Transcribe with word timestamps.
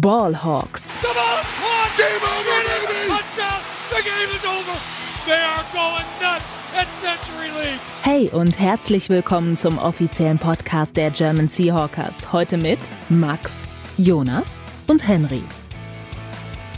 Ballhawks. 0.00 0.98
The 1.02 1.08
ball's 1.12 1.44
caught. 1.60 1.92
Game 1.98 2.22
over, 2.22 2.56
baby. 2.64 3.08
Touchdown. 3.10 3.60
The 3.90 4.02
game 4.02 4.30
is 4.34 4.44
over. 4.46 4.80
They 5.26 5.42
are 5.42 5.64
going 5.74 6.06
nuts 6.18 6.62
at 6.74 6.88
Century 7.02 7.50
League. 7.50 7.80
Hey 8.00 8.30
und 8.30 8.58
herzlich 8.58 9.10
willkommen 9.10 9.58
zum 9.58 9.76
offiziellen 9.76 10.38
Podcast 10.38 10.96
der 10.96 11.10
German 11.10 11.50
Seahawkers. 11.50 12.32
Heute 12.32 12.56
mit 12.56 12.78
Max, 13.10 13.64
Jonas 13.98 14.62
und 14.86 15.06
Henry. 15.06 15.42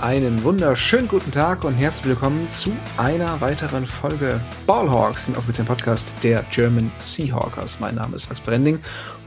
Einen 0.00 0.42
wunderschönen 0.42 1.06
guten 1.06 1.30
Tag 1.30 1.62
und 1.62 1.74
herzlich 1.74 2.06
willkommen 2.06 2.50
zu 2.50 2.72
einer 2.96 3.40
weiteren 3.40 3.86
Folge 3.86 4.40
Ballhawks, 4.66 5.26
dem 5.26 5.36
offiziellen 5.36 5.68
Podcast 5.68 6.12
der 6.24 6.44
German 6.50 6.90
Seahawkers. 6.98 7.78
Mein 7.78 7.94
Name 7.94 8.16
ist 8.16 8.28
Max 8.28 8.40
Brending 8.40 8.80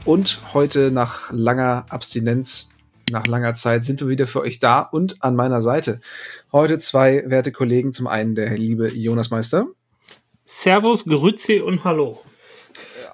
und 0.04 0.42
heute 0.52 0.90
nach 0.90 1.30
langer 1.32 1.86
Abstinenz, 1.88 2.68
nach 3.10 3.26
langer 3.26 3.54
Zeit 3.54 3.84
sind 3.84 4.00
wir 4.00 4.08
wieder 4.08 4.26
für 4.26 4.40
euch 4.40 4.58
da 4.58 4.80
und 4.80 5.22
an 5.22 5.36
meiner 5.36 5.62
Seite. 5.62 6.00
Heute 6.52 6.78
zwei 6.78 7.24
werte 7.26 7.52
Kollegen. 7.52 7.92
Zum 7.92 8.06
einen 8.06 8.34
der 8.34 8.56
liebe 8.56 8.88
Jonas 8.88 9.30
Meister. 9.30 9.66
Servus, 10.44 11.04
Grüezi 11.04 11.60
und 11.60 11.84
Hallo. 11.84 12.22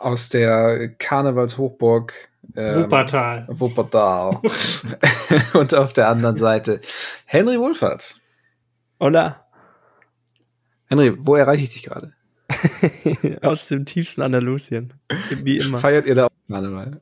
Aus 0.00 0.28
der 0.28 0.88
Karnevalshochburg 0.98 2.30
ähm, 2.56 2.84
Wuppertal. 2.84 3.46
Wuppertal. 3.48 4.40
und 5.54 5.74
auf 5.74 5.92
der 5.92 6.08
anderen 6.08 6.36
Seite 6.36 6.80
Henry 7.24 7.58
Wohlfahrt. 7.58 8.20
Hola. 9.00 9.44
Henry, 10.86 11.14
wo 11.18 11.34
erreiche 11.34 11.64
ich 11.64 11.72
dich 11.72 11.82
gerade? 11.82 12.12
Aus 13.42 13.68
dem 13.68 13.84
tiefsten 13.84 14.22
Andalusien. 14.22 14.92
Wie 15.42 15.58
immer. 15.58 15.78
Feiert 15.78 16.06
ihr 16.06 16.14
da 16.14 16.26
auch 16.26 16.30
Karneval? 16.48 17.00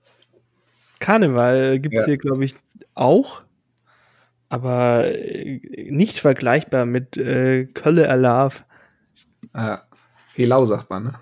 Karneval 1.00 1.80
gibt 1.80 1.94
es 1.94 2.02
ja. 2.02 2.06
hier, 2.06 2.18
glaube 2.18 2.44
ich, 2.44 2.54
auch. 2.94 3.42
Aber 4.48 5.04
äh, 5.06 5.60
nicht 5.90 6.18
vergleichbar 6.18 6.84
mit 6.84 7.16
äh, 7.16 7.64
Kölle 7.66 8.08
Alav. 8.08 8.66
Ah, 9.54 9.78
Helau 10.34 10.64
sagt 10.64 10.90
man, 10.90 11.04
ne? 11.04 11.14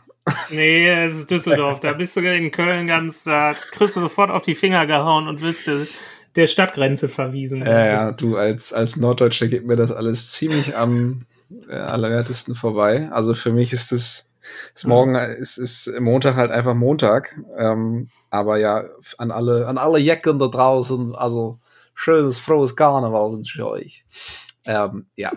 Nee, 0.51 0.89
es 0.89 1.19
ist 1.19 1.31
Düsseldorf. 1.31 1.81
Da 1.81 1.93
bist 1.93 2.17
du 2.17 2.21
in 2.21 2.51
Köln 2.51 2.87
ganz, 2.87 3.25
da 3.25 3.55
kriegst 3.71 3.97
du 3.97 4.01
sofort 4.01 4.31
auf 4.31 4.43
die 4.43 4.55
Finger 4.55 4.87
gehauen 4.87 5.29
und 5.29 5.41
wirst 5.43 5.67
der, 5.67 5.87
der 6.37 6.47
Stadtgrenze 6.47 7.09
verwiesen. 7.09 7.65
Ja, 7.65 7.87
ja, 7.87 8.13
du 8.13 8.37
als, 8.37 8.73
als 8.73 8.97
Norddeutscher 8.97 9.49
geht 9.49 9.65
mir 9.65 9.77
das 9.77 9.93
alles 9.93 10.33
ziemlich 10.33 10.77
am 10.77 11.25
äh, 11.69 11.75
allerwertesten 11.75 12.55
vorbei. 12.55 13.09
Also 13.13 13.35
für 13.35 13.53
mich 13.53 13.73
ist 13.73 13.93
es, 13.93 14.33
ist 14.75 14.87
morgen, 14.87 15.15
ist, 15.15 15.57
ist 15.57 15.93
Montag 16.01 16.37
halt 16.37 16.51
einfach 16.51 16.75
Montag. 16.75 17.39
Ähm, 17.57 18.09
aber 18.29 18.59
ja, 18.59 18.85
an 19.19 19.31
alle, 19.31 19.67
an 19.67 19.79
alle 19.79 19.99
Jecken 19.99 20.39
da 20.39 20.49
draußen, 20.49 21.15
also 21.15 21.60
schönes, 22.01 22.39
frohes 22.39 22.75
Karneval 22.77 23.33
wünsche 23.33 23.59
ich 23.59 23.65
euch. 23.65 24.05
Ähm, 24.65 25.07
ja, 25.17 25.33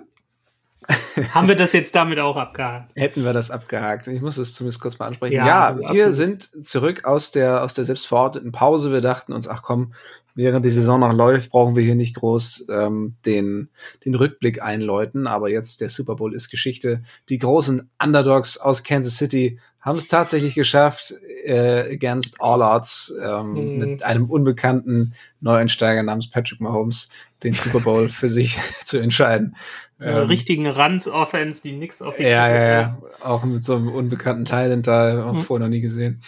haben 1.33 1.47
wir 1.47 1.55
das 1.55 1.73
jetzt 1.73 1.95
damit 1.95 2.19
auch 2.19 2.37
abgehakt? 2.37 2.91
Hätten 2.95 3.23
wir 3.23 3.33
das 3.33 3.51
abgehakt. 3.51 4.07
Ich 4.07 4.21
muss 4.21 4.37
es 4.37 4.55
zumindest 4.55 4.81
kurz 4.81 4.99
mal 4.99 5.07
ansprechen. 5.07 5.35
Ja, 5.35 5.45
ja 5.45 5.77
wir 5.77 5.89
absolut. 5.89 6.13
sind 6.13 6.65
zurück 6.65 7.05
aus 7.05 7.31
der, 7.31 7.63
aus 7.63 7.73
der 7.73 7.85
selbstverordneten 7.85 8.51
Pause. 8.51 8.91
Wir 8.91 9.01
dachten 9.01 9.33
uns, 9.33 9.47
ach 9.47 9.61
komm, 9.61 9.93
während 10.35 10.65
die 10.65 10.71
Saison 10.71 10.99
noch 10.99 11.13
läuft, 11.13 11.51
brauchen 11.51 11.75
wir 11.75 11.83
hier 11.83 11.95
nicht 11.95 12.15
groß 12.15 12.67
ähm, 12.69 13.15
den, 13.25 13.69
den 14.05 14.15
Rückblick 14.15 14.61
einläuten. 14.61 15.27
Aber 15.27 15.49
jetzt, 15.49 15.81
der 15.81 15.89
Super 15.89 16.15
Bowl 16.15 16.33
ist 16.33 16.49
Geschichte. 16.49 17.03
Die 17.29 17.39
großen 17.39 17.89
Underdogs 18.01 18.57
aus 18.57 18.83
Kansas 18.83 19.17
City 19.17 19.59
haben 19.83 19.97
es 19.97 20.07
tatsächlich 20.07 20.55
geschafft, 20.55 21.13
äh, 21.43 21.93
against 21.93 22.41
all 22.41 22.61
odds, 22.61 23.13
ähm, 23.21 23.49
mhm. 23.51 23.77
mit 23.77 24.03
einem 24.03 24.29
unbekannten 24.29 25.13
Neueinsteiger 25.41 26.01
namens 26.03 26.29
Patrick 26.29 26.61
Mahomes 26.61 27.09
den 27.43 27.53
Super 27.53 27.81
Bowl 27.81 28.07
für 28.09 28.29
sich 28.29 28.59
zu 28.85 28.99
entscheiden. 28.99 29.57
Ähm, 29.99 30.25
richtigen 30.25 30.67
Ranz-Offense, 30.67 31.61
die 31.61 31.73
nix 31.73 32.01
auf 32.01 32.15
die 32.15 32.23
Ja, 32.23 32.47
ja, 32.47 32.81
ja. 32.81 32.97
Auch 33.21 33.43
mit 33.43 33.65
so 33.65 33.75
einem 33.75 33.89
unbekannten 33.89 34.45
Talent 34.45 34.87
da, 34.87 35.25
auch 35.25 35.33
mhm. 35.33 35.39
vorher 35.39 35.67
noch 35.67 35.71
nie 35.71 35.81
gesehen. 35.81 36.21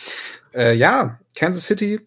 Äh, 0.54 0.76
ja, 0.76 1.20
Kansas 1.36 1.66
City 1.66 2.02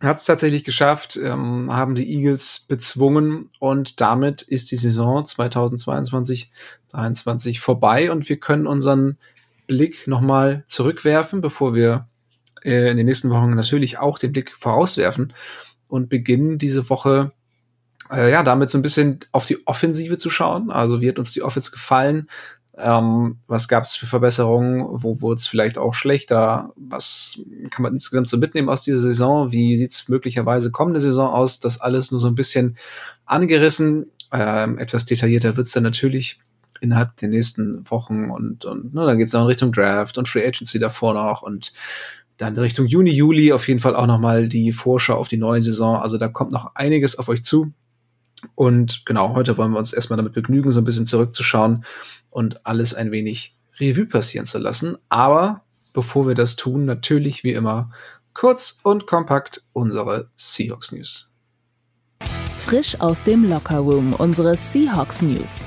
hat 0.00 0.16
es 0.16 0.24
tatsächlich 0.24 0.64
geschafft, 0.64 1.16
ähm, 1.22 1.68
haben 1.72 1.94
die 1.94 2.12
Eagles 2.16 2.66
bezwungen 2.68 3.50
und 3.60 4.00
damit 4.00 4.42
ist 4.42 4.72
die 4.72 4.76
Saison 4.76 5.24
2022 5.24 6.50
2023 6.88 7.60
vorbei 7.60 8.10
und 8.10 8.28
wir 8.28 8.38
können 8.38 8.66
unseren 8.66 9.18
Blick 9.70 10.08
nochmal 10.08 10.64
zurückwerfen, 10.66 11.40
bevor 11.40 11.76
wir 11.76 12.08
äh, 12.64 12.90
in 12.90 12.96
den 12.96 13.06
nächsten 13.06 13.30
Wochen 13.30 13.54
natürlich 13.54 13.98
auch 13.98 14.18
den 14.18 14.32
Blick 14.32 14.52
vorauswerfen 14.58 15.32
und 15.86 16.08
beginnen 16.08 16.58
diese 16.58 16.90
Woche 16.90 17.30
äh, 18.10 18.32
ja, 18.32 18.42
damit 18.42 18.68
so 18.70 18.78
ein 18.78 18.82
bisschen 18.82 19.20
auf 19.30 19.46
die 19.46 19.64
Offensive 19.68 20.18
zu 20.18 20.28
schauen. 20.28 20.72
Also 20.72 21.00
wie 21.00 21.08
hat 21.08 21.20
uns 21.20 21.30
die 21.30 21.42
Offense 21.42 21.70
gefallen? 21.70 22.28
Ähm, 22.76 23.38
was 23.46 23.68
gab 23.68 23.84
es 23.84 23.94
für 23.94 24.06
Verbesserungen? 24.06 24.84
Wo 24.90 25.20
wurde 25.20 25.38
es 25.38 25.46
vielleicht 25.46 25.78
auch 25.78 25.94
schlechter? 25.94 26.72
Was 26.74 27.40
kann 27.70 27.84
man 27.84 27.94
insgesamt 27.94 28.28
so 28.28 28.38
mitnehmen 28.38 28.68
aus 28.68 28.82
dieser 28.82 28.98
Saison? 28.98 29.52
Wie 29.52 29.76
sieht 29.76 29.92
es 29.92 30.08
möglicherweise 30.08 30.72
kommende 30.72 31.00
Saison 31.00 31.32
aus? 31.32 31.60
Das 31.60 31.80
alles 31.80 32.10
nur 32.10 32.20
so 32.20 32.26
ein 32.26 32.34
bisschen 32.34 32.76
angerissen. 33.24 34.06
Ähm, 34.32 34.78
etwas 34.78 35.04
detaillierter 35.04 35.56
wird's 35.56 35.72
dann 35.72 35.84
natürlich 35.84 36.40
innerhalb 36.80 37.16
der 37.16 37.28
nächsten 37.28 37.88
Wochen 37.90 38.30
und, 38.30 38.64
und 38.64 38.94
ne, 38.94 39.06
dann 39.06 39.18
geht's 39.18 39.34
auch 39.34 39.42
in 39.42 39.46
Richtung 39.46 39.72
Draft 39.72 40.18
und 40.18 40.28
Free 40.28 40.46
Agency 40.46 40.78
davor 40.78 41.14
noch 41.14 41.42
und 41.42 41.72
dann 42.40 42.56
Richtung 42.56 42.86
Juni, 42.86 43.10
Juli 43.10 43.52
auf 43.52 43.68
jeden 43.68 43.80
Fall 43.80 43.94
auch 43.94 44.06
nochmal 44.06 44.48
die 44.48 44.72
Vorschau 44.72 45.16
auf 45.16 45.28
die 45.28 45.36
neue 45.36 45.60
Saison. 45.60 45.96
Also 45.96 46.16
da 46.16 46.28
kommt 46.28 46.52
noch 46.52 46.74
einiges 46.74 47.18
auf 47.18 47.28
euch 47.28 47.44
zu. 47.44 47.72
Und 48.54 49.04
genau, 49.04 49.34
heute 49.34 49.58
wollen 49.58 49.72
wir 49.72 49.78
uns 49.78 49.92
erstmal 49.92 50.16
damit 50.16 50.32
begnügen, 50.32 50.70
so 50.70 50.80
ein 50.80 50.84
bisschen 50.84 51.04
zurückzuschauen 51.04 51.84
und 52.30 52.64
alles 52.64 52.94
ein 52.94 53.10
wenig 53.10 53.54
Revue 53.78 54.06
passieren 54.06 54.46
zu 54.46 54.58
lassen. 54.58 54.96
Aber 55.10 55.62
bevor 55.92 56.26
wir 56.26 56.34
das 56.34 56.56
tun, 56.56 56.86
natürlich 56.86 57.44
wie 57.44 57.52
immer 57.52 57.90
kurz 58.32 58.80
und 58.82 59.06
kompakt 59.06 59.62
unsere 59.72 60.30
Seahawks 60.36 60.92
News. 60.92 61.30
Frisch 62.58 63.00
aus 63.00 63.24
dem 63.24 63.48
Lockerroom 63.48 64.14
unsere 64.14 64.56
Seahawks 64.56 65.22
News. 65.22 65.66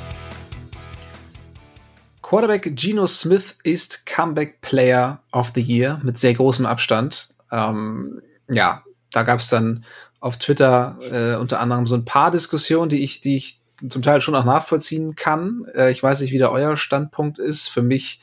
Quarterback 2.24 2.76
Geno 2.76 3.06
Smith 3.06 3.56
ist 3.64 4.08
Comeback 4.08 4.62
Player 4.62 5.22
of 5.32 5.52
the 5.54 5.62
Year 5.62 6.00
mit 6.04 6.18
sehr 6.18 6.34
großem 6.34 6.66
Abstand. 6.66 7.30
Ähm, 7.52 8.22
ja, 8.50 8.82
da 9.12 9.22
gab 9.22 9.40
es 9.40 9.50
dann 9.50 9.86
auf 10.20 10.40
Twitter 10.40 10.98
äh, 11.12 11.36
unter 11.36 11.60
anderem 11.60 11.86
so 11.86 11.96
ein 11.96 12.06
paar 12.06 12.32
Diskussionen, 12.32 12.90
die 12.90 13.04
ich, 13.04 13.22
die 13.22 13.36
ich 13.36 13.60
zum 13.88 14.02
Teil 14.02 14.22
schon 14.22 14.36
auch 14.36 14.46
nachvollziehen 14.46 15.16
kann. 15.16 15.66
Äh, 15.76 15.92
ich 15.92 16.02
weiß 16.02 16.22
nicht, 16.22 16.32
wie 16.32 16.38
da 16.40 16.50
euer 16.50 16.78
Standpunkt 16.78 17.40
ist. 17.40 17.68
Für 17.68 17.84
mich 17.84 18.22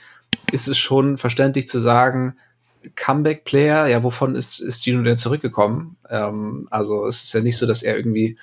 ist 0.51 0.67
es 0.67 0.79
schon 0.79 1.19
verständlich 1.19 1.69
zu 1.69 1.79
sagen, 1.79 2.37
Comeback-Player, 2.97 3.87
ja, 3.87 4.03
wovon 4.03 4.35
ist, 4.35 4.61
ist 4.61 4.83
Gino 4.83 5.03
denn 5.03 5.19
zurückgekommen? 5.19 5.99
Ähm, 6.09 6.67
also 6.71 7.05
es 7.05 7.23
ist 7.25 7.35
ja 7.35 7.43
nicht 7.43 7.59
so, 7.59 7.67
dass 7.67 7.83
er 7.83 7.97
irgendwie 7.97 8.39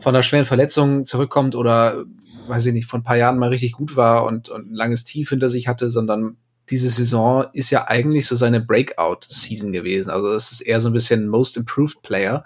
von 0.00 0.14
einer 0.14 0.22
schweren 0.22 0.44
Verletzung 0.44 1.04
zurückkommt 1.04 1.54
oder, 1.54 2.04
weiß 2.48 2.66
ich 2.66 2.72
nicht, 2.72 2.86
vor 2.86 2.98
ein 2.98 3.04
paar 3.04 3.16
Jahren 3.16 3.38
mal 3.38 3.48
richtig 3.48 3.72
gut 3.72 3.96
war 3.96 4.24
und, 4.24 4.48
und 4.48 4.70
ein 4.70 4.74
langes 4.74 5.04
Tief 5.04 5.30
hinter 5.30 5.48
sich 5.48 5.68
hatte, 5.68 5.88
sondern 5.88 6.36
diese 6.70 6.90
Saison 6.90 7.44
ist 7.52 7.70
ja 7.70 7.86
eigentlich 7.88 8.26
so 8.26 8.36
seine 8.36 8.60
Breakout-Season 8.60 9.72
gewesen. 9.72 10.10
Also 10.10 10.32
es 10.32 10.52
ist 10.52 10.60
eher 10.62 10.80
so 10.80 10.88
ein 10.88 10.92
bisschen 10.92 11.28
Most 11.28 11.56
Improved 11.56 12.02
Player. 12.02 12.44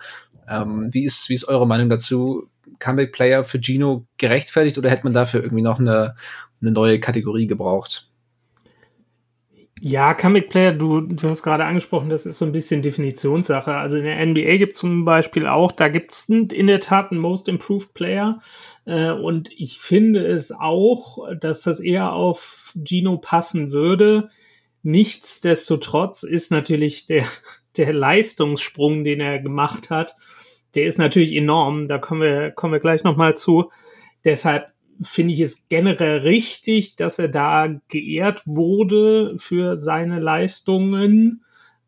Ähm, 0.49 0.93
wie, 0.93 1.05
ist, 1.05 1.29
wie 1.29 1.35
ist 1.35 1.49
eure 1.49 1.67
Meinung 1.67 1.89
dazu? 1.89 2.49
Comeback-Player 2.79 3.45
für 3.45 3.61
Gino 3.61 4.07
gerechtfertigt 4.19 4.79
oder 4.79 4.91
hätte 4.91 5.05
man 5.05 5.13
dafür 5.13 5.43
irgendwie 5.43 5.63
noch 5.63 5.79
eine, 5.79 6.17
eine 6.61 6.73
neue 6.73 7.01
Kategorie 7.01 7.47
gebraucht? 7.47 8.10
Ja, 9.83 10.13
Comic 10.13 10.51
Player, 10.51 10.73
du, 10.73 11.01
du 11.01 11.29
hast 11.31 11.43
gerade 11.43 11.65
angesprochen, 11.65 12.11
das 12.11 12.27
ist 12.27 12.37
so 12.37 12.45
ein 12.45 12.53
bisschen 12.53 12.83
Definitionssache. 12.83 13.75
Also 13.75 13.97
in 13.97 14.05
der 14.05 14.27
NBA 14.27 14.59
gibt 14.59 14.75
es 14.75 14.79
zum 14.79 15.07
Beispiel 15.07 15.47
auch, 15.47 15.73
da 15.73 15.89
gibt 15.89 16.13
es 16.13 16.29
in 16.29 16.67
der 16.67 16.81
Tat 16.81 17.11
einen 17.11 17.21
Most 17.21 17.49
Improved 17.49 17.95
Player. 17.95 18.41
Äh, 18.85 19.11
und 19.11 19.49
ich 19.57 19.79
finde 19.79 20.27
es 20.27 20.53
auch, 20.53 21.27
dass 21.41 21.63
das 21.63 21.81
eher 21.81 22.13
auf 22.13 22.75
Gino 22.85 23.17
passen 23.17 23.73
würde. 23.73 24.29
Nichtsdestotrotz 24.83 26.25
ist 26.25 26.51
natürlich 26.51 27.07
der, 27.07 27.25
der 27.79 27.95
Leistungssprung, 27.95 29.03
den 29.03 29.21
er 29.21 29.39
gemacht 29.39 29.89
hat, 29.89 30.15
der 30.75 30.85
ist 30.85 30.99
natürlich 30.99 31.35
enorm. 31.35 31.89
Da 31.89 31.97
kommen 31.97 32.21
wir, 32.21 32.51
kommen 32.51 32.75
wir 32.75 32.81
gleich 32.81 33.03
nochmal 33.03 33.35
zu. 33.35 33.71
Deshalb 34.27 34.73
finde 35.01 35.33
ich 35.33 35.41
es 35.41 35.67
generell 35.69 36.19
richtig, 36.19 36.97
dass 36.97 37.19
er 37.19 37.29
da 37.29 37.69
geehrt 37.89 38.43
wurde 38.47 39.35
für 39.39 39.77
seine 39.77 40.21
Leistungen. 40.21 41.45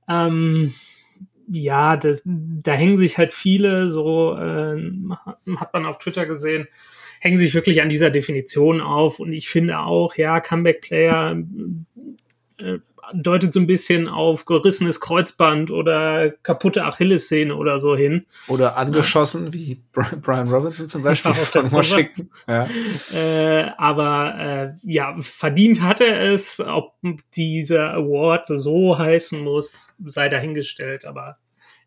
Ähm, 0.08 0.72
ja, 1.48 1.96
das, 1.96 2.22
da 2.24 2.72
hängen 2.72 2.96
sich 2.96 3.18
halt 3.18 3.34
viele, 3.34 3.90
so 3.90 4.34
äh, 4.34 4.80
hat 5.56 5.72
man 5.74 5.86
auf 5.86 5.98
Twitter 5.98 6.26
gesehen, 6.26 6.66
hängen 7.20 7.36
sich 7.36 7.54
wirklich 7.54 7.82
an 7.82 7.88
dieser 7.88 8.10
Definition 8.10 8.80
auf. 8.80 9.20
Und 9.20 9.32
ich 9.32 9.48
finde 9.48 9.80
auch, 9.80 10.16
ja, 10.16 10.40
Comeback-Player, 10.40 11.42
äh, 12.58 12.78
deutet 13.14 13.52
so 13.52 13.60
ein 13.60 13.66
bisschen 13.66 14.08
auf 14.08 14.44
gerissenes 14.44 15.00
Kreuzband 15.00 15.70
oder 15.70 16.30
kaputte 16.30 16.84
Achillessehne 16.84 17.54
oder 17.54 17.78
so 17.78 17.96
hin. 17.96 18.26
Oder 18.48 18.76
angeschossen, 18.76 19.46
ja. 19.46 19.52
wie 19.52 19.82
Brian 19.92 20.48
Robinson 20.48 20.88
zum 20.88 21.02
Beispiel 21.02 21.34
von 21.34 21.70
Washington. 21.72 22.30
Ja. 22.48 22.66
Äh, 23.12 23.70
aber 23.76 24.34
äh, 24.38 24.72
ja, 24.82 25.14
verdient 25.20 25.82
hat 25.82 26.00
er 26.00 26.32
es. 26.32 26.60
Ob 26.60 26.94
dieser 27.34 27.94
Award 27.94 28.46
so 28.46 28.98
heißen 28.98 29.42
muss, 29.42 29.88
sei 30.04 30.28
dahingestellt. 30.28 31.04
Aber 31.04 31.38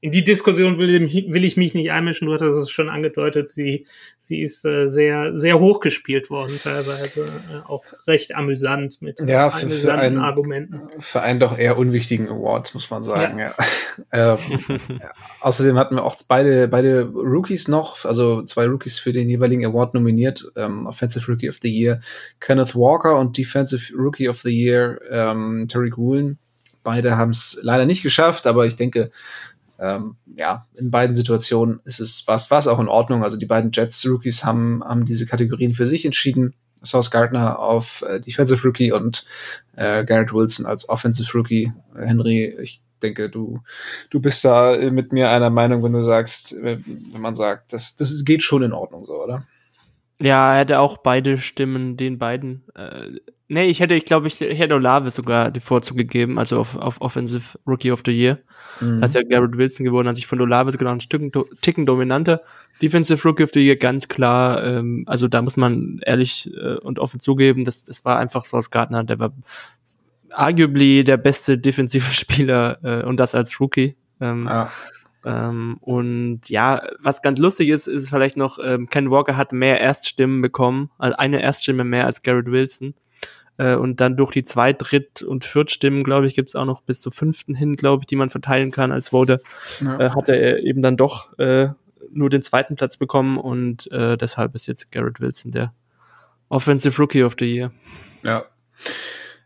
in 0.01 0.11
die 0.11 0.23
Diskussion 0.23 0.77
will, 0.77 1.09
will, 1.09 1.45
ich 1.45 1.57
mich 1.57 1.73
nicht 1.73 1.91
einmischen. 1.91 2.27
Du 2.27 2.33
hattest 2.33 2.57
es 2.57 2.69
schon 2.69 2.89
angedeutet. 2.89 3.49
Sie, 3.49 3.85
sie 4.19 4.41
ist 4.41 4.65
äh, 4.65 4.87
sehr, 4.87 5.35
sehr 5.35 5.59
hoch 5.59 5.79
gespielt 5.79 6.29
worden, 6.29 6.59
teilweise 6.61 7.25
äh, 7.25 7.67
auch 7.67 7.83
recht 8.07 8.35
amüsant 8.35 9.01
mit 9.01 9.19
ja, 9.21 9.49
für, 9.49 9.63
amüsanten 9.63 9.81
für 9.81 9.93
einen, 9.93 10.17
Argumenten. 10.19 10.81
Für 10.99 11.21
einen 11.21 11.39
doch 11.39 11.57
eher 11.57 11.77
unwichtigen 11.77 12.29
Award, 12.29 12.73
muss 12.73 12.89
man 12.89 13.03
sagen. 13.03 13.39
Ja. 13.39 13.55
ja. 14.13 14.37
ähm, 14.47 14.69
ja. 14.89 15.11
Außerdem 15.41 15.77
hatten 15.77 15.95
wir 15.95 16.03
auch 16.03 16.15
beide, 16.27 16.67
beide 16.67 17.03
Rookies 17.05 17.67
noch, 17.67 18.05
also 18.05 18.43
zwei 18.43 18.65
Rookies 18.67 18.99
für 18.99 19.11
den 19.11 19.29
jeweiligen 19.29 19.65
Award 19.65 19.93
nominiert. 19.93 20.45
Ähm, 20.55 20.85
Offensive 20.87 21.31
Rookie 21.31 21.49
of 21.49 21.57
the 21.61 21.69
Year 21.69 22.01
Kenneth 22.39 22.75
Walker 22.75 23.17
und 23.17 23.37
Defensive 23.37 23.93
Rookie 23.95 24.29
of 24.29 24.41
the 24.41 24.51
Year 24.51 24.99
ähm, 25.09 25.67
Terry 25.67 25.91
Woolen. 25.95 26.39
Beide 26.83 27.17
haben 27.17 27.31
es 27.31 27.59
leider 27.63 27.85
nicht 27.85 28.03
geschafft, 28.03 28.45
aber 28.45 28.67
ich 28.67 28.75
denke, 28.75 29.11
ähm, 29.79 30.15
ja, 30.37 30.67
in 30.75 30.91
beiden 30.91 31.15
Situationen 31.15 31.79
ist 31.83 31.99
es 31.99 32.23
was, 32.27 32.51
was 32.51 32.67
auch 32.67 32.79
in 32.79 32.87
Ordnung. 32.87 33.23
Also 33.23 33.37
die 33.37 33.45
beiden 33.45 33.71
Jets-Rookies 33.71 34.45
haben, 34.45 34.83
haben 34.83 35.05
diese 35.05 35.25
Kategorien 35.25 35.73
für 35.73 35.87
sich 35.87 36.05
entschieden. 36.05 36.53
Sauce 36.81 37.11
Gardner 37.11 37.59
auf 37.59 38.03
äh, 38.07 38.19
Defensive 38.19 38.65
Rookie 38.65 38.91
und 38.91 39.25
äh, 39.75 40.05
Garrett 40.05 40.33
Wilson 40.33 40.65
als 40.65 40.87
Offensive 40.87 41.31
Rookie. 41.37 41.73
Äh, 41.95 42.05
Henry, 42.05 42.55
ich 42.61 42.81
denke, 43.01 43.29
du, 43.29 43.61
du 44.09 44.19
bist 44.19 44.45
da 44.45 44.77
mit 44.91 45.11
mir 45.11 45.29
einer 45.29 45.49
Meinung, 45.49 45.83
wenn 45.83 45.93
du 45.93 46.03
sagst, 46.03 46.55
wenn 46.61 46.83
man 47.19 47.35
sagt, 47.35 47.73
das, 47.73 47.95
das 47.95 48.23
geht 48.23 48.43
schon 48.43 48.63
in 48.63 48.71
Ordnung 48.71 49.03
so, 49.03 49.21
oder? 49.21 49.45
Ja, 50.21 50.53
er 50.53 50.59
hätte 50.59 50.79
auch 50.79 50.97
beide 50.97 51.39
Stimmen 51.39 51.97
den 51.97 52.17
beiden 52.17 52.63
äh, 52.75 53.11
Nee, 53.47 53.67
ich 53.67 53.79
hätte, 53.79 53.93
ich 53.93 54.05
glaube, 54.05 54.27
ich 54.27 54.39
hätte 54.39 54.73
Olave 54.73 55.11
sogar 55.11 55.51
die 55.51 55.59
Vorzug 55.59 55.97
gegeben, 55.97 56.39
also 56.39 56.59
auf, 56.59 56.75
auf 56.77 56.99
Offensive 57.01 57.59
Rookie 57.67 57.91
of 57.91 58.01
the 58.03 58.11
Year. 58.11 58.39
Mhm. 58.81 58.99
Da 58.99 59.05
ist 59.05 59.13
ja 59.13 59.21
Garrett 59.21 59.57
Wilson 59.57 59.85
geworden, 59.85 60.07
hat 60.07 60.15
sich 60.15 60.25
von 60.25 60.41
Olave 60.41 60.71
sogar 60.71 60.85
noch 60.85 60.93
ein 60.93 60.99
Stück, 60.99 61.21
Ticken 61.61 61.85
dominanter. 61.85 62.41
Defensive 62.81 63.21
Rookie 63.27 63.43
of 63.43 63.51
the 63.53 63.63
Year, 63.63 63.75
ganz 63.75 64.07
klar, 64.07 64.63
ähm, 64.63 65.03
also 65.05 65.27
da 65.27 65.43
muss 65.43 65.57
man 65.57 65.99
ehrlich 66.05 66.51
äh, 66.55 66.77
und 66.79 66.97
offen 66.97 67.19
zugeben, 67.19 67.65
das, 67.65 67.85
das 67.85 68.03
war 68.03 68.17
einfach 68.17 68.45
Sauce 68.45 68.71
Gardner, 68.71 69.03
der 69.03 69.19
war 69.19 69.31
arguably 70.31 71.03
der 71.03 71.17
beste 71.17 71.57
defensive 71.57 72.13
Spieler 72.13 72.79
äh, 72.83 73.05
und 73.05 73.17
das 73.17 73.35
als 73.35 73.59
Rookie. 73.59 73.95
Ähm, 74.19 74.47
ja. 74.47 74.71
Ähm, 75.23 75.77
und 75.81 76.49
ja, 76.49 76.83
was 76.99 77.21
ganz 77.21 77.39
lustig 77.39 77.69
ist, 77.69 77.87
ist 77.87 78.09
vielleicht 78.09 78.37
noch, 78.37 78.59
ähm, 78.63 78.89
Ken 78.89 79.09
Walker 79.09 79.37
hat 79.37 79.53
mehr 79.53 79.81
Erststimmen 79.81 80.41
bekommen, 80.41 80.91
also 80.97 81.17
eine 81.17 81.41
Erststimme 81.41 81.83
mehr 81.83 82.05
als 82.05 82.21
Garrett 82.23 82.51
Wilson. 82.51 82.93
Äh, 83.57 83.75
und 83.75 84.01
dann 84.01 84.17
durch 84.17 84.33
die 84.33 84.43
Zweit-, 84.43 84.77
Dritt- 84.79 85.21
und 85.23 85.43
Viertstimmen, 85.43 86.03
glaube 86.03 86.27
ich, 86.27 86.35
gibt 86.35 86.49
es 86.49 86.55
auch 86.55 86.65
noch 86.65 86.81
bis 86.81 87.01
zur 87.01 87.11
fünften 87.11 87.55
hin, 87.55 87.75
glaube 87.75 88.01
ich, 88.01 88.07
die 88.07 88.15
man 88.15 88.29
verteilen 88.29 88.71
kann 88.71 88.91
als 88.91 89.09
Vote. 89.09 89.41
Ja. 89.81 89.99
Äh, 89.99 90.09
hat 90.11 90.29
er 90.29 90.59
eben 90.59 90.81
dann 90.81 90.97
doch 90.97 91.37
äh, 91.39 91.69
nur 92.11 92.29
den 92.29 92.41
zweiten 92.41 92.75
Platz 92.75 92.97
bekommen 92.97 93.37
und 93.37 93.91
äh, 93.91 94.17
deshalb 94.17 94.55
ist 94.55 94.67
jetzt 94.67 94.91
Garrett 94.91 95.19
Wilson 95.19 95.51
der 95.51 95.73
Offensive 96.49 96.97
Rookie 97.01 97.23
of 97.23 97.35
the 97.39 97.45
Year. 97.45 97.71
Ja. 98.23 98.45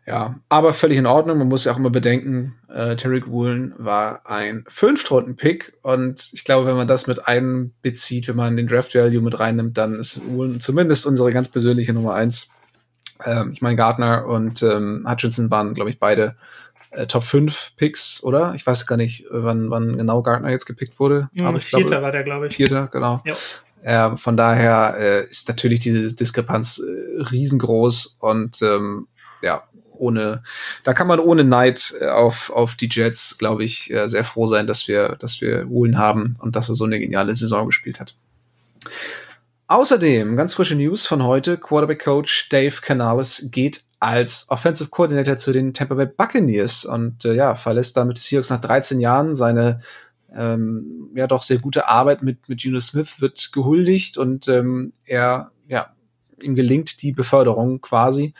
Ja, 0.06 0.40
aber 0.48 0.72
völlig 0.72 0.98
in 0.98 1.06
Ordnung. 1.06 1.38
Man 1.38 1.46
muss 1.46 1.64
ja 1.64 1.72
auch 1.72 1.76
immer 1.76 1.90
bedenken, 1.90 2.56
äh, 2.68 2.96
Tarek 2.96 3.28
Woolen 3.28 3.74
war 3.76 4.26
ein 4.26 4.64
Fünftrunden-Pick 4.66 5.74
und 5.82 6.30
ich 6.32 6.42
glaube, 6.42 6.66
wenn 6.66 6.74
man 6.74 6.88
das 6.88 7.06
mit 7.06 7.28
einbezieht, 7.28 8.26
wenn 8.26 8.34
man 8.34 8.56
den 8.56 8.66
Draft-Value 8.66 9.20
mit 9.20 9.38
reinnimmt, 9.38 9.78
dann 9.78 10.00
ist 10.00 10.26
Woolen 10.26 10.58
zumindest 10.58 11.06
unsere 11.06 11.30
ganz 11.30 11.48
persönliche 11.48 11.92
Nummer 11.92 12.14
eins. 12.14 12.50
Ähm, 13.24 13.52
ich 13.52 13.62
meine, 13.62 13.76
Gardner 13.76 14.26
und 14.26 14.62
ähm, 14.62 15.06
Hutchinson 15.08 15.50
waren, 15.50 15.74
glaube 15.74 15.90
ich, 15.90 15.98
beide 15.98 16.36
äh, 16.90 17.06
Top 17.06 17.24
5 17.24 17.72
Picks, 17.76 18.22
oder? 18.22 18.54
Ich 18.54 18.66
weiß 18.66 18.86
gar 18.86 18.96
nicht, 18.96 19.26
wann, 19.30 19.70
wann 19.70 19.96
genau 19.96 20.22
Gardner 20.22 20.50
jetzt 20.50 20.66
gepickt 20.66 20.98
wurde. 20.98 21.28
Mhm, 21.32 21.46
aber 21.46 21.58
ich 21.58 21.64
Vierter 21.64 21.86
glaube, 21.86 22.02
war 22.02 22.12
der, 22.12 22.22
glaube 22.24 22.46
ich. 22.48 22.56
Vierter, 22.56 22.88
genau. 22.88 23.22
Ja. 23.24 23.34
Ähm, 23.82 24.18
von 24.18 24.36
daher 24.36 24.96
äh, 24.98 25.26
ist 25.26 25.48
natürlich 25.48 25.80
diese 25.80 26.14
Diskrepanz 26.14 26.80
äh, 26.80 27.22
riesengroß 27.22 28.18
und 28.20 28.60
ähm, 28.60 29.08
ja, 29.40 29.62
ohne, 29.94 30.42
da 30.84 30.94
kann 30.94 31.06
man 31.06 31.20
ohne 31.20 31.44
Neid 31.44 31.94
äh, 32.00 32.06
auf, 32.06 32.50
auf 32.50 32.74
die 32.74 32.88
Jets, 32.90 33.38
glaube 33.38 33.64
ich, 33.64 33.92
äh, 33.92 34.06
sehr 34.06 34.24
froh 34.24 34.46
sein, 34.46 34.66
dass 34.66 34.88
wir, 34.88 35.16
dass 35.18 35.40
wir 35.40 35.68
Woolen 35.68 35.98
haben 35.98 36.36
und 36.40 36.56
dass 36.56 36.68
er 36.68 36.74
so 36.74 36.84
eine 36.84 36.98
geniale 36.98 37.34
Saison 37.34 37.66
gespielt 37.66 38.00
hat. 38.00 38.14
Außerdem, 39.70 40.36
ganz 40.36 40.54
frische 40.54 40.74
News 40.74 41.06
von 41.06 41.22
heute, 41.22 41.56
Quarterback 41.56 42.02
Coach 42.02 42.48
Dave 42.48 42.80
Canales 42.82 43.50
geht 43.52 43.84
als 44.00 44.46
Offensive 44.48 44.90
Coordinator 44.90 45.36
zu 45.36 45.52
den 45.52 45.72
Tampa 45.72 45.94
Bay 45.94 46.06
Buccaneers 46.06 46.84
und 46.84 47.24
äh, 47.24 47.34
ja, 47.34 47.54
verlässt 47.54 47.96
damit 47.96 48.18
Seahawks 48.18 48.50
nach 48.50 48.60
13 48.60 48.98
Jahren. 48.98 49.36
Seine 49.36 49.80
ähm, 50.34 51.10
ja 51.14 51.28
doch 51.28 51.42
sehr 51.42 51.58
gute 51.58 51.86
Arbeit 51.86 52.24
mit, 52.24 52.48
mit 52.48 52.60
Geno 52.60 52.80
Smith 52.80 53.20
wird 53.20 53.52
gehuldigt 53.52 54.18
und 54.18 54.48
ähm, 54.48 54.92
er, 55.04 55.52
ja, 55.68 55.94
ihm 56.42 56.56
gelingt 56.56 57.00
die 57.02 57.12
Beförderung 57.12 57.80
quasi. 57.80 58.34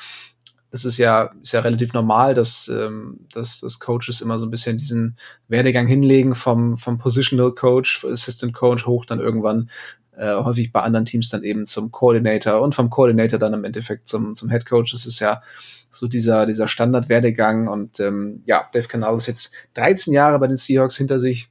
Das 0.72 0.84
ist 0.84 0.98
ja, 0.98 1.30
ist 1.40 1.52
ja 1.52 1.60
relativ 1.60 1.92
normal, 1.92 2.34
dass, 2.34 2.66
ähm, 2.66 3.20
dass, 3.32 3.60
dass 3.60 3.78
Coaches 3.78 4.20
immer 4.20 4.40
so 4.40 4.46
ein 4.46 4.50
bisschen 4.50 4.78
diesen 4.78 5.16
Werdegang 5.46 5.86
hinlegen 5.86 6.34
vom, 6.34 6.76
vom 6.76 6.98
Positional 6.98 7.52
Coach, 7.52 8.04
Assistant 8.04 8.52
Coach 8.52 8.86
hoch 8.86 9.04
dann 9.04 9.20
irgendwann 9.20 9.70
äh, 10.16 10.34
häufig 10.34 10.72
bei 10.72 10.80
anderen 10.80 11.06
Teams 11.06 11.30
dann 11.30 11.42
eben 11.42 11.66
zum 11.66 11.90
Coordinator 11.90 12.60
und 12.60 12.74
vom 12.74 12.90
Coordinator 12.90 13.38
dann 13.38 13.54
im 13.54 13.64
Endeffekt 13.64 14.08
zum, 14.08 14.34
zum 14.34 14.50
Head 14.50 14.66
Coach. 14.66 14.92
Das 14.92 15.06
ist 15.06 15.20
ja 15.20 15.42
so 15.90 16.06
dieser, 16.06 16.46
dieser 16.46 16.68
Standardwerdegang 16.68 17.68
und 17.68 18.00
ähm, 18.00 18.42
ja, 18.44 18.68
Dave 18.72 18.88
Canal 18.88 19.16
ist 19.16 19.26
jetzt 19.26 19.54
13 19.74 20.12
Jahre 20.12 20.38
bei 20.38 20.46
den 20.46 20.56
Seahawks 20.56 20.96
hinter 20.96 21.18
sich. 21.18 21.48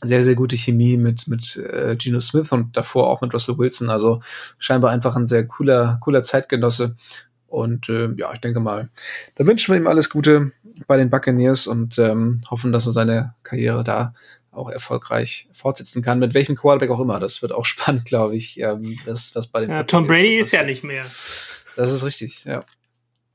Sehr, 0.00 0.22
sehr 0.22 0.36
gute 0.36 0.56
Chemie 0.56 0.96
mit, 0.96 1.26
mit 1.26 1.56
äh, 1.56 1.96
Geno 1.96 2.20
Smith 2.20 2.52
und 2.52 2.76
davor 2.76 3.08
auch 3.08 3.20
mit 3.20 3.34
Russell 3.34 3.58
Wilson. 3.58 3.90
Also 3.90 4.22
scheinbar 4.58 4.92
einfach 4.92 5.16
ein 5.16 5.26
sehr 5.26 5.44
cooler, 5.44 5.98
cooler 6.00 6.22
Zeitgenosse. 6.22 6.96
Und 7.48 7.88
äh, 7.88 8.10
ja, 8.16 8.32
ich 8.32 8.40
denke 8.40 8.60
mal, 8.60 8.90
da 9.36 9.46
wünschen 9.46 9.72
wir 9.72 9.80
ihm 9.80 9.88
alles 9.88 10.08
Gute 10.08 10.52
bei 10.86 10.96
den 10.96 11.10
Buccaneers 11.10 11.66
und 11.66 11.98
ähm, 11.98 12.42
hoffen, 12.48 12.70
dass 12.72 12.86
er 12.86 12.92
seine 12.92 13.34
Karriere 13.42 13.82
da 13.82 14.14
auch 14.50 14.70
erfolgreich 14.70 15.48
fortsetzen 15.52 16.02
kann, 16.02 16.18
mit 16.18 16.34
welchem 16.34 16.56
Quarterback 16.56 16.90
auch 16.90 17.00
immer. 17.00 17.20
Das 17.20 17.42
wird 17.42 17.52
auch 17.52 17.64
spannend, 17.66 18.04
glaube 18.04 18.36
ich, 18.36 18.58
ähm, 18.60 18.96
was, 19.06 19.34
was 19.34 19.46
bei 19.46 19.60
den 19.60 19.70
ja, 19.70 19.82
Tom 19.84 20.06
Brady 20.06 20.36
ist, 20.36 20.46
ist 20.46 20.52
ja 20.52 20.62
nicht 20.62 20.84
mehr. 20.84 21.04
Das 21.76 21.92
ist 21.92 22.04
richtig, 22.04 22.44
ja. 22.44 22.64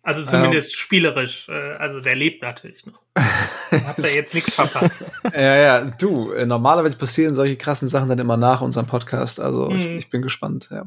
Also 0.06 0.26
zumindest 0.26 0.74
ähm, 0.74 0.78
spielerisch. 0.78 1.48
Äh, 1.48 1.76
also 1.78 2.02
der 2.02 2.16
lebt 2.16 2.42
natürlich 2.42 2.86
noch. 2.86 3.00
Hat 3.16 3.98
er 3.98 4.14
jetzt 4.14 4.34
nichts 4.34 4.54
verpasst. 4.54 5.06
ja, 5.34 5.56
ja, 5.56 5.82
du, 5.82 6.34
äh, 6.34 6.46
normalerweise 6.46 6.98
passieren 6.98 7.34
solche 7.34 7.56
krassen 7.56 7.88
Sachen 7.88 8.10
dann 8.10 8.20
immer 8.20 8.36
nach 8.36 8.60
unserem 8.60 8.86
Podcast. 8.86 9.40
Also 9.40 9.70
mhm. 9.70 9.78
ich, 9.78 9.86
ich, 9.86 10.10
bin 10.10 10.22
gespannt, 10.22 10.70
ja. 10.72 10.86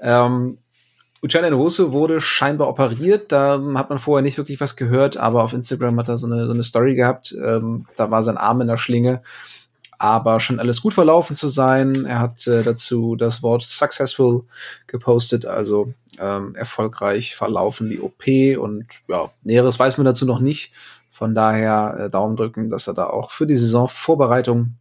Ähm, 0.00 0.58
Uchenna 1.22 1.50
Nwosu 1.50 1.92
wurde 1.92 2.20
scheinbar 2.20 2.68
operiert. 2.68 3.30
Da 3.30 3.60
hat 3.74 3.90
man 3.90 3.98
vorher 3.98 4.22
nicht 4.22 4.38
wirklich 4.38 4.60
was 4.60 4.76
gehört, 4.76 5.16
aber 5.16 5.44
auf 5.44 5.52
Instagram 5.52 5.98
hat 6.00 6.08
er 6.08 6.18
so 6.18 6.26
eine, 6.26 6.46
so 6.46 6.52
eine 6.52 6.64
Story 6.64 6.96
gehabt. 6.96 7.32
Ähm, 7.32 7.86
da 7.96 8.10
war 8.10 8.22
sein 8.22 8.36
Arm 8.36 8.60
in 8.60 8.66
der 8.66 8.76
Schlinge. 8.76 9.22
Aber 9.98 10.40
schon 10.40 10.58
alles 10.58 10.82
gut 10.82 10.94
verlaufen 10.94 11.36
zu 11.36 11.46
sein. 11.46 12.06
Er 12.06 12.18
hat 12.18 12.44
äh, 12.48 12.64
dazu 12.64 13.14
das 13.14 13.40
Wort 13.44 13.62
successful 13.62 14.42
gepostet, 14.88 15.46
also 15.46 15.94
ähm, 16.18 16.56
erfolgreich 16.56 17.36
verlaufen 17.36 17.88
die 17.88 18.00
OP 18.00 18.26
und 18.60 18.86
ja, 19.06 19.30
Näheres 19.44 19.78
weiß 19.78 19.98
man 19.98 20.04
dazu 20.04 20.26
noch 20.26 20.40
nicht. 20.40 20.72
Von 21.12 21.36
daher 21.36 21.98
äh, 22.00 22.10
Daumen 22.10 22.36
drücken, 22.36 22.68
dass 22.68 22.88
er 22.88 22.94
da 22.94 23.06
auch 23.06 23.30
für 23.30 23.46
die 23.46 23.54
Saisonvorbereitung 23.54 24.74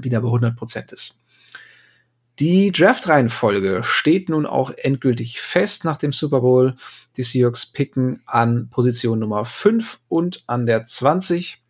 wieder 0.00 0.20
bei 0.20 0.28
100 0.28 0.56
Prozent 0.56 0.92
ist. 0.92 1.23
Die 2.40 2.72
Draft-Reihenfolge 2.72 3.82
steht 3.84 4.28
nun 4.28 4.44
auch 4.44 4.72
endgültig 4.76 5.40
fest 5.40 5.84
nach 5.84 5.96
dem 5.96 6.12
Super 6.12 6.40
Bowl. 6.40 6.74
Die 7.16 7.22
Seahawks 7.22 7.66
picken 7.66 8.22
an 8.26 8.68
Position 8.70 9.20
Nummer 9.20 9.44
5 9.44 10.00
und 10.08 10.42
an 10.48 10.66
der 10.66 10.84
20 10.84 11.62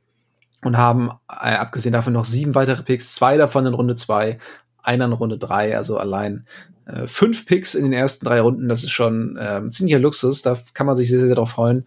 und 0.62 0.78
haben 0.78 1.10
äh, 1.28 1.54
abgesehen 1.56 1.92
davon 1.92 2.14
noch 2.14 2.24
sieben 2.24 2.54
weitere 2.54 2.82
Picks, 2.82 3.14
zwei 3.14 3.36
davon 3.36 3.66
in 3.66 3.74
Runde 3.74 3.94
2, 3.94 4.38
einer 4.82 5.04
in 5.04 5.12
Runde 5.12 5.36
3, 5.36 5.76
also 5.76 5.98
allein 5.98 6.46
äh, 6.86 7.06
fünf 7.06 7.44
Picks 7.44 7.74
in 7.74 7.84
den 7.84 7.92
ersten 7.92 8.24
drei 8.24 8.40
Runden. 8.40 8.68
Das 8.68 8.84
ist 8.84 8.92
schon 8.92 9.36
äh, 9.36 9.68
ziemlicher 9.68 9.98
Luxus, 9.98 10.40
da 10.40 10.56
kann 10.72 10.86
man 10.86 10.96
sich 10.96 11.10
sehr, 11.10 11.20
sehr 11.20 11.34
darauf 11.34 11.50
freuen 11.50 11.86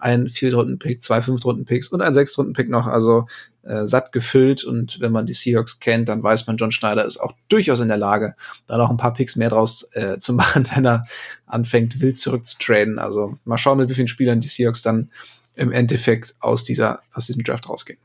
ein 0.00 0.28
Viertrunden-Pick, 0.28 1.02
zwei 1.02 1.22
Fünftrunden-Picks 1.22 1.88
und 1.88 2.00
ein 2.00 2.14
Sechstrunden-Pick 2.14 2.68
noch, 2.68 2.86
also 2.86 3.26
äh, 3.62 3.84
satt 3.84 4.12
gefüllt. 4.12 4.64
Und 4.64 5.00
wenn 5.00 5.12
man 5.12 5.26
die 5.26 5.32
Seahawks 5.32 5.80
kennt, 5.80 6.08
dann 6.08 6.22
weiß 6.22 6.46
man, 6.46 6.56
John 6.56 6.70
Schneider 6.70 7.04
ist 7.04 7.18
auch 7.18 7.32
durchaus 7.48 7.80
in 7.80 7.88
der 7.88 7.96
Lage, 7.96 8.34
da 8.66 8.78
noch 8.78 8.90
ein 8.90 8.96
paar 8.96 9.14
Picks 9.14 9.36
mehr 9.36 9.50
draus 9.50 9.90
äh, 9.92 10.18
zu 10.18 10.32
machen, 10.32 10.68
wenn 10.74 10.86
er 10.86 11.04
anfängt, 11.46 12.00
wild 12.00 12.18
zurückzutraden. 12.18 12.98
Also 12.98 13.38
mal 13.44 13.58
schauen, 13.58 13.78
mit 13.78 13.88
wie 13.90 13.94
vielen 13.94 14.08
Spielern 14.08 14.40
die 14.40 14.48
Seahawks 14.48 14.82
dann 14.82 15.10
im 15.54 15.72
Endeffekt 15.72 16.36
aus 16.40 16.64
dieser, 16.64 17.00
aus 17.12 17.26
diesem 17.26 17.42
Draft 17.42 17.68
rausgehen. 17.68 17.98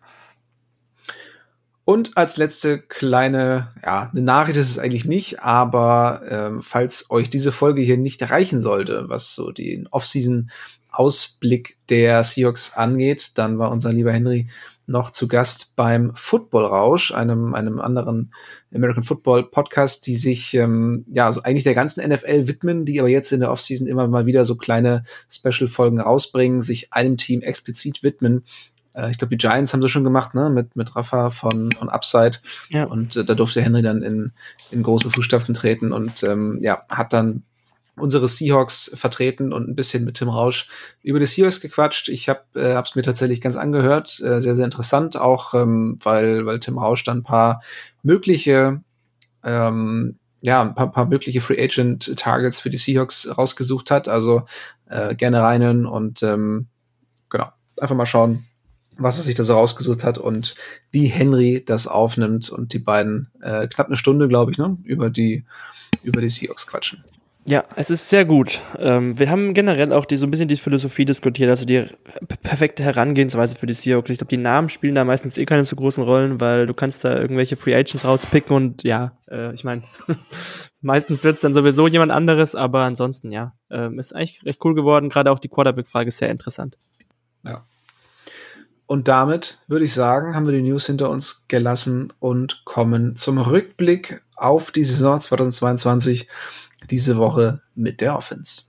Und 1.86 2.18
als 2.18 2.38
letzte 2.38 2.80
kleine, 2.80 3.72
ja, 3.84 4.10
eine 4.12 4.22
Nachricht 4.22 4.58
ist 4.58 4.70
es 4.70 4.80
eigentlich 4.80 5.04
nicht, 5.04 5.42
aber 5.42 6.22
ähm, 6.30 6.62
falls 6.62 7.12
euch 7.12 7.30
diese 7.30 7.52
Folge 7.52 7.82
hier 7.82 7.98
nicht 7.98 8.22
erreichen 8.22 8.62
sollte, 8.62 9.10
was 9.10 9.36
so 9.36 9.52
den 9.52 9.88
Off-Season-Ausblick 10.94 11.78
der 11.90 12.24
Seahawks 12.24 12.76
angeht, 12.76 13.32
dann 13.36 13.60
war 13.60 13.72
unser 13.72 13.92
lieber 13.92 14.12
Henry 14.12 14.48
noch 14.86 15.12
zu 15.12 15.30
Gast 15.30 15.78
beim 15.78 16.14
Football 16.14 16.66
Rausch, 16.66 17.14
einem, 17.14 17.54
einem 17.54 17.80
anderen 17.80 18.34
American 18.74 19.04
Football 19.04 19.44
Podcast, 19.44 20.06
die 20.08 20.16
sich 20.16 20.54
ähm, 20.56 21.06
ja 21.10 21.26
also 21.26 21.42
eigentlich 21.44 21.64
der 21.64 21.74
ganzen 21.74 22.06
NFL 22.06 22.48
widmen, 22.48 22.86
die 22.86 23.00
aber 23.00 23.08
jetzt 23.08 23.32
in 23.32 23.40
der 23.40 23.52
Offseason 23.52 23.88
immer 23.88 24.08
mal 24.10 24.26
wieder 24.26 24.44
so 24.44 24.56
kleine 24.56 25.06
Special-Folgen 25.30 26.02
rausbringen, 26.02 26.62
sich 26.62 26.92
einem 26.92 27.16
Team 27.16 27.42
explizit 27.42 28.04
widmen. 28.04 28.44
Äh, 28.94 29.12
ich 29.12 29.18
glaube, 29.18 29.38
die 29.38 29.38
Giants 29.38 29.74
haben 29.74 29.82
sie 29.82 29.88
schon 29.88 30.04
gemacht, 30.04 30.34
ne, 30.34 30.50
mit, 30.50 30.76
mit 30.76 30.94
Rafa 30.98 31.30
von, 31.30 31.72
von 31.72 31.88
Upside. 31.88 32.40
Ja. 32.70 32.84
Und 32.84 33.16
äh, 33.16 33.24
da 33.24 33.36
durfte 33.36 33.62
Henry 33.62 33.84
dann 33.84 34.04
in, 34.04 34.34
in 34.70 34.84
große 34.84 35.10
Fußstapfen 35.12 35.56
treten 35.56 35.94
und 35.94 36.24
ähm, 36.24 36.60
ja, 36.62 36.84
hat 36.90 37.14
dann 37.14 37.44
unsere 37.96 38.28
Seahawks 38.28 38.92
vertreten 38.96 39.54
und 39.54 39.70
ein 39.70 39.76
bisschen 39.76 40.04
mit 40.04 40.16
Tim 40.16 40.30
Rausch 40.30 40.68
über 41.02 41.20
die 41.20 41.26
Seahawks 41.26 41.62
gequatscht. 41.62 42.10
Ich 42.10 42.28
habe 42.28 42.42
äh, 42.56 42.82
es 42.82 42.96
mir 42.96 43.04
tatsächlich 43.04 43.42
ganz 43.42 43.56
angehört, 43.56 44.20
äh, 44.22 44.42
sehr 44.42 44.56
sehr 44.56 44.66
interessant, 44.66 45.18
auch 45.18 45.54
ähm, 45.54 46.00
weil 46.02 46.46
weil 46.46 46.60
Tim 46.60 46.78
Rausch 46.78 47.04
dann 47.04 47.20
ein 47.20 47.24
paar 47.24 47.62
mögliche 48.02 48.82
ähm, 49.44 50.18
ja 50.42 50.62
ein 50.62 50.76
paar, 50.76 50.92
paar 50.92 51.06
mögliche 51.06 51.42
Free 51.42 51.62
Agent 51.62 52.18
Targets 52.18 52.60
für 52.60 52.70
die 52.70 52.78
Seahawks 52.78 53.38
rausgesucht 53.38 53.92
hat. 53.92 54.08
Also 54.08 54.46
äh, 54.90 55.16
gerne 55.16 55.42
reinen 55.42 55.86
und 55.86 56.24
ähm, 56.24 56.68
genau 57.30 57.50
einfach 57.80 57.96
mal 57.96 58.06
schauen, 58.06 58.46
was 58.98 59.18
er 59.18 59.24
sich 59.24 59.36
da 59.36 59.44
so 59.44 59.54
rausgesucht 59.54 60.04
hat 60.04 60.18
und 60.18 60.56
wie 60.92 61.08
Henry 61.08 61.64
das 61.66 61.88
aufnimmt 61.88 62.50
und 62.50 62.74
die 62.74 62.80
beiden 62.80 63.32
äh, 63.42 63.68
knapp 63.68 63.88
eine 63.88 63.96
Stunde, 63.96 64.28
glaube 64.28 64.52
ich, 64.52 64.58
ne, 64.58 64.78
über 64.84 65.10
die 65.10 65.46
über 66.02 66.22
die 66.22 66.30
Seahawks 66.30 66.68
quatschen. 66.68 67.04
Ja, 67.46 67.66
es 67.76 67.90
ist 67.90 68.10
sehr 68.10 68.24
gut. 68.24 68.62
Ähm, 68.78 69.20
wir 69.20 69.30
haben 69.30 69.54
generell 69.54 69.92
auch 69.92 70.06
die, 70.06 70.16
so 70.16 70.26
ein 70.26 70.32
bisschen 70.32 70.48
die 70.48 70.56
Philosophie 70.56 71.04
diskutiert, 71.04 71.50
also 71.50 71.66
die 71.66 71.86
perfekte 72.42 72.84
Herangehensweise 72.84 73.58
für 73.58 73.66
die 73.66 73.74
Seahawks. 73.74 74.10
Ich 74.10 74.18
glaube, 74.18 74.30
die 74.30 74.38
Namen 74.38 74.70
spielen 74.70 74.96
da 74.96 75.04
meistens 75.04 75.38
eh 75.38 75.44
keine 75.44 75.66
so 75.66 75.76
großen 75.76 76.04
Rollen, 76.04 76.40
weil 76.40 76.68
du 76.68 76.74
kannst 76.74 77.04
da 77.04 77.20
irgendwelche 77.20 77.58
Free 77.58 77.76
Agents 77.76 78.06
rauspicken 78.06 78.56
und 78.56 78.84
ja, 78.84 79.18
äh, 79.30 79.54
ich 79.54 79.66
meine, 79.66 79.84
meistens 80.82 81.26
wird 81.26 81.36
es 81.36 81.42
dann 81.42 81.54
sowieso 81.54 81.88
jemand 81.88 82.14
anderes, 82.14 82.56
aber 82.56 82.84
ansonsten 82.84 83.34
ja, 83.34 83.54
ähm, 83.70 84.00
ist 84.00 84.16
eigentlich 84.16 84.46
recht 84.46 84.64
cool 84.64 84.74
geworden. 84.74 85.10
Gerade 85.10 85.30
auch 85.30 85.40
die 85.40 85.50
Quarterback-Frage 85.50 86.08
ist 86.08 86.20
sehr 86.20 86.30
interessant. 86.30 86.78
Ja. 87.44 87.66
Und 88.86 89.10
damit 89.10 89.60
würde 89.68 89.84
ich 89.84 89.94
sagen, 89.94 90.34
haben 90.34 90.46
wir 90.46 90.54
die 90.54 90.62
News 90.62 90.86
hinter 90.86 91.10
uns 91.10 91.46
gelassen 91.50 92.14
und 92.20 92.64
kommen 92.64 93.18
zum 93.18 93.38
Rückblick 93.38 94.22
auf 94.36 94.72
die 94.72 94.84
Saison 94.84 95.20
2022 95.20 96.28
diese 96.90 97.18
Woche 97.18 97.62
mit 97.76 98.02
der 98.02 98.18
Offense. 98.18 98.64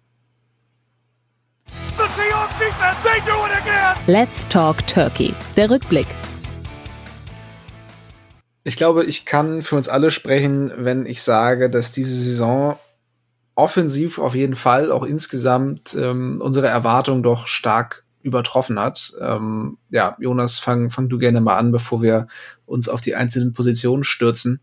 Let's 4.07 4.47
Talk 4.49 4.87
Turkey. 4.87 5.35
Der 5.57 5.71
Rückblick. 5.71 6.07
Ich 8.65 8.77
glaube, 8.77 9.05
ich 9.05 9.27
kann 9.27 9.63
für 9.63 9.77
uns 9.77 9.89
alle 9.89 10.11
sprechen, 10.11 10.73
wenn 10.77 11.07
ich 11.07 11.23
sage, 11.23 11.69
dass 11.71 11.93
diese 11.93 12.15
Saison 12.15 12.79
offensiv 13.55 14.19
auf 14.19 14.35
jeden 14.35 14.57
Fall 14.57 14.91
auch 14.91 15.05
insgesamt 15.05 15.95
ähm, 15.99 16.41
unsere 16.43 16.69
Erwartungen 16.69 17.23
doch 17.23 17.47
stark 17.47 18.05
übertroffen 18.23 18.81
hat. 18.81 19.13
Ähm, 19.21 19.77
ja, 19.91 20.17
Jonas, 20.19 20.59
fang, 20.59 20.91
fang 20.91 21.09
du 21.09 21.19
gerne 21.19 21.41
mal 21.41 21.57
an, 21.57 21.73
bevor 21.73 22.03
wir 22.03 22.27
uns 22.67 22.89
auf 22.89 23.01
die 23.01 23.15
einzelnen 23.15 23.53
Positionen 23.53 24.03
stürzen 24.03 24.61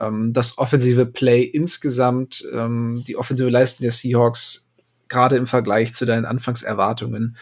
ähm, 0.00 0.32
das 0.32 0.58
offensive 0.58 1.06
Play 1.06 1.42
insgesamt, 1.42 2.44
ähm, 2.52 3.02
die 3.06 3.16
offensive 3.16 3.50
Leistung 3.50 3.84
der 3.84 3.92
Seahawks, 3.92 4.72
gerade 5.08 5.36
im 5.36 5.46
Vergleich 5.46 5.94
zu 5.94 6.06
deinen 6.06 6.24
Anfangserwartungen. 6.24 7.36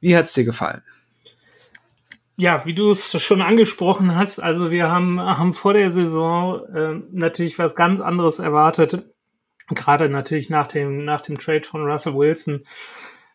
Wie 0.00 0.16
hat's 0.16 0.32
dir 0.34 0.44
gefallen? 0.44 0.82
Ja, 2.36 2.64
wie 2.64 2.74
du 2.74 2.90
es 2.90 3.22
schon 3.22 3.42
angesprochen 3.42 4.16
hast, 4.16 4.42
also 4.42 4.70
wir 4.70 4.90
haben, 4.90 5.20
haben 5.20 5.52
vor 5.52 5.74
der 5.74 5.90
Saison 5.90 6.66
äh, 6.74 7.00
natürlich 7.12 7.58
was 7.58 7.74
ganz 7.74 8.00
anderes 8.00 8.38
erwartet. 8.38 9.04
Gerade 9.68 10.08
natürlich 10.08 10.50
nach 10.50 10.66
dem, 10.66 11.04
nach 11.04 11.20
dem 11.20 11.38
Trade 11.38 11.62
von 11.64 11.82
Russell 11.82 12.14
Wilson 12.14 12.62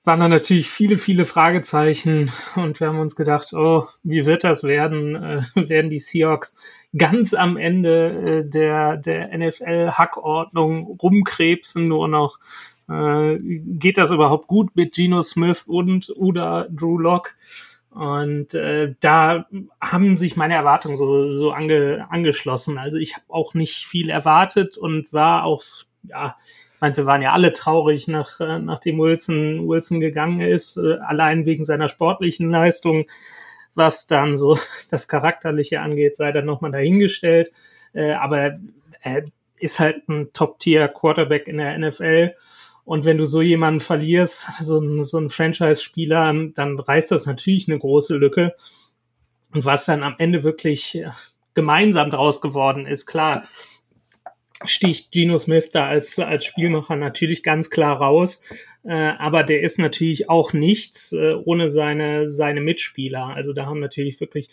waren 0.07 0.21
da 0.21 0.27
natürlich 0.29 0.69
viele, 0.69 0.97
viele 0.97 1.25
Fragezeichen 1.25 2.31
und 2.55 2.79
wir 2.79 2.87
haben 2.87 2.99
uns 2.99 3.15
gedacht, 3.15 3.53
oh, 3.53 3.85
wie 4.03 4.25
wird 4.25 4.43
das 4.43 4.63
werden? 4.63 5.15
Äh, 5.15 5.41
werden 5.69 5.89
die 5.89 5.99
Seahawks 5.99 6.55
ganz 6.97 7.33
am 7.33 7.57
Ende 7.57 8.39
äh, 8.39 8.49
der, 8.49 8.97
der 8.97 9.37
NFL-Hackordnung 9.37 10.97
rumkrebsen 11.01 11.83
nur 11.83 12.07
noch? 12.07 12.39
Äh, 12.89 13.37
geht 13.39 13.97
das 13.97 14.11
überhaupt 14.11 14.47
gut 14.47 14.75
mit 14.75 14.95
Geno 14.95 15.21
Smith 15.21 15.63
und 15.67 16.11
oder 16.15 16.67
Drew 16.71 16.97
Locke? 16.97 17.31
Und 17.91 18.53
äh, 18.53 18.93
da 18.99 19.47
haben 19.81 20.17
sich 20.17 20.35
meine 20.35 20.53
Erwartungen 20.53 20.95
so, 20.95 21.27
so 21.29 21.51
ange, 21.51 22.05
angeschlossen. 22.09 22.77
Also 22.77 22.97
ich 22.97 23.15
habe 23.15 23.25
auch 23.27 23.55
nicht 23.55 23.87
viel 23.87 24.09
erwartet 24.09 24.77
und 24.77 25.11
war 25.11 25.43
auch, 25.43 25.63
ja, 26.03 26.35
meine, 26.81 26.96
wir 26.96 27.05
waren 27.05 27.22
ja 27.22 27.34
alle 27.34 27.53
traurig, 27.53 28.07
nach, 28.07 28.39
äh, 28.39 28.60
nachdem 28.60 29.00
Wilson, 29.00 29.67
Wilson 29.67 30.00
gegangen 30.00 30.41
ist, 30.41 30.77
äh, 30.77 30.98
allein 31.00 31.46
wegen 31.46 31.63
seiner 31.63 31.88
sportlichen 31.88 32.50
Leistung. 32.50 33.05
Was 33.74 34.07
dann 34.07 34.38
so 34.38 34.57
das 34.89 35.07
Charakterliche 35.07 35.81
angeht, 35.81 36.15
sei 36.15 36.31
dann 36.31 36.46
nochmal 36.46 36.72
dahingestellt. 36.72 37.51
Äh, 37.93 38.12
aber 38.13 38.57
er 39.01 39.24
ist 39.60 39.79
halt 39.79 40.07
ein 40.07 40.31
Top-Tier-Quarterback 40.34 41.48
in 41.48 41.57
der 41.57 41.77
NFL. 41.77 42.34
Und 42.86 43.05
wenn 43.05 43.17
du 43.17 43.25
so 43.25 43.41
jemanden 43.41 43.79
verlierst, 43.79 44.50
so 44.62 44.79
ein, 44.79 45.03
so 45.03 45.17
ein 45.17 45.29
Franchise-Spieler, 45.29 46.34
dann 46.53 46.79
reißt 46.79 47.12
das 47.12 47.25
natürlich 47.25 47.67
eine 47.67 47.79
große 47.79 48.15
Lücke. 48.15 48.55
Und 49.53 49.65
was 49.65 49.86
dann 49.86 50.03
am 50.03 50.15
Ende 50.19 50.43
wirklich 50.43 51.03
gemeinsam 51.53 52.12
draus 52.12 52.39
geworden 52.39 52.86
ist, 52.86 53.05
klar, 53.05 53.43
sticht 54.65 55.11
Geno 55.11 55.37
Smith 55.37 55.69
da 55.69 55.87
als, 55.87 56.17
als 56.19 56.45
Spielmacher 56.45 56.95
natürlich 56.95 57.43
ganz 57.43 57.69
klar 57.69 57.97
raus. 57.97 58.41
Äh, 58.83 58.93
aber 58.93 59.43
der 59.43 59.61
ist 59.61 59.79
natürlich 59.79 60.29
auch 60.29 60.53
nichts 60.53 61.11
äh, 61.11 61.35
ohne 61.45 61.69
seine, 61.69 62.29
seine 62.29 62.61
Mitspieler. 62.61 63.27
Also 63.35 63.53
da 63.53 63.65
haben 63.65 63.79
natürlich 63.79 64.19
wirklich 64.19 64.49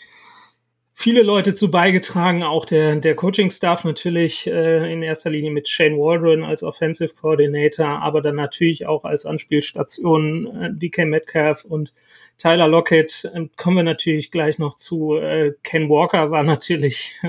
viele 0.95 1.23
Leute 1.23 1.55
zu 1.55 1.71
beigetragen, 1.71 2.43
auch 2.45 2.65
der, 2.65 2.97
der 2.97 3.17
Coaching-Staff 3.17 3.85
natürlich 3.85 4.47
äh, 4.47 4.93
in 4.93 5.03
erster 5.03 5.29
Linie 5.29 5.51
mit 5.51 5.69
Shane 5.69 5.99
Waldron 5.99 6.45
als 6.45 6.63
Offensive 6.63 7.15
Coordinator, 7.15 7.87
aber 7.87 8.23
dann 8.23 8.37
natürlich 8.37 8.87
auch 8.87 9.05
als 9.05 9.27
Anspielstation 9.27 10.47
äh, 10.63 10.71
DK 10.73 11.07
Metcalf 11.07 11.65
und 11.65 11.93
Tyler 12.39 12.69
Lockett. 12.69 13.31
Äh, 13.35 13.49
kommen 13.57 13.79
wir 13.79 13.83
natürlich 13.83 14.31
gleich 14.31 14.59
noch 14.59 14.77
zu. 14.77 15.17
Äh, 15.17 15.55
Ken 15.65 15.89
Walker 15.89 16.31
war 16.31 16.45
natürlich 16.45 17.21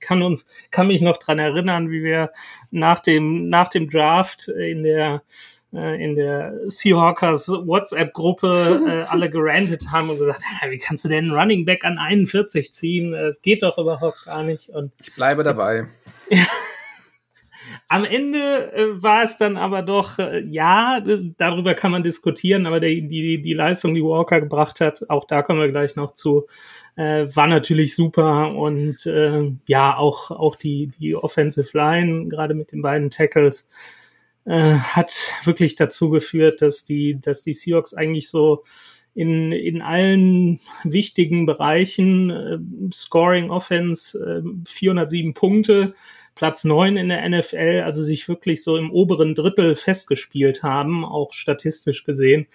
kann 0.00 0.22
uns, 0.22 0.46
kann 0.70 0.86
mich 0.86 1.02
noch 1.02 1.16
dran 1.16 1.38
erinnern, 1.38 1.90
wie 1.90 2.02
wir 2.02 2.30
nach 2.70 3.00
dem, 3.00 3.48
nach 3.48 3.68
dem 3.68 3.88
Draft 3.88 4.48
in 4.48 4.82
der, 4.82 5.22
äh, 5.74 6.02
in 6.02 6.16
der 6.16 6.54
Seahawkers 6.64 7.48
WhatsApp-Gruppe 7.48 8.80
äh, 8.88 9.10
alle 9.10 9.30
gerantet 9.30 9.90
haben 9.90 10.10
und 10.10 10.18
gesagt, 10.18 10.42
wie 10.68 10.78
kannst 10.78 11.04
du 11.04 11.08
denn 11.08 11.24
einen 11.24 11.34
Running 11.34 11.64
Back 11.64 11.84
an 11.84 11.98
41 11.98 12.72
ziehen? 12.72 13.14
Es 13.14 13.42
geht 13.42 13.62
doch 13.62 13.78
überhaupt 13.78 14.24
gar 14.24 14.42
nicht. 14.42 14.68
Und 14.70 14.92
ich 15.00 15.14
bleibe 15.14 15.44
dabei. 15.44 15.86
Jetzt, 16.28 16.40
ja. 16.40 16.46
Am 17.92 18.06
Ende 18.06 18.72
äh, 18.72 19.02
war 19.02 19.22
es 19.22 19.36
dann 19.36 19.58
aber 19.58 19.82
doch, 19.82 20.18
äh, 20.18 20.42
ja, 20.48 20.98
das, 21.00 21.26
darüber 21.36 21.74
kann 21.74 21.90
man 21.90 22.02
diskutieren, 22.02 22.64
aber 22.64 22.80
der, 22.80 22.88
die, 22.88 23.42
die 23.42 23.52
Leistung, 23.52 23.92
die 23.92 24.02
Walker 24.02 24.40
gebracht 24.40 24.80
hat, 24.80 25.10
auch 25.10 25.26
da 25.26 25.42
kommen 25.42 25.60
wir 25.60 25.68
gleich 25.68 25.94
noch 25.94 26.12
zu, 26.12 26.46
äh, 26.96 27.26
war 27.34 27.48
natürlich 27.48 27.94
super 27.94 28.54
und 28.54 29.04
äh, 29.04 29.52
ja, 29.66 29.94
auch, 29.94 30.30
auch 30.30 30.56
die, 30.56 30.86
die 30.98 31.14
Offensive 31.14 31.76
Line, 31.76 32.28
gerade 32.28 32.54
mit 32.54 32.72
den 32.72 32.80
beiden 32.80 33.10
Tackles, 33.10 33.68
äh, 34.46 34.72
hat 34.72 35.12
wirklich 35.44 35.76
dazu 35.76 36.08
geführt, 36.08 36.62
dass 36.62 36.84
die, 36.84 37.20
dass 37.20 37.42
die 37.42 37.52
Seahawks 37.52 37.92
eigentlich 37.92 38.30
so 38.30 38.64
in, 39.14 39.52
in 39.52 39.82
allen 39.82 40.58
wichtigen 40.84 41.44
Bereichen, 41.44 42.30
äh, 42.30 42.58
Scoring 42.90 43.50
Offense, 43.50 44.18
äh, 44.18 44.66
407 44.66 45.34
Punkte, 45.34 45.92
Platz 46.34 46.64
neun 46.64 46.96
in 46.96 47.08
der 47.08 47.28
NFL, 47.28 47.82
also 47.84 48.02
sich 48.02 48.28
wirklich 48.28 48.62
so 48.62 48.76
im 48.76 48.90
oberen 48.90 49.34
Drittel 49.34 49.74
festgespielt 49.74 50.62
haben, 50.62 51.04
auch 51.04 51.32
statistisch 51.32 52.04
gesehen. 52.04 52.46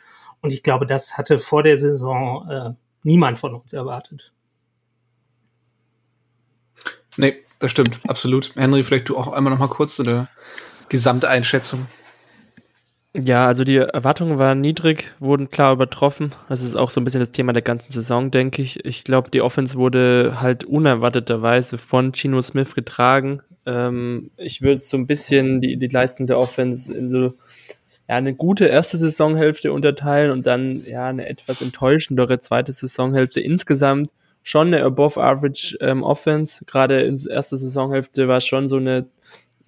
Und 0.41 0.53
ich 0.53 0.63
glaube, 0.63 0.85
das 0.85 1.17
hatte 1.17 1.39
vor 1.39 1.63
der 1.63 1.77
Saison 1.77 2.47
äh, 2.49 2.69
niemand 3.03 3.39
von 3.39 3.55
uns 3.55 3.73
erwartet. 3.73 4.31
Nee, 7.17 7.43
das 7.59 7.71
stimmt, 7.71 7.99
absolut. 8.07 8.55
Henry, 8.55 8.83
vielleicht 8.83 9.09
du 9.09 9.17
auch 9.17 9.27
einmal 9.27 9.51
noch 9.51 9.59
mal 9.59 9.67
kurz 9.67 9.95
zu 9.95 10.03
der 10.03 10.29
Gesamteinschätzung. 10.89 11.87
Ja, 13.19 13.47
also 13.47 13.63
die 13.63 13.77
Erwartungen 13.77 14.37
waren 14.37 14.61
niedrig, 14.61 15.11
wurden 15.19 15.49
klar 15.49 15.73
übertroffen. 15.73 16.35
Das 16.49 16.61
ist 16.61 16.75
auch 16.75 16.91
so 16.91 17.01
ein 17.01 17.03
bisschen 17.03 17.19
das 17.19 17.31
Thema 17.31 17.51
der 17.51 17.63
ganzen 17.63 17.89
Saison, 17.89 18.29
denke 18.29 18.61
ich. 18.61 18.85
Ich 18.85 19.03
glaube, 19.03 19.31
die 19.31 19.41
Offense 19.41 19.75
wurde 19.75 20.37
halt 20.39 20.65
unerwarteterweise 20.65 21.79
von 21.79 22.13
Chino 22.13 22.39
Smith 22.43 22.75
getragen. 22.75 23.41
Ähm, 23.65 24.29
ich 24.37 24.61
würde 24.61 24.77
so 24.77 24.97
ein 24.97 25.07
bisschen 25.07 25.61
die, 25.61 25.77
die 25.77 25.87
Leistung 25.87 26.27
der 26.27 26.37
Offense 26.37 26.93
in 26.93 27.09
so 27.09 27.33
ja, 28.07 28.15
eine 28.15 28.35
gute 28.35 28.67
erste 28.67 28.97
Saisonhälfte 28.97 29.73
unterteilen 29.73 30.31
und 30.31 30.45
dann 30.45 30.83
ja 30.85 31.07
eine 31.07 31.27
etwas 31.27 31.63
enttäuschendere 31.63 32.37
zweite 32.37 32.71
Saisonhälfte 32.71 33.41
insgesamt. 33.41 34.11
Schon 34.43 34.67
eine 34.67 34.83
Above-Average 34.83 35.77
ähm, 35.81 36.03
Offense. 36.03 36.65
Gerade 36.65 37.01
in 37.01 37.17
der 37.17 37.33
ersten 37.33 37.57
Saisonhälfte 37.57 38.27
war 38.27 38.37
es 38.37 38.45
schon 38.45 38.69
so 38.69 38.77
eine 38.77 39.07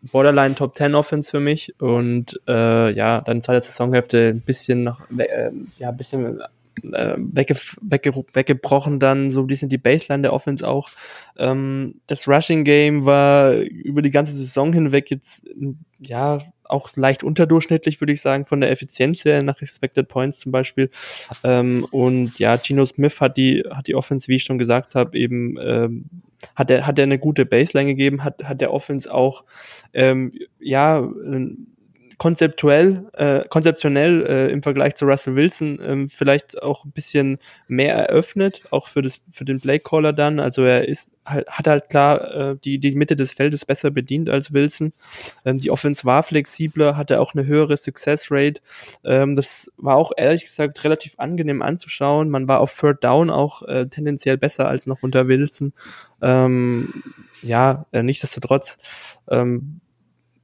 Borderline 0.01 0.55
Top 0.55 0.77
10 0.77 0.95
Offense 0.95 1.31
für 1.31 1.39
mich 1.39 1.73
und 1.79 2.39
äh, 2.47 2.91
ja, 2.91 3.21
dann 3.21 3.41
zweite 3.41 3.65
Saisonhälfte 3.65 4.29
ein 4.35 4.41
bisschen 4.41 4.83
noch, 4.83 5.01
äh, 5.17 5.51
ja, 5.77 5.89
ein 5.89 5.97
bisschen 5.97 6.41
äh, 6.83 7.15
wegge 7.17 7.55
wegge 7.81 8.23
weggebrochen 8.33 8.99
dann, 8.99 9.31
so 9.31 9.41
ein 9.41 9.47
bisschen 9.47 9.69
die 9.69 9.77
Baseline 9.77 10.23
der 10.23 10.33
Offense 10.33 10.67
auch. 10.67 10.89
Ähm, 11.37 11.95
das 12.07 12.27
Rushing 12.27 12.63
Game 12.63 13.05
war 13.05 13.53
über 13.55 14.01
die 14.01 14.11
ganze 14.11 14.35
Saison 14.35 14.73
hinweg 14.73 15.09
jetzt, 15.11 15.45
ja, 15.99 16.39
auch 16.63 16.95
leicht 16.95 17.23
unterdurchschnittlich, 17.23 17.99
würde 17.99 18.13
ich 18.13 18.21
sagen, 18.21 18.45
von 18.45 18.61
der 18.61 18.71
Effizienz 18.71 19.25
her, 19.25 19.41
nach 19.41 19.61
Expected 19.61 20.07
Points 20.07 20.39
zum 20.39 20.51
Beispiel. 20.51 20.89
Ähm, 21.43 21.85
und 21.91 22.37
ja, 22.37 22.57
Gino 22.57 22.85
Smith 22.85 23.19
hat 23.19 23.37
die, 23.37 23.63
hat 23.71 23.87
die 23.87 23.95
Offense, 23.95 24.27
wie 24.27 24.35
ich 24.35 24.43
schon 24.43 24.59
gesagt 24.59 24.95
habe, 24.95 25.17
eben 25.17 25.57
ähm, 25.59 26.05
hat 26.55 26.71
er, 26.71 26.87
hat 26.87 26.99
er 26.99 27.03
eine 27.03 27.19
gute 27.19 27.45
Baseline 27.45 27.89
gegeben, 27.89 28.23
hat, 28.23 28.43
hat 28.43 28.61
der 28.61 28.73
Offense 28.73 29.13
auch 29.13 29.45
ähm, 29.93 30.33
ja 30.59 31.09
konzeptuell, 32.19 33.05
äh, 33.13 33.45
konzeptionell 33.47 34.25
äh, 34.27 34.51
im 34.51 34.61
Vergleich 34.61 34.95
zu 34.95 35.05
Russell 35.05 35.35
Wilson 35.37 35.79
ähm, 35.81 36.09
vielleicht 36.09 36.61
auch 36.61 36.83
ein 36.83 36.91
bisschen 36.91 37.39
mehr 37.69 37.95
eröffnet, 37.95 38.61
auch 38.71 38.89
für 38.89 39.01
das 39.01 39.21
für 39.31 39.45
den 39.45 39.61
Playcaller 39.61 40.11
dann. 40.11 40.41
Also 40.41 40.63
er 40.63 40.87
ist 40.87 41.13
halt, 41.25 41.47
hat 41.47 41.67
halt 41.67 41.89
klar 41.89 42.35
äh, 42.35 42.55
die, 42.61 42.77
die 42.77 42.93
Mitte 42.93 43.15
des 43.15 43.31
Feldes 43.31 43.65
besser 43.65 43.89
bedient 43.89 44.29
als 44.29 44.51
Wilson. 44.51 44.91
Ähm, 45.45 45.59
die 45.59 45.71
Offense 45.71 46.03
war 46.03 46.21
flexibler, 46.21 46.97
hatte 46.97 47.21
auch 47.21 47.33
eine 47.33 47.45
höhere 47.45 47.77
Success 47.77 48.27
Rate. 48.29 48.61
Ähm, 49.05 49.37
das 49.37 49.71
war 49.77 49.95
auch 49.95 50.11
ehrlich 50.17 50.43
gesagt 50.43 50.83
relativ 50.83 51.13
angenehm 51.19 51.61
anzuschauen. 51.61 52.29
Man 52.29 52.49
war 52.49 52.59
auf 52.59 52.77
Third 52.77 53.01
Down 53.01 53.29
auch 53.29 53.63
äh, 53.63 53.87
tendenziell 53.87 54.37
besser 54.37 54.67
als 54.67 54.87
noch 54.87 55.03
unter 55.03 55.29
Wilson. 55.29 55.71
Ähm, 56.21 57.01
ja, 57.43 57.85
äh, 57.93 58.03
nichtsdestotrotz 58.03 58.77
ähm, 59.29 59.79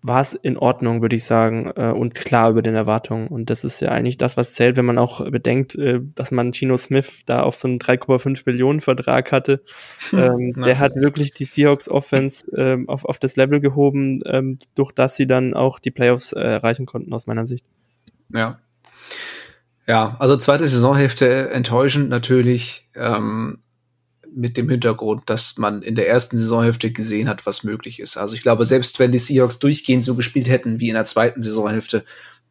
war 0.08 0.22
es 0.22 0.34
in 0.34 0.58
Ordnung, 0.58 1.02
würde 1.02 1.16
ich 1.16 1.24
sagen, 1.24 1.72
äh, 1.76 1.92
und 1.92 2.14
klar 2.14 2.52
über 2.52 2.62
den 2.62 2.76
Erwartungen. 2.76 3.28
Und 3.28 3.50
das 3.50 3.64
ist 3.64 3.80
ja 3.80 3.90
eigentlich 3.90 4.18
das, 4.18 4.38
was 4.38 4.54
zählt, 4.54 4.78
wenn 4.78 4.86
man 4.86 4.98
auch 4.98 5.30
bedenkt, 5.30 5.76
äh, 5.76 6.00
dass 6.14 6.32
man 6.32 6.54
Gino 6.54 6.78
Smith 6.78 7.24
da 7.26 7.42
auf 7.42 7.58
so 7.58 7.68
einen 7.68 7.80
3,5 7.80 8.44
Millionen 8.46 8.82
Vertrag 8.82 9.32
hatte. 9.32 9.62
Hm, 10.12 10.20
ähm, 10.20 10.54
der 10.64 10.80
hat 10.80 10.96
wirklich 10.96 11.34
die 11.34 11.46
Seahawks 11.46 11.90
Offense 11.90 12.46
ähm, 12.56 12.88
auf, 12.88 13.06
auf 13.06 13.18
das 13.18 13.36
Level 13.36 13.60
gehoben, 13.60 14.22
ähm, 14.26 14.60
durch 14.76 14.92
das 14.92 15.16
sie 15.16 15.26
dann 15.26 15.54
auch 15.54 15.80
die 15.80 15.92
Playoffs 15.92 16.34
äh, 16.34 16.40
erreichen 16.40 16.86
konnten, 16.86 17.12
aus 17.14 17.26
meiner 17.26 17.48
Sicht. 17.48 17.66
Ja. 18.30 18.60
Ja, 19.88 20.16
also 20.20 20.36
zweite 20.38 20.66
Saisonhälfte 20.66 21.50
enttäuschend 21.50 22.10
natürlich. 22.10 22.90
Ähm, 22.96 23.60
mit 24.36 24.58
dem 24.58 24.70
Hintergrund, 24.70 25.30
dass 25.30 25.58
man 25.58 25.82
in 25.82 25.96
der 25.96 26.10
ersten 26.10 26.38
Saisonhälfte 26.38 26.92
gesehen 26.92 27.30
hat, 27.30 27.46
was 27.46 27.64
möglich 27.64 28.00
ist. 28.00 28.18
Also 28.18 28.36
ich 28.36 28.42
glaube, 28.42 28.66
selbst 28.66 29.00
wenn 29.00 29.12
die 29.12 29.20
Seahawks 29.20 29.60
durchgehend 29.60 30.04
so 30.04 30.16
gespielt 30.16 30.50
hätten 30.50 30.80
wie 30.80 30.90
in 30.90 30.96
der 30.96 31.06
zweiten 31.06 31.42
Saisonhälfte, 31.42 32.04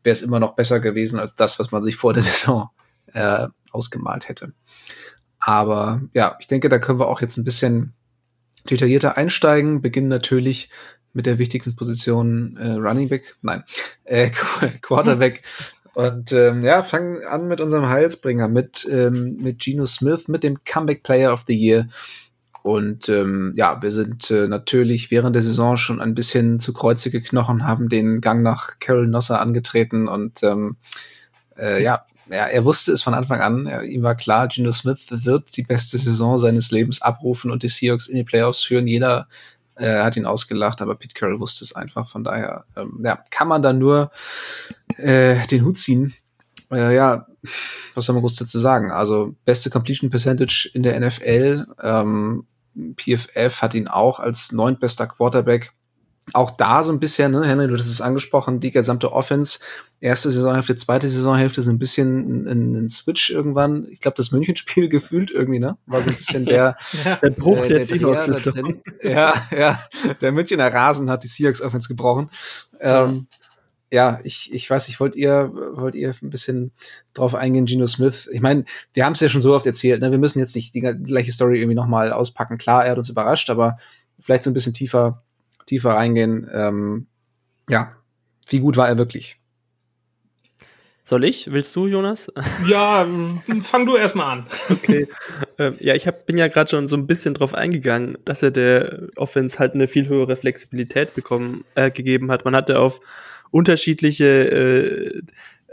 wäre 0.03 0.13
es 0.13 0.23
immer 0.23 0.41
noch 0.41 0.55
besser 0.55 0.81
gewesen 0.81 1.19
als 1.19 1.35
das, 1.35 1.59
was 1.59 1.71
man 1.73 1.83
sich 1.83 1.97
vor 1.97 2.13
der 2.13 2.23
Saison 2.23 2.71
äh, 3.13 3.49
ausgemalt 3.71 4.29
hätte. 4.29 4.53
Aber 5.39 6.01
ja, 6.15 6.37
ich 6.41 6.47
denke, 6.47 6.69
da 6.69 6.79
können 6.79 6.99
wir 6.99 7.09
auch 7.09 7.21
jetzt 7.21 7.37
ein 7.37 7.45
bisschen 7.45 7.93
detaillierter 8.71 9.17
einsteigen. 9.19 9.83
Beginnen 9.83 10.09
natürlich 10.09 10.71
mit 11.13 11.27
der 11.27 11.39
wichtigsten 11.39 11.77
Position 11.77 12.57
äh, 12.57 12.73
Running 12.73 13.09
Back, 13.09 13.37
nein, 13.43 13.63
äh, 14.05 14.31
Quarterback. 14.83 15.43
Und 15.95 16.33
ähm, 16.33 16.65
ja, 16.65 16.83
fangen 16.83 17.25
an 17.25 17.47
mit 17.47 17.61
unserem 17.61 17.89
Heilsbringer, 17.89 18.49
mit, 18.49 18.87
ähm, 18.91 19.37
mit 19.41 19.61
Geno 19.61 19.85
Smith, 19.85 20.29
mit 20.29 20.43
dem 20.43 20.63
Comeback 20.65 21.03
Player 21.03 21.33
of 21.33 21.45
the 21.47 21.55
Year. 21.55 21.89
Und 22.63 23.09
ähm, 23.09 23.53
ja, 23.57 23.81
wir 23.83 23.93
sind 23.93 24.31
äh, 24.31 24.49
natürlich 24.49 25.11
während 25.11 25.37
der 25.37 25.43
Saison 25.43 25.77
schon 25.77 26.01
ein 26.01 26.15
bisschen 26.15 26.61
zu 26.61 26.73
Kreuze 26.73 27.11
geknochen, 27.11 27.67
haben 27.67 27.89
den 27.89 28.21
Gang 28.23 28.43
nach 28.43 28.79
Carol 28.81 29.07
Nosser 29.07 29.41
angetreten 29.41 30.09
und 30.09 30.43
ähm, 30.43 30.77
äh, 31.59 31.83
ja, 31.83 32.05
ja, 32.31 32.47
er 32.47 32.65
wusste 32.65 32.93
es 32.93 33.03
von 33.03 33.13
Anfang 33.13 33.41
an. 33.41 33.67
Er, 33.67 33.83
ihm 33.83 34.03
war 34.03 34.15
klar, 34.15 34.49
Geno 34.49 34.73
Smith 34.73 35.09
wird 35.11 35.55
die 35.57 35.63
beste 35.63 35.99
Saison 35.99 36.39
seines 36.39 36.71
Lebens 36.71 37.03
abrufen 37.03 37.51
und 37.51 37.63
die 37.63 37.69
Seahawks 37.69 38.09
in 38.09 38.17
die 38.17 38.25
Playoffs 38.25 38.63
führen. 38.63 38.87
Jeder 38.87 39.29
äh, 39.77 40.03
hat 40.03 40.17
ihn 40.17 40.27
ausgelacht, 40.27 40.81
aber 40.81 40.95
Pete 40.95 41.15
Carroll 41.15 41.41
wusste 41.41 41.65
es 41.65 41.75
einfach. 41.75 42.09
Von 42.09 42.25
daher, 42.25 42.65
ähm, 42.77 43.01
ja, 43.05 43.23
kann 43.31 43.49
man 43.49 43.63
da 43.63 43.73
nur 43.73 44.11
äh, 44.97 45.47
den 45.47 45.65
Hut 45.65 45.79
ziehen. 45.79 46.15
Äh, 46.71 46.95
ja, 46.95 47.27
was 47.95 48.07
soll 48.07 48.15
man 48.15 48.23
groß 48.23 48.37
dazu 48.37 48.59
sagen? 48.59 48.91
Also, 48.91 49.35
beste 49.45 49.71
Completion 49.71 50.11
Percentage 50.11 50.71
in 50.75 50.83
der 50.83 50.99
NFL. 50.99 51.67
Ähm, 51.83 52.47
PFF 52.97 53.63
hat 53.63 53.75
ihn 53.75 53.89
auch 53.89 54.19
als 54.19 54.53
neuntbester 54.53 55.07
Quarterback 55.07 55.73
auch 56.33 56.53
da 56.53 56.83
so 56.83 56.91
ein 56.91 57.01
bisschen, 57.01 57.33
ne, 57.33 57.47
Henry, 57.47 57.67
du 57.69 57.77
hast 57.77 57.87
es 57.87 58.01
angesprochen, 58.01 58.59
die 58.59 58.71
gesamte 58.71 59.13
Offense, 59.13 59.59
erste 60.01 60.31
Saisonhälfte, 60.31 60.75
zweite 60.77 61.07
Saisonhälfte, 61.09 61.61
so 61.61 61.71
ein 61.71 61.79
bisschen 61.79 62.47
ein, 62.47 62.85
ein 62.85 62.89
Switch 62.89 63.31
irgendwann. 63.31 63.87
Ich 63.91 64.01
glaube, 64.01 64.17
das 64.17 64.33
Münchenspiel 64.33 64.89
gefühlt 64.89 65.31
irgendwie, 65.31 65.59
ne? 65.59 65.77
War 65.87 66.03
so 66.03 66.11
ein 66.11 66.17
bisschen 66.17 66.45
der, 66.47 66.77
ja, 67.05 67.17
der 67.17 67.31
Bruch 67.31 67.65
äh, 67.65 67.69
der, 67.69 67.83
Seahawks. 67.83 68.51
Ja, 69.03 69.35
ja, 69.51 69.81
der 70.21 70.33
Münchner 70.33 70.73
Rasen 70.73 71.11
hat 71.11 71.25
die 71.25 71.29
Seahawks 71.29 71.61
Offense 71.61 71.89
gebrochen. 71.89 72.31
Ähm, 72.81 73.27
ja, 73.31 73.44
ich, 74.25 74.53
ich 74.53 74.69
weiß 74.69 74.89
nicht, 74.89 75.01
wollt 75.01 75.15
ihr, 75.15 75.51
wollt 75.75 75.95
ihr 75.95 76.15
ein 76.23 76.31
bisschen 76.31 76.73
drauf 77.13 77.35
eingehen, 77.35 77.67
Geno 77.67 77.87
Smith? 77.87 78.29
Ich 78.33 78.41
meine, 78.41 78.65
wir 78.93 79.05
haben 79.05 79.13
es 79.13 79.21
ja 79.21 79.29
schon 79.29 79.43
so 79.43 79.55
oft 79.55 79.67
erzählt, 79.67 80.01
ne? 80.01 80.11
Wir 80.11 80.19
müssen 80.19 80.39
jetzt 80.39 80.57
nicht 80.57 80.75
die 80.75 80.81
gleiche 80.81 81.33
Story 81.33 81.59
irgendwie 81.59 81.77
nochmal 81.77 82.13
auspacken. 82.13 82.59
Klar, 82.59 82.85
er 82.85 82.93
hat 82.93 82.99
uns 82.99 83.11
überrascht, 83.11 83.51
aber 83.51 83.79
vielleicht 84.21 84.43
so 84.43 84.51
ein 84.51 84.55
bisschen 84.55 84.75
tiefer 84.75 85.25
tiefer 85.67 85.91
reingehen. 85.91 86.49
Ähm, 86.53 87.07
ja, 87.69 87.93
wie 88.49 88.61
gut 88.61 88.77
war 88.77 88.89
er 88.89 88.99
wirklich? 88.99 89.41
Soll 91.03 91.25
ich? 91.25 91.51
Willst 91.53 91.77
du, 91.77 91.87
Jonas? 91.87 92.33
Ja, 92.67 93.07
fang 93.61 93.85
du 93.85 93.97
erstmal 93.97 94.39
an. 94.39 94.47
Okay. 94.71 95.07
Ähm, 95.59 95.77
ja, 95.79 95.95
ich 95.95 96.07
hab, 96.07 96.25
bin 96.25 96.39
ja 96.39 96.49
gerade 96.49 96.71
schon 96.71 96.89
so 96.89 96.97
ein 96.97 97.07
bisschen 97.07 97.35
drauf 97.35 97.55
eingegangen, 97.55 98.17
dass 98.25 98.43
er 98.43 98.51
der 98.51 99.09
Offense 99.17 99.59
halt 99.59 99.75
eine 99.75 99.87
viel 99.87 100.09
höhere 100.09 100.37
Flexibilität 100.37 101.15
bekommen, 101.15 101.65
äh, 101.75 101.91
gegeben 101.91 102.31
hat. 102.31 102.45
Man 102.47 102.57
hatte 102.57 102.81
auf 102.81 103.01
unterschiedliche, 103.55 104.25
äh, 104.25 105.23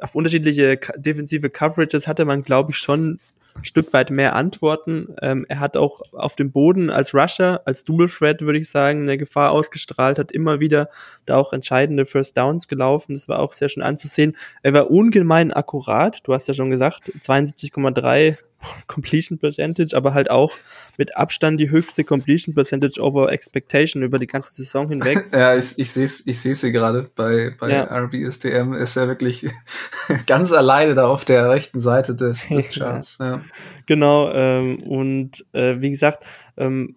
auf 0.02 0.14
unterschiedliche 0.14 0.78
defensive 0.98 1.50
Coverages 1.50 2.08
hatte 2.08 2.26
man, 2.26 2.44
glaube 2.44 2.72
ich, 2.72 2.78
schon 2.78 3.20
Stück 3.64 3.92
weit 3.92 4.12
mehr 4.12 4.36
Antworten. 4.36 5.16
Ähm, 5.22 5.46
er 5.50 5.60
hat 5.60 5.76
auch 5.76 6.02
auf 6.14 6.36
dem 6.36 6.52
Boden 6.52 6.90
als 6.90 7.14
Rusher, 7.14 7.62
als 7.66 7.84
Dual 7.84 8.08
Threat, 8.08 8.42
würde 8.42 8.60
ich 8.60 8.70
sagen, 8.70 9.02
eine 9.02 9.18
Gefahr 9.18 9.52
ausgestrahlt, 9.52 10.20
hat 10.20 10.32
immer 10.32 10.60
wieder 10.60 10.90
da 11.26 11.38
auch 11.38 11.54
entscheidende 11.54 12.06
First 12.06 12.38
Downs 12.38 12.68
gelaufen. 12.68 13.16
Das 13.16 13.28
war 13.28 13.40
auch 13.40 13.52
sehr 13.52 13.68
schön 13.68 13.84
anzusehen. 13.84 14.38
Er 14.62 14.74
war 14.74 14.90
ungemein 14.90 15.52
akkurat. 15.52 16.20
Du 16.24 16.34
hast 16.34 16.48
ja 16.48 16.54
schon 16.54 16.70
gesagt, 16.70 17.12
72,3 17.20 18.38
Completion 18.88 19.40
Percentage, 19.40 19.96
aber 19.96 20.14
halt 20.14 20.30
auch 20.30 20.54
mit 20.98 21.16
Abstand 21.18 21.60
die 21.60 21.70
höchste 21.70 22.04
Completion 22.04 22.54
Percentage 22.54 23.02
over 23.02 23.32
Expectation 23.32 24.04
über 24.04 24.20
die 24.20 24.28
ganze 24.28 24.54
Saison 24.54 24.90
hinweg. 24.90 25.30
ja, 25.34 25.56
ich, 25.56 25.78
ich 25.80 25.92
sehe 25.92 26.04
ich 26.04 26.40
seh 26.40 26.54
sie 26.54 26.72
gerade 26.72 27.10
bei, 27.16 27.54
bei 27.60 27.70
ja. 27.70 27.84
RBSDM, 27.84 28.74
ist 28.74 28.98
er 28.98 29.08
wirklich 29.08 29.48
ganz 30.26 30.52
alleine 30.52 30.94
da 30.94 31.08
auf 31.08 31.26
der 31.26 31.50
rechten 31.50 31.80
Seite 31.80 32.16
des, 32.16 32.48
des 32.50 32.72
Charts. 32.72 33.18
Ja. 33.20 33.42
Genau, 33.86 34.32
ähm, 34.32 34.78
und 34.86 35.46
äh, 35.54 35.76
wie 35.80 35.90
gesagt, 35.90 36.24
ähm, 36.58 36.96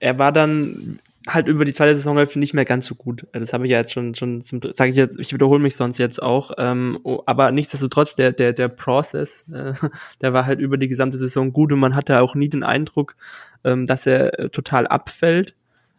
er 0.00 0.18
war 0.18 0.32
dann 0.32 0.98
halt 1.26 1.48
über 1.48 1.64
die 1.64 1.72
zweite 1.72 1.96
Saisonhälfte 1.96 2.38
nicht 2.38 2.54
mehr 2.54 2.64
ganz 2.64 2.86
so 2.86 2.94
gut. 2.94 3.26
Das 3.32 3.52
habe 3.52 3.64
ich 3.64 3.72
ja 3.72 3.78
jetzt 3.78 3.92
schon 3.92 4.14
schon 4.14 4.40
zum 4.40 4.60
sage 4.72 4.90
ich 4.90 4.96
jetzt, 4.96 5.18
ich 5.18 5.32
wiederhole 5.32 5.60
mich 5.60 5.76
sonst 5.76 5.98
jetzt 5.98 6.22
auch, 6.22 6.52
ähm, 6.58 6.98
oh, 7.02 7.22
aber 7.26 7.52
nichtsdestotrotz 7.52 8.14
der 8.16 8.32
der 8.32 8.52
der 8.52 8.68
Process, 8.68 9.46
äh, 9.52 9.72
der 10.20 10.32
war 10.32 10.46
halt 10.46 10.60
über 10.60 10.76
die 10.76 10.88
gesamte 10.88 11.18
Saison 11.18 11.52
gut 11.52 11.72
und 11.72 11.78
man 11.78 11.94
hatte 11.94 12.20
auch 12.20 12.34
nie 12.34 12.48
den 12.48 12.62
Eindruck, 12.62 13.16
ähm, 13.64 13.86
dass 13.86 14.06
er 14.06 14.38
äh, 14.38 14.48
total 14.50 14.86
abfällt. 14.86 15.54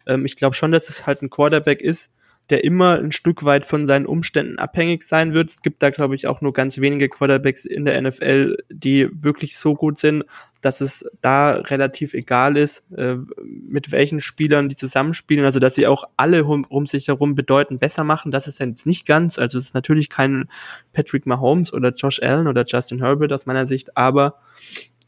Ähm, 0.08 0.26
ich 0.26 0.36
glaube 0.36 0.56
schon, 0.56 0.72
dass 0.72 0.90
es 0.90 1.08
halt 1.08 1.22
ein 1.22 1.30
Quarterback 1.30 1.82
ist, 1.82 2.15
der 2.50 2.64
immer 2.64 3.00
ein 3.00 3.12
Stück 3.12 3.44
weit 3.44 3.66
von 3.66 3.88
seinen 3.88 4.06
Umständen 4.06 4.60
abhängig 4.60 5.02
sein 5.04 5.34
wird. 5.34 5.50
Es 5.50 5.62
gibt 5.62 5.82
da, 5.82 5.90
glaube 5.90 6.16
ich, 6.16 6.28
auch 6.28 6.42
nur 6.42 6.54
ganz 6.54 6.78
wenige 6.78 7.10
Quarterbacks 7.10 7.66
in 7.66 7.86
der 7.86 8.00
NFL, 8.00 8.58
die 8.70 9.10
wirklich 9.12 9.58
so 9.58 9.74
gut 9.74 9.98
sind, 9.98 10.26
dass 10.62 10.82
es 10.82 11.10
da 11.22 11.54
relativ 11.54 12.14
egal 12.14 12.56
ist, 12.58 12.86
äh, 12.96 13.18
mit 13.44 13.92
welchen 13.92 14.22
Spielern 14.22 14.70
die 14.70 14.76
zusammenspielen. 14.76 15.46
Also, 15.46 15.60
dass 15.60 15.76
sie 15.76 15.88
auch 15.88 16.06
alle 16.18 16.44
um, 16.46 16.86
sich 16.86 17.08
herum 17.08 17.34
bedeuten 17.34 17.80
besser 17.80 18.04
machen. 18.04 18.32
Das 18.32 18.48
ist 18.48 18.60
jetzt 18.60 18.86
nicht 18.86 19.08
ganz. 19.08 19.40
Also, 19.40 19.58
es 19.58 19.66
ist 19.66 19.74
natürlich 19.74 20.10
kein 20.10 20.48
Patrick 20.94 21.26
Mahomes 21.26 21.74
oder 21.74 21.94
Josh 21.94 22.22
Allen 22.22 22.48
oder 22.48 22.64
Justin 22.66 23.00
Herbert 23.00 23.34
aus 23.34 23.48
meiner 23.48 23.66
Sicht, 23.66 23.98
aber 23.98 24.40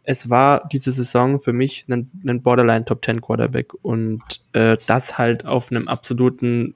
es 0.09 0.29
war 0.29 0.67
diese 0.71 0.93
Saison 0.93 1.39
für 1.39 1.51
mich 1.51 1.85
ein, 1.89 2.41
Borderline 2.41 2.85
Top 2.85 3.03
10 3.03 3.19
Quarterback 3.19 3.73
und 3.81 4.21
äh, 4.53 4.77
das 4.85 5.17
halt 5.17 5.45
auf 5.45 5.69
einem 5.69 5.89
absoluten 5.89 6.75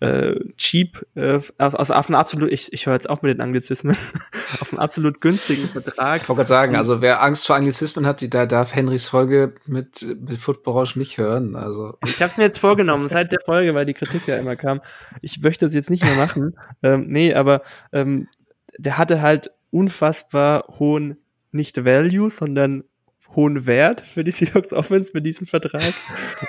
äh, 0.00 0.34
cheap, 0.56 1.06
äh, 1.14 1.40
also 1.58 1.94
auf 1.94 2.08
einen 2.08 2.14
absolut, 2.14 2.50
ich, 2.50 2.72
ich 2.72 2.86
höre 2.86 2.94
jetzt 2.94 3.08
auch 3.08 3.22
mit 3.22 3.34
den 3.34 3.40
Anglizismen, 3.40 3.96
auf 4.60 4.72
einen 4.72 4.80
absolut 4.80 5.20
günstigen 5.20 5.68
Vertrag. 5.68 6.22
Ich 6.22 6.28
wollte 6.28 6.38
gerade 6.38 6.48
sagen, 6.48 6.76
also 6.76 7.00
wer 7.00 7.22
Angst 7.22 7.46
vor 7.46 7.56
Anglizismen 7.56 8.06
hat, 8.06 8.20
die, 8.20 8.30
da 8.30 8.46
darf 8.46 8.74
Henrys 8.74 9.08
Folge 9.08 9.54
mit, 9.66 10.06
mit 10.20 10.38
Football 10.38 10.88
nicht 10.94 11.18
hören. 11.18 11.54
Also. 11.54 11.94
Ich 12.06 12.22
habe 12.22 12.30
es 12.30 12.38
mir 12.38 12.44
jetzt 12.44 12.58
vorgenommen, 12.58 13.08
seit 13.08 13.32
der 13.32 13.40
Folge, 13.44 13.74
weil 13.74 13.84
die 13.84 13.94
Kritik 13.94 14.26
ja 14.26 14.36
immer 14.36 14.56
kam. 14.56 14.80
Ich 15.20 15.40
möchte 15.42 15.66
das 15.66 15.74
jetzt 15.74 15.90
nicht 15.90 16.02
mehr 16.02 16.16
machen. 16.16 16.56
ähm, 16.82 17.06
nee, 17.08 17.34
aber 17.34 17.62
ähm, 17.92 18.28
der 18.78 18.96
hatte 18.96 19.20
halt 19.20 19.50
unfassbar 19.70 20.64
hohen 20.78 21.18
nicht 21.52 21.84
Value, 21.84 22.30
sondern 22.30 22.84
hohen 23.36 23.66
Wert 23.66 24.00
für 24.00 24.24
die 24.24 24.30
Seahawks 24.30 24.72
Offense 24.72 25.12
mit 25.14 25.24
diesem 25.24 25.46
Vertrag. 25.46 25.94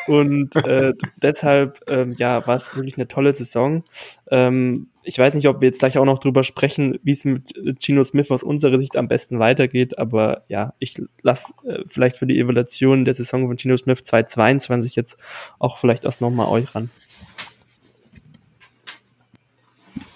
Und 0.07 0.55
äh, 0.55 0.93
deshalb, 1.21 1.79
ähm, 1.87 2.13
ja, 2.17 2.45
war 2.47 2.57
es 2.57 2.75
wirklich 2.75 2.97
eine 2.97 3.07
tolle 3.07 3.33
Saison. 3.33 3.83
Ähm, 4.29 4.87
ich 5.03 5.17
weiß 5.17 5.35
nicht, 5.35 5.47
ob 5.47 5.61
wir 5.61 5.67
jetzt 5.67 5.79
gleich 5.79 5.97
auch 5.97 6.05
noch 6.05 6.19
drüber 6.19 6.43
sprechen, 6.43 6.99
wie 7.03 7.11
es 7.11 7.25
mit 7.25 7.53
Gino 7.79 8.03
Smith 8.03 8.29
aus 8.31 8.43
unserer 8.43 8.77
Sicht 8.77 8.97
am 8.97 9.07
besten 9.07 9.39
weitergeht, 9.39 9.97
aber 9.97 10.43
ja, 10.47 10.73
ich 10.79 11.01
lasse 11.23 11.53
äh, 11.65 11.79
vielleicht 11.87 12.17
für 12.17 12.27
die 12.27 12.39
Evaluation 12.39 13.05
der 13.05 13.13
Saison 13.13 13.47
von 13.47 13.57
Gino 13.57 13.77
Smith 13.77 14.03
2022 14.03 14.95
jetzt 14.95 15.17
auch 15.59 15.77
vielleicht 15.77 16.05
erst 16.05 16.21
nochmal 16.21 16.47
euch 16.47 16.75
ran. 16.75 16.89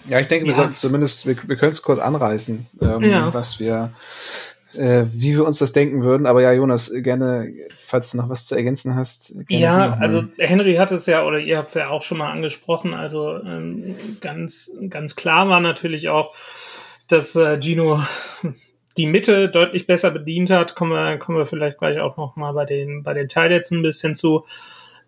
Ja, 0.08 0.20
ich 0.20 0.28
denke, 0.28 0.46
ja. 0.46 0.52
wir 0.52 0.54
sollten 0.54 0.74
zumindest, 0.74 1.26
wir, 1.26 1.36
wir 1.48 1.56
können 1.56 1.72
es 1.72 1.82
kurz 1.82 1.98
anreißen, 1.98 2.66
ähm, 2.80 3.02
ja. 3.02 3.34
was 3.34 3.58
wir 3.58 3.92
äh, 4.74 5.04
wie 5.12 5.34
wir 5.34 5.44
uns 5.44 5.58
das 5.58 5.72
denken 5.72 6.02
würden. 6.02 6.26
Aber 6.26 6.42
ja, 6.42 6.52
Jonas, 6.52 6.92
gerne, 6.96 7.52
falls 7.76 8.10
du 8.10 8.18
noch 8.18 8.28
was 8.28 8.46
zu 8.46 8.54
ergänzen 8.54 8.94
hast. 8.94 9.36
Ja, 9.48 9.94
also 10.00 10.24
Henry 10.38 10.74
hat 10.74 10.92
es 10.92 11.06
ja, 11.06 11.24
oder 11.24 11.38
ihr 11.38 11.58
habt 11.58 11.70
es 11.70 11.74
ja 11.74 11.88
auch 11.88 12.02
schon 12.02 12.18
mal 12.18 12.30
angesprochen. 12.30 12.94
Also 12.94 13.36
ähm, 13.42 13.96
ganz, 14.20 14.72
ganz 14.88 15.16
klar 15.16 15.48
war 15.48 15.60
natürlich 15.60 16.08
auch, 16.08 16.34
dass 17.08 17.36
äh, 17.36 17.60
Gino 17.60 18.00
die 18.96 19.06
Mitte 19.06 19.48
deutlich 19.48 19.86
besser 19.86 20.10
bedient 20.10 20.50
hat. 20.50 20.74
Kommen 20.74 20.92
wir, 20.92 21.18
kommen 21.18 21.38
wir 21.38 21.46
vielleicht 21.46 21.78
gleich 21.78 22.00
auch 22.00 22.16
noch 22.16 22.36
mal 22.36 22.52
bei 22.52 22.64
den, 22.64 23.02
bei 23.02 23.14
den 23.14 23.28
Teilets 23.28 23.70
ein 23.70 23.82
bisschen 23.82 24.14
zu. 24.14 24.44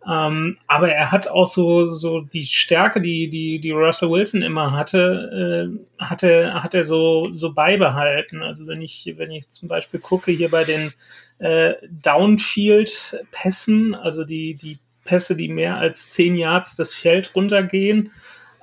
Ähm, 0.07 0.57
aber 0.67 0.93
er 0.93 1.13
hat 1.13 1.29
auch 1.29 1.47
so, 1.47 1.85
so 1.85 2.21
die 2.21 2.47
Stärke, 2.47 3.01
die, 3.01 3.29
die, 3.29 3.59
die 3.59 3.73
Russell 3.73 4.11
Wilson 4.11 4.43
immer 4.43 4.73
hatte, 4.73 5.69
äh, 5.69 6.03
hatte, 6.03 6.63
hat 6.63 6.75
er 6.75 6.85
so, 6.85 7.33
so 7.33 7.53
beibehalten. 7.53 8.43
Also 8.43 8.67
wenn 8.67 8.81
ich, 8.81 9.13
wenn 9.17 9.31
ich 9.31 9.51
zum 9.51 9.69
Beispiel 9.69 10.01
gucke 10.01 10.31
hier 10.31 10.51
bei 10.51 10.65
den 10.65 10.95
äh, 11.39 11.75
Downfield-Pässen, 11.91 13.95
also 13.95 14.25
die, 14.25 14.55
die 14.55 14.79
Pässe, 15.05 15.37
die 15.37 15.49
mehr 15.49 15.79
als 15.79 16.11
zehn 16.11 16.37
Yards 16.37 16.77
das 16.77 16.95
Feld 16.95 17.35
runtergehen, 17.35 18.11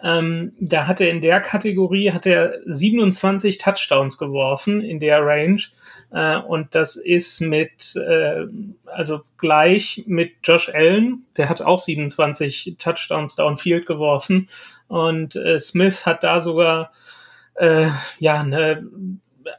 ähm, 0.03 0.53
da 0.59 0.87
hat 0.87 1.01
er 1.01 1.09
in 1.09 1.21
der 1.21 1.41
Kategorie 1.41 2.11
hat 2.11 2.25
er 2.25 2.59
27 2.65 3.57
Touchdowns 3.57 4.17
geworfen 4.17 4.81
in 4.81 4.99
der 4.99 5.25
Range. 5.25 5.61
Äh, 6.11 6.37
und 6.37 6.75
das 6.75 6.95
ist 6.95 7.41
mit, 7.41 7.95
äh, 7.95 8.45
also 8.85 9.21
gleich 9.37 10.03
mit 10.07 10.33
Josh 10.43 10.69
Allen, 10.73 11.25
der 11.37 11.49
hat 11.49 11.61
auch 11.61 11.79
27 11.79 12.75
Touchdowns 12.77 13.35
downfield 13.35 13.85
geworfen. 13.85 14.47
Und 14.87 15.35
äh, 15.35 15.59
Smith 15.59 16.05
hat 16.05 16.23
da 16.23 16.39
sogar 16.39 16.91
äh, 17.55 17.87
ja 18.19 18.41
eine, 18.41 18.87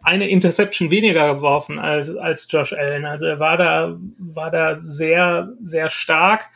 eine 0.03 0.29
Interception 0.29 0.91
weniger 0.91 1.35
geworfen 1.35 1.79
als, 1.79 2.15
als 2.17 2.47
Josh 2.51 2.73
Allen. 2.73 3.05
Also 3.05 3.27
er 3.27 3.39
war 3.39 3.57
da, 3.57 3.97
war 4.19 4.51
da 4.51 4.81
sehr, 4.83 5.53
sehr 5.63 5.89
stark 5.89 6.49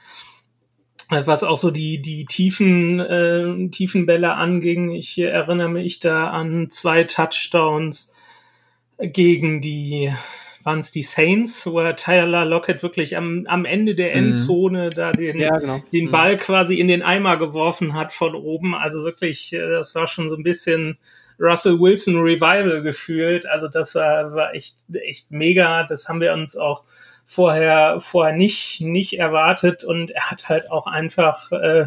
was 1.10 1.42
auch 1.42 1.56
so 1.56 1.70
die 1.70 2.00
die 2.00 2.24
tiefen 2.24 3.00
äh, 3.00 3.68
tiefen 3.70 4.06
Bälle 4.06 4.34
anging. 4.34 4.92
Ich 4.92 5.18
erinnere 5.18 5.68
mich 5.68 5.98
da 5.98 6.30
an 6.30 6.70
zwei 6.70 7.04
Touchdowns 7.04 8.14
gegen 9.02 9.60
die 9.60 10.12
waren 10.62 10.80
es 10.80 10.90
die 10.90 11.02
Saints, 11.02 11.66
wo 11.66 11.80
er 11.80 11.96
Tyler 11.96 12.44
Lockett 12.44 12.82
wirklich 12.82 13.16
am, 13.16 13.46
am 13.48 13.64
Ende 13.64 13.94
der 13.94 14.10
mhm. 14.10 14.26
Endzone 14.26 14.86
mhm. 14.86 14.90
da 14.90 15.12
den, 15.12 15.38
ja, 15.38 15.56
genau. 15.56 15.82
den 15.92 16.06
mhm. 16.06 16.10
Ball 16.10 16.36
quasi 16.36 16.78
in 16.78 16.88
den 16.88 17.02
Eimer 17.02 17.38
geworfen 17.38 17.94
hat 17.94 18.12
von 18.12 18.34
oben. 18.34 18.74
Also 18.74 19.02
wirklich, 19.04 19.52
äh, 19.52 19.58
das 19.58 19.94
war 19.94 20.06
schon 20.06 20.28
so 20.28 20.36
ein 20.36 20.42
bisschen 20.42 20.98
Russell 21.38 21.80
Wilson 21.80 22.18
Revival 22.18 22.82
gefühlt. 22.82 23.46
Also 23.46 23.68
das 23.68 23.94
war, 23.94 24.34
war 24.34 24.54
echt, 24.54 24.76
echt 24.92 25.30
mega. 25.30 25.84
Das 25.84 26.08
haben 26.08 26.20
wir 26.20 26.34
uns 26.34 26.56
auch 26.56 26.84
vorher, 27.24 27.98
vorher 28.00 28.36
nicht, 28.36 28.80
nicht 28.82 29.18
erwartet 29.18 29.84
und 29.84 30.10
er 30.10 30.30
hat 30.30 30.48
halt 30.48 30.70
auch 30.70 30.86
einfach 30.86 31.50
äh, 31.52 31.86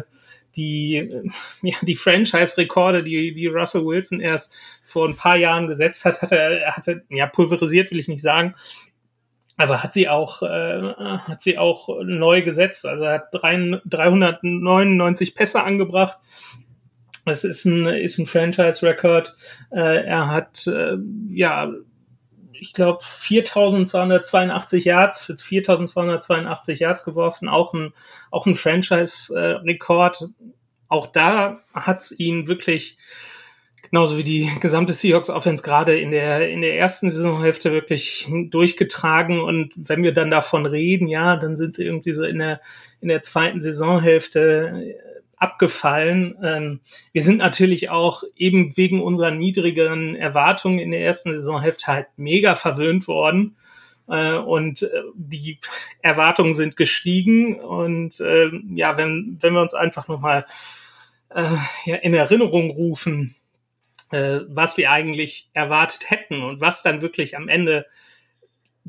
die, 0.56 1.10
ja, 1.62 1.76
die 1.82 1.96
Franchise-Rekorde, 1.96 3.02
die, 3.02 3.32
die 3.32 3.46
Russell 3.46 3.84
Wilson 3.84 4.20
erst 4.20 4.56
vor 4.82 5.08
ein 5.08 5.16
paar 5.16 5.36
Jahren 5.36 5.66
gesetzt 5.66 6.04
hat, 6.04 6.22
hat 6.22 6.32
er, 6.32 6.60
er 6.60 6.76
hatte, 6.76 7.04
ja, 7.08 7.26
pulverisiert 7.26 7.90
will 7.90 8.00
ich 8.00 8.08
nicht 8.08 8.22
sagen, 8.22 8.54
aber 9.56 9.82
hat 9.82 9.92
sie 9.92 10.08
auch, 10.08 10.42
äh, 10.42 10.82
hat 10.92 11.40
sie 11.40 11.58
auch 11.58 11.88
neu 12.02 12.42
gesetzt. 12.42 12.86
Also 12.86 13.04
er 13.04 13.14
hat 13.14 13.28
drei, 13.32 13.80
399 13.84 15.34
Pässe 15.34 15.62
angebracht. 15.62 16.18
Das 17.24 17.44
ist 17.44 17.64
ein, 17.64 17.86
ist 17.86 18.18
ein 18.18 18.26
Franchise-Record. 18.26 19.34
Äh, 19.70 20.04
er 20.04 20.28
hat, 20.28 20.66
äh, 20.66 20.96
ja, 21.30 21.72
ich 22.64 22.72
glaube, 22.72 23.00
4282 23.02 24.86
Yards 24.86 25.20
für 25.20 25.36
4282 25.36 26.80
Yards 26.80 27.04
geworfen, 27.04 27.48
auch 27.48 27.74
ein, 27.74 27.92
auch 28.30 28.46
ein 28.46 28.56
Franchise-Rekord. 28.56 30.30
Auch 30.88 31.06
da 31.06 31.60
hat's 31.74 32.18
ihn 32.18 32.46
wirklich, 32.46 32.96
genauso 33.82 34.16
wie 34.16 34.24
die 34.24 34.50
gesamte 34.60 34.94
Seahawks 34.94 35.28
Offense 35.28 35.62
gerade 35.62 35.98
in 35.98 36.10
der, 36.10 36.48
in 36.48 36.62
der 36.62 36.78
ersten 36.78 37.10
Saisonhälfte 37.10 37.70
wirklich 37.70 38.28
durchgetragen. 38.50 39.40
Und 39.40 39.72
wenn 39.76 40.02
wir 40.02 40.14
dann 40.14 40.30
davon 40.30 40.64
reden, 40.64 41.06
ja, 41.06 41.36
dann 41.36 41.56
sind 41.56 41.74
sie 41.74 41.84
irgendwie 41.84 42.12
so 42.12 42.24
in 42.24 42.38
der, 42.38 42.62
in 43.02 43.08
der 43.08 43.20
zweiten 43.20 43.60
Saisonhälfte 43.60 44.96
abgefallen. 45.44 46.36
Ähm, 46.42 46.80
wir 47.12 47.22
sind 47.22 47.38
natürlich 47.38 47.90
auch 47.90 48.22
eben 48.34 48.74
wegen 48.76 49.02
unserer 49.02 49.30
niedrigen 49.30 50.16
Erwartungen 50.16 50.78
in 50.78 50.90
der 50.90 51.02
ersten 51.02 51.34
Saisonhälfte 51.34 51.86
halt 51.86 52.06
mega 52.16 52.54
verwöhnt 52.54 53.06
worden. 53.06 53.56
Äh, 54.08 54.36
und 54.36 54.82
äh, 54.82 55.02
die 55.14 55.58
Erwartungen 56.00 56.54
sind 56.54 56.76
gestiegen. 56.76 57.60
Und 57.60 58.20
äh, 58.20 58.50
ja, 58.74 58.96
wenn, 58.96 59.36
wenn 59.40 59.52
wir 59.52 59.60
uns 59.60 59.74
einfach 59.74 60.08
nochmal 60.08 60.46
äh, 61.28 61.44
ja, 61.84 61.96
in 61.96 62.14
Erinnerung 62.14 62.70
rufen, 62.70 63.34
äh, 64.10 64.40
was 64.48 64.78
wir 64.78 64.90
eigentlich 64.90 65.50
erwartet 65.52 66.10
hätten 66.10 66.42
und 66.42 66.60
was 66.62 66.82
dann 66.82 67.02
wirklich 67.02 67.36
am 67.36 67.48
Ende 67.48 67.86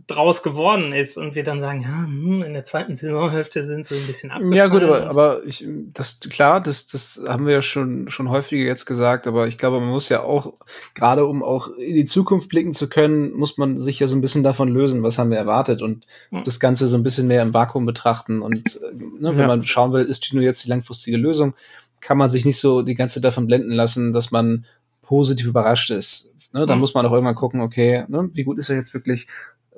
draus 0.08 0.44
geworden 0.44 0.92
ist 0.92 1.18
und 1.18 1.36
wir 1.36 1.44
dann 1.46 1.62
sagen, 1.62 1.82
ja, 1.82 2.04
hm, 2.04 2.44
in 2.44 2.54
der 2.54 2.66
zweiten 2.66 2.96
Saisonhälfte 2.96 3.64
sind 3.64 3.86
sie 3.86 3.96
ein 3.96 4.06
bisschen 4.06 4.30
abgefallen. 4.30 4.58
Ja 4.58 4.68
gut, 4.68 4.84
aber, 4.84 5.10
aber 5.10 5.44
ich, 5.46 5.66
das 5.94 6.20
klar, 6.20 6.62
das, 6.62 6.88
das 6.88 7.24
haben 7.26 7.46
wir 7.46 7.54
ja 7.54 7.62
schon 7.62 8.10
schon 8.10 8.30
häufiger 8.30 8.66
jetzt 8.66 8.86
gesagt, 8.86 9.26
aber 9.26 9.48
ich 9.48 9.58
glaube, 9.58 9.80
man 9.80 9.90
muss 9.90 10.10
ja 10.10 10.22
auch 10.22 10.54
gerade 10.96 11.26
um 11.26 11.44
auch 11.44 11.70
in 11.78 11.96
die 11.96 12.06
Zukunft 12.06 12.50
blicken 12.50 12.74
zu 12.74 12.90
können, 12.90 13.32
muss 13.34 13.58
man 13.58 13.80
sich 13.80 14.00
ja 14.00 14.08
so 14.08 14.18
ein 14.18 14.22
bisschen 14.22 14.44
davon 14.44 14.68
lösen, 14.68 15.02
was 15.02 15.18
haben 15.18 15.30
wir 15.30 15.38
erwartet 15.38 15.82
und 15.82 16.06
ja. 16.30 16.42
das 16.44 16.60
Ganze 16.60 16.88
so 16.88 16.98
ein 16.98 17.04
bisschen 17.04 17.28
mehr 17.28 17.42
im 17.42 17.54
Vakuum 17.54 17.86
betrachten 17.86 18.42
und 18.42 18.76
äh, 18.76 18.96
ne, 18.96 19.32
wenn 19.32 19.40
ja. 19.40 19.48
man 19.48 19.64
schauen 19.64 19.94
will, 19.94 20.04
ist 20.04 20.26
Gino 20.26 20.42
jetzt 20.42 20.66
die 20.66 20.70
langfristige 20.70 21.18
Lösung, 21.18 21.54
kann 22.02 22.18
man 22.18 22.30
sich 22.30 22.44
nicht 22.44 22.60
so 22.60 22.82
die 22.82 22.96
ganze 22.96 23.16
Zeit 23.16 23.24
davon 23.24 23.48
blenden 23.48 23.72
lassen, 23.72 24.12
dass 24.12 24.30
man 24.30 24.66
positiv 25.04 25.48
überrascht 25.48 25.90
ist. 25.90 26.34
Ne, 26.52 26.66
dann 26.66 26.78
mhm. 26.78 26.82
muss 26.82 26.94
man 26.94 27.06
auch 27.06 27.12
irgendwann 27.12 27.36
gucken, 27.36 27.62
okay, 27.62 28.06
ne, 28.08 28.30
wie 28.34 28.44
gut 28.44 28.58
ist 28.60 28.70
er 28.70 28.76
jetzt 28.76 28.94
wirklich? 28.94 29.28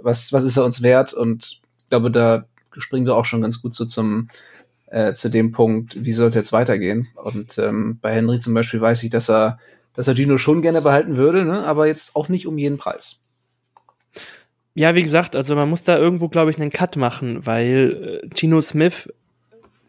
Was, 0.02 0.34
was 0.34 0.44
ist 0.44 0.58
er 0.58 0.66
uns 0.66 0.82
wert? 0.82 1.14
Und 1.14 1.62
ich 1.80 1.90
glaube, 1.90 2.12
da 2.12 2.46
springen 2.78 3.06
wir 3.06 3.16
auch 3.16 3.26
schon 3.26 3.42
ganz 3.42 3.62
gut 3.62 3.74
so 3.74 3.86
zum, 3.86 4.30
äh, 4.88 5.14
zu 5.14 5.30
dem 5.30 5.52
Punkt, 5.52 6.04
wie 6.04 6.14
soll 6.14 6.30
es 6.30 6.36
jetzt 6.36 6.54
weitergehen? 6.54 7.08
Und 7.16 7.58
ähm, 7.58 8.00
bei 8.02 8.14
Henry 8.14 8.40
zum 8.40 8.54
Beispiel 8.54 8.82
weiß 8.82 9.04
ich, 9.04 9.10
dass 9.10 9.30
er, 9.30 9.60
dass 9.94 10.08
er 10.08 10.16
Gino 10.16 10.38
schon 10.38 10.62
gerne 10.62 10.82
behalten 10.82 11.18
würde, 11.18 11.46
ne? 11.46 11.66
aber 11.66 11.88
jetzt 11.88 12.16
auch 12.16 12.30
nicht 12.30 12.48
um 12.48 12.58
jeden 12.58 12.78
Preis. 12.78 13.24
Ja, 14.76 14.94
wie 14.94 15.02
gesagt, 15.02 15.36
also 15.36 15.56
man 15.56 15.70
muss 15.70 15.86
da 15.86 15.98
irgendwo, 15.98 16.30
glaube 16.30 16.52
ich, 16.52 16.62
einen 16.62 16.70
Cut 16.70 16.98
machen, 16.98 17.46
weil 17.48 18.22
äh, 18.24 18.30
Gino 18.36 18.62
Smith 18.62 19.10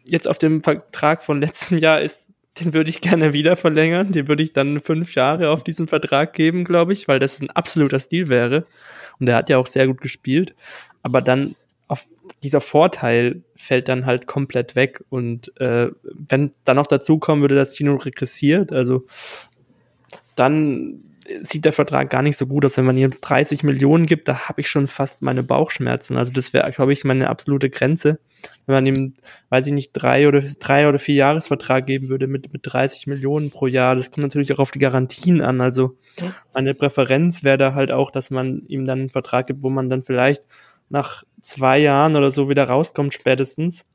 jetzt 0.03 0.27
auf 0.27 0.39
dem 0.39 0.63
Vertrag 0.63 1.23
von 1.23 1.39
letztem 1.39 1.77
Jahr 1.77 2.01
ist 2.01 2.29
den 2.59 2.73
würde 2.73 2.89
ich 2.89 3.01
gerne 3.01 3.33
wieder 3.33 3.55
verlängern. 3.55 4.11
Den 4.11 4.27
würde 4.27 4.43
ich 4.43 4.53
dann 4.53 4.79
fünf 4.79 5.15
Jahre 5.15 5.49
auf 5.49 5.63
diesen 5.63 5.87
Vertrag 5.87 6.33
geben, 6.33 6.65
glaube 6.65 6.93
ich, 6.93 7.07
weil 7.07 7.19
das 7.19 7.39
ein 7.41 7.49
absoluter 7.49 7.99
Stil 7.99 8.27
wäre. 8.27 8.65
Und 9.19 9.27
er 9.27 9.35
hat 9.35 9.49
ja 9.49 9.57
auch 9.57 9.67
sehr 9.67 9.87
gut 9.87 10.01
gespielt. 10.01 10.55
Aber 11.01 11.21
dann 11.21 11.55
auf 11.87 12.05
dieser 12.43 12.61
Vorteil 12.61 13.43
fällt 13.55 13.89
dann 13.89 14.05
halt 14.05 14.27
komplett 14.27 14.75
weg. 14.75 15.03
Und 15.09 15.55
äh, 15.59 15.89
wenn 16.03 16.51
dann 16.63 16.77
noch 16.77 16.87
dazu 16.87 17.17
kommen 17.17 17.41
würde, 17.41 17.55
dass 17.55 17.75
Gino 17.75 17.95
regressiert, 17.95 18.71
also 18.71 19.03
dann 20.35 21.03
sieht 21.41 21.65
der 21.65 21.73
Vertrag 21.73 22.09
gar 22.09 22.21
nicht 22.21 22.37
so 22.37 22.47
gut 22.47 22.65
aus. 22.65 22.77
Wenn 22.77 22.85
man 22.85 22.97
ihm 22.97 23.11
30 23.11 23.63
Millionen 23.63 24.05
gibt, 24.05 24.27
da 24.27 24.47
habe 24.47 24.61
ich 24.61 24.69
schon 24.69 24.87
fast 24.87 25.21
meine 25.21 25.43
Bauchschmerzen. 25.43 26.17
Also 26.17 26.31
das 26.31 26.53
wäre, 26.53 26.71
glaube 26.71 26.93
ich, 26.93 27.03
meine 27.03 27.29
absolute 27.29 27.69
Grenze. 27.69 28.19
Wenn 28.65 28.75
man 28.75 28.85
ihm, 28.85 29.13
weiß 29.49 29.67
ich 29.67 29.73
nicht, 29.73 29.91
drei 29.93 30.27
oder 30.27 30.41
drei 30.59 30.87
oder 30.87 30.99
vier 30.99 31.15
Jahresvertrag 31.15 31.85
geben 31.85 32.09
würde 32.09 32.27
mit, 32.27 32.53
mit 32.53 32.61
30 32.63 33.07
Millionen 33.07 33.51
pro 33.51 33.67
Jahr. 33.67 33.95
Das 33.95 34.11
kommt 34.11 34.23
natürlich 34.23 34.53
auch 34.53 34.59
auf 34.59 34.71
die 34.71 34.79
Garantien 34.79 35.41
an. 35.41 35.61
Also 35.61 35.97
meine 36.53 36.73
Präferenz 36.73 37.43
wäre 37.43 37.57
da 37.57 37.73
halt 37.73 37.91
auch, 37.91 38.11
dass 38.11 38.31
man 38.31 38.63
ihm 38.67 38.85
dann 38.85 38.99
einen 38.99 39.09
Vertrag 39.09 39.47
gibt, 39.47 39.63
wo 39.63 39.69
man 39.69 39.89
dann 39.89 40.03
vielleicht 40.03 40.43
nach 40.89 41.23
zwei 41.41 41.79
Jahren 41.79 42.15
oder 42.15 42.31
so 42.31 42.49
wieder 42.49 42.65
rauskommt 42.65 43.13
spätestens. 43.13 43.85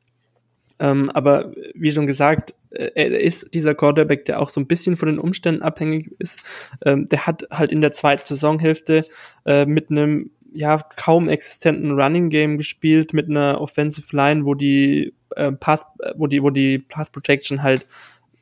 Ähm, 0.78 1.10
aber 1.10 1.52
wie 1.74 1.92
schon 1.92 2.06
gesagt, 2.06 2.54
äh, 2.70 2.90
er 2.94 3.20
ist 3.20 3.54
dieser 3.54 3.74
Quarterback, 3.74 4.24
der 4.24 4.40
auch 4.40 4.48
so 4.48 4.60
ein 4.60 4.66
bisschen 4.66 4.96
von 4.96 5.08
den 5.08 5.18
Umständen 5.18 5.62
abhängig 5.62 6.10
ist. 6.18 6.42
Ähm, 6.84 7.06
der 7.06 7.26
hat 7.26 7.46
halt 7.50 7.70
in 7.70 7.80
der 7.80 7.92
zweiten 7.92 8.26
Saisonhälfte 8.26 9.04
äh, 9.46 9.66
mit 9.66 9.90
einem 9.90 10.30
ja 10.54 10.78
kaum 10.96 11.28
existenten 11.28 11.92
Running 11.92 12.30
Game 12.30 12.56
gespielt, 12.56 13.12
mit 13.12 13.28
einer 13.28 13.60
Offensive 13.60 14.14
Line, 14.16 14.46
wo 14.46 14.54
die 14.54 15.12
äh, 15.36 15.52
Pass, 15.52 15.86
wo 16.16 16.26
die, 16.26 16.42
wo 16.42 16.50
die 16.50 16.78
Pass 16.78 17.10
Protection 17.10 17.62
halt 17.62 17.86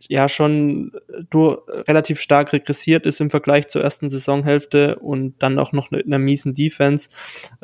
ja 0.08 0.28
schon 0.28 0.92
durch, 1.30 1.58
relativ 1.88 2.20
stark 2.20 2.52
regressiert 2.52 3.06
ist 3.06 3.20
im 3.20 3.30
Vergleich 3.30 3.68
zur 3.68 3.82
ersten 3.82 4.10
Saisonhälfte 4.10 4.98
und 4.98 5.40
dann 5.42 5.58
auch 5.58 5.72
noch 5.72 5.92
in 5.92 6.04
einer 6.04 6.18
miesen 6.18 6.54
Defense. 6.54 7.08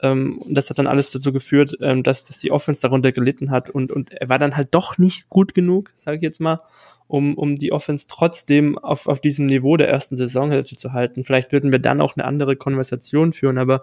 Ähm, 0.03 0.39
und 0.39 0.55
das 0.55 0.71
hat 0.71 0.79
dann 0.79 0.87
alles 0.87 1.11
dazu 1.11 1.33
geführt, 1.33 1.77
ähm, 1.81 2.03
dass, 2.03 2.25
dass 2.25 2.39
die 2.39 2.53
Offense 2.53 2.81
darunter 2.81 3.13
gelitten 3.13 3.51
hat 3.51 3.71
und, 3.71 3.93
und 3.93 4.13
er 4.13 4.29
war 4.29 4.39
dann 4.39 4.57
halt 4.57 4.69
doch 4.73 4.99
nicht 4.99 5.29
gut 5.29 5.55
genug, 5.55 5.93
sage 5.97 6.19
ich 6.19 6.23
jetzt 6.23 6.41
mal, 6.41 6.61
um, 7.07 7.37
um 7.37 7.57
die 7.57 7.73
Offense 7.73 8.07
trotzdem 8.09 8.79
auf, 8.79 9.07
auf 9.09 9.21
diesem 9.21 9.47
Niveau 9.47 9.77
der 9.77 9.89
ersten 9.89 10.17
Saisonhälfte 10.17 10.77
zu 10.77 10.93
halten. 10.93 11.25
Vielleicht 11.25 11.53
würden 11.53 11.73
wir 11.73 11.79
dann 11.79 12.01
auch 12.01 12.17
eine 12.17 12.25
andere 12.25 12.57
Konversation 12.57 13.33
führen, 13.33 13.59
aber 13.59 13.83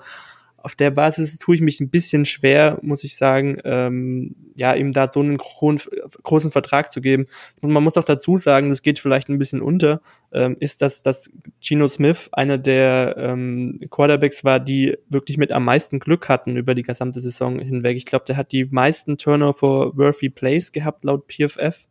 auf 0.66 0.74
der 0.74 0.90
Basis 0.90 1.38
tue 1.38 1.54
ich 1.54 1.62
mich 1.62 1.80
ein 1.80 1.92
bisschen 1.92 2.26
schwer, 2.26 2.80
muss 2.82 3.04
ich 3.04 3.16
sagen, 3.16 3.60
ähm, 3.66 4.36
ja, 4.56 4.74
ihm 4.74 4.94
da 4.94 5.12
so 5.12 5.20
einen 5.20 5.38
hohen, 5.40 5.80
großen 6.24 6.50
Vertrag 6.50 6.92
zu 6.92 7.02
geben. 7.02 7.28
Und 7.62 7.72
man 7.72 7.84
muss 7.84 7.98
auch 7.98 8.04
dazu 8.04 8.36
sagen, 8.38 8.70
das 8.70 8.82
geht 8.82 8.98
vielleicht 8.98 9.30
ein 9.30 9.38
bisschen 9.38 9.62
unter, 9.62 10.02
ähm, 10.34 10.58
ist, 10.60 10.82
dass, 10.82 11.04
dass 11.04 11.32
Gino 11.62 11.88
Smith 11.88 12.30
einer 12.32 12.58
der 12.58 13.16
ähm, 13.16 13.80
Quarterbacks 13.92 14.44
war, 14.44 14.60
die 14.60 14.98
wirklich 15.08 15.38
mit 15.38 15.52
am 15.52 15.66
meisten 15.66 16.00
Glück 16.00 16.30
hatten 16.30 16.58
über 16.58 16.74
die 16.74 16.82
gesamte 16.82 17.22
Saison 17.22 17.60
hinweg. 17.60 17.96
Ich 17.96 18.08
glaube, 18.08 18.26
der 18.26 18.36
hat 18.36 18.52
die 18.52 18.66
meisten 18.66 19.20
Turnover-worthy 19.20 20.32
Plays 20.32 20.72
gehabt, 20.72 21.04
laut 21.04 21.32
PFF. 21.32 21.88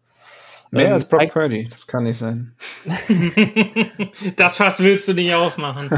Mehr 0.74 0.88
ähm, 0.88 0.92
als 0.94 1.08
Brock 1.08 1.32
Purdy, 1.32 1.68
das 1.70 1.86
kann 1.86 2.04
nicht 2.04 2.18
sein. 2.18 2.52
das 4.36 4.56
Fass 4.56 4.80
willst 4.80 5.06
du 5.08 5.14
nicht 5.14 5.32
aufmachen. 5.32 5.90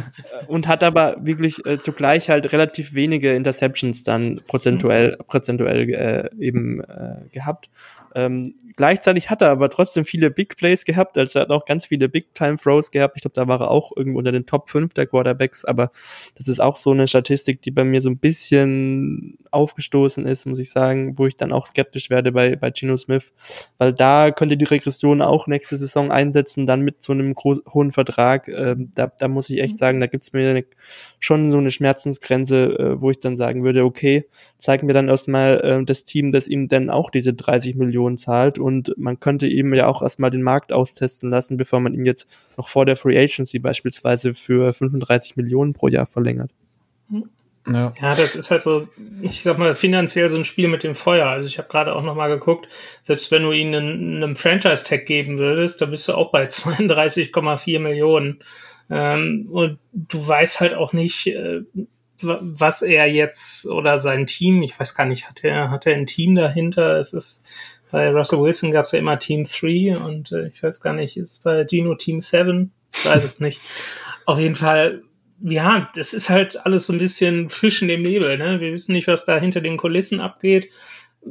Und 0.48 0.66
hat 0.66 0.82
aber 0.82 1.16
wirklich 1.20 1.64
äh, 1.64 1.78
zugleich 1.78 2.28
halt 2.28 2.52
relativ 2.52 2.94
wenige 2.94 3.32
Interceptions 3.32 4.02
dann 4.02 4.40
prozentuell, 4.46 5.12
mhm. 5.12 5.24
prozentuell 5.26 5.90
äh, 5.90 6.28
eben 6.38 6.80
äh, 6.82 7.28
gehabt. 7.30 7.70
Ähm, 8.14 8.54
gleichzeitig 8.76 9.30
hat 9.30 9.42
er 9.42 9.50
aber 9.50 9.68
trotzdem 9.68 10.04
viele 10.04 10.30
Big 10.30 10.56
Plays 10.56 10.84
gehabt, 10.84 11.18
also 11.18 11.38
er 11.38 11.42
hat 11.42 11.50
auch 11.50 11.64
ganz 11.64 11.86
viele 11.86 12.08
Big 12.08 12.34
Time 12.34 12.56
Throws 12.56 12.90
gehabt. 12.90 13.14
Ich 13.16 13.22
glaube, 13.22 13.34
da 13.34 13.48
war 13.48 13.60
er 13.60 13.70
auch 13.70 13.92
irgendwo 13.96 14.18
unter 14.18 14.32
den 14.32 14.46
Top 14.46 14.70
5 14.70 14.94
der 14.94 15.06
Quarterbacks, 15.06 15.64
aber 15.64 15.90
das 16.36 16.48
ist 16.48 16.60
auch 16.60 16.76
so 16.76 16.92
eine 16.92 17.08
Statistik, 17.08 17.62
die 17.62 17.70
bei 17.70 17.84
mir 17.84 18.00
so 18.00 18.10
ein 18.10 18.18
bisschen 18.18 19.38
aufgestoßen 19.50 20.26
ist, 20.26 20.46
muss 20.46 20.58
ich 20.58 20.70
sagen, 20.70 21.16
wo 21.18 21.26
ich 21.26 21.36
dann 21.36 21.52
auch 21.52 21.66
skeptisch 21.66 22.10
werde 22.10 22.32
bei, 22.32 22.56
bei 22.56 22.70
Gino 22.72 22.96
Smith, 22.96 23.32
weil 23.78 23.92
da 23.92 24.30
könnte 24.30 24.56
die 24.56 24.64
Regression 24.64 25.22
auch 25.22 25.46
nächste 25.46 25.76
Saison 25.76 26.10
einsetzen, 26.10 26.66
dann 26.66 26.82
mit 26.82 27.02
so 27.02 27.12
einem 27.12 27.34
hohen 27.36 27.92
Vertrag. 27.92 28.48
Ähm, 28.48 28.90
da, 28.94 29.06
da 29.06 29.28
muss 29.28 29.50
ich 29.50 29.60
echt 29.60 29.74
mhm. 29.74 29.78
sagen, 29.78 30.00
da 30.00 30.06
gibt's 30.06 30.32
mir 30.32 30.50
eine, 30.50 30.64
schon 31.20 31.50
so 31.50 31.58
eine 31.58 31.70
Schmerzensgrenze, 31.70 32.64
äh, 32.78 33.00
wo 33.00 33.10
ich 33.10 33.20
dann 33.20 33.36
sagen 33.36 33.64
würde, 33.64 33.84
okay, 33.84 34.26
zeigen 34.58 34.86
wir 34.86 34.94
dann 34.94 35.08
erstmal 35.08 35.60
äh, 35.60 35.84
das 35.84 36.04
Team, 36.04 36.32
das 36.32 36.48
ihm 36.48 36.68
dann 36.68 36.90
auch 36.90 37.10
diese 37.10 37.32
30 37.32 37.76
Millionen 37.76 38.03
Millionen 38.04 38.18
zahlt 38.18 38.58
und 38.58 38.94
man 38.96 39.20
könnte 39.20 39.46
ihm 39.46 39.72
ja 39.74 39.86
auch 39.86 40.02
erstmal 40.02 40.30
den 40.30 40.42
Markt 40.42 40.72
austesten 40.72 41.30
lassen, 41.30 41.56
bevor 41.56 41.80
man 41.80 41.94
ihn 41.94 42.04
jetzt 42.04 42.28
noch 42.56 42.68
vor 42.68 42.86
der 42.86 42.96
Free 42.96 43.18
Agency 43.18 43.58
beispielsweise 43.58 44.34
für 44.34 44.72
35 44.72 45.36
Millionen 45.36 45.72
pro 45.72 45.88
Jahr 45.88 46.06
verlängert. 46.06 46.50
Ja. 47.66 47.94
ja, 47.98 48.14
das 48.14 48.34
ist 48.36 48.50
halt 48.50 48.60
so, 48.60 48.88
ich 49.22 49.42
sag 49.42 49.56
mal, 49.56 49.74
finanziell 49.74 50.28
so 50.28 50.36
ein 50.36 50.44
Spiel 50.44 50.68
mit 50.68 50.82
dem 50.82 50.94
Feuer. 50.94 51.28
Also 51.28 51.46
ich 51.46 51.56
habe 51.56 51.68
gerade 51.68 51.96
auch 51.96 52.02
noch 52.02 52.14
mal 52.14 52.28
geguckt, 52.28 52.68
selbst 53.02 53.30
wenn 53.30 53.42
du 53.42 53.52
ihnen 53.52 53.74
einen, 53.74 54.22
einen 54.22 54.36
Franchise-Tag 54.36 55.06
geben 55.06 55.38
würdest, 55.38 55.80
da 55.80 55.86
bist 55.86 56.06
du 56.06 56.12
auch 56.12 56.30
bei 56.30 56.44
32,4 56.44 57.78
Millionen. 57.78 58.40
Ähm, 58.90 59.48
und 59.50 59.78
du 59.94 60.28
weißt 60.28 60.60
halt 60.60 60.74
auch 60.74 60.92
nicht, 60.92 61.28
äh, 61.28 61.62
was 62.20 62.82
er 62.82 63.06
jetzt 63.06 63.66
oder 63.66 63.98
sein 63.98 64.26
Team, 64.26 64.62
ich 64.62 64.78
weiß 64.78 64.94
gar 64.94 65.06
nicht, 65.06 65.26
hat 65.26 65.42
er, 65.42 65.70
hat 65.70 65.86
er 65.86 65.94
ein 65.94 66.06
Team 66.06 66.34
dahinter? 66.34 66.98
Es 66.98 67.14
ist, 67.14 67.44
bei 67.94 68.10
Russell 68.10 68.40
Wilson 68.40 68.72
gab 68.72 68.86
es 68.86 68.90
ja 68.90 68.98
immer 68.98 69.20
Team 69.20 69.44
3 69.44 69.96
und 69.98 70.32
äh, 70.32 70.48
ich 70.48 70.60
weiß 70.64 70.80
gar 70.80 70.94
nicht, 70.94 71.16
ist 71.16 71.30
es 71.30 71.38
bei 71.38 71.64
Gino 71.64 71.94
Team 71.94 72.20
7? 72.20 72.72
Ich 72.92 73.06
weiß 73.06 73.22
es 73.22 73.38
nicht. 73.38 73.60
Auf 74.26 74.40
jeden 74.40 74.56
Fall, 74.56 75.04
ja, 75.40 75.86
das 75.94 76.12
ist 76.12 76.28
halt 76.28 76.66
alles 76.66 76.86
so 76.86 76.92
ein 76.92 76.98
bisschen 76.98 77.50
Fischen 77.50 77.88
im 77.88 78.02
Nebel. 78.02 78.36
Ne? 78.36 78.60
Wir 78.60 78.72
wissen 78.72 78.94
nicht, 78.94 79.06
was 79.06 79.24
da 79.24 79.38
hinter 79.38 79.60
den 79.60 79.76
Kulissen 79.76 80.18
abgeht. 80.18 80.70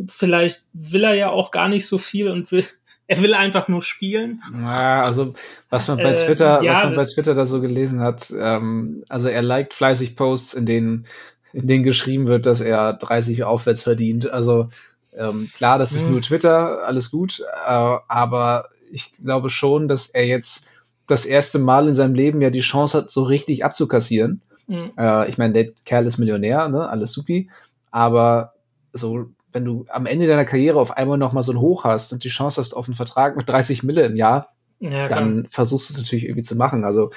Vielleicht 0.07 0.63
will 0.71 1.03
er 1.03 1.15
ja 1.15 1.29
auch 1.31 1.51
gar 1.51 1.67
nicht 1.67 1.85
so 1.85 1.97
viel 1.97 2.29
und 2.29 2.49
will, 2.53 2.63
er 3.07 3.21
will 3.21 3.33
einfach 3.33 3.67
nur 3.67 3.81
spielen. 3.81 4.41
Ja, 4.57 5.01
also 5.01 5.33
was 5.69 5.89
man 5.89 5.97
bei 5.97 6.13
äh, 6.13 6.15
Twitter, 6.15 6.61
äh, 6.61 6.65
ja, 6.65 6.71
was 6.75 6.83
man 6.85 6.95
bei 6.95 7.05
Twitter 7.05 7.35
da 7.35 7.45
so 7.45 7.59
gelesen 7.59 7.99
hat, 7.99 8.33
ähm, 8.39 9.03
also 9.09 9.27
er 9.27 9.41
liked 9.41 9.73
fleißig 9.73 10.15
Posts, 10.15 10.53
in 10.53 10.65
denen 10.65 11.07
in 11.51 11.67
denen 11.67 11.83
geschrieben 11.83 12.27
wird, 12.27 12.47
dass 12.47 12.61
er 12.61 12.93
30 12.93 13.43
aufwärts 13.43 13.83
verdient. 13.83 14.31
Also 14.31 14.69
ähm, 15.17 15.49
klar, 15.53 15.77
das 15.77 15.91
ist 15.93 16.05
mhm. 16.05 16.11
nur 16.11 16.21
Twitter, 16.21 16.85
alles 16.85 17.11
gut, 17.11 17.39
äh, 17.39 17.69
aber 17.69 18.69
ich 18.91 19.15
glaube 19.17 19.49
schon, 19.49 19.87
dass 19.87 20.09
er 20.09 20.25
jetzt 20.25 20.69
das 21.07 21.25
erste 21.25 21.59
Mal 21.59 21.87
in 21.87 21.93
seinem 21.93 22.15
Leben 22.15 22.41
ja 22.41 22.49
die 22.49 22.61
Chance 22.61 22.97
hat, 22.99 23.11
so 23.11 23.23
richtig 23.23 23.65
abzukassieren. 23.65 24.41
Mhm. 24.67 24.91
Äh, 24.97 25.29
ich 25.29 25.37
meine, 25.37 25.53
der 25.53 25.71
Kerl 25.85 26.05
ist 26.05 26.17
Millionär, 26.17 26.69
ne? 26.69 26.87
alles 26.87 27.11
supi, 27.13 27.49
aber 27.91 28.53
so, 28.93 29.25
wenn 29.51 29.65
du 29.65 29.85
am 29.89 30.05
Ende 30.05 30.27
deiner 30.27 30.45
Karriere 30.45 30.79
auf 30.79 30.95
einmal 30.95 31.17
noch 31.17 31.33
mal 31.33 31.43
so 31.43 31.51
ein 31.51 31.59
Hoch 31.59 31.83
hast 31.83 32.13
und 32.13 32.23
die 32.23 32.29
Chance 32.29 32.61
hast 32.61 32.73
auf 32.73 32.87
einen 32.87 32.95
Vertrag 32.95 33.35
mit 33.35 33.49
30 33.49 33.83
Mille 33.83 34.03
im 34.05 34.15
Jahr, 34.15 34.49
ja, 34.79 35.07
dann 35.07 35.47
versuchst 35.49 35.89
du 35.89 35.93
es 35.93 35.99
natürlich 35.99 36.25
irgendwie 36.25 36.43
zu 36.43 36.55
machen. 36.55 36.83
Also 36.83 37.11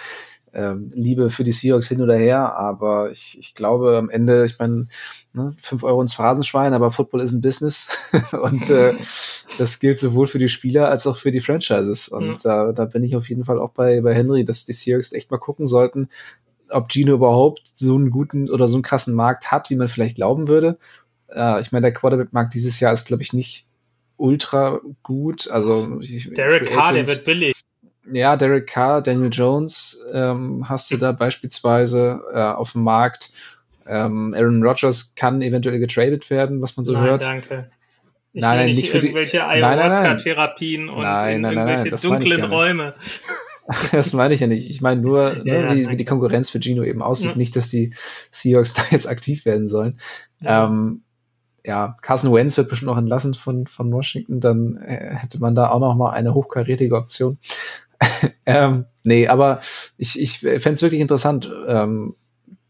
ähm, 0.52 0.90
Liebe 0.94 1.30
für 1.30 1.44
die 1.44 1.52
Seahawks 1.52 1.88
hin 1.88 2.00
oder 2.00 2.16
her, 2.16 2.56
aber 2.56 3.10
ich, 3.10 3.36
ich 3.38 3.54
glaube 3.54 3.96
am 3.98 4.08
Ende, 4.08 4.44
ich 4.44 4.58
meine, 4.58 4.86
ne, 5.36 5.54
fünf 5.60 5.84
Euro 5.84 6.00
ins 6.00 6.14
Phrasenschwein, 6.14 6.74
aber 6.74 6.90
Football 6.90 7.20
ist 7.20 7.32
ein 7.32 7.40
Business 7.40 7.88
und 8.32 8.68
äh, 8.70 8.94
das 9.58 9.78
gilt 9.78 9.98
sowohl 9.98 10.26
für 10.26 10.38
die 10.38 10.48
Spieler 10.48 10.88
als 10.88 11.06
auch 11.06 11.16
für 11.16 11.30
die 11.30 11.40
Franchises 11.40 12.08
und 12.08 12.42
ja. 12.42 12.70
äh, 12.70 12.74
da 12.74 12.84
bin 12.86 13.04
ich 13.04 13.14
auf 13.14 13.28
jeden 13.28 13.44
Fall 13.44 13.60
auch 13.60 13.70
bei, 13.70 14.00
bei 14.00 14.14
Henry, 14.14 14.44
dass 14.44 14.64
die 14.64 14.72
Seahawks 14.72 15.12
echt 15.12 15.30
mal 15.30 15.38
gucken 15.38 15.66
sollten, 15.66 16.08
ob 16.70 16.90
Gino 16.90 17.14
überhaupt 17.14 17.62
so 17.74 17.94
einen 17.94 18.10
guten 18.10 18.50
oder 18.50 18.66
so 18.66 18.76
einen 18.76 18.82
krassen 18.82 19.14
Markt 19.14 19.52
hat, 19.52 19.70
wie 19.70 19.76
man 19.76 19.88
vielleicht 19.88 20.16
glauben 20.16 20.48
würde. 20.48 20.78
Äh, 21.28 21.60
ich 21.60 21.70
meine, 21.70 21.82
der 21.82 21.92
Quarterback-Markt 21.92 22.54
dieses 22.54 22.80
Jahr 22.80 22.92
ist, 22.92 23.06
glaube 23.06 23.22
ich, 23.22 23.32
nicht 23.32 23.68
ultra 24.16 24.80
gut. 25.02 25.48
Also 25.50 26.00
ich, 26.00 26.32
Derek 26.32 26.66
Carr, 26.66 26.94
der 26.94 27.06
wird 27.06 27.24
billig 27.24 27.54
ja, 28.12 28.36
Derek 28.36 28.66
Carr, 28.68 29.02
Daniel 29.02 29.30
Jones 29.32 30.04
ähm, 30.12 30.68
hast 30.68 30.90
du 30.90 30.96
da 30.96 31.12
beispielsweise 31.12 32.22
äh, 32.32 32.40
auf 32.40 32.72
dem 32.72 32.84
Markt. 32.84 33.32
Ähm, 33.88 34.32
Aaron 34.34 34.62
Rodgers 34.62 35.14
kann 35.14 35.42
eventuell 35.42 35.78
getradet 35.78 36.28
werden, 36.30 36.60
was 36.62 36.76
man 36.76 36.84
so 36.84 36.92
nein, 36.92 37.02
hört. 37.02 37.22
Danke. 37.22 37.70
Ich 38.32 38.42
nein, 38.42 38.58
nein, 38.58 38.74
nicht, 38.74 38.90
für 38.90 38.98
irgendwelche 38.98 39.46
Ayahuasca-Therapien 39.46 40.88
und 40.90 41.02
nein, 41.02 41.40
nein, 41.40 41.56
irgendwelche 41.56 42.08
dunklen 42.08 42.44
Räume. 42.44 42.94
das 43.92 44.12
meine 44.12 44.34
ich 44.34 44.40
ja 44.40 44.46
nicht. 44.46 44.70
Ich 44.70 44.80
meine 44.80 45.00
nur, 45.00 45.38
ja, 45.44 45.62
ne, 45.62 45.74
wie, 45.74 45.88
wie, 45.88 45.96
die 45.96 46.04
Konkurrenz 46.04 46.50
für 46.50 46.60
Gino 46.60 46.82
eben 46.82 47.02
aussieht. 47.02 47.30
Ja. 47.30 47.36
Nicht, 47.36 47.56
dass 47.56 47.70
die 47.70 47.94
Seahawks 48.30 48.74
da 48.74 48.82
jetzt 48.90 49.08
aktiv 49.08 49.44
werden 49.44 49.68
sollen. 49.68 49.98
Ja. 50.40 50.66
Ähm, 50.66 51.02
ja, 51.64 51.96
Carson 52.00 52.32
Wentz 52.32 52.56
wird 52.56 52.68
bestimmt 52.68 52.90
noch 52.90 52.98
entlassen 52.98 53.34
von, 53.34 53.66
von 53.66 53.92
Washington, 53.92 54.40
dann 54.40 54.76
äh, 54.76 55.16
hätte 55.16 55.40
man 55.40 55.56
da 55.56 55.70
auch 55.70 55.80
noch 55.80 55.96
mal 55.96 56.10
eine 56.10 56.32
hochkarätige 56.32 56.94
Option. 56.94 57.38
ähm, 58.46 58.84
nee, 59.02 59.26
aber 59.26 59.60
ich, 59.96 60.20
ich 60.20 60.38
fände 60.38 60.72
es 60.72 60.82
wirklich 60.82 61.00
interessant, 61.00 61.52
ähm, 61.66 62.14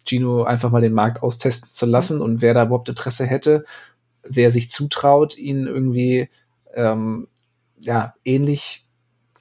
Gino 0.08 0.44
einfach 0.44 0.70
mal 0.70 0.80
den 0.80 0.92
Markt 0.92 1.22
austesten 1.22 1.72
zu 1.72 1.86
lassen 1.86 2.20
und 2.20 2.42
wer 2.42 2.54
da 2.54 2.64
überhaupt 2.64 2.88
Interesse 2.88 3.26
hätte, 3.26 3.64
wer 4.22 4.50
sich 4.50 4.70
zutraut, 4.70 5.36
ihn 5.36 5.66
irgendwie 5.66 6.28
ähm, 6.74 7.28
ja 7.78 8.14
ähnlich 8.24 8.84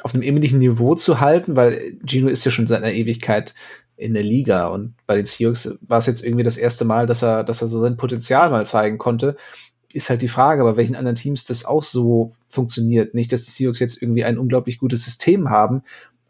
auf 0.01 0.13
einem 0.13 0.23
ähnlichen 0.23 0.59
Niveau 0.59 0.95
zu 0.95 1.19
halten, 1.19 1.55
weil 1.55 1.97
Gino 2.05 2.27
ist 2.27 2.45
ja 2.45 2.51
schon 2.51 2.67
seit 2.67 2.83
einer 2.83 2.93
Ewigkeit 2.93 3.55
in 3.97 4.13
der 4.13 4.23
Liga 4.23 4.67
und 4.67 4.93
bei 5.07 5.15
den 5.15 5.25
Seahawks 5.25 5.79
war 5.81 5.99
es 5.99 6.05
jetzt 6.05 6.23
irgendwie 6.25 6.43
das 6.43 6.57
erste 6.57 6.85
Mal, 6.85 7.05
dass 7.05 7.23
er, 7.23 7.43
dass 7.43 7.61
er 7.61 7.67
so 7.67 7.79
sein 7.79 7.97
Potenzial 7.97 8.49
mal 8.49 8.65
zeigen 8.65 8.97
konnte. 8.97 9.37
Ist 9.93 10.09
halt 10.09 10.21
die 10.21 10.27
Frage, 10.27 10.63
bei 10.63 10.75
welchen 10.75 10.95
anderen 10.95 11.15
Teams 11.15 11.45
das 11.45 11.65
auch 11.65 11.83
so 11.83 12.33
funktioniert. 12.49 13.13
Nicht, 13.13 13.31
dass 13.31 13.45
die 13.45 13.51
Seahawks 13.51 13.79
jetzt 13.79 14.01
irgendwie 14.01 14.25
ein 14.25 14.37
unglaublich 14.37 14.79
gutes 14.79 15.05
System 15.05 15.49
haben, 15.49 15.83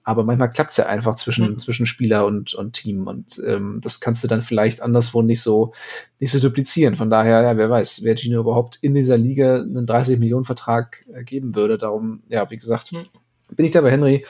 aber 0.06 0.24
manchmal 0.24 0.52
klappt 0.52 0.70
es 0.70 0.78
ja 0.78 0.86
einfach 0.86 1.16
zwischen, 1.16 1.54
mhm. 1.54 1.60
zwischen 1.60 1.88
Spieler 1.88 2.28
und, 2.28 2.54
und 2.54 2.74
Team 2.74 3.08
und 3.08 3.42
ähm, 3.46 3.80
das 3.82 4.00
kannst 4.00 4.24
du 4.24 4.28
dann 4.28 4.44
vielleicht 4.44 4.82
anderswo 4.82 5.24
nicht 5.24 5.42
so, 5.42 5.74
nicht 6.20 6.32
so 6.32 6.40
duplizieren. 6.40 6.96
Von 6.96 7.10
daher, 7.10 7.42
ja, 7.42 7.58
wer 7.58 7.72
weiß, 7.72 8.04
wer 8.04 8.16
Gino 8.16 8.40
überhaupt 8.40 8.78
in 8.82 8.94
dieser 8.94 9.18
Liga 9.18 9.56
einen 9.56 9.88
30 9.88 10.20
Millionen 10.20 10.46
Vertrag 10.46 11.04
äh, 11.12 11.24
geben 11.24 11.56
würde. 11.56 11.80
Darum, 11.80 12.22
ja, 12.30 12.50
wie 12.52 12.58
gesagt, 12.58 12.92
mhm. 12.92 13.08
bin 13.56 13.66
ich 13.66 13.72
da 13.72 13.82
bei 13.82 13.90
Henry. 13.90 14.24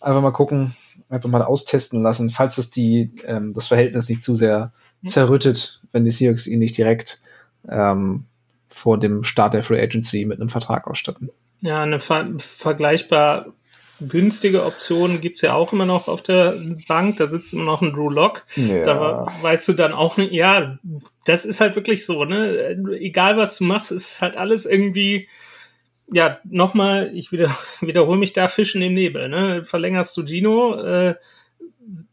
Einfach 0.00 0.20
mal 0.20 0.32
gucken, 0.32 0.74
einfach 1.08 1.30
mal 1.30 1.42
austesten 1.42 2.02
lassen, 2.02 2.30
falls 2.30 2.58
es 2.58 2.72
die, 2.72 3.12
ähm, 3.24 3.54
das 3.54 3.68
Verhältnis 3.68 4.08
nicht 4.08 4.24
zu 4.24 4.34
sehr 4.34 4.72
mhm. 5.00 5.08
zerrüttet, 5.08 5.80
wenn 5.92 6.04
die 6.04 6.10
Seahawks 6.10 6.48
ihn 6.48 6.58
nicht 6.58 6.76
direkt 6.76 7.22
ähm, 7.68 8.24
vor 8.68 8.98
dem 8.98 9.22
Start 9.22 9.54
der 9.54 9.62
Free 9.62 9.80
Agency 9.80 10.24
mit 10.24 10.40
einem 10.40 10.48
Vertrag 10.48 10.88
ausstatten. 10.88 11.30
Ja, 11.62 11.82
eine 11.84 12.00
ver 12.00 12.26
vergleichbar 12.38 13.52
günstige 14.00 14.64
Optionen 14.64 15.20
gibt's 15.20 15.40
ja 15.40 15.54
auch 15.54 15.72
immer 15.72 15.86
noch 15.86 16.08
auf 16.08 16.22
der 16.22 16.56
Bank. 16.88 17.16
Da 17.16 17.26
sitzt 17.26 17.52
immer 17.52 17.64
noch 17.64 17.82
ein 17.82 17.92
Drew 17.92 18.10
Lock. 18.10 18.44
Ja. 18.56 18.84
Da 18.84 19.26
weißt 19.42 19.68
du 19.68 19.72
dann 19.72 19.92
auch 19.92 20.16
nicht, 20.16 20.32
ja, 20.32 20.78
das 21.24 21.44
ist 21.44 21.60
halt 21.60 21.76
wirklich 21.76 22.06
so, 22.06 22.24
ne? 22.24 22.76
Egal 22.98 23.36
was 23.36 23.58
du 23.58 23.64
machst, 23.64 23.92
ist 23.92 24.22
halt 24.22 24.36
alles 24.36 24.66
irgendwie, 24.66 25.28
ja, 26.12 26.38
nochmal, 26.44 27.10
ich 27.14 27.32
wieder, 27.32 27.56
wiederhole 27.80 28.18
mich 28.18 28.32
da, 28.32 28.48
Fischen 28.48 28.82
im 28.82 28.94
Nebel, 28.94 29.28
ne? 29.28 29.64
Verlängerst 29.64 30.16
du 30.16 30.24
Gino, 30.24 30.74
äh, 30.74 31.14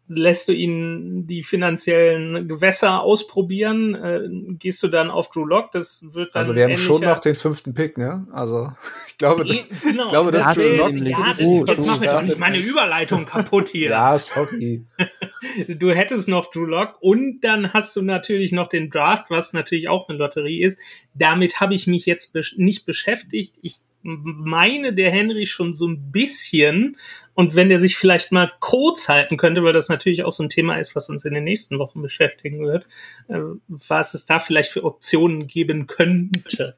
lässt 0.10 0.48
du 0.48 0.54
ihn 0.54 1.28
die 1.28 1.44
finanziellen 1.44 2.48
Gewässer 2.48 3.02
ausprobieren? 3.02 3.96
Äh, 3.96 4.28
gehst 4.58 4.82
du 4.84 4.88
dann 4.88 5.10
auf 5.10 5.30
Drew 5.30 5.46
Lock? 5.46 5.72
Das 5.72 6.06
wird 6.14 6.34
dann 6.34 6.42
Also 6.42 6.56
wir 6.56 6.64
haben 6.64 6.78
schon 6.78 7.02
noch 7.02 7.20
den 7.20 7.36
fünften 7.36 7.74
Pick, 7.74 7.98
ne? 7.98 8.26
Also 8.32 8.72
ich 9.08 9.18
glaube, 9.18 9.46
e 9.46 9.66
genau, 9.84 10.06
ich 10.06 10.10
glaube, 10.10 10.32
das 10.32 10.54
Drew 10.54 10.78
Lock 10.78 10.94
ja, 10.94 11.18
das, 11.28 11.42
oh, 11.42 11.66
jetzt 11.66 11.88
mach 11.88 12.00
mir 12.00 12.12
doch 12.12 12.22
nicht 12.22 12.40
meine 12.40 12.58
Überleitung 12.58 13.26
kaputt 13.26 13.70
hier. 13.70 13.90
ja, 13.90 14.18
sorry. 14.18 14.86
du 15.68 15.92
hättest 15.92 16.30
noch 16.30 16.52
Drew 16.52 16.66
Lock 16.66 16.96
und 17.02 17.42
dann 17.42 17.74
hast 17.74 17.96
du 17.96 18.02
natürlich 18.02 18.52
noch 18.52 18.68
den 18.68 18.90
Draft, 18.90 19.30
was 19.30 19.54
natürlich 19.54 19.90
auch 19.90 20.08
eine 20.08 20.18
Lotterie 20.18 20.64
ist. 20.64 20.80
Damit 21.14 21.60
habe 21.60 21.76
ich 21.76 21.88
mich 21.88 22.06
jetzt 22.06 22.34
be 22.34 22.42
nicht 22.56 22.86
beschäftigt. 22.86 23.58
Ich 23.62 23.78
meine 24.08 24.94
der 24.94 25.12
Henry 25.12 25.46
schon 25.46 25.74
so 25.74 25.88
ein 25.88 26.12
bisschen. 26.12 26.96
Und 27.34 27.56
wenn 27.56 27.70
der 27.70 27.78
sich 27.78 27.98
vielleicht 27.98 28.32
mal 28.32 28.52
kurz 28.60 29.10
halten 29.10 29.36
könnte, 29.36 29.64
weil 29.64 29.74
das 29.74 29.90
natürlich 29.90 30.24
auch 30.24 30.32
so 30.32 30.44
ein 30.44 30.50
Thema 30.50 30.78
ist, 30.78 30.96
was 30.96 31.10
uns 31.10 31.26
in 31.26 31.34
den 31.34 31.44
nächsten 31.44 31.78
Wochen 31.78 32.02
beschäftigen 32.02 32.66
wird, 32.66 32.88
äh, 33.28 33.40
was 33.68 34.14
es 34.14 34.26
da 34.26 34.40
vielleicht 34.40 34.72
für 34.72 34.84
Optionen 34.86 35.48
geben 35.48 35.88
könnte. 35.88 36.78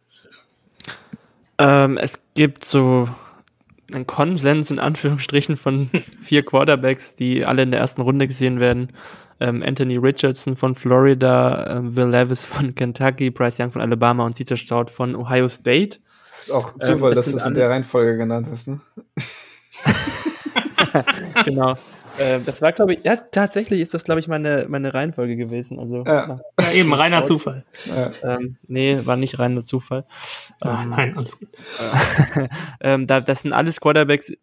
Ähm, 1.60 1.98
es 1.98 2.20
gibt 2.34 2.66
so 2.66 3.08
einen 3.92 4.08
Konsens 4.08 4.72
in 4.72 4.80
Anführungsstrichen 4.80 5.56
von 5.56 5.90
vier 6.22 6.44
Quarterbacks, 6.44 7.16
die 7.16 7.46
alle 7.46 7.62
in 7.62 7.72
der 7.72 7.80
ersten 7.80 8.02
Runde 8.02 8.28
gesehen 8.28 8.60
werden. 8.60 8.92
Ähm, 9.40 9.64
Anthony 9.64 9.98
Richardson 9.98 10.56
von 10.56 10.74
Florida, 10.74 11.78
äh, 11.78 11.96
Will 11.96 12.08
Levis 12.08 12.44
von 12.44 12.74
Kentucky, 12.74 13.30
Bryce 13.30 13.60
Young 13.60 13.72
von 13.72 13.82
Alabama 13.82 14.26
und 14.26 14.36
Caesar 14.36 14.58
Stroud 14.58 14.90
von 14.90 15.16
Ohio 15.16 15.48
State. 15.48 16.00
Ist 16.42 16.52
auch 16.52 16.74
ähm, 16.74 16.82
Zufall, 16.82 17.10
ähm, 17.10 17.16
das 17.16 17.26
dass 17.26 17.34
du 17.34 17.40
es 17.40 17.46
in 17.46 17.54
der 17.54 17.70
Reihenfolge 17.70 18.18
genannt 18.18 18.48
hast, 18.50 18.68
ne? 18.68 18.82
genau. 21.46 21.76
Ähm, 22.20 22.44
das 22.46 22.62
war, 22.62 22.72
glaube 22.74 22.94
ich, 22.94 23.04
ja, 23.04 23.16
tatsächlich 23.16 23.80
ist 23.80 23.94
das, 23.94 24.04
glaube 24.04 24.20
ich, 24.20 24.28
meine, 24.28 24.66
meine 24.68 24.94
Reihenfolge 24.94 25.38
gewesen. 25.38 25.80
Also, 25.80 26.04
ja. 26.06 26.42
ja 26.60 26.72
eben, 26.72 26.94
reiner 26.94 27.24
Zufall. 27.24 27.66
Ja. 27.86 28.12
Ähm, 28.24 28.58
nee, 28.68 29.00
war 29.06 29.16
nicht 29.16 29.40
reiner 29.40 29.64
Zufall. 29.64 30.06
Ach, 30.62 30.84
ähm, 30.84 30.90
nein, 30.90 31.18
alles 31.18 31.40
gut. 31.40 31.50
ähm, 32.82 33.08
da, 33.08 33.22
das 33.22 33.44
sind 33.44 33.54
alles 33.54 33.80
Quarterbacks, 33.80 34.34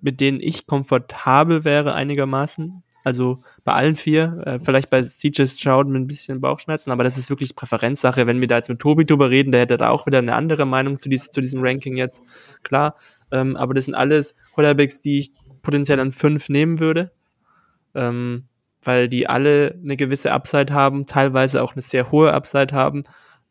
mit 0.00 0.20
denen 0.20 0.40
ich 0.40 0.66
komfortabel 0.66 1.64
wäre, 1.64 1.94
einigermaßen. 1.94 2.83
Also 3.04 3.42
bei 3.64 3.74
allen 3.74 3.96
vier, 3.96 4.42
äh, 4.46 4.58
vielleicht 4.58 4.88
bei 4.88 5.02
CJ 5.02 5.44
Stroud 5.44 5.86
mit 5.86 6.00
ein 6.00 6.06
bisschen 6.06 6.40
Bauchschmerzen, 6.40 6.90
aber 6.90 7.04
das 7.04 7.18
ist 7.18 7.28
wirklich 7.28 7.54
Präferenzsache. 7.54 8.26
Wenn 8.26 8.40
wir 8.40 8.48
da 8.48 8.56
jetzt 8.56 8.70
mit 8.70 8.80
Tobi 8.80 9.04
drüber 9.04 9.28
reden, 9.28 9.52
der 9.52 9.60
hätte 9.60 9.76
da 9.76 9.90
auch 9.90 10.06
wieder 10.06 10.18
eine 10.18 10.34
andere 10.34 10.64
Meinung 10.64 10.98
zu, 10.98 11.10
dies, 11.10 11.30
zu 11.30 11.42
diesem 11.42 11.60
Ranking 11.62 11.98
jetzt, 11.98 12.22
klar. 12.62 12.96
Ähm, 13.30 13.56
aber 13.56 13.74
das 13.74 13.84
sind 13.84 13.94
alles 13.94 14.34
Quarterbacks, 14.54 15.00
die 15.00 15.18
ich 15.18 15.32
potenziell 15.62 16.00
an 16.00 16.12
fünf 16.12 16.48
nehmen 16.48 16.80
würde, 16.80 17.12
ähm, 17.94 18.44
weil 18.82 19.08
die 19.08 19.28
alle 19.28 19.78
eine 19.82 19.96
gewisse 19.96 20.32
Upside 20.32 20.72
haben, 20.72 21.04
teilweise 21.04 21.62
auch 21.62 21.74
eine 21.74 21.82
sehr 21.82 22.10
hohe 22.10 22.32
Upside 22.32 22.74
haben 22.74 23.02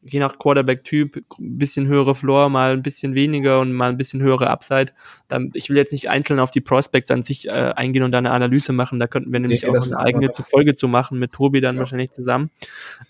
je 0.06 0.20
nach 0.20 0.38
Quarterback-Typ 0.38 1.18
ein 1.40 1.58
bisschen 1.58 1.88
höhere 1.88 2.16
Floor, 2.16 2.50
mal 2.50 2.74
ein 2.74 2.84
bisschen 2.84 3.16
weniger 3.16 3.60
und 3.60 3.74
mal 3.74 3.90
ein 3.90 3.98
bisschen 3.98 4.22
höhere 4.22 4.50
Upside. 4.50 4.94
Dann, 5.28 5.52
ich 5.54 5.70
will 5.70 5.78
jetzt 5.78 5.92
nicht 5.92 6.10
einzeln 6.10 6.40
auf 6.40 6.52
die 6.52 6.62
Prospects 6.62 7.12
an 7.12 7.24
sich 7.24 7.48
äh, 7.48 7.52
eingehen 7.76 8.04
und 8.04 8.12
da 8.12 8.18
eine 8.18 8.32
Analyse 8.32 8.74
machen. 8.74 9.00
Da 9.00 9.08
könnten 9.08 9.32
wir 9.32 9.40
nämlich 9.40 9.64
nee, 9.64 9.70
auch 9.70 9.86
eine 9.86 9.98
eigene 9.98 10.32
zu 10.32 10.44
Folge 10.44 10.76
zu 10.76 10.88
machen, 10.88 11.20
mit 11.20 11.32
Tobi 11.32 11.62
dann 11.62 11.76
ja. 11.76 11.82
wahrscheinlich 11.82 12.12
zusammen. 12.12 12.50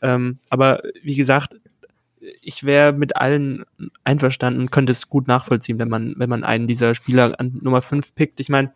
Ähm, 0.02 0.40
aber 0.50 0.82
wie 1.02 1.16
gesagt, 1.16 1.56
ich 2.42 2.64
wäre 2.66 2.94
mit 2.94 3.18
allen 3.18 3.66
einverstanden 4.04 4.62
und 4.62 4.72
könnte 4.72 4.92
es 4.92 5.10
gut 5.10 5.28
nachvollziehen, 5.28 5.80
wenn 5.80 5.90
man, 5.90 6.14
wenn 6.18 6.30
man 6.30 6.44
einen 6.44 6.68
dieser 6.68 6.96
Spieler 6.96 7.36
an 7.40 7.60
Nummer 7.62 7.82
5 7.82 8.16
pickt. 8.16 8.40
Ich 8.40 8.50
meine, 8.50 8.72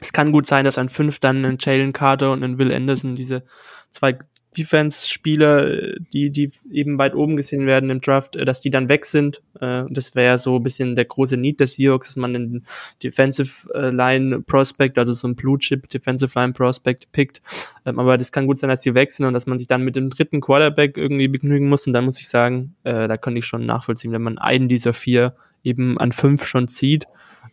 es 0.00 0.12
kann 0.12 0.30
gut 0.30 0.46
sein, 0.46 0.64
dass 0.64 0.78
an 0.78 0.88
5 0.88 1.18
dann 1.18 1.44
ein 1.44 1.56
Jalen 1.58 1.92
Carter 1.92 2.32
und 2.32 2.44
ein 2.44 2.58
Will 2.58 2.72
Anderson 2.72 3.14
diese 3.14 3.44
zwei 3.90 4.18
Defense-Spieler, 4.56 5.94
die, 6.12 6.30
die 6.30 6.50
eben 6.70 6.98
weit 6.98 7.14
oben 7.14 7.36
gesehen 7.36 7.66
werden 7.66 7.90
im 7.90 8.00
Draft, 8.00 8.36
äh, 8.36 8.44
dass 8.44 8.60
die 8.60 8.70
dann 8.70 8.88
weg 8.88 9.04
sind. 9.04 9.42
Äh, 9.60 9.84
das 9.90 10.14
wäre 10.14 10.38
so 10.38 10.56
ein 10.56 10.62
bisschen 10.62 10.96
der 10.96 11.04
große 11.04 11.36
Need 11.36 11.60
des 11.60 11.76
Seahawks, 11.76 12.08
dass 12.08 12.16
man 12.16 12.34
einen 12.34 12.66
Defensive 13.02 13.68
äh, 13.74 13.90
Line 13.90 14.42
Prospect, 14.42 14.98
also 14.98 15.12
so 15.12 15.28
ein 15.28 15.36
Blue 15.36 15.58
Chip 15.58 15.88
Defensive 15.88 16.38
Line 16.38 16.52
Prospect 16.52 17.12
pickt. 17.12 17.42
Ähm, 17.84 17.98
aber 17.98 18.18
das 18.18 18.32
kann 18.32 18.46
gut 18.46 18.58
sein, 18.58 18.70
dass 18.70 18.80
die 18.80 18.94
weg 18.94 19.12
sind 19.12 19.26
und 19.26 19.34
dass 19.34 19.46
man 19.46 19.58
sich 19.58 19.68
dann 19.68 19.82
mit 19.82 19.96
dem 19.96 20.10
dritten 20.10 20.40
Quarterback 20.40 20.96
irgendwie 20.96 21.28
begnügen 21.28 21.68
muss. 21.68 21.86
Und 21.86 21.92
dann 21.92 22.04
muss 22.04 22.20
ich 22.20 22.28
sagen, 22.28 22.74
da 22.82 23.16
könnte 23.16 23.38
ich 23.38 23.46
schon 23.46 23.66
nachvollziehen, 23.66 24.12
wenn 24.12 24.22
man 24.22 24.38
einen 24.38 24.68
dieser 24.68 24.92
vier 24.92 25.34
eben 25.64 25.98
an 25.98 26.12
fünf 26.12 26.46
schon 26.46 26.68
zieht, 26.68 27.06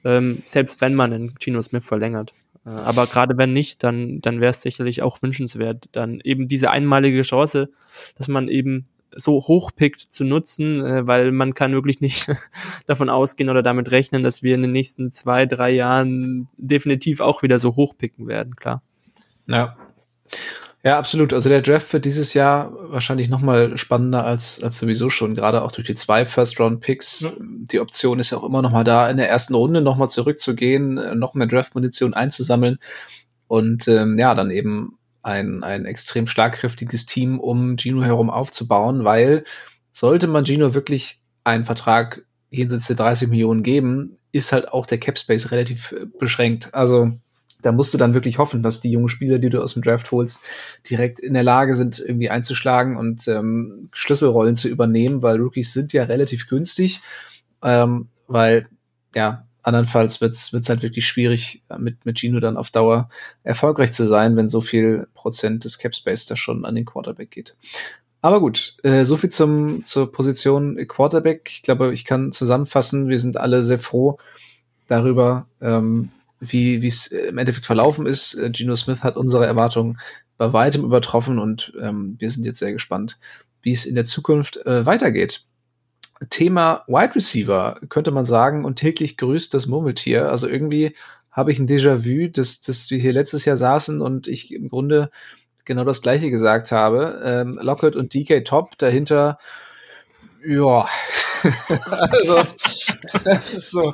ähm, 0.06 0.42
selbst 0.46 0.82
wenn 0.82 0.96
man 0.96 1.12
den 1.12 1.34
Gino 1.40 1.62
Smith 1.62 1.84
verlängert. 1.84 2.34
Äh, 2.66 2.70
aber 2.70 3.08
gerade 3.08 3.38
wenn 3.38 3.54
nicht, 3.54 3.84
dann, 3.84 4.22
dann 4.22 4.42
wäre 4.42 4.52
es 4.52 4.62
sicherlich 4.62 5.02
auch 5.02 5.22
wünschenswert, 5.22 5.90
dann 5.92 6.20
eben 6.22 6.48
diese 6.48 6.72
einmalige 6.72 7.22
Chance, 7.22 7.70
dass 8.18 8.28
man 8.28 8.48
eben 8.48 8.88
so 9.16 9.48
hochpickt 9.48 10.00
zu 10.00 10.24
nutzen, 10.24 10.84
äh, 10.84 11.08
weil 11.08 11.32
man 11.32 11.54
kann 11.54 11.74
wirklich 11.74 12.02
nicht 12.02 12.32
davon 12.86 13.10
ausgehen 13.10 13.50
oder 13.50 13.62
damit 13.62 13.92
rechnen, 13.92 14.24
dass 14.24 14.44
wir 14.44 14.56
in 14.56 14.64
den 14.64 14.72
nächsten 14.72 15.10
zwei, 15.10 15.46
drei 15.46 15.72
Jahren 15.72 16.48
definitiv 16.58 17.20
auch 17.20 17.44
wieder 17.44 17.60
so 17.60 17.76
hochpicken 17.76 18.28
werden, 18.28 18.56
klar. 18.56 18.82
Ja. 19.48 19.76
Ja, 20.86 20.98
absolut. 20.98 21.32
Also 21.32 21.48
der 21.48 21.62
Draft 21.62 21.94
wird 21.94 22.04
dieses 22.04 22.34
Jahr 22.34 22.74
wahrscheinlich 22.92 23.30
noch 23.30 23.40
mal 23.40 23.78
spannender 23.78 24.26
als, 24.26 24.62
als 24.62 24.80
sowieso 24.80 25.10
schon, 25.10 25.34
gerade 25.34 25.62
auch 25.62 25.72
durch 25.72 25.88
die 25.88 25.96
zwei 25.96 26.26
First-Round-Picks. 26.26 27.22
Ja. 27.22 27.32
Die 27.40 27.80
Option 27.80 28.20
ist 28.20 28.32
ja 28.32 28.38
auch 28.38 28.44
immer 28.44 28.62
noch 28.62 28.72
mal 28.72 28.84
da, 28.84 29.10
in 29.10 29.16
der 29.16 29.30
ersten 29.30 29.56
Runde 29.56 29.80
noch 29.80 29.96
mal 29.96 30.10
zurückzugehen, 30.10 30.98
äh, 30.98 31.16
noch 31.16 31.36
mehr 31.36 31.48
Draft-Munition 31.48 32.14
einzusammeln 32.14 32.80
und 33.48 33.88
ähm, 33.88 34.20
ja, 34.20 34.36
dann 34.36 34.52
eben 34.52 34.98
ein, 35.22 35.64
ein 35.64 35.86
extrem 35.86 36.28
schlagkräftiges 36.28 37.06
Team 37.06 37.40
um 37.40 37.78
Gino 37.78 38.04
herum 38.04 38.30
aufzubauen, 38.30 39.06
weil 39.06 39.46
sollte 39.94 40.28
man 40.28 40.46
Gino 40.46 40.74
wirklich 40.74 41.20
einen 41.46 41.64
Vertrag 41.64 42.24
jenseits 42.50 42.88
der 42.88 42.98
30 42.98 43.30
Millionen 43.30 43.64
geben, 43.64 44.16
ist 44.34 44.52
halt 44.52 44.68
auch 44.68 44.86
der 44.86 44.98
Cap 44.98 45.18
Space 45.18 45.52
relativ 45.52 45.94
äh, 45.94 46.06
beschränkt. 46.20 46.74
Also 46.74 47.12
da 47.64 47.72
musst 47.72 47.94
du 47.94 47.98
dann 47.98 48.14
wirklich 48.14 48.38
hoffen, 48.38 48.62
dass 48.62 48.82
die 48.82 48.92
jungen 48.92 49.10
Spieler, 49.10 49.40
die 49.40 49.50
du 49.50 49.62
aus 49.62 49.74
dem 49.74 49.82
Draft 49.82 50.12
holst, 50.12 50.44
direkt 50.90 51.20
in 51.20 51.34
der 51.34 51.44
Lage 51.44 51.74
sind, 51.74 52.00
irgendwie 52.00 52.30
einzuschlagen 52.30 52.98
und 52.98 53.28
ähm, 53.28 53.90
Schlüsselrollen 53.94 54.56
zu 54.56 54.70
übernehmen, 54.70 55.24
weil 55.24 55.38
Rookies 55.38 55.74
sind 55.74 55.94
ja 55.94 56.04
relativ 56.04 56.48
günstig, 56.48 57.02
ähm, 57.64 58.10
weil 58.28 58.68
ja, 59.16 59.48
andernfalls 59.64 60.22
wird's 60.22 60.54
wird's 60.54 60.70
halt 60.70 60.84
wirklich 60.84 61.08
schwierig, 61.08 61.64
mit, 61.78 62.06
mit 62.06 62.20
Gino 62.20 62.40
dann 62.40 62.58
auf 62.58 62.70
Dauer 62.70 63.10
erfolgreich 63.44 63.94
zu 63.94 64.08
sein, 64.08 64.36
wenn 64.36 64.50
so 64.50 64.62
viel 64.62 65.08
Prozent 65.14 65.64
des 65.64 65.80
Cap 65.80 65.96
Space 65.96 66.26
da 66.26 66.36
schon 66.36 66.66
an 66.66 66.76
den 66.76 66.86
Quarterback 66.86 67.32
geht. 67.32 67.56
Aber 68.22 68.40
gut, 68.40 68.78
äh, 68.84 69.04
so 69.04 69.18
viel 69.18 69.30
zum, 69.30 69.84
zur 69.84 70.12
Position 70.12 70.78
Quarterback. 70.88 71.50
Ich 71.50 71.62
glaube, 71.62 71.94
ich 71.94 72.06
kann 72.06 72.32
zusammenfassen, 72.32 73.10
wir 73.10 73.20
sind 73.20 73.36
alle 73.36 73.64
sehr 73.64 73.80
froh 73.80 74.18
darüber, 74.88 75.48
ähm, 75.62 76.10
wie 76.52 76.88
es 76.88 77.08
im 77.08 77.38
Endeffekt 77.38 77.66
verlaufen 77.66 78.06
ist. 78.06 78.36
Äh, 78.36 78.50
Geno 78.50 78.76
Smith 78.76 79.02
hat 79.02 79.18
unsere 79.18 79.46
Erwartungen 79.46 80.00
bei 80.38 80.52
weitem 80.54 80.84
übertroffen 80.84 81.40
und 81.40 81.74
ähm, 81.82 82.16
wir 82.20 82.30
sind 82.30 82.46
jetzt 82.46 82.60
sehr 82.60 82.74
gespannt, 82.74 83.20
wie 83.62 83.72
es 83.72 83.86
in 83.86 83.96
der 83.96 84.06
Zukunft 84.06 84.58
äh, 84.66 84.86
weitergeht. 84.86 85.46
Thema 86.30 86.84
Wide 86.88 87.16
Receiver 87.16 87.80
könnte 87.90 88.12
man 88.12 88.26
sagen 88.26 88.66
und 88.66 88.78
täglich 88.78 89.18
grüßt 89.18 89.54
das 89.54 89.68
Murmeltier. 89.68 90.30
Also 90.30 90.48
irgendwie 90.48 90.96
habe 91.32 91.52
ich 91.52 91.60
ein 91.60 91.68
Déjà-vu, 91.68 92.30
dass, 92.30 92.62
dass 92.62 92.90
wir 92.92 93.00
hier 93.00 93.14
letztes 93.14 93.46
Jahr 93.46 93.58
saßen 93.58 94.02
und 94.02 94.28
ich 94.28 94.54
im 94.54 94.70
Grunde 94.70 95.10
genau 95.66 95.84
das 95.84 96.02
gleiche 96.02 96.30
gesagt 96.30 96.72
habe. 96.72 97.22
Ähm, 97.26 97.60
Lockett 97.62 97.96
und 97.96 98.14
DK 98.14 98.46
top, 98.46 98.78
dahinter, 98.78 99.40
ja, 100.46 100.88
also 101.90 102.44
so. 103.44 103.94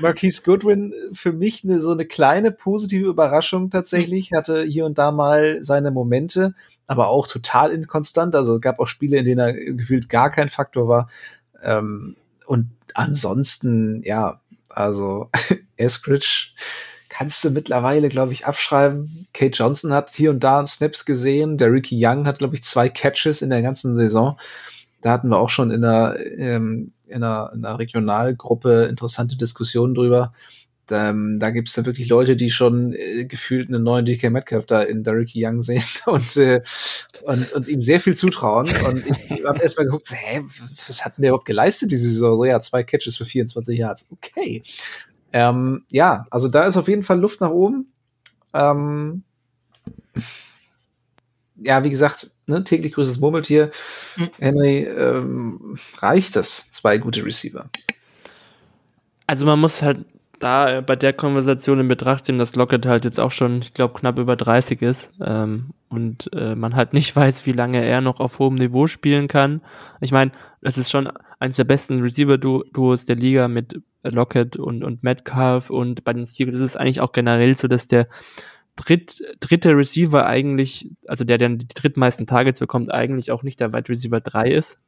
Marquise 0.00 0.42
Goodwin 0.44 0.94
für 1.12 1.32
mich 1.32 1.64
eine, 1.64 1.80
so 1.80 1.90
eine 1.90 2.06
kleine 2.06 2.52
positive 2.52 3.08
Überraschung 3.08 3.70
tatsächlich, 3.70 4.32
hatte 4.32 4.62
hier 4.62 4.86
und 4.86 4.98
da 4.98 5.10
mal 5.10 5.58
seine 5.62 5.90
Momente, 5.90 6.54
aber 6.86 7.08
auch 7.08 7.26
total 7.26 7.72
inkonstant. 7.72 8.34
Also 8.34 8.60
gab 8.60 8.78
auch 8.78 8.86
Spiele, 8.86 9.18
in 9.18 9.24
denen 9.24 9.40
er 9.40 9.52
gefühlt 9.52 10.08
gar 10.08 10.30
kein 10.30 10.48
Faktor 10.48 10.88
war. 10.88 11.10
Ähm, 11.62 12.16
und 12.46 12.70
ansonsten, 12.94 14.02
ja, 14.04 14.40
also 14.68 15.30
Eskridge 15.76 16.52
kannst 17.08 17.44
du 17.44 17.50
mittlerweile, 17.50 18.08
glaube 18.08 18.32
ich, 18.32 18.46
abschreiben. 18.46 19.26
Kate 19.32 19.56
Johnson 19.56 19.92
hat 19.92 20.10
hier 20.10 20.30
und 20.30 20.44
da 20.44 20.64
Snaps 20.66 21.04
gesehen. 21.04 21.58
Der 21.58 21.72
Ricky 21.72 21.96
Young 22.00 22.26
hat, 22.26 22.38
glaube 22.38 22.54
ich, 22.54 22.62
zwei 22.62 22.88
Catches 22.88 23.42
in 23.42 23.50
der 23.50 23.62
ganzen 23.62 23.94
Saison. 23.94 24.38
Da 25.00 25.12
hatten 25.12 25.28
wir 25.28 25.38
auch 25.38 25.50
schon 25.50 25.70
in 25.70 25.82
der, 25.82 26.18
ähm, 26.38 26.92
in 27.06 27.22
einer, 27.22 27.52
in 27.54 27.64
einer 27.64 27.78
Regionalgruppe 27.78 28.84
interessante 28.84 29.36
Diskussionen 29.36 29.94
drüber. 29.94 30.32
Ähm, 30.90 31.38
da 31.38 31.50
gibt 31.50 31.68
es 31.68 31.74
dann 31.74 31.86
wirklich 31.86 32.08
Leute, 32.08 32.36
die 32.36 32.50
schon 32.50 32.94
äh, 32.94 33.24
gefühlt 33.26 33.68
einen 33.68 33.82
neuen 33.82 34.06
DK 34.06 34.30
Metcalf 34.30 34.66
da 34.66 34.82
in 34.82 35.04
Derek 35.04 35.30
Young 35.34 35.60
sehen 35.60 35.84
und, 36.06 36.36
äh, 36.36 36.62
und, 37.22 37.52
und 37.52 37.68
ihm 37.68 37.82
sehr 37.82 38.00
viel 38.00 38.16
zutrauen. 38.16 38.68
Und 38.86 39.06
ich 39.06 39.30
habe 39.46 39.60
erstmal 39.60 39.86
geguckt, 39.86 40.10
hä, 40.10 40.42
was 40.86 41.04
hat 41.04 41.16
denn 41.16 41.22
der 41.22 41.30
überhaupt 41.30 41.46
geleistet 41.46 41.90
diese 41.90 42.08
Saison? 42.08 42.36
So, 42.36 42.44
ja, 42.44 42.60
zwei 42.60 42.82
Catches 42.82 43.16
für 43.16 43.24
24 43.24 43.78
Yards. 43.78 44.08
Okay. 44.10 44.62
Ähm, 45.32 45.84
ja, 45.90 46.26
also 46.30 46.48
da 46.48 46.64
ist 46.64 46.76
auf 46.76 46.88
jeden 46.88 47.02
Fall 47.02 47.20
Luft 47.20 47.40
nach 47.40 47.50
oben. 47.50 47.92
Ähm, 48.54 49.24
ja, 51.56 51.84
wie 51.84 51.90
gesagt, 51.90 52.30
ne, 52.48 52.64
täglich 52.64 52.92
grüßes 52.92 53.20
Murmeltier. 53.20 53.70
Mhm. 54.16 54.30
Henry, 54.38 54.78
ähm, 54.84 55.78
reicht 55.98 56.36
das? 56.36 56.72
Zwei 56.72 56.98
gute 56.98 57.24
Receiver. 57.24 57.68
Also 59.26 59.46
man 59.46 59.60
muss 59.60 59.82
halt 59.82 60.04
da 60.38 60.80
bei 60.80 60.96
der 60.96 61.12
Konversation 61.12 61.80
in 61.80 61.88
Betracht 61.88 62.24
ziehen, 62.24 62.38
dass 62.38 62.54
Lockett 62.54 62.86
halt 62.86 63.04
jetzt 63.04 63.18
auch 63.18 63.32
schon, 63.32 63.60
ich 63.60 63.74
glaube, 63.74 63.98
knapp 63.98 64.18
über 64.18 64.36
30 64.36 64.82
ist 64.82 65.12
ähm, 65.20 65.70
und 65.88 66.30
äh, 66.32 66.54
man 66.54 66.76
halt 66.76 66.92
nicht 66.92 67.14
weiß, 67.16 67.46
wie 67.46 67.52
lange 67.52 67.84
er 67.84 68.00
noch 68.00 68.20
auf 68.20 68.38
hohem 68.38 68.54
Niveau 68.54 68.86
spielen 68.86 69.28
kann. 69.28 69.60
Ich 70.00 70.12
meine, 70.12 70.32
das 70.62 70.78
ist 70.78 70.90
schon 70.90 71.08
eines 71.38 71.56
der 71.56 71.64
besten 71.64 72.00
Receiver-Duos 72.00 73.04
der 73.04 73.16
Liga 73.16 73.48
mit 73.48 73.80
Lockett 74.02 74.56
und, 74.56 74.84
und 74.84 75.02
Metcalf 75.02 75.70
und 75.70 76.04
bei 76.04 76.12
den 76.12 76.24
Steelers 76.24 76.54
ist 76.54 76.60
es 76.60 76.76
eigentlich 76.76 77.00
auch 77.00 77.12
generell 77.12 77.56
so, 77.56 77.68
dass 77.68 77.86
der 77.86 78.08
dritt, 78.78 79.22
dritte 79.40 79.76
Receiver 79.76 80.26
eigentlich, 80.26 80.88
also 81.06 81.24
der, 81.24 81.38
der 81.38 81.50
die 81.50 81.68
drittmeisten 81.68 82.26
Targets 82.26 82.60
bekommt, 82.60 82.92
eigentlich 82.92 83.30
auch 83.30 83.42
nicht 83.42 83.60
der 83.60 83.74
Wide 83.74 83.88
Receiver 83.88 84.20
3 84.20 84.50
ist. 84.50 84.78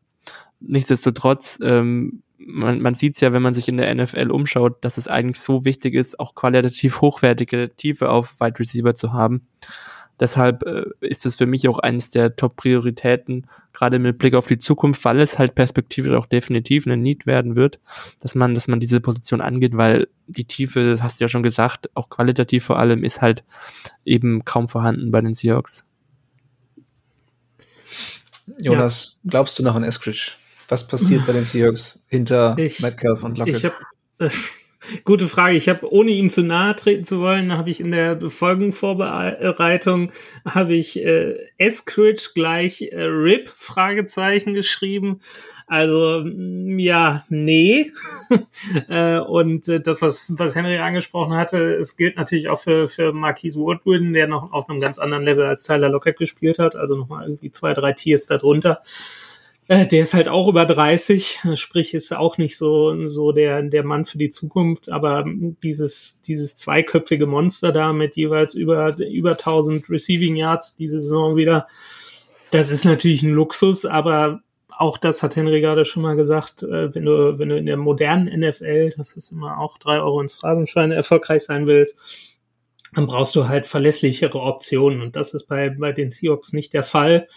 Nichtsdestotrotz, 0.61 1.59
ähm, 1.63 2.23
man, 2.39 2.81
man 2.81 2.95
sieht 2.95 3.15
es 3.15 3.21
ja, 3.21 3.33
wenn 3.33 3.43
man 3.43 3.55
sich 3.55 3.69
in 3.69 3.77
der 3.77 3.95
NFL 3.95 4.31
umschaut, 4.31 4.85
dass 4.85 4.97
es 4.97 5.09
eigentlich 5.09 5.41
so 5.41 5.65
wichtig 5.65 5.95
ist, 5.95 6.19
auch 6.21 6.35
qualitativ 6.35 7.01
hochwertige 7.01 7.71
Tiefe 7.77 8.09
auf 8.09 8.41
Wide 8.41 8.59
Receiver 8.59 8.95
zu 8.95 9.13
haben. 9.13 9.47
Deshalb 10.21 10.65
äh, 10.65 10.85
ist 11.01 11.25
es 11.25 11.37
für 11.37 11.47
mich 11.47 11.67
auch 11.67 11.79
eines 11.79 12.11
der 12.11 12.37
Top-Prioritäten, 12.37 13.47
gerade 13.73 13.99
mit 13.99 14.19
Blick 14.19 14.35
auf 14.35 14.47
die 14.47 14.59
Zukunft, 14.59 15.03
weil 15.07 15.19
es 15.21 15.39
halt 15.39 15.55
perspektivisch 15.55 16.13
auch 16.13 16.27
definitiv 16.27 16.87
eine 16.87 16.99
Need 16.99 17.27
werden 17.27 17.57
wird, 17.57 17.81
dass 18.21 18.35
man, 18.35 18.55
dass 18.55 18.69
man 18.69 18.81
diese 18.81 19.01
Position 19.01 19.41
angeht, 19.41 19.77
weil 19.77 20.09
die 20.27 20.45
Tiefe, 20.45 20.85
das 20.85 21.03
hast 21.03 21.19
du 21.19 21.25
ja 21.25 21.29
schon 21.29 21.43
gesagt, 21.43 21.89
auch 21.95 22.11
qualitativ 22.11 22.65
vor 22.65 22.79
allem, 22.79 23.03
ist 23.03 23.23
halt 23.23 23.45
eben 24.05 24.45
kaum 24.45 24.69
vorhanden 24.69 25.11
bei 25.11 25.23
den 25.23 25.33
Seahawks. 25.33 25.85
Jonas, 28.61 29.21
ja. 29.23 29.31
glaubst 29.31 29.59
du 29.59 29.63
noch 29.63 29.75
an 29.75 29.85
Eskridge? 29.85 30.33
Was 30.69 30.87
passiert 30.87 31.27
bei 31.27 31.33
den 31.33 31.45
Seahawks 31.45 32.05
hinter 32.09 32.57
ich, 32.59 32.81
Metcalf 32.81 33.25
und 33.25 33.39
Lockett? 33.39 33.57
Ich 33.57 33.65
hab, 33.65 33.75
äh, 34.19 34.29
Gute 35.05 35.29
Frage. 35.29 35.57
Ich 35.57 35.69
habe, 35.69 35.93
ohne 35.93 36.11
ihm 36.11 36.31
zu 36.31 36.43
nahe 36.43 36.75
treten 36.75 37.05
zu 37.05 37.21
wollen, 37.21 37.57
habe 37.57 37.69
ich 37.69 37.81
in 37.81 37.91
der 37.91 38.19
Folgenvorbereitung 38.21 40.11
habe 40.47 40.75
ich 40.75 41.05
äh, 41.05 41.35
Eskridge 41.59 42.31
gleich 42.35 42.83
äh, 42.83 43.03
RIP 43.03 43.51
Fragezeichen 43.51 44.55
geschrieben. 44.55 45.21
Also 45.67 46.23
mm, 46.25 46.79
ja, 46.79 47.25
nee. 47.29 47.93
äh, 48.89 49.19
und 49.19 49.69
äh, 49.69 49.81
das, 49.81 50.01
was 50.01 50.35
was 50.39 50.57
Henry 50.57 50.79
angesprochen 50.79 51.35
hatte, 51.35 51.75
es 51.75 51.97
gilt 51.97 52.17
natürlich 52.17 52.49
auch 52.49 52.59
für 52.59 52.89
für 52.89 53.13
Marquise 53.13 53.59
Woodwin, 53.59 54.15
der 54.15 54.29
noch 54.29 54.51
auf 54.53 54.69
einem 54.69 54.81
ganz 54.81 54.99
anderen 54.99 55.25
Level 55.25 55.45
als 55.45 55.65
Tyler 55.65 55.91
Lockett 55.91 56.19
gespielt 56.19 56.59
hat, 56.59 56.75
also 56.75 56.97
nochmal 56.97 57.25
irgendwie 57.25 57.53
zwei 57.53 57.75
drei 57.75 57.93
Tiers 57.93 58.27
darunter. 58.27 58.81
Äh, 59.71 59.87
der 59.87 60.03
ist 60.03 60.15
halt 60.15 60.29
auch 60.29 60.49
über 60.49 60.67
30, 60.67 61.43
sprich 61.55 61.95
ist 61.95 62.13
auch 62.13 62.39
nicht 62.39 62.59
so, 62.59 63.07
so 63.07 63.31
der, 63.31 63.63
der 63.63 63.85
Mann 63.85 64.05
für 64.05 64.19
die 64.19 64.31
Zukunft, 64.31 64.91
aber 64.91 65.25
dieses, 65.63 66.21
dieses 66.23 66.57
zweiköpfige 66.57 67.29
Monster 67.29 67.71
da 67.71 67.93
mit 67.93 68.17
jeweils 68.17 68.55
über, 68.55 68.99
über 68.99 69.31
1000 69.31 69.89
Receiving 69.89 70.35
Yards 70.35 70.75
diese 70.75 71.01
Saison 71.01 71.37
wieder, 71.37 71.69
das 72.51 72.73
ist 72.73 72.85
natürlich 72.85 73.23
ein 73.23 73.31
Luxus, 73.31 73.87
aber 73.87 74.41
auch 74.71 74.99
das 74.99 75.23
hat 75.23 75.37
Henry 75.37 75.61
gerade 75.61 75.85
schon 75.85 76.03
mal 76.03 76.17
gesagt, 76.17 76.65
äh, 76.65 76.93
wenn 76.93 77.05
du, 77.05 77.39
wenn 77.39 77.51
du 77.51 77.57
in 77.57 77.67
der 77.67 77.77
modernen 77.77 78.41
NFL, 78.41 78.95
das 78.97 79.13
ist 79.13 79.31
immer 79.31 79.61
auch 79.61 79.79
drei 79.79 80.01
Euro 80.01 80.21
ins 80.21 80.35
Phrasenschwein, 80.35 80.91
erfolgreich 80.91 81.45
sein 81.45 81.69
willst, 81.69 82.41
dann 82.93 83.07
brauchst 83.07 83.37
du 83.37 83.47
halt 83.47 83.69
verlässlichere 83.69 84.41
Optionen 84.41 85.01
und 85.01 85.15
das 85.15 85.33
ist 85.33 85.45
bei, 85.45 85.71
bei 85.71 85.93
den 85.93 86.11
Seahawks 86.11 86.53
nicht 86.53 86.73
der 86.73 86.83
Fall. 86.83 87.29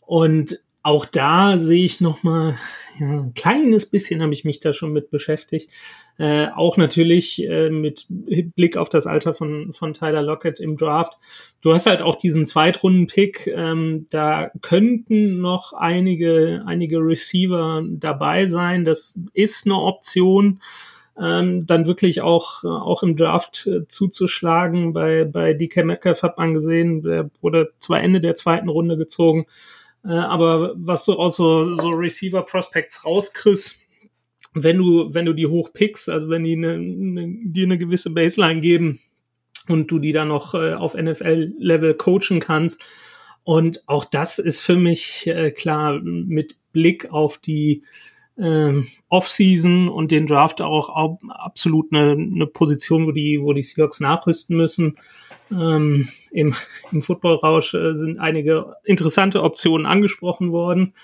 Und 0.00 0.60
auch 0.86 1.04
da 1.04 1.58
sehe 1.58 1.84
ich 1.84 2.00
noch 2.00 2.22
mal 2.22 2.54
ja, 3.00 3.08
ein 3.08 3.34
kleines 3.34 3.90
bisschen 3.90 4.22
habe 4.22 4.32
ich 4.32 4.44
mich 4.44 4.60
da 4.60 4.72
schon 4.72 4.92
mit 4.92 5.10
beschäftigt. 5.10 5.72
Äh, 6.16 6.46
auch 6.54 6.76
natürlich 6.76 7.42
äh, 7.42 7.70
mit 7.70 8.06
Blick 8.08 8.76
auf 8.76 8.88
das 8.88 9.04
Alter 9.04 9.34
von, 9.34 9.72
von 9.72 9.94
Tyler 9.94 10.22
Lockett 10.22 10.60
im 10.60 10.76
Draft. 10.76 11.14
Du 11.60 11.74
hast 11.74 11.86
halt 11.86 12.02
auch 12.02 12.14
diesen 12.14 12.46
Zweitrunden-Pick. 12.46 13.48
Ähm, 13.48 14.06
da 14.10 14.52
könnten 14.62 15.40
noch 15.40 15.72
einige, 15.72 16.62
einige 16.66 16.98
Receiver 16.98 17.82
dabei 17.90 18.46
sein. 18.46 18.84
Das 18.84 19.18
ist 19.34 19.66
eine 19.66 19.80
Option. 19.80 20.60
Ähm, 21.20 21.66
dann 21.66 21.88
wirklich 21.88 22.20
auch, 22.20 22.62
auch 22.62 23.02
im 23.02 23.16
Draft 23.16 23.66
äh, 23.66 23.88
zuzuschlagen. 23.88 24.92
Bei, 24.92 25.24
bei 25.24 25.52
DK 25.52 25.84
Metcalf 25.84 26.22
hat 26.22 26.38
man 26.38 26.54
gesehen, 26.54 27.02
der 27.02 27.28
wurde 27.40 27.72
zwar 27.80 28.00
Ende 28.00 28.20
der 28.20 28.36
zweiten 28.36 28.68
Runde 28.68 28.96
gezogen, 28.96 29.46
äh, 30.06 30.12
aber 30.12 30.74
was 30.76 31.04
du 31.04 31.14
aus 31.14 31.36
so, 31.36 31.72
so 31.72 31.88
Receiver 31.90 32.42
Prospects 32.42 33.04
rauskriegst, 33.04 33.86
wenn 34.54 34.78
du, 34.78 35.12
wenn 35.12 35.26
du 35.26 35.34
die 35.34 35.46
hochpickst, 35.46 36.08
also 36.08 36.30
wenn 36.30 36.44
die 36.44 36.54
eine, 36.54 36.74
eine, 36.74 37.36
dir 37.44 37.64
eine 37.64 37.78
gewisse 37.78 38.10
Baseline 38.10 38.60
geben 38.60 38.98
und 39.68 39.90
du 39.90 39.98
die 39.98 40.12
dann 40.12 40.28
noch 40.28 40.54
äh, 40.54 40.74
auf 40.74 40.94
NFL-Level 40.94 41.94
coachen 41.94 42.40
kannst. 42.40 42.84
Und 43.44 43.82
auch 43.86 44.04
das 44.04 44.38
ist 44.38 44.60
für 44.60 44.76
mich 44.76 45.26
äh, 45.26 45.50
klar 45.50 46.00
mit 46.02 46.56
Blick 46.72 47.10
auf 47.10 47.38
die 47.38 47.82
ähm, 48.38 48.86
Offseason 49.08 49.88
und 49.88 50.10
den 50.10 50.26
Draft 50.26 50.60
auch, 50.60 50.88
auch 50.90 51.18
absolut 51.28 51.92
eine, 51.92 52.12
eine 52.12 52.46
Position, 52.46 53.06
wo 53.06 53.12
die, 53.12 53.40
wo 53.40 53.52
die 53.52 53.62
Seahawks 53.62 54.00
nachrüsten 54.00 54.56
müssen. 54.56 54.96
Ähm, 55.50 56.08
Im 56.30 56.54
im 56.92 57.02
Footballrausch 57.02 57.74
äh, 57.74 57.94
sind 57.94 58.18
einige 58.18 58.74
interessante 58.84 59.42
Optionen 59.42 59.86
angesprochen 59.86 60.52
worden. 60.52 60.94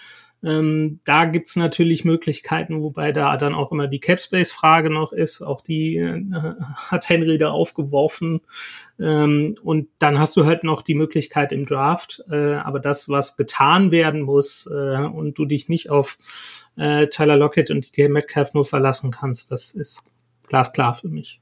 Ähm, 0.44 0.98
da 1.04 1.24
gibt's 1.24 1.54
natürlich 1.54 2.04
Möglichkeiten, 2.04 2.82
wobei 2.82 3.12
da 3.12 3.36
dann 3.36 3.54
auch 3.54 3.70
immer 3.70 3.86
die 3.86 4.00
Capspace-Frage 4.00 4.90
noch 4.90 5.12
ist. 5.12 5.40
Auch 5.40 5.60
die 5.60 5.96
äh, 5.98 6.20
hat 6.90 7.08
Henry 7.08 7.38
da 7.38 7.50
aufgeworfen. 7.50 8.40
Ähm, 8.98 9.54
und 9.62 9.88
dann 10.00 10.18
hast 10.18 10.36
du 10.36 10.44
halt 10.44 10.64
noch 10.64 10.82
die 10.82 10.96
Möglichkeit 10.96 11.52
im 11.52 11.64
Draft. 11.64 12.24
Äh, 12.28 12.54
aber 12.54 12.80
das, 12.80 13.08
was 13.08 13.36
getan 13.36 13.92
werden 13.92 14.22
muss 14.22 14.66
äh, 14.66 15.04
und 15.04 15.38
du 15.38 15.44
dich 15.44 15.68
nicht 15.68 15.90
auf 15.90 16.18
äh, 16.76 17.06
Tyler 17.08 17.36
Lockett 17.36 17.70
und 17.70 17.96
DK 17.96 18.08
Metcalf 18.08 18.54
nur 18.54 18.64
verlassen 18.64 19.10
kannst, 19.10 19.50
das 19.50 19.72
ist 19.72 20.04
glasklar 20.48 20.94
für 20.94 21.08
mich. 21.08 21.40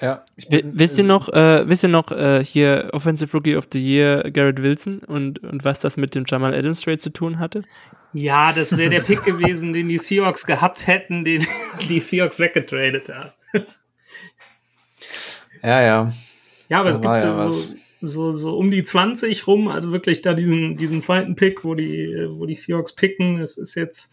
Ja. 0.00 0.24
wisst 0.48 0.98
ihr 0.98 1.04
noch, 1.04 1.28
äh, 1.28 1.68
wisst 1.68 1.84
ihr 1.84 1.88
noch 1.88 2.10
äh, 2.10 2.44
hier 2.44 2.90
Offensive 2.92 3.30
Rookie 3.32 3.54
of 3.54 3.68
the 3.72 3.78
Year 3.78 4.28
Garrett 4.32 4.60
Wilson 4.60 4.98
und, 4.98 5.38
und 5.44 5.64
was 5.64 5.78
das 5.78 5.96
mit 5.96 6.16
dem 6.16 6.24
Jamal 6.26 6.54
Adams 6.54 6.80
Trade 6.80 6.98
zu 6.98 7.10
tun 7.10 7.38
hatte? 7.38 7.62
Ja, 8.12 8.52
das 8.52 8.76
wäre 8.76 8.90
der 8.90 9.00
Pick 9.00 9.22
gewesen, 9.22 9.72
den 9.72 9.88
die 9.88 9.98
Seahawks 9.98 10.44
gehabt 10.44 10.88
hätten, 10.88 11.24
den 11.24 11.46
die 11.88 12.00
Seahawks 12.00 12.40
weggetradet 12.40 13.08
haben. 13.10 13.30
ja, 15.62 15.80
ja. 15.80 16.12
Ja, 16.68 16.80
aber 16.80 16.90
da 16.90 16.96
es 16.96 17.00
gibt 17.00 17.22
ja 17.22 17.50
so, 17.50 17.76
so, 18.02 18.34
so 18.34 18.56
um 18.56 18.70
die 18.70 18.82
20 18.82 19.46
rum, 19.46 19.68
also 19.68 19.92
wirklich 19.92 20.22
da 20.22 20.34
diesen, 20.34 20.76
diesen 20.76 21.00
zweiten 21.00 21.34
Pick, 21.34 21.64
wo 21.64 21.74
die, 21.74 22.26
wo 22.30 22.46
die 22.46 22.54
Seahawks 22.54 22.94
picken. 22.94 23.40
Es 23.40 23.56
ist 23.56 23.74
jetzt 23.74 24.12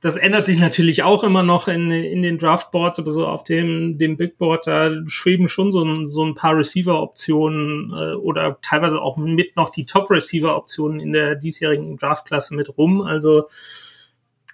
das 0.00 0.16
ändert 0.16 0.46
sich 0.46 0.58
natürlich 0.58 1.02
auch 1.02 1.22
immer 1.24 1.42
noch 1.42 1.68
in, 1.68 1.90
in 1.90 2.22
den 2.22 2.38
Draftboards, 2.38 2.98
aber 2.98 3.10
so 3.10 3.26
auf 3.26 3.44
dem, 3.44 3.98
dem 3.98 4.16
Big 4.16 4.38
Board, 4.38 4.66
da 4.66 4.90
schweben 5.06 5.46
schon 5.46 5.70
so 5.70 5.84
ein, 5.84 6.08
so 6.08 6.24
ein 6.24 6.34
paar 6.34 6.56
Receiver-Optionen 6.56 7.92
äh, 7.92 8.14
oder 8.14 8.58
teilweise 8.62 9.02
auch 9.02 9.18
mit 9.18 9.56
noch 9.56 9.68
die 9.68 9.84
Top-Receiver-Optionen 9.84 11.00
in 11.00 11.12
der 11.12 11.34
diesjährigen 11.34 11.98
Draftklasse 11.98 12.54
mit 12.54 12.78
rum. 12.78 13.02
Also 13.02 13.48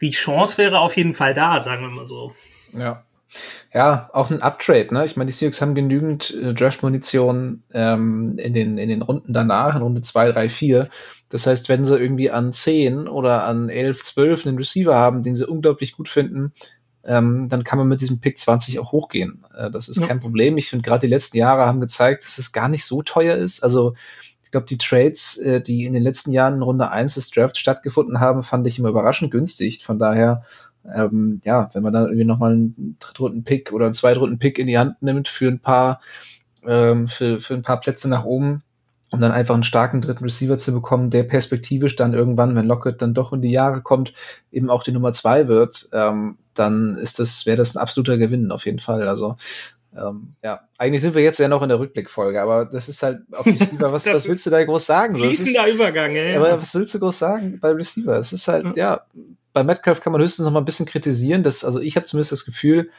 die 0.00 0.10
Chance 0.10 0.58
wäre 0.58 0.80
auf 0.80 0.96
jeden 0.96 1.12
Fall 1.12 1.32
da, 1.32 1.60
sagen 1.60 1.82
wir 1.82 1.90
mal 1.90 2.06
so. 2.06 2.34
Ja. 2.76 3.04
Ja, 3.72 4.10
auch 4.12 4.30
ein 4.30 4.42
Uptrade, 4.42 4.92
ne? 4.92 5.04
Ich 5.04 5.16
meine, 5.16 5.28
die 5.28 5.32
Seahawks 5.32 5.60
haben 5.60 5.74
genügend 5.74 6.34
äh, 6.34 6.54
Draft-Munition 6.54 7.62
ähm, 7.72 8.38
in, 8.38 8.54
den, 8.54 8.78
in 8.78 8.88
den 8.88 9.02
Runden 9.02 9.32
danach, 9.32 9.76
in 9.76 9.82
Runde 9.82 10.02
2, 10.02 10.32
3, 10.32 10.48
4. 10.48 10.88
Das 11.28 11.46
heißt, 11.46 11.68
wenn 11.68 11.84
sie 11.84 11.98
irgendwie 11.98 12.30
an 12.30 12.52
10 12.52 13.08
oder 13.08 13.44
an 13.44 13.68
11, 13.68 14.02
12 14.04 14.46
einen 14.46 14.58
Receiver 14.58 14.94
haben, 14.94 15.22
den 15.22 15.34
sie 15.34 15.46
unglaublich 15.46 15.92
gut 15.92 16.08
finden, 16.08 16.52
ähm, 17.04 17.48
dann 17.48 17.64
kann 17.64 17.78
man 17.78 17.88
mit 17.88 18.00
diesem 18.00 18.20
Pick 18.20 18.38
20 18.38 18.78
auch 18.78 18.92
hochgehen. 18.92 19.44
Äh, 19.56 19.70
das 19.70 19.88
ist 19.88 20.00
ja. 20.00 20.06
kein 20.06 20.20
Problem. 20.20 20.56
Ich 20.58 20.68
finde, 20.68 20.82
gerade 20.82 21.06
die 21.06 21.12
letzten 21.12 21.36
Jahre 21.36 21.66
haben 21.66 21.80
gezeigt, 21.80 22.24
dass 22.24 22.38
es 22.38 22.52
gar 22.52 22.68
nicht 22.68 22.84
so 22.84 23.02
teuer 23.02 23.36
ist. 23.36 23.62
Also 23.62 23.94
ich 24.42 24.50
glaube, 24.50 24.66
die 24.66 24.78
Trades, 24.78 25.38
äh, 25.38 25.60
die 25.60 25.84
in 25.84 25.92
den 25.92 26.02
letzten 26.02 26.32
Jahren 26.32 26.54
in 26.54 26.62
Runde 26.62 26.90
1 26.90 27.14
des 27.14 27.30
Drafts 27.30 27.58
stattgefunden 27.58 28.20
haben, 28.20 28.42
fand 28.42 28.66
ich 28.66 28.78
immer 28.78 28.88
überraschend 28.88 29.30
günstig. 29.30 29.84
Von 29.84 29.98
daher, 29.98 30.44
ähm, 30.94 31.40
ja, 31.44 31.70
wenn 31.72 31.82
man 31.82 31.92
dann 31.92 32.04
irgendwie 32.04 32.24
nochmal 32.24 32.52
einen 32.52 32.96
Drittrunden-Pick 32.98 33.72
oder 33.72 33.86
einen 33.86 33.94
Zweitrunden-Pick 33.94 34.58
in 34.58 34.66
die 34.66 34.78
Hand 34.78 35.02
nimmt 35.02 35.28
für 35.28 35.48
ein 35.48 35.60
paar, 35.60 36.00
ähm, 36.64 37.08
für, 37.08 37.40
für 37.40 37.54
ein 37.54 37.62
paar 37.62 37.80
Plätze 37.80 38.08
nach 38.08 38.24
oben, 38.24 38.62
um 39.10 39.20
dann 39.20 39.32
einfach 39.32 39.54
einen 39.54 39.62
starken 39.62 40.00
dritten 40.00 40.24
Receiver 40.24 40.58
zu 40.58 40.72
bekommen, 40.72 41.10
der 41.10 41.22
perspektivisch 41.22 41.96
dann 41.96 42.14
irgendwann, 42.14 42.56
wenn 42.56 42.66
Lockett 42.66 43.00
dann 43.00 43.14
doch 43.14 43.32
in 43.32 43.42
die 43.42 43.50
Jahre 43.50 43.80
kommt, 43.82 44.12
eben 44.50 44.68
auch 44.70 44.82
die 44.82 44.92
Nummer 44.92 45.12
zwei 45.12 45.48
wird, 45.48 45.88
ähm, 45.92 46.38
dann 46.54 46.96
ist 46.96 47.18
das, 47.18 47.46
wäre 47.46 47.56
das 47.56 47.76
ein 47.76 47.82
absoluter 47.82 48.18
Gewinn 48.18 48.50
auf 48.50 48.66
jeden 48.66 48.78
Fall. 48.78 49.06
Also 49.08 49.36
ähm, 49.96 50.34
ja, 50.42 50.60
eigentlich 50.78 51.02
sind 51.02 51.14
wir 51.14 51.22
jetzt 51.22 51.38
ja 51.38 51.48
noch 51.48 51.62
in 51.62 51.68
der 51.68 51.78
Rückblickfolge, 51.78 52.40
aber 52.40 52.66
das 52.66 52.88
ist 52.88 53.02
halt 53.02 53.20
auf 53.32 53.46
Receiver, 53.46 53.92
was, 53.92 54.06
was 54.06 54.28
willst 54.28 54.46
du 54.46 54.50
da 54.50 54.62
groß 54.62 54.86
sagen? 54.86 55.14
Fließender 55.14 55.68
Übergang, 55.68 56.14
ey. 56.14 56.36
Aber 56.36 56.60
was 56.60 56.74
willst 56.74 56.94
du 56.94 57.00
groß 57.00 57.18
sagen 57.18 57.58
bei 57.60 57.70
Receiver? 57.70 58.16
Es 58.16 58.32
ist 58.32 58.48
halt, 58.48 58.76
ja, 58.76 59.02
bei 59.52 59.64
Metcalf 59.64 60.00
kann 60.00 60.12
man 60.12 60.20
höchstens 60.20 60.44
noch 60.44 60.52
mal 60.52 60.60
ein 60.60 60.66
bisschen 60.66 60.86
kritisieren, 60.86 61.42
dass, 61.42 61.64
also 61.64 61.80
ich 61.80 61.96
habe 61.96 62.04
zumindest 62.04 62.32
das 62.32 62.44
Gefühl, 62.44 62.90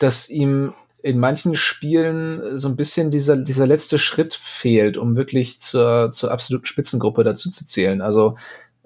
dass 0.00 0.28
ihm 0.28 0.74
in 1.02 1.18
manchen 1.18 1.56
Spielen 1.56 2.58
so 2.58 2.68
ein 2.68 2.76
bisschen 2.76 3.10
dieser, 3.10 3.36
dieser 3.36 3.66
letzte 3.66 3.98
Schritt 3.98 4.34
fehlt, 4.34 4.96
um 4.96 5.16
wirklich 5.16 5.60
zur, 5.60 6.10
zur 6.10 6.30
absoluten 6.30 6.66
Spitzengruppe 6.66 7.24
dazu 7.24 7.50
zu 7.50 7.66
zählen. 7.66 8.00
Also 8.00 8.36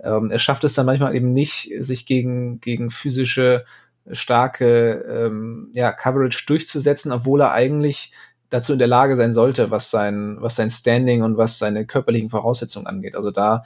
ähm, 0.02 0.30
er 0.30 0.38
schafft 0.38 0.64
es 0.64 0.74
dann 0.74 0.86
manchmal 0.86 1.14
eben 1.14 1.32
nicht, 1.32 1.72
sich 1.80 2.06
gegen, 2.06 2.60
gegen 2.60 2.90
physische, 2.90 3.64
starke 4.12 5.04
ähm, 5.08 5.70
ja, 5.74 5.92
Coverage 5.92 6.44
durchzusetzen, 6.46 7.12
obwohl 7.12 7.40
er 7.40 7.52
eigentlich 7.52 8.12
dazu 8.50 8.72
in 8.72 8.78
der 8.78 8.88
Lage 8.88 9.16
sein 9.16 9.32
sollte, 9.32 9.70
was 9.70 9.90
sein, 9.90 10.36
was 10.40 10.56
sein 10.56 10.70
Standing 10.70 11.22
und 11.22 11.36
was 11.36 11.58
seine 11.58 11.84
körperlichen 11.84 12.30
Voraussetzungen 12.30 12.86
angeht. 12.86 13.16
Also 13.16 13.30
da 13.30 13.64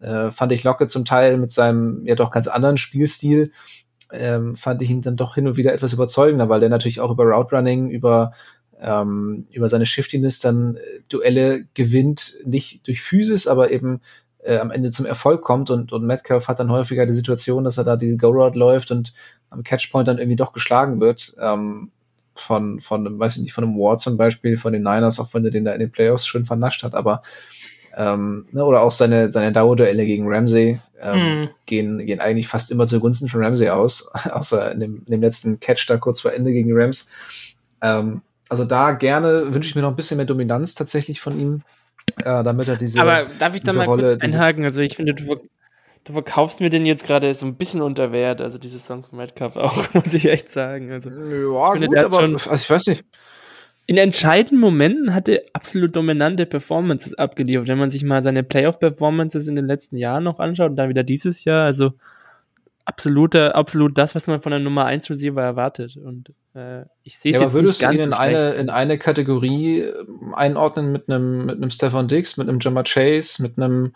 äh, 0.00 0.30
fand 0.30 0.52
ich 0.52 0.64
Locke 0.64 0.86
zum 0.86 1.04
Teil 1.04 1.36
mit 1.36 1.52
seinem 1.52 2.06
ja 2.06 2.14
doch 2.14 2.30
ganz 2.30 2.48
anderen 2.48 2.78
Spielstil 2.78 3.52
ähm, 4.12 4.56
fand 4.56 4.82
ich 4.82 4.90
ihn 4.90 5.00
dann 5.00 5.16
doch 5.16 5.34
hin 5.34 5.46
und 5.46 5.56
wieder 5.56 5.72
etwas 5.72 5.94
überzeugender, 5.94 6.48
weil 6.48 6.60
der 6.60 6.68
natürlich 6.68 7.00
auch 7.00 7.10
über 7.10 7.24
Route 7.24 7.56
Running, 7.56 7.90
über 7.90 8.32
ähm, 8.80 9.46
über 9.50 9.68
seine 9.68 9.86
Shiftiness 9.86 10.40
dann 10.40 10.76
äh, 10.76 10.80
Duelle 11.08 11.64
gewinnt, 11.74 12.34
nicht 12.44 12.86
durch 12.86 13.00
Physis, 13.00 13.46
aber 13.46 13.70
eben 13.70 14.00
äh, 14.38 14.58
am 14.58 14.70
Ende 14.70 14.90
zum 14.90 15.06
Erfolg 15.06 15.42
kommt 15.42 15.70
und, 15.70 15.92
und 15.92 16.04
Metcalf 16.04 16.48
hat 16.48 16.58
dann 16.58 16.70
häufiger 16.70 17.06
die 17.06 17.12
Situation, 17.12 17.64
dass 17.64 17.78
er 17.78 17.84
da 17.84 17.96
diese 17.96 18.16
Go-Route 18.16 18.58
läuft 18.58 18.90
und 18.90 19.14
am 19.52 19.62
Catchpoint 19.62 20.08
dann 20.08 20.18
irgendwie 20.18 20.36
doch 20.36 20.52
geschlagen 20.52 21.00
wird. 21.00 21.34
Ähm, 21.40 21.90
von, 22.34 22.80
von, 22.80 23.18
weiß 23.18 23.36
ich 23.36 23.42
nicht, 23.42 23.52
von 23.52 23.64
einem 23.64 23.76
Ward 23.76 24.00
zum 24.00 24.16
Beispiel, 24.16 24.56
von 24.56 24.72
den 24.72 24.82
Niners, 24.82 25.20
auch 25.20 25.32
wenn 25.34 25.44
er 25.44 25.50
den 25.50 25.64
da 25.64 25.72
in 25.72 25.80
den 25.80 25.92
Playoffs 25.92 26.26
schön 26.26 26.44
vernascht 26.44 26.82
hat, 26.82 26.94
aber 26.94 27.22
ähm, 27.96 28.46
ne, 28.52 28.64
oder 28.64 28.80
auch 28.80 28.90
seine, 28.90 29.30
seine 29.30 29.52
Dauerduelle 29.52 30.06
gegen 30.06 30.26
Ramsey 30.26 30.80
ähm, 31.00 31.42
mm. 31.42 31.48
gehen, 31.66 32.06
gehen 32.06 32.20
eigentlich 32.20 32.48
fast 32.48 32.70
immer 32.70 32.86
zugunsten 32.86 33.28
von 33.28 33.44
Ramsey 33.44 33.68
aus, 33.68 34.10
außer 34.30 34.72
in 34.72 34.80
dem, 34.80 35.02
in 35.04 35.12
dem 35.12 35.20
letzten 35.20 35.60
Catch 35.60 35.86
da 35.88 35.98
kurz 35.98 36.20
vor 36.20 36.32
Ende 36.32 36.52
gegen 36.52 36.68
die 36.68 36.74
Rams. 36.74 37.10
Ähm, 37.82 38.22
also 38.48 38.64
da 38.64 38.92
gerne 38.92 39.52
wünsche 39.54 39.68
ich 39.68 39.74
mir 39.74 39.82
noch 39.82 39.90
ein 39.90 39.96
bisschen 39.96 40.16
mehr 40.16 40.26
Dominanz 40.26 40.74
tatsächlich 40.74 41.20
von 41.20 41.38
ihm, 41.38 41.62
äh, 42.18 42.42
damit 42.42 42.68
er 42.68 42.76
diese. 42.76 43.00
Aber 43.00 43.26
darf 43.38 43.54
ich 43.54 43.62
da 43.62 43.72
mal 43.72 43.84
Rolle, 43.84 44.18
kurz 44.18 44.22
einhaken? 44.22 44.64
Also 44.64 44.80
ich 44.80 44.96
finde, 44.96 45.14
du, 45.14 45.40
du 46.04 46.12
verkaufst 46.12 46.60
mir 46.60 46.70
den 46.70 46.86
jetzt 46.86 47.06
gerade 47.06 47.32
so 47.34 47.46
ein 47.46 47.56
bisschen 47.56 47.82
unter 47.82 48.12
Wert, 48.12 48.40
also 48.40 48.58
diese 48.58 48.78
Song 48.78 49.04
von 49.04 49.20
Redcup 49.20 49.56
auch, 49.56 49.86
muss 49.94 50.14
ich 50.14 50.28
echt 50.28 50.48
sagen. 50.48 50.90
Also, 50.92 51.10
ja, 51.10 51.72
finde, 51.72 51.88
gut, 51.88 51.98
aber 51.98 52.20
schon, 52.20 52.34
also 52.34 52.54
ich 52.54 52.70
weiß 52.70 52.86
nicht 52.86 53.04
in 53.86 53.96
entscheidenden 53.96 54.60
Momenten 54.60 55.14
hat 55.14 55.28
er 55.28 55.42
absolut 55.52 55.94
dominante 55.96 56.46
Performances 56.46 57.14
abgeliefert. 57.14 57.68
Wenn 57.68 57.78
man 57.78 57.90
sich 57.90 58.04
mal 58.04 58.22
seine 58.22 58.44
Playoff-Performances 58.44 59.48
in 59.48 59.56
den 59.56 59.66
letzten 59.66 59.96
Jahren 59.96 60.24
noch 60.24 60.38
anschaut 60.38 60.70
und 60.70 60.76
dann 60.76 60.88
wieder 60.88 61.02
dieses 61.02 61.44
Jahr, 61.44 61.64
also 61.64 61.92
absolute, 62.84 63.54
absolut 63.54 63.98
das, 63.98 64.14
was 64.14 64.26
man 64.28 64.40
von 64.40 64.50
der 64.50 64.60
Nummer 64.60 64.84
1 64.84 65.10
Receiver 65.10 65.42
erwartet. 65.42 65.96
Und 65.96 66.32
äh, 66.54 66.82
ich 67.02 67.18
sehe 67.18 67.32
es 67.32 67.38
ja, 67.38 67.44
jetzt 67.44 67.54
würdest 67.54 67.80
nicht 67.80 67.82
ganz 67.82 67.96
du 67.96 68.02
ihn 68.02 68.08
in, 68.08 68.12
eine, 68.12 68.54
in 68.54 68.70
eine 68.70 68.98
Kategorie 68.98 69.80
ähm, 69.80 70.32
einordnen 70.34 70.92
mit 70.92 71.08
einem 71.08 71.46
mit 71.46 71.56
einem 71.56 71.70
Stefan 71.70 72.06
Dix, 72.06 72.36
mit 72.36 72.48
einem 72.48 72.60
Jammer 72.60 72.84
Chase, 72.84 73.42
mit 73.42 73.58
einem 73.58 73.94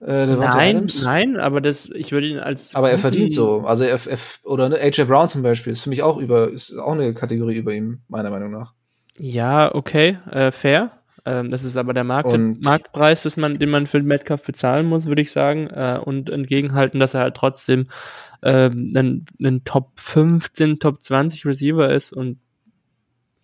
äh, 0.00 0.26
nein, 0.26 0.76
Adams? 0.76 1.04
nein, 1.04 1.36
aber 1.36 1.60
das, 1.60 1.90
ich 1.90 2.12
würde 2.12 2.26
ihn 2.28 2.38
als. 2.38 2.74
Aber 2.74 2.90
er 2.90 2.98
verdient 2.98 3.32
so. 3.32 3.60
Also 3.60 3.84
er, 3.84 3.98
er 4.06 4.18
oder 4.44 4.68
ne, 4.68 4.80
AJ 4.80 5.04
Brown 5.04 5.28
zum 5.28 5.42
Beispiel 5.42 5.72
ist 5.72 5.82
für 5.82 5.90
mich 5.90 6.02
auch 6.02 6.16
über, 6.16 6.50
ist 6.50 6.76
auch 6.76 6.92
eine 6.92 7.12
Kategorie 7.12 7.56
über 7.56 7.74
ihm, 7.74 8.00
meiner 8.08 8.30
Meinung 8.30 8.50
nach. 8.50 8.72
Ja, 9.18 9.74
okay, 9.74 10.18
äh, 10.30 10.50
fair. 10.50 10.92
Ähm, 11.26 11.50
das 11.50 11.64
ist 11.64 11.76
aber 11.76 11.92
der 11.92 12.04
Markt, 12.04 12.34
Marktpreis, 12.60 13.22
dass 13.22 13.36
man, 13.36 13.58
den 13.58 13.68
man 13.68 13.86
für 13.86 14.00
Metcalf 14.00 14.42
bezahlen 14.42 14.86
muss, 14.86 15.04
würde 15.04 15.20
ich 15.20 15.32
sagen. 15.32 15.68
Äh, 15.68 16.00
und 16.02 16.30
entgegenhalten, 16.30 16.98
dass 16.98 17.12
er 17.12 17.20
halt 17.20 17.36
trotzdem 17.36 17.88
ähm, 18.42 18.92
ein, 18.96 19.24
ein 19.42 19.64
Top 19.64 19.92
15, 19.96 20.78
Top 20.78 21.02
20 21.02 21.44
Receiver 21.44 21.90
ist. 21.90 22.12
Und 22.14 22.38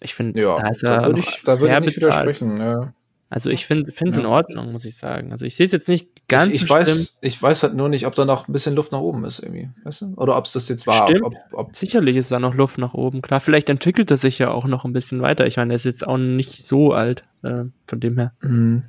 ich 0.00 0.14
finde, 0.14 0.40
ja, 0.40 0.56
da 0.56 0.68
ist 0.68 0.82
er 0.82 1.00
da 1.00 1.06
würde 1.06 1.18
ich, 1.20 1.42
da 1.44 1.60
würde 1.60 1.74
ich 1.74 1.80
nicht 1.80 1.96
widersprechen. 1.96 2.56
Ja. 2.56 2.94
Also 3.28 3.50
ich 3.50 3.66
finde 3.66 3.90
es 3.90 3.98
ja. 4.00 4.20
in 4.20 4.26
Ordnung, 4.26 4.70
muss 4.70 4.84
ich 4.84 4.96
sagen. 4.96 5.32
Also 5.32 5.44
ich 5.46 5.56
sehe 5.56 5.66
es 5.66 5.72
jetzt 5.72 5.88
nicht 5.88 6.28
ganz 6.28 6.54
ich, 6.54 6.62
ich 6.62 6.70
weiß, 6.70 7.18
Ich 7.22 7.42
weiß 7.42 7.64
halt 7.64 7.74
nur 7.74 7.88
nicht, 7.88 8.06
ob 8.06 8.14
da 8.14 8.24
noch 8.24 8.46
ein 8.46 8.52
bisschen 8.52 8.76
Luft 8.76 8.92
nach 8.92 9.00
oben 9.00 9.24
ist 9.24 9.40
irgendwie. 9.40 9.70
Weißt 9.82 10.02
du? 10.02 10.14
Oder 10.16 10.36
ob 10.36 10.44
es 10.44 10.52
das 10.52 10.68
jetzt 10.68 10.86
war. 10.86 11.08
Stimmt. 11.08 11.24
Ob, 11.24 11.34
ob 11.52 11.76
Sicherlich 11.76 12.16
ist 12.16 12.30
da 12.30 12.38
noch 12.38 12.54
Luft 12.54 12.78
nach 12.78 12.94
oben. 12.94 13.22
Klar, 13.22 13.40
vielleicht 13.40 13.68
entwickelt 13.68 14.10
er 14.12 14.16
sich 14.16 14.38
ja 14.38 14.52
auch 14.52 14.66
noch 14.66 14.84
ein 14.84 14.92
bisschen 14.92 15.22
weiter. 15.22 15.46
Ich 15.46 15.56
meine, 15.56 15.72
er 15.72 15.76
ist 15.76 15.84
jetzt 15.84 16.06
auch 16.06 16.18
nicht 16.18 16.64
so 16.64 16.92
alt. 16.92 17.24
Äh, 17.42 17.64
von 17.88 18.00
dem 18.00 18.16
her. 18.16 18.32
Mhm. 18.42 18.84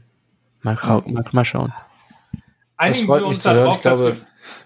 Mal, 0.62 0.76
mal, 1.06 1.26
mal 1.32 1.46
schauen. 1.46 1.74
Einigen 2.76 3.08
wir 3.08 3.26
uns 3.26 3.42
darauf, 3.42 3.82
dass 3.82 4.04
wir 4.04 4.16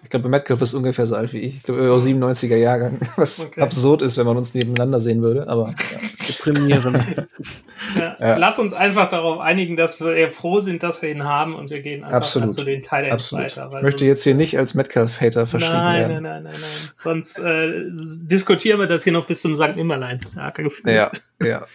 ich 0.04 0.10
glaube, 0.10 0.30
Metcalf 0.30 0.62
ist 0.62 0.74
ungefähr 0.74 1.06
so 1.06 1.16
alt 1.16 1.34
wie 1.34 1.40
ich. 1.40 1.58
Ich 1.58 1.64
glaube, 1.64 1.82
97er 1.82 2.56
Jahrgang, 2.56 3.00
was 3.16 3.48
okay. 3.48 3.62
absurd 3.62 4.02
ist, 4.02 4.18
wenn 4.18 4.26
man 4.26 4.38
uns 4.38 4.54
nebeneinander 4.54 5.00
sehen 5.00 5.22
würde, 5.22 5.48
aber 5.48 5.68
ja. 5.68 6.26
deprimierend. 6.28 6.98
ja. 7.98 8.16
Ja. 8.20 8.38
Lass 8.38 8.60
uns 8.60 8.74
einfach 8.74 9.08
darauf 9.08 9.40
einigen, 9.40 9.76
dass 9.76 10.00
wir 10.00 10.30
froh 10.32 10.60
sind, 10.60 10.84
dass 10.84 11.02
wir 11.02 11.10
ihn 11.10 11.24
haben 11.24 11.56
und 11.56 11.70
wir 11.70 11.82
gehen 11.82 12.04
einfach 12.04 12.18
Absolut. 12.18 12.54
zu 12.54 12.64
den 12.64 12.84
Teilen 12.84 13.12
weiter. 13.12 13.72
Ich 13.76 13.82
möchte 13.82 14.06
jetzt 14.06 14.24
hier 14.24 14.36
nicht 14.36 14.58
als 14.58 14.74
Metcalf-Hater 14.74 15.48
verschrieben 15.48 15.78
nein, 15.78 16.10
werden. 16.10 16.24
Nein, 16.24 16.44
nein, 16.44 16.44
nein, 16.44 16.54
nein. 16.54 16.90
Sonst 16.94 17.40
äh, 17.40 17.84
diskutieren 18.24 18.80
wir 18.80 18.88
das 18.88 19.04
hier 19.04 19.14
noch 19.14 19.26
bis 19.26 19.42
zum 19.42 19.56
St. 19.56 19.76
Nimmerlein-Tag. 19.76 20.62
Ja, 20.86 21.12
ja. 21.42 21.66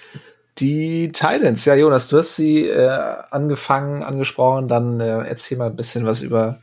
Die 0.59 1.13
Titans, 1.13 1.67
ja, 1.67 1.75
Jonas, 1.75 2.09
du 2.09 2.17
hast 2.17 2.37
sie 2.37 2.67
äh, 2.67 2.89
angefangen, 3.31 4.03
angesprochen, 4.03 4.69
dann 4.69 5.01
äh, 5.01 5.19
erzähl 5.27 5.59
mal 5.59 5.67
ein 5.67 5.77
bisschen 5.77 6.07
was 6.07 6.23
über 6.23 6.59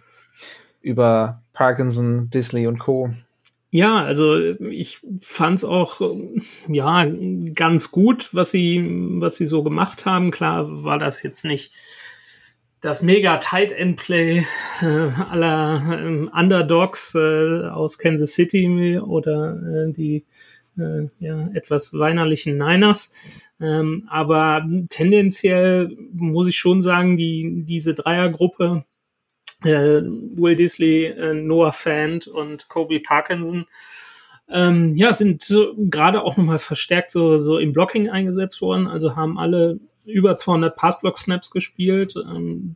über 0.83 1.41
Parkinson, 1.53 2.29
Disney 2.29 2.67
und 2.67 2.77
Co. 2.77 3.09
Ja, 3.71 4.03
also 4.03 4.37
ich 4.37 4.99
fand's 5.21 5.65
auch 5.65 5.99
ja 6.67 7.07
ganz 7.55 7.89
gut, 7.89 8.31
was 8.35 8.51
sie 8.51 8.85
was 9.15 9.35
sie 9.37 9.47
so 9.47 9.63
gemacht 9.63 10.05
haben. 10.05 10.29
Klar 10.29 10.83
war 10.83 10.99
das 10.99 11.23
jetzt 11.23 11.43
nicht 11.43 11.73
das 12.81 13.01
mega 13.01 13.37
Tight 13.37 13.71
End 13.71 13.97
Play 13.97 14.45
äh, 14.81 14.85
aller 14.85 15.81
äh, 15.89 16.39
Underdogs 16.39 17.15
äh, 17.15 17.67
aus 17.69 17.97
Kansas 17.97 18.33
City 18.33 18.99
oder 18.99 19.55
äh, 19.55 19.91
die 19.91 20.25
äh, 20.77 21.07
ja, 21.19 21.49
etwas 21.53 21.97
weinerlichen 21.97 22.57
Niners. 22.57 23.51
Ähm, 23.59 24.07
aber 24.09 24.67
tendenziell 24.89 25.95
muss 26.13 26.47
ich 26.47 26.57
schon 26.57 26.81
sagen, 26.81 27.17
die 27.17 27.63
diese 27.65 27.93
Dreiergruppe 27.93 28.83
äh, 29.63 30.01
Will 30.03 30.55
Disley, 30.55 31.05
äh, 31.05 31.33
Noah 31.33 31.73
Fant 31.73 32.27
und 32.27 32.67
Kobe 32.69 32.99
Parkinson, 32.99 33.65
ähm, 34.49 34.95
ja, 34.95 35.13
sind 35.13 35.45
gerade 35.77 36.21
auch 36.21 36.37
nochmal 36.37 36.59
verstärkt 36.59 37.11
so, 37.11 37.39
so 37.39 37.57
im 37.57 37.73
Blocking 37.73 38.09
eingesetzt 38.09 38.61
worden, 38.61 38.87
also 38.87 39.15
haben 39.15 39.37
alle 39.37 39.79
über 40.05 40.37
200 40.37 40.75
Passblock-Snaps 40.75 41.49
gespielt, 41.49 42.13
ähm, 42.17 42.75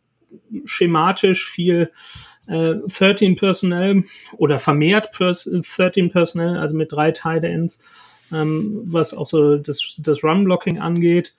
schematisch 0.66 1.50
viel 1.50 1.92
äh, 2.48 2.76
13 2.76 3.36
Personnel 3.36 4.04
oder 4.38 4.60
vermehrt 4.60 5.12
Pers 5.12 5.44
13 5.44 6.10
Personnel, 6.10 6.58
also 6.58 6.76
mit 6.76 6.92
drei 6.92 7.12
Tight 7.12 7.44
Ends, 7.44 7.80
ähm, 8.34 8.82
was 8.86 9.14
auch 9.14 9.26
so 9.26 9.58
das, 9.58 9.98
das 10.00 10.24
Run-Blocking 10.24 10.80
angeht. 10.80 11.36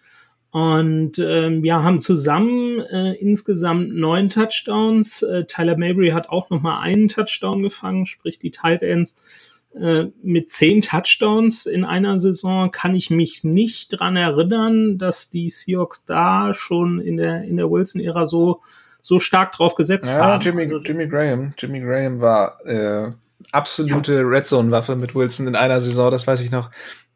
Und 0.51 1.19
ähm, 1.19 1.63
ja, 1.65 1.83
haben 1.83 2.01
zusammen 2.01 2.81
äh, 2.81 3.13
insgesamt 3.15 3.95
neun 3.95 4.31
Touchdowns. 4.31 5.23
Äh, 5.23 5.45
Tyler 5.45 5.77
Mabry 5.77 6.11
hat 6.11 6.31
auch 6.31 6.49
noch 6.49 6.63
mal 6.63 6.81
einen 6.81 7.09
Touchdown 7.09 7.63
gefangen, 7.63 8.07
sprich 8.07 8.39
die 8.39 8.51
Tight 8.51 8.83
Ends 8.83 9.59
äh, 9.75 10.07
mit 10.23 10.51
zehn 10.51 10.81
Touchdowns 10.81 11.67
in 11.67 11.85
einer 11.85 12.19
Saison 12.19 12.71
kann 12.71 12.95
ich 12.95 13.11
mich 13.11 13.45
nicht 13.45 13.89
dran 13.91 14.17
erinnern, 14.17 14.97
dass 14.97 15.29
die 15.29 15.51
Seahawks 15.51 16.05
da 16.05 16.55
schon 16.55 17.01
in 17.01 17.19
der 17.19 17.43
in 17.43 17.59
der 17.59 17.71
Wilson-Ära 17.71 18.27
so 18.27 18.63
so 19.03 19.19
stark 19.19 19.53
drauf 19.53 19.75
gesetzt 19.75 20.17
ja, 20.17 20.25
haben. 20.25 20.43
Jimmy, 20.43 20.63
Also, 20.63 20.79
Jimmy 20.79 21.07
Graham. 21.07 21.55
Jimmy 21.59 21.81
Graham 21.81 22.21
war 22.21 22.65
äh, 22.67 23.11
absolute 23.53 24.23
Red 24.23 24.47
Zone-Waffe 24.47 24.97
mit 24.97 25.15
Wilson 25.15 25.47
in 25.47 25.57
einer 25.57 25.81
Saison, 25.81 26.11
das 26.11 26.27
weiß 26.27 26.41
ich 26.41 26.51
noch. 26.51 26.71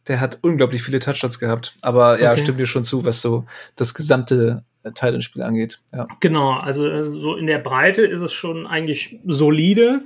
Der 0.09 0.20
hat 0.20 0.38
unglaublich 0.42 0.82
viele 0.82 0.98
Touchdowns 0.98 1.38
gehabt. 1.38 1.76
Aber 1.82 2.20
ja, 2.20 2.32
Okay. 2.32 2.42
stimmt 2.42 2.59
dir 2.59 2.66
schon 2.66 2.84
zu, 2.84 3.05
was 3.05 3.22
so 3.22 3.44
das 3.76 3.94
gesamte 3.94 4.64
äh, 4.82 4.90
Teil-Spiel 4.92 5.42
angeht. 5.42 5.80
Ja. 5.92 6.09
Genau, 6.20 6.53
also 6.53 6.86
äh, 6.88 7.05
so 7.05 7.36
in 7.36 7.46
der 7.46 7.59
Breite 7.59 8.03
ist 8.03 8.20
es 8.22 8.32
schon 8.32 8.66
eigentlich 8.66 9.20
solide. 9.24 10.03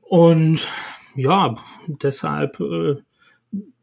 Und 0.00 0.66
ja, 1.14 1.54
deshalb 1.86 2.60
äh, 2.60 2.96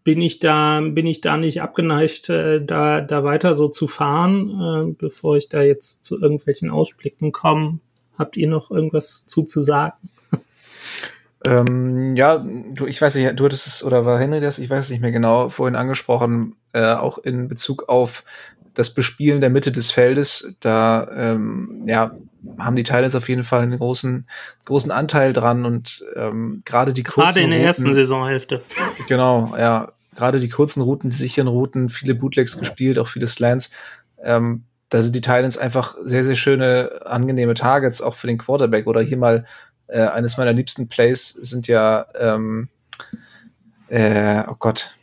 bin 0.04 0.22
ich 0.22 0.40
da, 0.40 0.82
bin 0.82 1.06
ich 1.06 1.22
da 1.22 1.38
nicht 1.38 1.62
abgeneigt, 1.62 2.30
äh, 2.30 2.64
da, 2.64 3.02
da 3.02 3.24
weiter 3.24 3.56
so 3.56 3.70
zu 3.70 3.88
fahren, 3.88 4.90
äh, 4.90 4.94
bevor 4.98 5.38
ich 5.38 5.50
da 5.50 5.62
jetzt 5.62 6.04
zu 6.04 6.20
irgendwelchen 6.20 6.70
Ausblicken 6.70 7.32
komme. 7.32 7.80
Habt 8.18 8.38
ihr 8.38 8.48
noch 8.48 8.70
irgendwas 8.70 9.26
zu, 9.26 9.44
zu 9.44 9.62
sagen? 9.62 9.94
Ähm, 11.46 12.16
ja, 12.16 12.38
du, 12.38 12.86
ich 12.86 13.02
weiß 13.02 13.16
nicht, 13.16 13.38
du 13.38 13.46
hattest 13.46 13.68
es, 13.68 13.84
oder 13.84 14.06
war 14.06 14.20
Henry 14.20 14.40
das, 14.40 14.60
ich 14.60 14.70
weiß 14.70 14.86
es 14.86 14.92
nicht 14.92 15.02
mehr 15.02 15.12
genau, 15.12 15.50
vorhin 15.50 15.76
angesprochen, 15.76 16.56
äh, 16.72 16.94
auch 16.94 17.18
in 17.18 17.48
Bezug 17.48 17.90
auf 17.90 18.24
das 18.74 18.94
Bespielen 18.94 19.42
der 19.42 19.50
Mitte 19.50 19.72
des 19.72 19.92
Feldes, 19.92 20.56
da 20.62 21.08
ähm, 21.16 21.84
ja, 21.86 22.16
haben 22.58 22.76
die 22.76 22.84
Titans 22.84 23.16
auf 23.16 23.30
jeden 23.30 23.44
Fall 23.44 23.64
einen 23.64 23.78
großen, 23.78 24.28
großen 24.66 24.92
Anteil 24.92 25.34
dran 25.34 25.66
und 25.66 26.04
ähm, 26.16 26.62
gerade 26.66 26.94
die 26.94 27.04
kurzen 27.04 27.22
Gerade 27.22 27.40
in 27.42 27.50
der 27.50 27.60
Routen, 27.60 27.68
ersten 27.68 27.94
Saisonhälfte. 27.94 28.62
Genau, 29.08 29.54
ja. 29.58 29.92
Gerade 30.16 30.40
die 30.40 30.50
kurzen 30.50 30.82
Routen, 30.82 31.10
die 31.10 31.16
sicheren 31.16 31.48
Routen, 31.48 31.90
viele 31.90 32.14
Bootlegs 32.14 32.60
gespielt, 32.60 33.00
auch 33.00 33.08
viele 33.08 33.26
Slants. 33.26 33.72
Ähm, 34.22 34.64
da 34.90 35.02
sind 35.02 35.16
die 35.16 35.22
Titans 35.22 35.58
einfach 35.58 35.96
sehr, 36.04 36.24
sehr 36.24 36.36
schöne, 36.36 37.02
angenehme 37.06 37.56
Targets, 37.56 38.00
auch 38.00 38.14
für 38.14 38.28
den 38.28 38.38
Quarterback. 38.38 38.86
Oder 38.86 39.02
hier 39.02 39.18
mal 39.18 39.46
äh, 39.88 40.02
eines 40.02 40.38
meiner 40.38 40.54
liebsten 40.54 40.88
Plays 40.90 41.30
sind 41.30 41.68
ja, 41.68 42.06
ähm, 42.18 42.70
äh, 43.90 44.44
oh 44.48 44.56
Gott. 44.60 44.96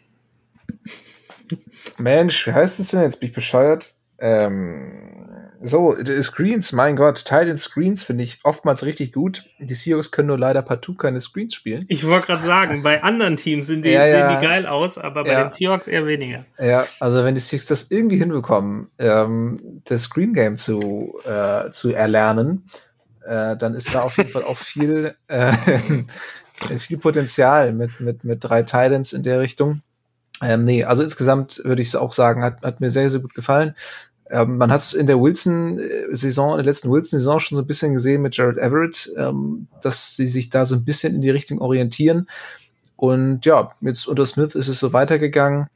Mensch, 1.99 2.47
wie 2.47 2.53
heißt 2.53 2.81
es 2.81 2.89
denn 2.89 3.03
jetzt? 3.03 3.20
Bin 3.20 3.28
ich 3.28 3.35
bescheuert? 3.35 3.95
Ähm, 4.18 5.26
so, 5.62 5.95
die 5.95 6.22
Screens, 6.22 6.72
mein 6.72 6.97
Gott, 6.97 7.16
Titan 7.24 7.59
Screens 7.59 8.03
finde 8.05 8.24
ich 8.24 8.39
oftmals 8.45 8.83
richtig 8.85 9.12
gut. 9.12 9.45
Die 9.59 9.74
Seahawks 9.74 10.11
können 10.11 10.28
nur 10.28 10.39
leider 10.39 10.62
partout 10.62 10.95
keine 10.95 11.20
Screens 11.20 11.55
spielen. 11.55 11.85
Ich 11.89 12.07
wollte 12.07 12.28
gerade 12.28 12.43
sagen, 12.45 12.83
bei 12.83 13.03
anderen 13.03 13.37
Teams 13.37 13.66
sind 13.66 13.85
die, 13.85 13.91
Ja, 13.91 14.05
sehen 14.09 14.20
ja. 14.20 14.41
die 14.41 14.47
geil 14.47 14.66
aus, 14.66 14.97
aber 14.97 15.24
bei 15.24 15.33
Ja. 15.33 15.43
den 15.43 15.51
Seahawks 15.51 15.87
eher 15.87 16.07
weniger. 16.07 16.47
Ja, 16.59 16.85
also 17.01 17.24
wenn 17.24 17.35
die 17.35 17.41
Seahawks 17.41 17.66
das 17.66 17.91
irgendwie 17.91 18.16
hinbekommen, 18.18 18.89
ähm, 18.99 19.83
das 19.85 20.05
Screen 20.05 20.33
Game 20.33 20.57
zu, 20.57 21.18
äh, 21.24 21.70
zu 21.70 21.91
erlernen, 21.93 22.64
äh, 23.31 23.57
dann 23.57 23.74
ist 23.74 23.95
da 23.95 24.03
auf 24.03 24.16
jeden 24.16 24.28
Fall 24.28 24.43
auch 24.43 24.59
viel, 24.59 25.14
äh, 25.28 25.53
viel 26.78 26.99
Potenzial 26.99 27.72
mit, 27.72 28.01
mit, 28.01 28.24
mit 28.24 28.43
drei 28.43 28.64
Titans 28.64 29.12
in 29.12 29.22
der 29.22 29.39
Richtung. 29.39 29.83
Ähm, 30.43 30.64
nee, 30.64 30.83
also 30.83 31.05
insgesamt 31.05 31.62
würde 31.64 31.81
ich 31.81 31.95
auch 31.97 32.12
sagen, 32.12 32.43
hat, 32.43 32.62
hat 32.62 32.81
mir 32.81 32.91
sehr, 32.91 33.09
sehr 33.09 33.20
gut 33.20 33.35
gefallen. 33.35 33.76
Ähm, 34.31 34.57
man 34.57 34.72
hat 34.72 34.81
es 34.81 34.95
in 34.95 35.07
der 35.07 35.20
Wilson-Saison, 35.20 36.51
in 36.53 36.57
der 36.57 36.64
letzten 36.64 36.91
Wilson-Saison 36.91 37.39
schon 37.39 37.57
so 37.57 37.62
ein 37.62 37.68
bisschen 37.68 37.93
gesehen 37.93 38.22
mit 38.22 38.37
Jared 38.37 38.59
Everett, 38.59 39.12
ähm, 39.16 39.68
dass 39.81 40.16
sie 40.16 40.26
sich 40.26 40.51
da 40.51 40.66
so 40.66 40.74
ein 40.74 40.85
bisschen 40.85 41.14
in 41.14 41.22
die 41.22 41.31
Richtung 41.31 41.61
orientieren. 41.61 42.28
Und 42.97 43.47
ja, 43.47 43.70
jetzt 43.81 44.09
unter 44.09 44.24
Smith 44.24 44.57
ist 44.57 44.68
es 44.68 44.81
so 44.81 44.93
weitergegangen. 44.93 45.68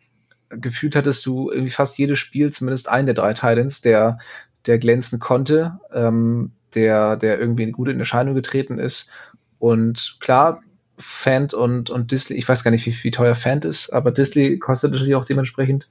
Gefühlt 0.49 0.97
hattest 0.97 1.25
du 1.25 1.51
irgendwie 1.51 1.71
fast 1.71 1.99
jedes 1.99 2.19
Spiel 2.19 2.53
zumindest 2.53 2.89
einen 2.89 3.07
der 3.07 3.15
drei 3.15 3.33
Titans, 3.33 3.81
der, 3.81 4.19
der 4.67 4.79
glänzen 4.79 5.21
konnte, 5.21 5.79
ähm, 5.93 6.51
der, 6.75 7.17
der 7.17 7.39
irgendwie 7.39 7.71
gut 7.71 7.89
in 7.89 7.99
Erscheinung 7.99 8.35
getreten 8.35 8.79
ist. 8.79 9.11
Und 9.59 10.17
klar, 10.21 10.61
Fant 10.97 11.55
und, 11.55 11.91
und 11.91 12.13
Disley, 12.13 12.37
ich 12.39 12.49
weiß 12.49 12.63
gar 12.63 12.71
nicht, 12.71 12.87
wie, 12.87 12.95
wie 13.05 13.11
teuer 13.11 13.35
Fant 13.35 13.65
ist, 13.65 13.91
aber 13.91 14.11
Disley 14.13 14.59
kostet 14.59 14.93
natürlich 14.93 15.15
auch 15.17 15.25
dementsprechend, 15.25 15.89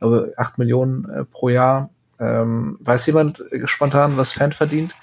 aber 0.00 0.28
8 0.36 0.58
Millionen 0.58 1.08
äh, 1.08 1.24
pro 1.24 1.48
Jahr. 1.48 1.90
Ähm, 2.20 2.76
weiß 2.80 3.06
jemand 3.06 3.42
spontan, 3.64 4.16
was 4.16 4.32
Fant 4.32 4.54
verdient? 4.54 4.94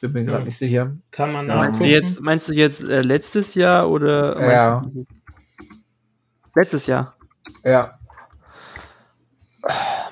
Bin 0.00 0.12
mir 0.12 0.24
gerade 0.24 0.38
Ja. 0.40 0.44
nicht 0.44 0.56
sicher. 0.56 0.92
Kann 1.10 1.32
man 1.32 1.46
Ja. 1.48 1.56
Meinst 1.56 1.80
du 1.80 1.84
jetzt, 1.84 2.20
meinst 2.20 2.48
du 2.48 2.54
jetzt 2.54 2.82
äh, 2.82 3.02
letztes 3.02 3.54
Jahr 3.54 3.90
oder 3.90 4.40
Ja. 4.50 4.80
du 4.80 5.04
letztes 6.54 6.86
Jahr? 6.86 7.14
Ja, 7.64 7.98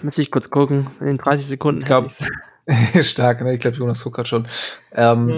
Muss 0.03 0.19
ich 0.19 0.31
kurz 0.31 0.51
gucken. 0.51 0.89
In 1.01 1.17
30 1.19 1.47
Sekunden 1.47 1.81
Ich 1.81 1.87
glaub, 1.87 2.05
hätte 2.05 2.15
ich's. 2.21 2.31
stark, 3.03 3.41
ne? 3.43 3.55
Ich 3.55 3.61
glaube, 3.61 3.77
Jonas 3.77 4.03
guckt 4.05 4.17
gerade 4.17 4.29
schon. 4.29 4.47
Ähm, 4.93 5.29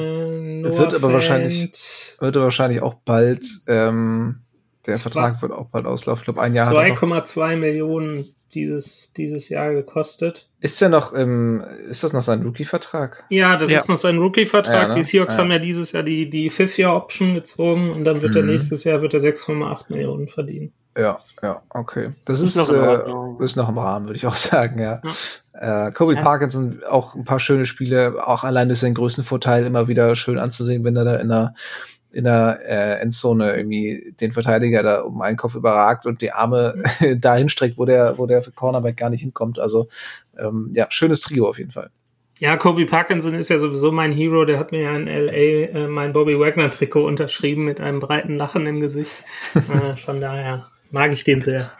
Äh, 0.64 0.76
wird 0.78 0.94
aber 0.94 1.06
Noah 1.08 1.14
wahrscheinlich- 1.14 1.70
wird 2.18 2.36
er 2.36 2.42
wahrscheinlich 2.42 2.82
auch 2.82 2.94
bald, 2.94 3.44
ähm, 3.66 4.40
der 4.86 4.94
Zwei- 4.94 5.02
Vertrag 5.02 5.42
wird 5.42 5.52
auch 5.52 5.66
bald 5.66 5.86
auslaufen. 5.86 6.20
Ich 6.20 6.24
glaube, 6.24 6.40
ein 6.42 6.54
Jahr 6.54 6.66
hat 6.66 6.74
er 6.74 6.88
noch. 6.88 6.96
2,2 6.96 7.56
Millionen 7.56 8.24
dieses, 8.54 9.12
dieses 9.12 9.48
Jahr 9.48 9.72
gekostet. 9.72 10.48
Ist 10.58 10.82
er 10.82 10.88
noch 10.88 11.12
im, 11.12 11.60
ist 11.88 12.02
das 12.02 12.12
noch 12.12 12.22
sein 12.22 12.42
Rookie-Vertrag? 12.42 13.24
Ja, 13.28 13.56
das 13.56 13.70
Ja. 13.70 13.78
ist 13.78 13.88
noch 13.88 13.96
sein 13.96 14.18
Rookie-Vertrag. 14.18 14.74
Ja, 14.82 14.88
ne? 14.88 14.94
Die 14.96 15.02
Seahawks 15.04 15.34
Ja. 15.36 15.42
haben 15.42 15.52
ja 15.52 15.60
dieses 15.60 15.92
Jahr 15.92 16.02
die, 16.02 16.28
die 16.28 16.50
Fifth-Year-Option 16.50 17.34
gezogen 17.34 17.92
und 17.92 18.04
dann 18.04 18.22
wird 18.22 18.34
er 18.34 18.42
Mhm. 18.42 18.48
nächstes 18.48 18.82
Jahr 18.84 19.00
wird 19.02 19.14
er 19.14 19.20
6,8 19.20 19.88
Millionen 19.90 20.26
verdienen. 20.28 20.72
Ja, 20.98 21.20
ja, 21.42 21.62
okay. 21.68 22.10
Das 22.24 22.40
Ist 22.40 22.56
ist, 22.56 22.72
noch 22.72 23.38
äh, 23.40 23.44
ist 23.44 23.54
noch 23.56 23.68
im 23.68 23.78
Rahmen, 23.78 24.06
würde 24.06 24.16
ich 24.16 24.26
auch 24.26 24.34
sagen, 24.34 24.80
ja. 24.80 25.00
Äh, 25.60 25.92
Kobe 25.92 26.14
Parkinson, 26.14 26.80
auch 26.88 27.14
ein 27.14 27.24
paar 27.24 27.38
schöne 27.38 27.66
Spiele, 27.66 28.26
auch 28.26 28.44
allein 28.44 28.68
durch 28.68 28.80
seinen 28.80 28.94
größten 28.94 29.24
Vorteil 29.24 29.66
immer 29.66 29.88
wieder 29.88 30.16
schön 30.16 30.38
anzusehen, 30.38 30.84
wenn 30.84 30.96
er 30.96 31.04
da 31.04 31.16
in 31.16 31.28
der, 31.28 31.54
in 32.12 32.24
der 32.24 32.60
äh, 32.64 33.00
Endzone 33.02 33.54
irgendwie 33.54 34.14
den 34.18 34.32
Verteidiger 34.32 34.82
da 34.82 35.02
um 35.02 35.20
einen 35.20 35.36
Kopf 35.36 35.54
überragt 35.54 36.06
und 36.06 36.22
die 36.22 36.32
Arme 36.32 36.82
dahin 37.20 37.50
streckt, 37.50 37.76
wo 37.76 37.84
der, 37.84 38.16
wo 38.16 38.24
der 38.24 38.42
Cornerback 38.54 38.96
gar 38.96 39.10
nicht 39.10 39.20
hinkommt. 39.20 39.58
Also 39.58 39.88
ähm, 40.38 40.72
ja, 40.74 40.86
schönes 40.88 41.20
Trio 41.20 41.46
auf 41.46 41.58
jeden 41.58 41.72
Fall. 41.72 41.90
Ja, 42.38 42.56
Kobe 42.56 42.86
Parkinson 42.86 43.34
ist 43.34 43.50
ja 43.50 43.58
sowieso 43.58 43.92
mein 43.92 44.12
Hero. 44.12 44.46
Der 44.46 44.58
hat 44.58 44.72
mir 44.72 44.80
ja 44.80 44.96
in 44.96 45.08
L.A. 45.08 45.32
Äh, 45.32 45.86
mein 45.88 46.14
Bobby 46.14 46.40
Wagner-Trikot 46.40 47.04
unterschrieben 47.04 47.66
mit 47.66 47.82
einem 47.82 48.00
breiten 48.00 48.38
Lachen 48.38 48.66
im 48.66 48.80
Gesicht. 48.80 49.14
äh, 49.54 49.94
von 49.98 50.22
daher 50.22 50.66
mag 50.90 51.12
ich 51.12 51.22
den 51.22 51.42
sehr. 51.42 51.70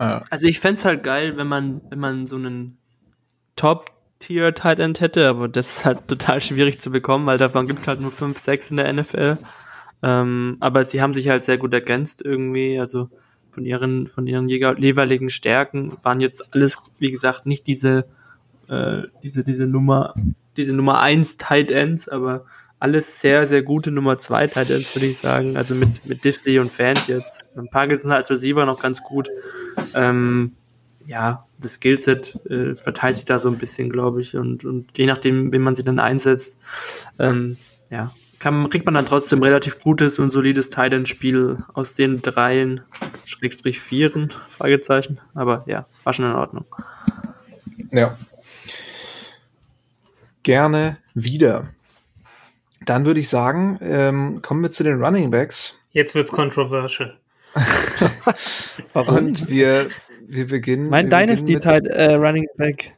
Ja. 0.00 0.24
Also 0.28 0.48
ich 0.48 0.58
fänd's 0.58 0.84
halt 0.84 1.04
geil, 1.04 1.36
wenn 1.36 1.46
man, 1.46 1.82
wenn 1.88 2.00
man 2.00 2.26
so 2.26 2.34
einen 2.34 2.81
Top-Tier 3.62 4.56
Tight 4.56 4.80
End 4.80 5.00
hätte, 5.00 5.28
aber 5.28 5.46
das 5.46 5.76
ist 5.76 5.84
halt 5.84 6.08
total 6.08 6.40
schwierig 6.40 6.80
zu 6.80 6.90
bekommen, 6.90 7.26
weil 7.26 7.38
davon 7.38 7.68
gibt's 7.68 7.86
halt 7.86 8.00
nur 8.00 8.10
5, 8.10 8.36
6 8.36 8.72
in 8.72 8.76
der 8.78 8.92
NFL. 8.92 9.38
Ähm, 10.02 10.56
aber 10.58 10.84
sie 10.84 11.00
haben 11.00 11.14
sich 11.14 11.28
halt 11.28 11.44
sehr 11.44 11.58
gut 11.58 11.72
ergänzt 11.72 12.22
irgendwie, 12.24 12.80
also 12.80 13.08
von 13.52 13.64
ihren, 13.64 14.08
von 14.08 14.26
ihren 14.26 14.48
jeweiligen 14.48 15.30
Stärken 15.30 15.96
waren 16.02 16.20
jetzt 16.20 16.52
alles, 16.52 16.78
wie 16.98 17.12
gesagt, 17.12 17.46
nicht 17.46 17.68
diese, 17.68 18.06
äh, 18.68 19.02
diese, 19.22 19.44
diese 19.44 19.68
Nummer, 19.68 20.14
diese 20.56 20.72
Nummer 20.72 21.00
1 21.00 21.36
Tight 21.36 21.70
Ends, 21.70 22.08
aber 22.08 22.46
alles 22.80 23.20
sehr, 23.20 23.46
sehr 23.46 23.62
gute 23.62 23.92
Nummer 23.92 24.18
2 24.18 24.48
Tight 24.48 24.70
Ends, 24.70 24.92
würde 24.96 25.06
ich 25.06 25.18
sagen. 25.18 25.56
Also 25.56 25.76
mit, 25.76 26.04
mit 26.04 26.24
Disley 26.24 26.58
und 26.58 26.68
Fant 26.68 27.06
jetzt. 27.06 27.44
Und 27.54 27.70
Parkinson 27.70 28.10
als 28.10 28.28
Receiver 28.28 28.66
noch 28.66 28.82
ganz 28.82 29.04
gut. 29.04 29.28
Ähm, 29.94 30.56
ja, 31.06 31.46
das 31.58 31.74
Skillset 31.74 32.38
äh, 32.48 32.74
verteilt 32.74 33.16
sich 33.16 33.24
da 33.24 33.38
so 33.38 33.48
ein 33.48 33.58
bisschen, 33.58 33.90
glaube 33.90 34.20
ich. 34.20 34.36
Und, 34.36 34.64
und 34.64 34.96
je 34.96 35.06
nachdem, 35.06 35.52
wen 35.52 35.62
man 35.62 35.74
sie 35.74 35.84
dann 35.84 35.98
einsetzt, 35.98 36.58
ähm, 37.18 37.56
ja, 37.90 38.12
kann, 38.38 38.68
kriegt 38.70 38.84
man 38.84 38.94
dann 38.94 39.06
trotzdem 39.06 39.42
relativ 39.42 39.78
gutes 39.78 40.18
und 40.18 40.30
solides 40.30 40.70
Tight 40.70 40.92
End 40.92 41.08
Spiel 41.08 41.62
aus 41.74 41.94
den 41.94 42.22
dreien, 42.22 42.80
Schrägstrich 43.24 43.80
vieren, 43.80 44.32
Fragezeichen. 44.48 45.20
Aber 45.34 45.62
ja, 45.66 45.86
war 46.04 46.12
schon 46.12 46.24
in 46.24 46.32
Ordnung. 46.32 46.64
Ja. 47.92 48.16
Gerne 50.42 50.98
wieder. 51.14 51.68
Dann 52.84 53.06
würde 53.06 53.20
ich 53.20 53.28
sagen, 53.28 53.78
ähm, 53.80 54.42
kommen 54.42 54.62
wir 54.62 54.72
zu 54.72 54.82
den 54.82 55.00
Running 55.02 55.30
Backs. 55.30 55.80
Jetzt 55.92 56.14
wird's 56.14 56.32
controversial. 56.32 57.16
Und 58.94 59.48
wir, 59.48 59.88
wir 60.32 60.46
beginnen. 60.46 60.88
Mein 60.88 61.10
wir 61.10 61.18
Dynasty 61.18 61.54
beginnen 61.54 61.82
mit, 61.82 61.92
äh, 61.92 62.14
Running 62.14 62.46
Back. 62.56 62.96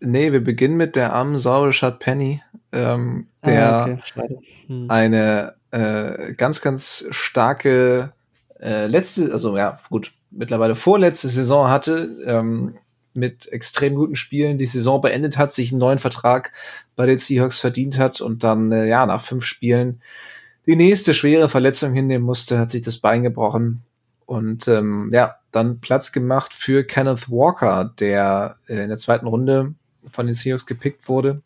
Nee, 0.00 0.32
wir 0.32 0.42
beginnen 0.42 0.76
mit 0.76 0.96
der 0.96 1.12
armen 1.12 1.38
Sau 1.38 1.64
Rashad 1.64 1.98
Penny. 1.98 2.42
ähm, 2.72 3.26
der 3.44 3.72
ah, 3.72 3.84
okay. 3.84 4.38
hm. 4.66 4.90
eine 4.90 5.54
äh, 5.70 6.32
ganz, 6.34 6.62
ganz 6.62 7.06
starke 7.10 8.12
äh, 8.60 8.86
letzte, 8.86 9.32
also 9.32 9.56
ja, 9.56 9.78
gut, 9.90 10.12
mittlerweile 10.30 10.74
vorletzte 10.74 11.28
Saison 11.28 11.68
hatte, 11.68 12.08
ähm, 12.24 12.74
mit 13.14 13.52
extrem 13.52 13.94
guten 13.94 14.16
Spielen 14.16 14.56
die 14.56 14.66
Saison 14.66 15.00
beendet 15.00 15.36
hat, 15.36 15.52
sich 15.52 15.70
einen 15.70 15.80
neuen 15.80 15.98
Vertrag 15.98 16.52
bei 16.96 17.04
den 17.04 17.18
Seahawks 17.18 17.58
verdient 17.58 17.98
hat 17.98 18.22
und 18.22 18.42
dann, 18.42 18.72
äh, 18.72 18.86
ja, 18.86 19.04
nach 19.04 19.20
fünf 19.20 19.44
Spielen 19.44 20.00
die 20.66 20.76
nächste 20.76 21.12
schwere 21.12 21.48
Verletzung 21.48 21.92
hinnehmen 21.92 22.24
musste, 22.24 22.58
hat 22.58 22.70
sich 22.70 22.82
das 22.82 22.98
Bein 22.98 23.22
gebrochen 23.22 23.82
und 24.26 24.68
ähm, 24.68 25.10
ja, 25.12 25.36
dann 25.50 25.80
Platz 25.80 26.12
gemacht 26.12 26.54
für 26.54 26.84
Kenneth 26.84 27.30
Walker, 27.30 27.92
der 27.98 28.56
äh, 28.68 28.82
in 28.82 28.88
der 28.88 28.98
zweiten 28.98 29.26
Runde 29.26 29.74
von 30.10 30.26
den 30.26 30.34
Seahawks 30.34 30.66
gepickt 30.66 31.08
wurde. 31.08 31.42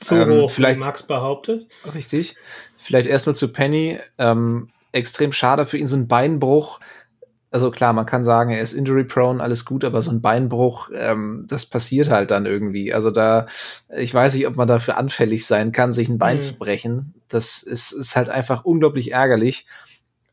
Zu 0.00 0.16
ähm, 0.16 0.42
hoch, 0.42 0.50
vielleicht 0.50 0.80
Max 0.80 1.02
behauptet. 1.02 1.66
Richtig. 1.94 2.36
Vielleicht 2.76 3.08
erstmal 3.08 3.36
zu 3.36 3.52
Penny. 3.52 3.98
Ähm, 4.18 4.68
extrem 4.92 5.32
schade 5.32 5.66
für 5.66 5.78
ihn, 5.78 5.88
so 5.88 5.96
ein 5.96 6.08
Beinbruch 6.08 6.80
also 7.50 7.70
klar, 7.70 7.92
man 7.92 8.06
kann 8.06 8.24
sagen, 8.24 8.50
er 8.50 8.60
ist 8.60 8.74
injury 8.74 9.04
prone, 9.04 9.42
alles 9.42 9.64
gut, 9.64 9.84
aber 9.84 10.02
so 10.02 10.10
ein 10.10 10.20
Beinbruch, 10.20 10.90
ähm, 10.94 11.46
das 11.48 11.66
passiert 11.66 12.10
halt 12.10 12.30
dann 12.30 12.44
irgendwie. 12.44 12.92
Also 12.92 13.10
da, 13.10 13.46
ich 13.96 14.12
weiß 14.12 14.34
nicht, 14.34 14.46
ob 14.46 14.56
man 14.56 14.68
dafür 14.68 14.98
anfällig 14.98 15.46
sein 15.46 15.72
kann, 15.72 15.94
sich 15.94 16.08
ein 16.08 16.18
Bein 16.18 16.36
mhm. 16.36 16.40
zu 16.40 16.58
brechen. 16.58 17.14
Das 17.28 17.62
ist, 17.62 17.92
ist 17.92 18.16
halt 18.16 18.28
einfach 18.28 18.64
unglaublich 18.64 19.12
ärgerlich. 19.12 19.66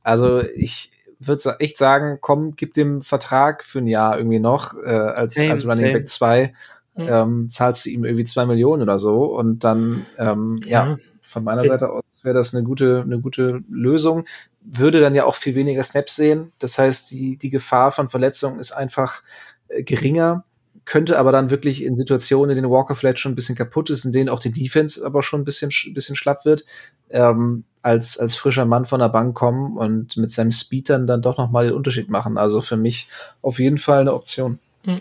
Also 0.03 0.41
ich 0.41 0.91
würde 1.19 1.55
echt 1.59 1.77
sagen, 1.77 2.19
komm, 2.21 2.55
gib 2.55 2.73
dem 2.73 3.01
Vertrag 3.01 3.63
für 3.63 3.79
ein 3.79 3.87
Jahr 3.87 4.17
irgendwie 4.17 4.39
noch, 4.39 4.73
äh, 4.75 4.89
als, 4.89 5.35
same, 5.35 5.51
als 5.51 5.65
Running 5.65 5.85
same. 5.85 5.93
Back 5.93 6.09
2. 6.09 6.53
Mhm. 6.97 7.07
Ähm, 7.09 7.49
zahlst 7.49 7.85
du 7.85 7.89
ihm 7.89 8.05
irgendwie 8.05 8.23
zwei 8.23 8.45
Millionen 8.45 8.81
oder 8.81 8.99
so 8.99 9.25
und 9.25 9.63
dann, 9.63 10.05
ähm, 10.17 10.59
ja. 10.65 10.87
ja 10.87 10.97
von 11.21 11.43
meiner 11.43 11.65
Seite 11.65 11.89
aus 11.89 12.03
wäre 12.23 12.35
das 12.35 12.55
eine 12.55 12.63
gute, 12.63 13.01
eine 13.05 13.19
gute 13.19 13.61
Lösung 13.69 14.25
würde 14.65 14.99
dann 14.99 15.15
ja 15.15 15.25
auch 15.25 15.35
viel 15.35 15.55
weniger 15.55 15.83
Snaps 15.83 16.15
sehen. 16.15 16.51
Das 16.59 16.77
heißt, 16.77 17.11
die, 17.11 17.37
die 17.37 17.49
Gefahr 17.49 17.91
von 17.91 18.09
Verletzungen 18.09 18.59
ist 18.59 18.71
einfach 18.71 19.21
äh, 19.67 19.83
geringer, 19.83 20.43
könnte 20.85 21.17
aber 21.17 21.31
dann 21.31 21.49
wirklich 21.49 21.83
in 21.83 21.95
Situationen, 21.95 22.51
in 22.51 22.63
denen 22.63 22.71
Walker 22.71 22.95
vielleicht 22.95 23.19
schon 23.19 23.31
ein 23.31 23.35
bisschen 23.35 23.55
kaputt 23.55 23.89
ist, 23.89 24.05
in 24.05 24.11
denen 24.11 24.29
auch 24.29 24.39
die 24.39 24.51
Defense 24.51 25.03
aber 25.05 25.23
schon 25.23 25.41
ein 25.41 25.45
bisschen, 25.45 25.71
ein 25.85 25.93
bisschen 25.93 26.15
schlapp 26.15 26.45
wird, 26.45 26.63
ähm, 27.09 27.63
als, 27.81 28.17
als 28.17 28.35
frischer 28.35 28.65
Mann 28.65 28.85
von 28.85 28.99
der 28.99 29.09
Bank 29.09 29.35
kommen 29.35 29.77
und 29.77 30.17
mit 30.17 30.31
seinem 30.31 30.51
Speed 30.51 30.89
dann, 30.89 31.07
dann 31.07 31.21
doch 31.21 31.37
nochmal 31.37 31.65
den 31.65 31.75
Unterschied 31.75 32.09
machen. 32.09 32.37
Also 32.37 32.61
für 32.61 32.77
mich 32.77 33.07
auf 33.41 33.59
jeden 33.59 33.77
Fall 33.77 34.01
eine 34.01 34.13
Option. 34.13 34.59
Hm. 34.83 34.97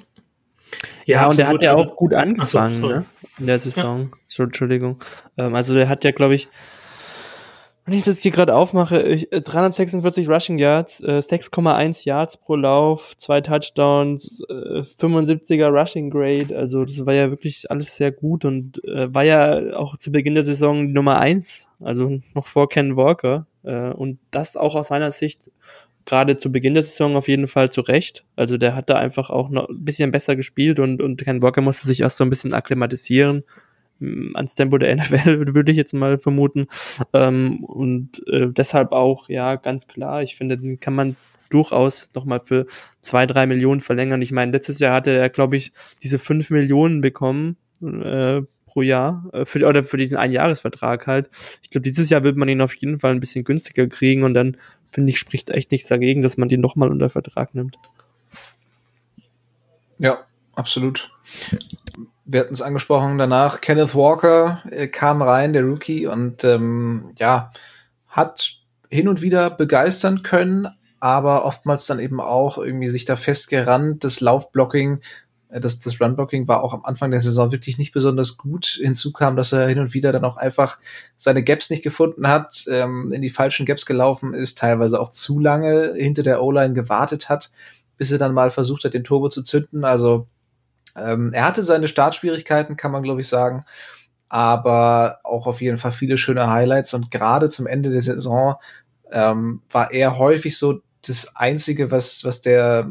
Ja, 1.05 1.23
ja 1.23 1.29
und 1.29 1.39
er 1.39 1.49
hat 1.49 1.63
ja 1.63 1.73
also 1.73 1.85
auch 1.85 1.97
gut 1.97 2.15
angefangen, 2.15 2.81
so, 2.81 2.89
ne? 2.89 3.05
In 3.39 3.47
der 3.47 3.59
Saison. 3.59 4.11
Ja. 4.11 4.19
So, 4.27 4.43
Entschuldigung. 4.43 5.03
Ähm, 5.37 5.55
also 5.55 5.75
der 5.75 5.89
hat 5.89 6.05
ja, 6.05 6.13
glaube 6.13 6.35
ich, 6.35 6.49
wenn 7.87 7.95
ich 7.95 8.05
das 8.05 8.23
hier 8.23 8.31
gerade 8.31 8.55
aufmache, 8.55 9.03
ich, 9.03 9.29
346 9.31 10.27
äh, 10.27 10.33
Rushing 10.33 10.59
Yards, 10.59 11.01
äh, 11.01 11.19
6,1 11.19 12.07
Yards 12.07 12.39
pro 12.39 12.57
Lauf, 12.57 13.15
zwei 13.19 13.43
Touchdowns, 13.43 14.43
äh, 14.49 14.81
75er 14.81 15.69
Rushing 15.69 16.11
Grade, 16.11 16.57
also 16.57 16.85
das 16.85 17.05
war 17.05 17.13
ja 17.13 17.31
wirklich 17.31 17.71
alles 17.71 17.97
sehr 17.97 18.11
gut 18.11 18.45
und 18.45 18.83
äh, 18.85 19.13
war 19.15 19.25
ja 19.25 19.77
auch 19.77 19.99
zu 19.99 20.11
Beginn 20.11 20.35
der 20.35 20.45
Saison 20.45 20.93
Nummer 20.93 21.19
eins, 21.19 21.69
also 21.81 22.21
noch 22.35 22.47
vor 22.47 22.69
Ken 22.69 22.97
Walker. 22.97 23.47
Äh, 23.65 23.91
und 23.91 24.19
das 24.31 24.57
auch 24.57 24.75
aus 24.77 24.91
meiner 24.91 25.13
Sicht 25.13 25.51
gerade 26.07 26.37
zu 26.37 26.53
Beginn 26.53 26.75
der 26.75 26.83
Saison 26.83 27.17
auf 27.17 27.29
jeden 27.29 27.49
Fall 27.49 27.71
zu 27.71 27.81
Recht. 27.81 28.25
Also 28.37 28.57
der 28.57 28.75
hat 28.75 28.91
da 28.91 28.97
einfach 28.97 29.31
auch 29.31 29.49
noch 29.49 29.69
ein 29.69 29.85
bisschen 29.85 30.11
besser 30.11 30.37
gespielt 30.37 30.79
und, 30.79 31.03
und 31.03 31.23
Ken 31.23 31.43
Walker 31.43 31.61
musste 31.61 31.87
sich 31.87 32.01
erst 32.01 32.17
so 32.19 32.25
ein 32.25 32.31
bisschen 32.31 32.55
akklimatisieren 32.55 33.45
ans 34.35 34.55
Tempo 34.55 34.79
der 34.79 34.95
NFL, 34.97 35.55
würde 35.55 35.73
ich 35.73 35.77
jetzt 35.77 35.95
mal 35.95 36.19
vermuten. 36.19 36.67
Ähm, 37.13 37.65
und 37.65 38.27
äh, 38.29 38.49
deshalb 38.51 38.93
auch, 38.93 39.29
ja, 39.29 39.57
ganz 39.57 39.87
klar, 39.87 40.23
ich 40.23 40.37
finde, 40.37 40.59
den 40.59 40.81
kann 40.81 40.95
man 40.95 41.17
durchaus 41.51 42.11
nochmal 42.15 42.41
für 42.43 42.67
zwei, 43.01 43.27
drei 43.27 43.47
Millionen 43.47 43.81
verlängern. 43.81 44.23
Ich 44.23 44.33
meine, 44.33 44.53
letztes 44.53 44.81
Jahr 44.81 44.95
hatte 44.95 45.13
er, 45.13 45.29
glaube 45.29 45.57
ich, 45.57 45.73
diese 46.03 46.19
fünf 46.19 46.51
Millionen 46.51 47.01
bekommen 47.01 47.57
äh, 47.83 48.43
pro 48.67 48.83
Jahr 48.83 49.29
äh, 49.33 49.45
für, 49.45 49.65
oder 49.67 49.85
für 49.85 49.97
diesen 49.97 50.17
Einjahresvertrag 50.17 51.07
halt. 51.07 51.31
Ich 51.63 51.71
glaube, 51.71 51.83
dieses 51.83 52.11
Jahr 52.11 52.25
wird 52.25 52.37
man 52.37 52.49
ihn 52.49 52.61
auf 52.61 52.75
jeden 52.75 52.99
Fall 52.99 53.13
ein 53.13 53.21
bisschen 53.21 53.45
günstiger 53.45 53.87
kriegen 53.87 54.25
und 54.25 54.35
dann, 54.35 54.57
finde 54.91 55.11
ich, 55.11 55.19
spricht 55.19 55.51
echt 55.51 55.71
nichts 55.71 55.89
dagegen, 55.89 56.23
dass 56.23 56.37
man 56.37 56.49
den 56.49 56.61
nochmal 56.61 56.91
unter 56.91 57.09
Vertrag 57.09 57.55
nimmt. 57.55 57.79
Ja, 59.99 60.27
absolut 60.55 61.13
wir 62.25 62.41
hatten 62.41 62.55
es 62.55 62.63
angesprochen, 62.63 63.19
danach 63.19 63.61
Kenneth 63.61 63.95
Walker 63.95 64.63
äh, 64.71 64.89
kam 64.89 65.23
rein, 65.23 65.53
der 65.53 65.65
Rookie, 65.65 66.07
und 66.07 66.45
ähm, 66.45 67.13
ja, 67.19 67.53
hat 68.09 68.59
hin 68.91 69.09
und 69.09 69.23
wieder 69.23 69.51
begeistern 69.51 70.23
können, 70.23 70.69
aber 71.01 71.45
oftmals 71.45 71.87
dann 71.87 71.99
eben 71.99 72.21
auch 72.21 72.59
irgendwie 72.59 72.89
sich 72.89 73.05
da 73.05 73.17
festgerannt. 73.17 74.05
Das 74.05 74.21
Laufblocking, 74.21 75.01
äh, 75.51 75.61
das, 75.61 75.81
das 75.81 76.01
Runblocking 76.01 76.49
war 76.49 76.63
auch 76.63 76.73
am 76.73 76.85
Anfang 76.85 77.11
der 77.11 77.21
Saison 77.21 77.53
wirklich 77.53 77.77
nicht 77.77 77.93
besonders 77.93 78.39
gut. 78.39 78.79
Hinzu 78.81 79.13
kam, 79.13 79.37
dass 79.37 79.53
er 79.53 79.69
hin 79.69 79.81
und 79.81 79.93
wieder 79.93 80.13
dann 80.13 80.25
auch 80.25 80.39
einfach 80.39 80.79
seine 81.17 81.43
Gaps 81.43 81.69
nicht 81.69 81.83
gefunden 81.83 82.27
hat, 82.27 82.65
ähm, 82.71 83.13
in 83.13 83.21
die 83.21 83.31
falschen 83.31 83.67
Gaps 83.67 83.85
gelaufen 83.85 84.33
ist, 84.33 84.59
teilweise 84.59 84.99
auch 84.99 85.11
zu 85.11 85.41
lange 85.41 85.95
hinter 85.95 86.23
der 86.23 86.43
O-Line 86.43 86.73
gewartet 86.73 87.29
hat, 87.29 87.51
bis 87.99 88.13
er 88.13 88.19
dann 88.19 88.33
mal 88.33 88.51
versucht 88.51 88.85
hat, 88.85 88.95
den 88.95 89.05
Turbo 89.05 89.29
zu 89.29 89.43
zünden. 89.43 89.85
Also 89.85 90.27
ähm, 90.97 91.33
er 91.33 91.45
hatte 91.45 91.63
seine 91.63 91.89
Startschwierigkeiten, 91.89 92.77
kann 92.77 92.93
man 92.93 93.03
glaube 93.03 93.21
ich 93.21 93.29
sagen, 93.29 93.65
aber 94.29 95.21
auch 95.23 95.47
auf 95.47 95.61
jeden 95.61 95.79
Fall 95.79 95.93
viele 95.93 96.19
schöne 96.19 96.51
Highlights 96.51 96.95
und 96.95 97.11
gerade 97.11 97.49
zum 97.49 97.67
Ende 97.67 97.91
der 97.91 98.01
Saison 98.01 98.57
ähm, 99.11 99.63
war 99.71 99.93
er 99.93 100.19
häufig 100.19 100.59
so 100.59 100.81
das 101.07 101.37
Einzige, 101.37 101.91
was, 101.91 102.25
was 102.25 102.43
der, 102.43 102.89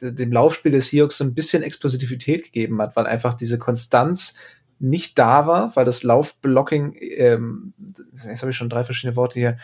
dem 0.00 0.32
Laufspiel 0.32 0.72
des 0.72 0.88
Seahawks 0.88 1.18
so 1.18 1.24
ein 1.24 1.34
bisschen 1.34 1.62
Explosivität 1.62 2.44
gegeben 2.44 2.80
hat, 2.80 2.96
weil 2.96 3.06
einfach 3.06 3.34
diese 3.34 3.58
Konstanz 3.58 4.38
nicht 4.78 5.18
da 5.18 5.46
war, 5.46 5.76
weil 5.76 5.84
das 5.84 6.02
Laufblocking, 6.02 6.96
ähm, 6.98 7.74
jetzt 8.12 8.40
habe 8.40 8.50
ich 8.50 8.56
schon 8.56 8.70
drei 8.70 8.82
verschiedene 8.82 9.14
Worte 9.16 9.38
hier, 9.38 9.58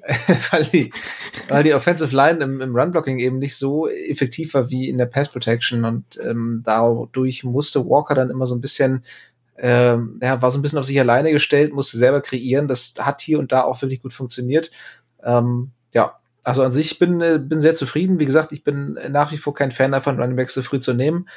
weil, 0.50 0.64
die, 0.64 0.92
weil 1.48 1.62
die 1.62 1.74
Offensive 1.74 2.14
Line 2.14 2.42
im, 2.42 2.60
im 2.60 2.74
Run-Blocking 2.74 3.18
eben 3.18 3.38
nicht 3.38 3.56
so 3.56 3.88
effektiv 3.88 4.54
war 4.54 4.70
wie 4.70 4.88
in 4.88 4.98
der 4.98 5.06
Pass-Protection 5.06 5.84
und 5.84 6.18
ähm, 6.22 6.62
dadurch 6.64 7.44
musste 7.44 7.80
Walker 7.86 8.14
dann 8.14 8.30
immer 8.30 8.46
so 8.46 8.54
ein 8.54 8.60
bisschen 8.60 9.04
ähm, 9.62 10.18
ja, 10.22 10.40
war 10.40 10.50
so 10.50 10.58
ein 10.58 10.62
bisschen 10.62 10.78
auf 10.78 10.86
sich 10.86 10.98
alleine 10.98 11.32
gestellt, 11.32 11.74
musste 11.74 11.98
selber 11.98 12.22
kreieren. 12.22 12.66
Das 12.66 12.94
hat 12.98 13.20
hier 13.20 13.38
und 13.38 13.52
da 13.52 13.62
auch 13.62 13.82
wirklich 13.82 14.00
gut 14.00 14.14
funktioniert. 14.14 14.70
Ähm, 15.22 15.72
ja, 15.92 16.18
also 16.44 16.62
an 16.62 16.72
sich 16.72 16.98
bin 16.98 17.20
äh, 17.20 17.38
bin 17.38 17.60
sehr 17.60 17.74
zufrieden. 17.74 18.18
Wie 18.18 18.24
gesagt, 18.24 18.52
ich 18.52 18.64
bin 18.64 18.98
nach 19.10 19.32
wie 19.32 19.36
vor 19.36 19.54
kein 19.54 19.70
Fan 19.70 19.92
davon, 19.92 20.18
Running 20.18 20.36
Backs 20.36 20.54
so 20.54 20.62
früh 20.62 20.78
zu 20.78 20.94
nehmen. 20.94 21.28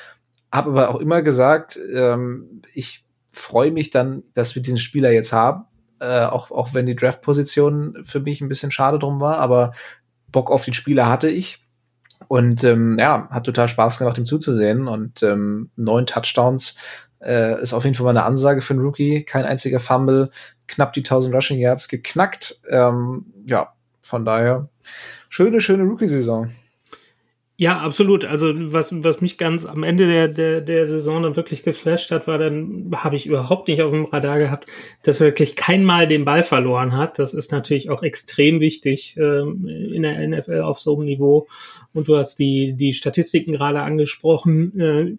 Habe 0.51 0.70
aber 0.72 0.89
auch 0.89 1.01
immer 1.01 1.22
gesagt, 1.22 1.78
ähm, 1.93 2.61
ich 2.74 3.05
freue 3.32 3.72
mich 3.72 3.89
dann, 3.89 4.24
dass 4.34 4.55
wir 4.55 4.61
diesen 4.61 4.78
Spieler 4.78 5.11
jetzt 5.11 5.34
haben. 5.34 5.66
Äh, 6.04 6.26
auch, 6.26 6.51
auch 6.51 6.74
wenn 6.74 6.86
die 6.86 6.97
Draft-Position 6.97 8.04
für 8.04 8.20
mich 8.20 8.41
ein 8.41 8.49
bisschen 8.49 8.74
schade 8.74 8.99
drum 8.99 9.22
war, 9.22 9.38
aber 9.38 9.72
Bock 10.28 10.51
auf 10.51 10.66
den 10.66 10.74
Spieler 10.74 11.08
hatte 11.08 11.30
ich. 11.30 11.64
Und 12.28 12.66
ähm, 12.66 12.97
ja, 12.99 13.30
hat 13.30 13.45
total 13.45 13.70
Spaß 13.70 13.99
gemacht, 13.99 14.18
ihm 14.18 14.26
zuzusehen. 14.26 14.89
Und 14.89 15.24
ähm, 15.24 15.70
neun 15.78 16.06
Touchdowns 16.06 16.78
äh, 17.22 17.62
ist 17.62 17.74
auf 17.74 17.86
jeden 17.86 17.95
Fall 17.95 18.04
mal 18.04 18.10
eine 18.10 18.26
Ansage 18.26 18.62
für 18.62 18.74
einen 18.74 18.84
Rookie. 18.84 19.24
Kein 19.24 19.45
einziger 19.45 19.80
Fumble, 19.80 20.30
knapp 20.68 20.91
die 20.91 21.01
1000 21.01 21.34
Rushing 21.34 21.60
Yards 21.60 21.88
geknackt. 21.88 22.60
Ähm, 22.70 23.26
ja, 23.49 23.72
von 24.01 24.26
daher 24.26 24.68
schöne, 25.30 25.62
schöne 25.62 25.84
Rookie-Saison. 25.84 26.51
Ja, 27.56 27.80
absolut. 27.82 28.26
Also 28.26 28.51
was, 28.74 29.04
was 29.04 29.22
mich 29.22 29.38
ganz 29.38 29.66
am 29.66 29.84
Ende 29.84 30.08
der, 30.08 30.28
der, 30.28 30.62
der 30.62 30.88
Saison 30.88 31.22
dann 31.22 31.36
wirklich 31.36 31.62
geflasht 31.62 32.10
hat, 32.10 32.26
war 32.26 32.39
dann, 32.39 32.91
habe 32.95 33.16
ich 33.16 33.28
überhaupt 33.28 33.68
nicht 33.68 33.84
auf 33.84 33.91
dem 33.91 34.06
Radar 34.06 34.39
gehabt, 34.39 34.70
dass 35.04 35.20
er 35.20 35.28
wirklich 35.28 35.56
kein 35.56 35.84
Mal 35.84 36.08
den 36.08 36.26
Ball 36.26 36.41
verloren 36.41 36.97
hat. 36.97 37.20
Das 37.20 37.34
ist 37.34 37.51
natürlich 37.51 37.91
auch 37.91 38.01
extrem 38.01 38.60
wichtig 38.60 39.16
ähm, 39.18 39.68
in 39.68 40.01
der 40.01 40.28
NFL 40.28 40.62
auf 40.62 40.80
so 40.80 40.95
einem 40.95 41.06
Niveau. 41.06 41.47
Und 41.93 42.08
du 42.08 42.18
hast 42.18 42.39
die, 42.39 42.74
die 42.74 42.91
Statistiken 42.91 43.51
gerade 43.51 43.82
angesprochen, 43.82 44.80
äh, 44.80 45.18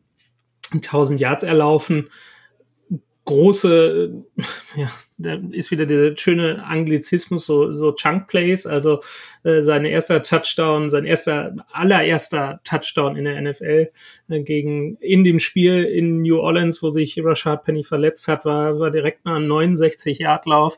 1000 0.73 1.21
Yards 1.21 1.45
erlaufen 1.45 2.09
große, 3.25 4.25
ja, 4.77 4.89
da 5.25 5.39
ist 5.51 5.71
wieder 5.71 5.87
der 5.87 6.17
schöne 6.17 6.65
Anglizismus, 6.65 7.47
so, 7.47 7.73
so 7.73 7.93
Chunk 7.93 8.29
Plays, 8.29 8.67
also 8.67 9.01
äh, 9.43 9.63
sein 9.63 9.85
erster 9.85 10.23
Touchdown, 10.23 10.91
sein 10.91 11.05
erster, 11.05 11.57
allererster 11.73 12.61
Touchdown 12.65 13.17
in 13.17 13.25
der 13.25 13.41
NFL 13.41 13.91
äh, 14.29 14.41
gegen, 14.43 14.97
in 14.99 15.25
dem 15.25 15.39
Spiel 15.39 15.85
in 15.85 16.23
New 16.23 16.39
Orleans, 16.39 16.83
wo 16.83 16.91
sich 16.91 17.19
Rashad 17.23 17.65
Penny 17.65 17.85
verletzt 17.85 18.29
hat, 18.29 18.45
war, 18.45 18.79
war 18.79 18.91
direkt 18.91 19.25
mal 19.25 19.37
ein 19.37 19.47
69-Yard-Lauf. 19.47 20.77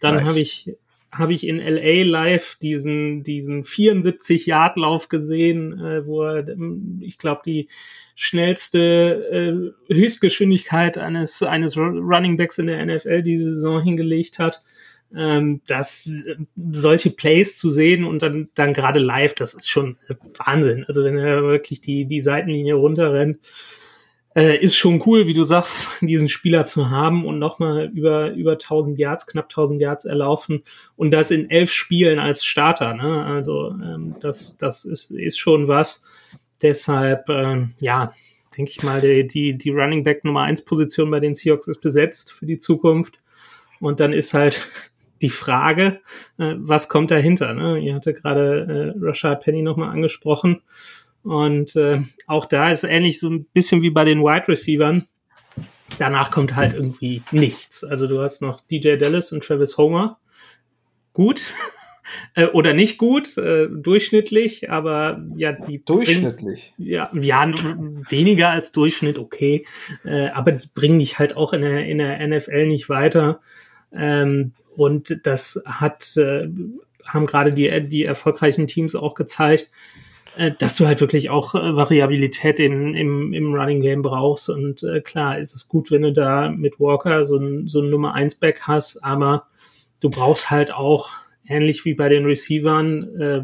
Dann 0.00 0.16
nice. 0.16 0.28
habe 0.28 0.40
ich 0.40 0.76
habe 1.18 1.32
ich 1.32 1.46
in 1.46 1.58
LA 1.58 2.04
live 2.04 2.56
diesen, 2.56 3.22
diesen 3.22 3.64
74-Yard-Lauf 3.64 5.08
gesehen, 5.08 5.78
äh, 5.80 6.06
wo 6.06 6.22
er, 6.22 6.48
ähm, 6.48 7.00
ich 7.02 7.18
glaube, 7.18 7.42
die 7.44 7.68
schnellste 8.14 9.74
äh, 9.88 9.94
Höchstgeschwindigkeit 9.94 10.98
eines, 10.98 11.42
eines 11.42 11.76
Running 11.76 12.36
Backs 12.36 12.58
in 12.58 12.66
der 12.66 12.84
NFL 12.84 13.22
diese 13.22 13.54
Saison 13.54 13.82
hingelegt 13.82 14.38
hat. 14.38 14.62
Ähm, 15.14 15.60
das, 15.66 16.10
solche 16.72 17.10
Plays 17.10 17.56
zu 17.56 17.68
sehen 17.68 18.04
und 18.04 18.22
dann, 18.22 18.48
dann 18.54 18.72
gerade 18.72 18.98
live, 18.98 19.34
das 19.34 19.54
ist 19.54 19.68
schon 19.68 19.96
Wahnsinn. 20.44 20.84
Also 20.88 21.04
wenn 21.04 21.16
er 21.16 21.42
wirklich 21.42 21.80
die, 21.80 22.06
die 22.06 22.20
Seitenlinie 22.20 22.74
runterrennt, 22.74 23.38
äh, 24.36 24.58
ist 24.58 24.76
schon 24.76 25.02
cool, 25.06 25.26
wie 25.26 25.34
du 25.34 25.44
sagst, 25.44 25.88
diesen 26.02 26.28
Spieler 26.28 26.66
zu 26.66 26.90
haben 26.90 27.24
und 27.24 27.38
nochmal 27.38 27.90
über, 27.94 28.32
über 28.32 28.52
1000 28.52 28.98
Yards, 28.98 29.26
knapp 29.26 29.46
1000 29.46 29.80
Yards 29.80 30.04
erlaufen 30.04 30.62
und 30.94 31.10
das 31.10 31.30
in 31.30 31.50
elf 31.50 31.72
Spielen 31.72 32.18
als 32.18 32.44
Starter. 32.44 32.94
Ne? 32.94 33.24
Also 33.24 33.70
ähm, 33.70 34.14
das, 34.20 34.56
das 34.58 34.84
ist, 34.84 35.10
ist 35.10 35.38
schon 35.38 35.68
was. 35.68 36.02
Deshalb, 36.62 37.28
ähm, 37.30 37.72
ja, 37.80 38.12
denke 38.56 38.70
ich 38.70 38.82
mal, 38.82 39.00
die, 39.00 39.26
die, 39.26 39.56
die 39.56 39.70
Running 39.70 40.02
Back 40.02 40.24
Nummer 40.24 40.42
1 40.42 40.64
Position 40.64 41.10
bei 41.10 41.20
den 41.20 41.34
Seahawks 41.34 41.66
ist 41.66 41.80
besetzt 41.80 42.32
für 42.32 42.46
die 42.46 42.58
Zukunft. 42.58 43.18
Und 43.80 44.00
dann 44.00 44.12
ist 44.12 44.34
halt 44.34 44.66
die 45.22 45.30
Frage, 45.30 46.00
äh, 46.38 46.54
was 46.58 46.90
kommt 46.90 47.10
dahinter? 47.10 47.54
Ne? 47.54 47.78
Ihr 47.78 47.94
hatte 47.94 48.12
gerade 48.12 48.94
äh, 49.00 49.04
Rashad 49.04 49.42
Penny 49.42 49.62
nochmal 49.62 49.90
angesprochen. 49.90 50.60
Und 51.26 51.74
äh, 51.74 52.02
auch 52.28 52.44
da 52.44 52.70
ist 52.70 52.84
ähnlich 52.84 53.18
so 53.18 53.28
ein 53.28 53.46
bisschen 53.46 53.82
wie 53.82 53.90
bei 53.90 54.04
den 54.04 54.20
Wide 54.20 54.46
Receivern. 54.46 55.04
Danach 55.98 56.30
kommt 56.30 56.54
halt 56.54 56.72
irgendwie 56.72 57.20
nichts. 57.32 57.82
Also 57.82 58.06
du 58.06 58.20
hast 58.20 58.42
noch 58.42 58.60
DJ 58.60 58.94
Dallas 58.94 59.32
und 59.32 59.42
Travis 59.42 59.76
Homer. 59.76 60.20
Gut. 61.12 61.40
äh, 62.34 62.46
oder 62.46 62.74
nicht 62.74 62.96
gut, 62.96 63.36
äh, 63.38 63.66
durchschnittlich, 63.68 64.70
aber 64.70 65.26
ja, 65.34 65.50
die 65.50 65.84
durchschnittlich. 65.84 66.74
Bringen, 66.76 66.90
ja, 66.92 67.10
ja, 67.12 67.50
weniger 68.08 68.50
als 68.50 68.70
Durchschnitt, 68.70 69.18
okay. 69.18 69.66
Äh, 70.04 70.28
aber 70.28 70.52
die 70.52 70.68
bringen 70.74 71.00
dich 71.00 71.18
halt 71.18 71.36
auch 71.36 71.52
in 71.52 71.62
der, 71.62 71.86
in 71.86 71.98
der 71.98 72.24
NFL 72.24 72.68
nicht 72.68 72.88
weiter. 72.88 73.40
Ähm, 73.92 74.52
und 74.76 75.26
das 75.26 75.60
hat, 75.66 76.16
äh, 76.18 76.48
haben 77.04 77.26
gerade 77.26 77.52
die, 77.52 77.88
die 77.88 78.04
erfolgreichen 78.04 78.68
Teams 78.68 78.94
auch 78.94 79.14
gezeigt 79.14 79.72
dass 80.58 80.76
du 80.76 80.86
halt 80.86 81.00
wirklich 81.00 81.30
auch 81.30 81.54
äh, 81.54 81.76
Variabilität 81.76 82.60
in, 82.60 82.94
im, 82.94 83.32
im 83.32 83.54
Running 83.54 83.80
Game 83.80 84.02
brauchst. 84.02 84.48
Und 84.48 84.82
äh, 84.82 85.00
klar 85.00 85.38
ist 85.38 85.54
es 85.54 85.68
gut, 85.68 85.90
wenn 85.90 86.02
du 86.02 86.12
da 86.12 86.50
mit 86.50 86.78
Walker 86.78 87.24
so 87.24 87.36
ein, 87.38 87.68
so 87.68 87.80
ein 87.80 87.90
Nummer 87.90 88.14
1 88.14 88.36
Back 88.36 88.62
hast, 88.62 89.02
aber 89.02 89.46
du 90.00 90.10
brauchst 90.10 90.50
halt 90.50 90.72
auch, 90.72 91.10
ähnlich 91.48 91.84
wie 91.84 91.94
bei 91.94 92.08
den 92.08 92.24
Receivern, 92.24 93.20
äh, 93.20 93.42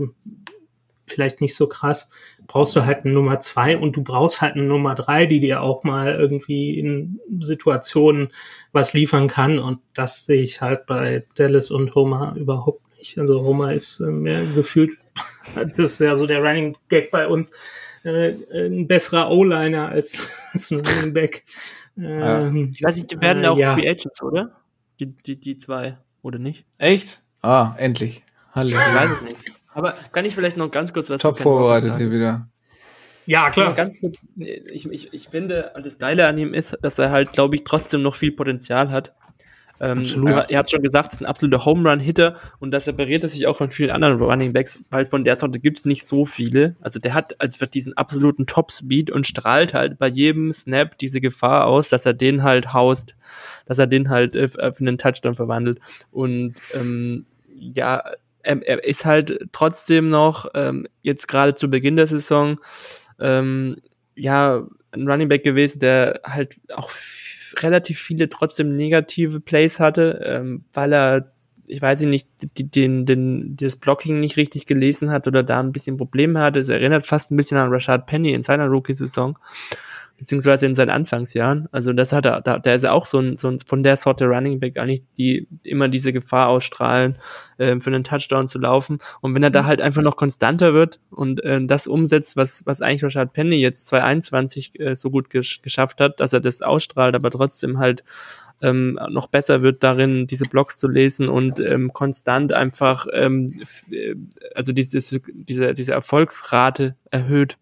vielleicht 1.06 1.40
nicht 1.40 1.54
so 1.54 1.66
krass, 1.66 2.08
brauchst 2.46 2.74
du 2.74 2.84
halt 2.84 3.04
eine 3.04 3.14
Nummer 3.14 3.40
2 3.40 3.78
und 3.78 3.96
du 3.96 4.02
brauchst 4.02 4.40
halt 4.40 4.54
eine 4.54 4.64
Nummer 4.64 4.94
3, 4.94 5.26
die 5.26 5.40
dir 5.40 5.62
auch 5.62 5.84
mal 5.84 6.14
irgendwie 6.14 6.78
in 6.78 7.20
Situationen 7.38 8.28
was 8.72 8.92
liefern 8.92 9.28
kann. 9.28 9.58
Und 9.58 9.80
das 9.94 10.26
sehe 10.26 10.42
ich 10.42 10.60
halt 10.60 10.86
bei 10.86 11.24
Dallas 11.34 11.70
und 11.70 11.94
Homer 11.94 12.34
überhaupt 12.36 12.82
nicht. 13.02 13.18
Also 13.18 13.42
Homer 13.42 13.72
ist 13.72 14.00
äh, 14.00 14.04
mehr 14.04 14.46
gefühlt 14.46 14.96
das 15.54 15.78
ist 15.78 15.98
ja 16.00 16.16
so 16.16 16.26
der 16.26 16.42
Running 16.42 16.76
Gag 16.88 17.10
bei 17.10 17.26
uns. 17.26 17.50
Äh, 18.04 18.34
ein 18.52 18.86
besserer 18.88 19.30
O-Liner 19.30 19.88
als, 19.88 20.18
als 20.52 20.70
ein 20.70 20.80
Running 20.80 21.12
Back. 21.12 21.44
Ähm, 21.96 22.70
ich 22.74 22.82
weiß 22.82 22.96
nicht, 22.96 23.10
die 23.10 23.20
werden 23.20 23.44
äh, 23.44 23.48
auch 23.48 23.58
ja. 23.58 23.74
Free 23.74 23.88
Agents, 23.88 24.22
oder? 24.22 24.56
Die, 24.98 25.14
die, 25.14 25.38
die 25.38 25.58
zwei, 25.58 25.98
oder 26.22 26.38
nicht? 26.38 26.64
Echt? 26.78 27.22
Ah, 27.42 27.74
endlich. 27.78 28.22
Hallo. 28.52 28.70
Ich 28.70 28.74
weiß 28.76 29.10
es 29.10 29.22
nicht. 29.22 29.36
Aber 29.74 29.94
kann 30.12 30.24
ich 30.24 30.34
vielleicht 30.34 30.56
noch 30.56 30.70
ganz 30.70 30.92
kurz 30.92 31.10
was 31.10 31.20
Top 31.20 31.38
vorbereitet 31.38 31.96
hier 31.96 32.10
wieder. 32.10 32.48
Ja, 33.26 33.50
klar. 33.50 33.72
Ganz 33.74 34.00
kurz, 34.00 34.16
ich, 34.36 34.90
ich, 34.90 35.12
ich 35.12 35.28
finde, 35.28 35.72
das 35.82 35.98
Geile 35.98 36.26
an 36.26 36.38
ihm 36.38 36.54
ist, 36.54 36.76
dass 36.82 36.98
er 36.98 37.10
halt, 37.10 37.32
glaube 37.32 37.54
ich, 37.56 37.64
trotzdem 37.64 38.02
noch 38.02 38.16
viel 38.16 38.32
Potenzial 38.32 38.90
hat. 38.90 39.14
Ähm. 39.82 40.04
Ihr 40.48 40.58
habt 40.58 40.70
schon 40.70 40.82
gesagt, 40.82 41.08
das 41.08 41.14
ist 41.14 41.22
ein 41.22 41.26
absoluter 41.26 41.64
Home 41.64 41.90
Run 41.90 41.98
Hitter 41.98 42.36
und 42.60 42.70
das 42.70 42.84
separiert 42.84 43.24
er 43.24 43.28
sich 43.28 43.48
auch 43.48 43.56
von 43.56 43.72
vielen 43.72 43.90
anderen 43.90 44.22
Running 44.22 44.52
Backs, 44.52 44.80
weil 44.90 45.06
von 45.06 45.24
der 45.24 45.36
Sorte 45.36 45.58
gibt 45.58 45.78
es 45.78 45.84
nicht 45.84 46.06
so 46.06 46.24
viele. 46.24 46.76
Also 46.80 47.00
der 47.00 47.14
hat 47.14 47.40
also 47.40 47.66
diesen 47.66 47.96
absoluten 47.96 48.46
Top 48.46 48.70
Speed 48.70 49.10
und 49.10 49.26
strahlt 49.26 49.74
halt 49.74 49.98
bei 49.98 50.06
jedem 50.06 50.52
Snap 50.52 50.96
diese 50.98 51.20
Gefahr 51.20 51.66
aus, 51.66 51.88
dass 51.88 52.06
er 52.06 52.14
den 52.14 52.44
halt 52.44 52.72
haust, 52.72 53.16
dass 53.66 53.78
er 53.78 53.88
den 53.88 54.08
halt 54.08 54.36
äh, 54.36 54.46
für 54.46 54.72
einen 54.78 54.98
Touchdown 54.98 55.34
verwandelt. 55.34 55.80
Und 56.12 56.54
ähm, 56.74 57.26
ja, 57.56 58.04
er, 58.44 58.62
er 58.64 58.84
ist 58.84 59.04
halt 59.04 59.48
trotzdem 59.50 60.10
noch 60.10 60.46
ähm, 60.54 60.86
jetzt 61.02 61.26
gerade 61.26 61.56
zu 61.56 61.68
Beginn 61.68 61.96
der 61.96 62.06
Saison 62.06 62.60
ähm, 63.18 63.78
ja 64.14 64.64
ein 64.92 65.08
Running 65.08 65.28
Back 65.28 65.42
gewesen, 65.42 65.80
der 65.80 66.20
halt 66.24 66.60
auch 66.72 66.90
relativ 67.62 67.98
viele 67.98 68.28
trotzdem 68.28 68.74
negative 68.74 69.40
Plays 69.40 69.80
hatte, 69.80 70.20
ähm, 70.24 70.64
weil 70.72 70.92
er, 70.92 71.32
ich 71.66 71.80
weiß 71.80 72.02
nicht, 72.02 72.28
die, 72.58 72.70
den, 72.70 73.06
den, 73.06 73.56
das 73.56 73.76
Blocking 73.76 74.20
nicht 74.20 74.36
richtig 74.36 74.66
gelesen 74.66 75.10
hat 75.10 75.26
oder 75.26 75.42
da 75.42 75.60
ein 75.60 75.72
bisschen 75.72 75.96
Probleme 75.96 76.40
hatte. 76.40 76.60
Es 76.60 76.68
erinnert 76.68 77.06
fast 77.06 77.30
ein 77.30 77.36
bisschen 77.36 77.58
an 77.58 77.70
Rashad 77.70 78.06
Penny 78.06 78.32
in 78.32 78.42
seiner 78.42 78.66
Rookie-Saison 78.66 79.38
beziehungsweise 80.18 80.66
in 80.66 80.74
seinen 80.74 80.90
Anfangsjahren. 80.90 81.68
Also 81.72 81.92
das 81.92 82.12
hat 82.12 82.26
er, 82.26 82.40
da, 82.40 82.58
da 82.58 82.74
ist 82.74 82.84
er 82.84 82.94
auch 82.94 83.06
so 83.06 83.18
ein, 83.18 83.36
so 83.36 83.48
ein 83.48 83.58
von 83.60 83.82
der 83.82 83.96
Sorte 83.96 84.26
Running 84.26 84.60
Back 84.60 84.76
eigentlich, 84.76 85.02
die 85.18 85.48
immer 85.64 85.88
diese 85.88 86.12
Gefahr 86.12 86.48
ausstrahlen, 86.48 87.18
äh, 87.58 87.78
für 87.80 87.90
einen 87.90 88.04
Touchdown 88.04 88.48
zu 88.48 88.58
laufen. 88.58 88.98
Und 89.20 89.34
wenn 89.34 89.42
er 89.42 89.50
da 89.50 89.62
mhm. 89.62 89.66
halt 89.66 89.80
einfach 89.82 90.02
noch 90.02 90.16
konstanter 90.16 90.74
wird 90.74 91.00
und 91.10 91.42
äh, 91.44 91.64
das 91.64 91.86
umsetzt, 91.86 92.36
was, 92.36 92.64
was 92.66 92.82
eigentlich 92.82 93.04
Rashad 93.04 93.32
Penny 93.32 93.56
jetzt 93.56 93.86
2021 93.88 94.80
äh, 94.80 94.94
so 94.94 95.10
gut 95.10 95.30
gesch 95.30 95.62
geschafft 95.62 96.00
hat, 96.00 96.20
dass 96.20 96.32
er 96.32 96.40
das 96.40 96.62
ausstrahlt, 96.62 97.14
aber 97.14 97.30
trotzdem 97.30 97.78
halt 97.78 98.04
ähm, 98.62 98.98
noch 99.10 99.26
besser 99.26 99.62
wird 99.62 99.82
darin, 99.82 100.26
diese 100.26 100.44
Blogs 100.44 100.78
zu 100.78 100.88
lesen 100.88 101.28
und 101.28 101.58
ähm, 101.60 101.92
konstant 101.92 102.52
einfach 102.52 103.06
ähm, 103.12 103.48
äh, 103.90 104.14
also 104.54 104.72
dieses, 104.72 105.18
diese, 105.26 105.74
diese 105.74 105.92
Erfolgsrate 105.92 106.96
erhöht 107.10 107.58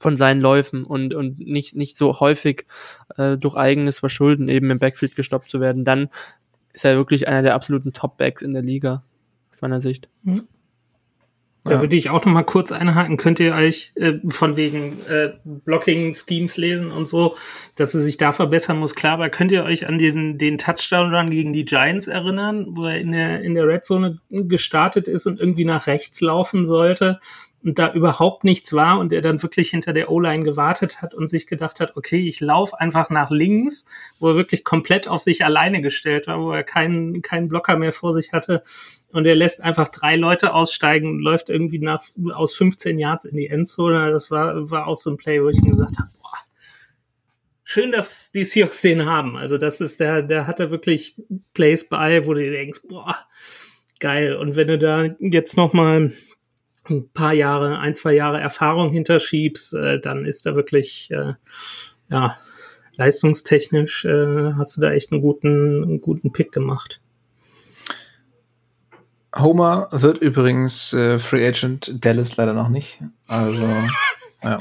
von 0.00 0.16
seinen 0.16 0.40
Läufen 0.40 0.84
und, 0.84 1.14
und 1.14 1.38
nicht, 1.38 1.76
nicht 1.76 1.96
so 1.96 2.18
häufig 2.18 2.64
äh, 3.18 3.36
durch 3.36 3.54
eigenes 3.54 3.98
Verschulden 4.00 4.48
eben 4.48 4.70
im 4.70 4.78
Backfield 4.78 5.14
gestoppt 5.14 5.50
zu 5.50 5.60
werden, 5.60 5.84
dann 5.84 6.08
ist 6.72 6.86
er 6.86 6.96
wirklich 6.96 7.28
einer 7.28 7.42
der 7.42 7.54
absoluten 7.54 7.92
Top-Backs 7.92 8.40
in 8.42 8.54
der 8.54 8.62
Liga, 8.62 9.04
aus 9.52 9.60
meiner 9.60 9.82
Sicht. 9.82 10.08
Mhm. 10.22 10.48
Da 11.64 11.74
ja. 11.74 11.80
würde 11.82 11.94
ich 11.94 12.08
auch 12.08 12.24
noch 12.24 12.32
mal 12.32 12.42
kurz 12.42 12.72
einhaken. 12.72 13.18
Könnt 13.18 13.38
ihr 13.38 13.54
euch 13.54 13.92
äh, 13.96 14.14
von 14.28 14.56
wegen 14.56 15.04
äh, 15.06 15.34
Blocking-Schemes 15.44 16.56
lesen 16.56 16.90
und 16.90 17.06
so, 17.06 17.36
dass 17.74 17.94
er 17.94 18.00
sich 18.00 18.16
da 18.16 18.32
verbessern 18.32 18.78
muss? 18.78 18.94
Klar, 18.94 19.12
aber 19.12 19.28
könnt 19.28 19.52
ihr 19.52 19.64
euch 19.64 19.86
an 19.86 19.98
den, 19.98 20.38
den 20.38 20.56
Touchdown-Run 20.56 21.28
gegen 21.28 21.52
die 21.52 21.66
Giants 21.66 22.06
erinnern, 22.06 22.68
wo 22.70 22.86
er 22.86 22.98
in 22.98 23.12
der, 23.12 23.42
in 23.42 23.52
der 23.52 23.68
Red 23.68 23.84
Zone 23.84 24.20
gestartet 24.30 25.06
ist 25.06 25.26
und 25.26 25.38
irgendwie 25.38 25.66
nach 25.66 25.86
rechts 25.86 26.22
laufen 26.22 26.64
sollte 26.64 27.20
und 27.62 27.78
da 27.78 27.92
überhaupt 27.92 28.44
nichts 28.44 28.72
war 28.72 28.98
und 28.98 29.12
er 29.12 29.20
dann 29.20 29.42
wirklich 29.42 29.70
hinter 29.70 29.92
der 29.92 30.10
O-Line 30.10 30.44
gewartet 30.44 31.02
hat 31.02 31.14
und 31.14 31.28
sich 31.28 31.46
gedacht 31.46 31.80
hat, 31.80 31.96
okay, 31.96 32.26
ich 32.26 32.40
laufe 32.40 32.80
einfach 32.80 33.10
nach 33.10 33.30
links, 33.30 33.84
wo 34.18 34.30
er 34.30 34.36
wirklich 34.36 34.64
komplett 34.64 35.08
auf 35.08 35.20
sich 35.20 35.44
alleine 35.44 35.82
gestellt 35.82 36.26
war, 36.26 36.40
wo 36.40 36.52
er 36.52 36.64
keinen, 36.64 37.22
keinen 37.22 37.48
Blocker 37.48 37.76
mehr 37.76 37.92
vor 37.92 38.14
sich 38.14 38.32
hatte 38.32 38.62
und 39.12 39.26
er 39.26 39.34
lässt 39.34 39.62
einfach 39.62 39.88
drei 39.88 40.16
Leute 40.16 40.54
aussteigen 40.54 41.08
und 41.08 41.18
läuft 41.20 41.50
irgendwie 41.50 41.78
nach, 41.78 42.04
aus 42.32 42.54
15 42.54 42.98
Yards 42.98 43.24
in 43.24 43.36
die 43.36 43.48
Endzone. 43.48 44.10
Das 44.10 44.30
war, 44.30 44.70
war 44.70 44.86
auch 44.86 44.96
so 44.96 45.10
ein 45.10 45.16
Play, 45.16 45.42
wo 45.42 45.48
ich 45.48 45.60
mir 45.60 45.72
gesagt 45.72 45.98
habe, 45.98 46.10
boah, 46.20 46.38
schön, 47.64 47.92
dass 47.92 48.30
die 48.32 48.44
Seahawks 48.44 48.82
den 48.82 49.04
haben. 49.06 49.36
Also 49.36 49.58
das 49.58 49.80
ist 49.80 50.00
der, 50.00 50.22
der 50.22 50.46
hat 50.46 50.60
da 50.60 50.70
wirklich 50.70 51.16
Plays 51.54 51.88
bei, 51.88 52.26
wo 52.26 52.34
du 52.34 52.48
denkst, 52.48 52.82
boah, 52.88 53.16
geil. 53.98 54.36
Und 54.36 54.56
wenn 54.56 54.68
du 54.68 54.78
da 54.78 55.04
jetzt 55.18 55.56
noch 55.56 55.72
mal 55.72 56.12
ein 56.90 57.08
paar 57.12 57.32
Jahre, 57.32 57.78
ein, 57.78 57.94
zwei 57.94 58.14
Jahre 58.14 58.40
Erfahrung 58.40 58.90
hinterschiebst, 58.90 59.74
äh, 59.74 60.00
dann 60.00 60.24
ist 60.24 60.46
da 60.46 60.54
wirklich, 60.54 61.10
äh, 61.10 61.34
ja, 62.10 62.36
leistungstechnisch 62.96 64.04
äh, 64.04 64.52
hast 64.54 64.76
du 64.76 64.80
da 64.80 64.92
echt 64.92 65.12
einen 65.12 65.22
guten, 65.22 65.82
einen 65.82 66.00
guten 66.00 66.32
Pick 66.32 66.52
gemacht. 66.52 67.00
Homer 69.36 69.88
wird 69.92 70.18
übrigens 70.18 70.92
äh, 70.92 71.18
Free 71.18 71.46
Agent, 71.46 72.04
Dallas 72.04 72.36
leider 72.36 72.52
noch 72.52 72.68
nicht. 72.68 73.00
Also, 73.28 73.66
ja. 74.42 74.58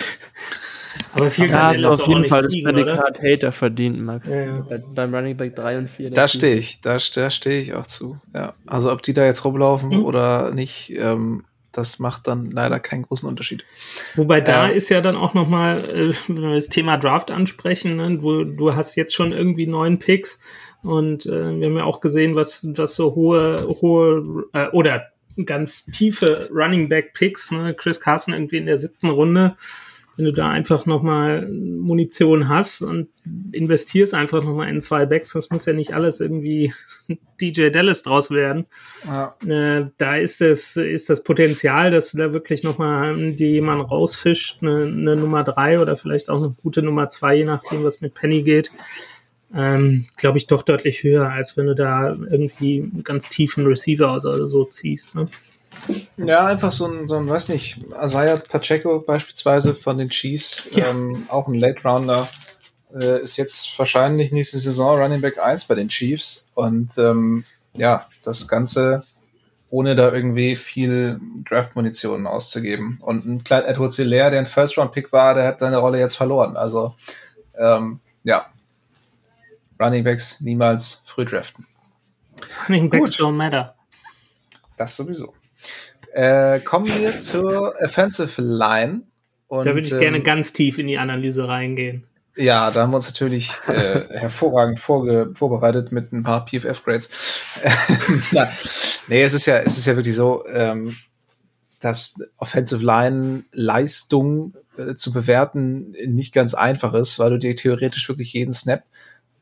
Aber 1.13 1.29
viel 1.29 1.47
kann 1.49 1.79
ja, 1.79 1.89
auf 1.89 2.07
jeden 2.07 2.27
Fall 2.27 2.43
das 2.43 2.53
Prädikat 2.61 3.21
Hater 3.21 3.51
verdient, 3.51 3.99
Max. 3.99 4.27
Ja, 4.27 4.45
ja. 4.45 4.65
Beim 4.93 5.13
Running 5.13 5.37
Back 5.37 5.55
3 5.55 5.77
und 5.79 5.89
4. 5.89 6.11
Da 6.11 6.27
stehe 6.27 6.55
ich, 6.55 6.81
da, 6.81 6.97
da 7.13 7.29
stehe 7.29 7.61
ich 7.61 7.73
auch 7.73 7.87
zu. 7.87 8.19
Ja. 8.33 8.53
Also 8.65 8.91
ob 8.91 9.01
die 9.01 9.13
da 9.13 9.25
jetzt 9.25 9.43
rumlaufen 9.45 9.89
mhm. 9.89 10.05
oder 10.05 10.51
nicht, 10.51 10.93
ähm, 10.95 11.45
das 11.71 11.99
macht 11.99 12.27
dann 12.27 12.51
leider 12.51 12.79
keinen 12.79 13.03
großen 13.03 13.27
Unterschied. 13.27 13.63
Wobei 14.15 14.41
da 14.41 14.67
äh, 14.67 14.75
ist 14.75 14.89
ja 14.89 15.01
dann 15.01 15.15
auch 15.15 15.33
nochmal, 15.33 15.89
äh, 15.89 16.13
wenn 16.27 16.41
wir 16.41 16.55
das 16.55 16.69
Thema 16.69 16.97
Draft 16.97 17.31
ansprechen, 17.31 17.97
ne, 17.97 18.17
wo 18.21 18.43
du 18.43 18.75
hast 18.75 18.95
jetzt 18.95 19.13
schon 19.13 19.31
irgendwie 19.31 19.67
neun 19.67 19.99
Picks 19.99 20.39
und 20.83 21.25
äh, 21.25 21.59
wir 21.59 21.67
haben 21.67 21.77
ja 21.77 21.83
auch 21.83 21.99
gesehen, 21.99 22.35
was, 22.35 22.67
was 22.75 22.95
so 22.95 23.15
hohe, 23.15 23.67
hohe 23.81 24.45
äh, 24.53 24.67
oder 24.69 25.07
ganz 25.45 25.85
tiefe 25.85 26.49
Running 26.53 26.89
Back 26.89 27.13
Picks, 27.13 27.51
ne, 27.51 27.73
Chris 27.73 27.99
Carson 27.99 28.33
irgendwie 28.33 28.57
in 28.57 28.65
der 28.65 28.77
siebten 28.77 29.09
Runde, 29.09 29.55
wenn 30.19 30.25
du 30.25 30.33
da 30.33 30.49
einfach 30.49 30.85
nochmal 30.85 31.47
Munition 31.49 32.49
hast 32.49 32.81
und 32.81 33.07
investierst 33.53 34.13
einfach 34.13 34.43
nochmal 34.43 34.67
in 34.67 34.81
zwei 34.81 35.05
Backs, 35.05 35.31
das 35.31 35.49
muss 35.49 35.65
ja 35.65 35.71
nicht 35.71 35.93
alles 35.93 36.19
irgendwie 36.19 36.73
DJ 37.41 37.69
Dallas 37.69 38.03
draus 38.03 38.29
werden. 38.29 38.65
Ja. 39.07 39.33
Äh, 39.47 39.85
da 39.97 40.17
ist 40.17 40.41
das, 40.41 40.75
ist 40.75 41.09
das 41.09 41.23
Potenzial, 41.23 41.89
dass 41.89 42.11
du 42.11 42.17
da 42.17 42.33
wirklich 42.33 42.63
nochmal 42.63 43.31
dir 43.31 43.49
jemanden 43.49 43.85
rausfischt, 43.85 44.61
eine, 44.61 44.87
eine 44.87 45.15
Nummer 45.15 45.45
drei 45.45 45.79
oder 45.79 45.95
vielleicht 45.95 46.29
auch 46.29 46.39
eine 46.39 46.53
gute 46.61 46.81
Nummer 46.81 47.07
zwei, 47.07 47.35
je 47.35 47.45
nachdem, 47.45 47.85
was 47.85 48.01
mit 48.01 48.13
Penny 48.13 48.43
geht. 48.43 48.73
Ähm, 49.55 50.05
glaube 50.17 50.37
ich, 50.37 50.47
doch 50.47 50.63
deutlich 50.63 51.01
höher, 51.01 51.31
als 51.31 51.55
wenn 51.55 51.67
du 51.67 51.75
da 51.75 52.09
irgendwie 52.09 52.81
einen 52.81 53.03
ganz 53.05 53.29
tiefen 53.29 53.65
Receiver 53.65 54.13
oder 54.13 54.47
so 54.47 54.65
ziehst. 54.65 55.15
Ne? 55.15 55.29
Ja, 56.17 56.45
einfach 56.45 56.71
so 56.71 56.87
ein, 56.87 57.07
so 57.07 57.15
ein, 57.15 57.27
weiß 57.27 57.49
nicht, 57.49 57.79
Isaiah 58.03 58.37
Pacheco 58.37 58.99
beispielsweise 58.99 59.73
von 59.73 59.97
den 59.97 60.09
Chiefs, 60.09 60.69
ja. 60.73 60.87
ähm, 60.87 61.25
auch 61.29 61.47
ein 61.47 61.53
Late 61.53 61.81
Rounder, 61.83 62.27
äh, 62.93 63.21
ist 63.21 63.37
jetzt 63.37 63.77
wahrscheinlich 63.77 64.31
nächste 64.31 64.57
Saison 64.57 64.99
Running 64.99 65.21
Back 65.21 65.37
1 65.43 65.65
bei 65.65 65.75
den 65.75 65.89
Chiefs 65.89 66.49
und 66.55 66.97
ähm, 66.97 67.45
ja, 67.73 68.05
das 68.23 68.47
Ganze 68.47 69.03
ohne 69.69 69.95
da 69.95 70.11
irgendwie 70.11 70.55
viel 70.55 71.19
Draft-Munition 71.47 72.25
auszugeben. 72.25 72.97
Und 73.01 73.25
ein 73.25 73.43
Clyde 73.43 73.67
Edwards 73.67 73.97
Hilaire, 73.97 74.31
der 74.31 74.39
ein 74.39 74.47
First-Round-Pick 74.47 75.11
war, 75.11 75.35
der 75.35 75.45
hat 75.47 75.59
seine 75.59 75.77
Rolle 75.77 75.99
jetzt 75.99 76.15
verloren. 76.15 76.57
Also, 76.57 76.95
ähm, 77.57 77.99
ja, 78.23 78.47
Running 79.79 80.03
Backs 80.03 80.41
niemals 80.41 81.03
früh 81.05 81.25
draften. 81.25 81.65
Running 82.67 82.89
Backs 82.89 83.11
don't 83.19 83.33
matter. 83.33 83.75
Das 84.75 84.97
sowieso. 84.97 85.33
Äh, 86.13 86.59
kommen 86.59 86.87
wir 86.87 87.19
zur 87.19 87.75
Offensive 87.81 88.41
Line. 88.41 89.01
Und, 89.47 89.65
da 89.65 89.73
würde 89.73 89.87
ich 89.87 89.93
ähm, 89.93 89.99
gerne 89.99 90.21
ganz 90.21 90.53
tief 90.53 90.77
in 90.77 90.87
die 90.87 90.97
Analyse 90.97 91.47
reingehen. 91.47 92.05
Ja, 92.35 92.71
da 92.71 92.83
haben 92.83 92.91
wir 92.91 92.97
uns 92.97 93.07
natürlich 93.07 93.51
äh, 93.67 94.01
hervorragend 94.19 94.79
vorbereitet 94.79 95.91
mit 95.91 96.13
ein 96.13 96.23
paar 96.23 96.45
PFF-Grades. 96.45 97.43
nee, 99.07 99.23
es 99.23 99.33
ist 99.33 99.45
ja, 99.45 99.57
es 99.57 99.77
ist 99.77 99.85
ja 99.85 99.95
wirklich 99.95 100.15
so, 100.15 100.45
ähm, 100.47 100.95
dass 101.79 102.15
Offensive 102.37 102.83
Line 102.83 103.43
Leistung 103.51 104.53
äh, 104.77 104.95
zu 104.95 105.11
bewerten 105.11 105.95
nicht 106.07 106.33
ganz 106.33 106.53
einfach 106.53 106.93
ist, 106.93 107.19
weil 107.19 107.31
du 107.31 107.39
dir 107.39 107.55
theoretisch 107.55 108.07
wirklich 108.07 108.33
jeden 108.33 108.53
Snap 108.53 108.83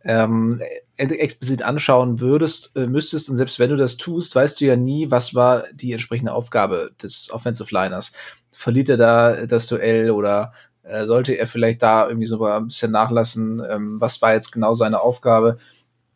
ähm, 0.08 0.62
explizit 0.96 1.62
anschauen 1.62 2.22
würdest, 2.22 2.76
äh, 2.76 2.88
müsstest. 2.88 3.30
Und 3.30 3.36
selbst 3.36 3.60
wenn 3.60 3.70
du 3.70 3.76
das 3.76 3.98
tust, 3.98 4.34
weißt 4.36 4.60
du 4.60 4.66
ja 4.66 4.78
nie, 4.78 5.12
was 5.12 5.36
war 5.36 5.66
die 5.74 5.92
entsprechende 5.92 6.32
Aufgabe 6.32 6.92
des 7.04 7.30
Offensive 7.32 7.70
Liners. 7.72 8.14
Verliert 8.52 8.90
er 8.90 8.98
da 8.98 9.46
das 9.46 9.68
Duell 9.68 10.10
oder 10.12 10.54
äh, 10.84 11.06
sollte 11.06 11.34
er 11.34 11.46
vielleicht 11.46 11.84
da 11.84 12.08
irgendwie 12.08 12.26
so 12.26 12.44
ein 12.44 12.68
bisschen 12.68 12.92
nachlassen? 12.92 13.62
Ähm, 13.70 14.00
was 14.00 14.22
war 14.22 14.34
jetzt 14.34 14.52
genau 14.52 14.74
seine 14.74 15.02
Aufgabe? 15.02 15.58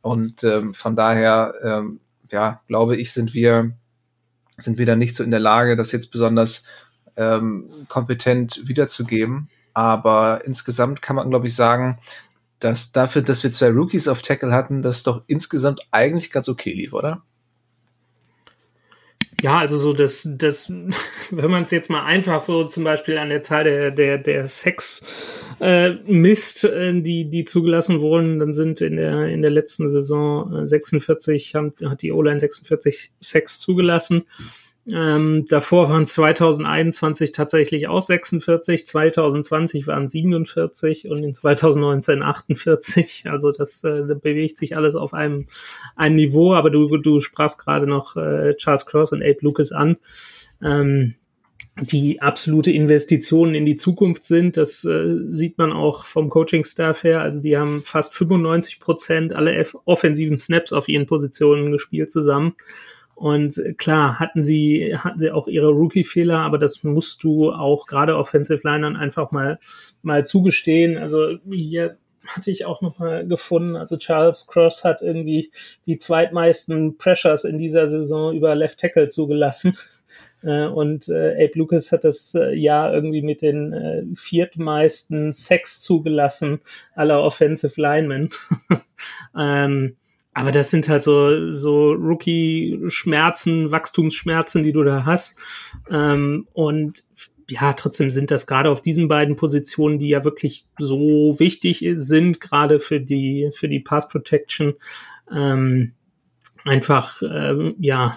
Und 0.01 0.43
ähm, 0.45 0.73
von 0.73 0.95
daher, 0.95 1.53
ähm, 1.61 1.99
ja, 2.31 2.61
glaube 2.67 2.95
ich, 2.95 3.11
sind 3.11 3.33
wir, 3.33 3.73
sind 4.57 4.77
wir 4.77 4.85
da 4.85 4.95
nicht 4.95 5.15
so 5.15 5.23
in 5.23 5.31
der 5.31 5.41
Lage, 5.41 5.75
das 5.75 5.91
jetzt 5.91 6.11
besonders 6.11 6.65
ähm, 7.17 7.69
kompetent 7.89 8.61
wiederzugeben. 8.65 9.49
Aber 9.73 10.41
insgesamt 10.45 11.01
kann 11.01 11.17
man, 11.17 11.29
glaube 11.29 11.47
ich, 11.47 11.55
sagen, 11.55 11.99
dass 12.61 12.91
dafür, 12.91 13.21
dass 13.21 13.43
wir 13.43 13.51
zwei 13.51 13.69
Rookies 13.69 14.07
auf 14.07 14.21
Tackle 14.21 14.53
hatten, 14.53 14.81
das 14.81 15.03
doch 15.03 15.23
insgesamt 15.27 15.81
eigentlich 15.91 16.31
ganz 16.31 16.47
okay 16.47 16.71
lief, 16.71 16.93
oder? 16.93 17.23
Ja, 19.41 19.57
also 19.57 19.77
so 19.77 19.91
das, 19.91 20.27
das, 20.31 20.69
wenn 21.31 21.51
man 21.51 21.63
es 21.63 21.71
jetzt 21.71 21.89
mal 21.89 22.05
einfach 22.05 22.39
so 22.41 22.63
zum 22.65 22.83
Beispiel 22.83 23.17
an 23.17 23.29
der 23.29 23.41
Zahl 23.41 23.63
der, 23.63 23.91
der, 23.91 24.19
der 24.19 24.47
Sex 24.47 25.03
äh, 25.59 25.95
misst, 26.05 26.63
äh, 26.63 27.01
die, 27.01 27.29
die 27.29 27.43
zugelassen 27.43 28.01
wurden, 28.01 28.37
dann 28.37 28.53
sind 28.53 28.81
in 28.81 28.97
der, 28.97 29.25
in 29.27 29.41
der 29.41 29.51
letzten 29.51 29.89
Saison 29.89 30.65
46, 30.65 31.55
haben, 31.55 31.73
hat 31.83 32.03
die 32.03 32.11
O-Line 32.11 32.39
46 32.39 33.11
Sex 33.19 33.59
zugelassen. 33.59 34.23
Ähm, 34.89 35.45
davor 35.47 35.89
waren 35.89 36.07
2021 36.07 37.33
tatsächlich 37.33 37.87
auch 37.87 38.01
46, 38.01 38.87
2020 38.87 39.85
waren 39.85 40.07
47 40.07 41.07
und 41.07 41.23
in 41.23 41.33
2019 41.33 42.23
48. 42.23 43.23
Also 43.31 43.51
das 43.51 43.83
äh, 43.83 44.15
bewegt 44.15 44.57
sich 44.57 44.75
alles 44.75 44.95
auf 44.95 45.13
einem, 45.13 45.45
einem 45.95 46.15
Niveau. 46.15 46.55
Aber 46.55 46.71
du, 46.71 46.97
du 46.97 47.19
sprachst 47.19 47.59
gerade 47.59 47.85
noch 47.85 48.15
äh, 48.15 48.55
Charles 48.55 48.85
Cross 48.85 49.11
und 49.11 49.21
Abe 49.21 49.37
Lucas 49.41 49.71
an. 49.71 49.97
Ähm, 50.63 51.13
die 51.79 52.21
absolute 52.21 52.71
Investitionen 52.71 53.55
in 53.55 53.65
die 53.65 53.75
Zukunft 53.75 54.23
sind. 54.23 54.57
Das 54.57 54.83
äh, 54.83 55.17
sieht 55.27 55.57
man 55.57 55.71
auch 55.71 56.05
vom 56.05 56.29
Coaching-Staff 56.29 57.03
her. 57.03 57.21
Also 57.21 57.39
die 57.39 57.57
haben 57.57 57.83
fast 57.83 58.13
95 58.13 58.79
Prozent 58.79 59.33
alle 59.33 59.65
offensiven 59.85 60.37
Snaps 60.37 60.73
auf 60.73 60.89
ihren 60.89 61.05
Positionen 61.05 61.71
gespielt 61.71 62.11
zusammen. 62.11 62.55
Und 63.21 63.61
klar, 63.77 64.19
hatten 64.19 64.41
sie, 64.41 64.97
hatten 64.97 65.19
sie 65.19 65.29
auch 65.29 65.47
ihre 65.47 65.69
Rookie-Fehler, 65.69 66.39
aber 66.39 66.57
das 66.57 66.83
musst 66.83 67.23
du 67.23 67.51
auch 67.51 67.85
gerade 67.85 68.17
Offensive 68.17 68.67
Linern 68.67 68.95
einfach 68.95 69.29
mal, 69.29 69.59
mal 70.01 70.25
zugestehen. 70.25 70.97
Also 70.97 71.37
hier 71.47 71.99
hatte 72.25 72.49
ich 72.49 72.65
auch 72.65 72.81
noch 72.81 72.97
mal 72.97 73.27
gefunden. 73.27 73.75
Also 73.75 73.97
Charles 73.97 74.47
Cross 74.47 74.83
hat 74.83 75.03
irgendwie 75.03 75.51
die 75.85 75.99
zweitmeisten 75.99 76.97
Pressures 76.97 77.43
in 77.43 77.59
dieser 77.59 77.87
Saison 77.87 78.35
über 78.35 78.55
Left 78.55 78.79
Tackle 78.79 79.07
zugelassen. 79.07 79.77
Äh, 80.43 80.65
und 80.65 81.07
äh, 81.07 81.45
Abe 81.45 81.51
Lucas 81.53 81.91
hat 81.91 82.03
das 82.03 82.33
äh, 82.33 82.53
Jahr 82.53 82.93
irgendwie 82.93 83.21
mit 83.21 83.43
den 83.43 83.73
äh, 83.73 84.03
viertmeisten 84.15 85.31
Sex 85.31 85.79
zugelassen 85.79 86.61
aller 86.95 87.21
Offensive 87.21 87.79
Linemen. 87.79 88.27
ähm, 89.37 89.97
aber 90.33 90.51
das 90.51 90.69
sind 90.69 90.87
halt 90.87 91.03
so, 91.03 91.51
so 91.51 91.91
Rookie-Schmerzen, 91.91 93.71
Wachstumsschmerzen, 93.71 94.63
die 94.63 94.71
du 94.71 94.83
da 94.83 95.05
hast. 95.05 95.37
Ähm, 95.89 96.47
und 96.53 97.03
ja, 97.49 97.73
trotzdem 97.73 98.09
sind 98.09 98.31
das 98.31 98.47
gerade 98.47 98.69
auf 98.69 98.81
diesen 98.81 99.09
beiden 99.09 99.35
Positionen, 99.35 99.99
die 99.99 100.07
ja 100.07 100.23
wirklich 100.23 100.67
so 100.79 101.37
wichtig 101.37 101.85
sind, 101.95 102.39
gerade 102.39 102.79
für 102.79 103.01
die, 103.01 103.49
für 103.53 103.67
die 103.67 103.81
Pass 103.81 104.07
Protection, 104.07 104.75
ähm, 105.29 105.93
einfach, 106.63 107.21
ähm, 107.21 107.75
ja, 107.79 108.15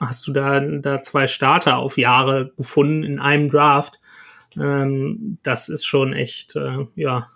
hast 0.00 0.26
du 0.26 0.32
da, 0.32 0.58
da 0.58 1.02
zwei 1.02 1.28
Starter 1.28 1.78
auf 1.78 1.96
Jahre 1.96 2.52
gefunden 2.56 3.04
in 3.04 3.20
einem 3.20 3.48
Draft. 3.48 4.00
Ähm, 4.58 5.38
das 5.44 5.68
ist 5.68 5.84
schon 5.84 6.12
echt, 6.12 6.56
äh, 6.56 6.86
ja, 6.96 7.28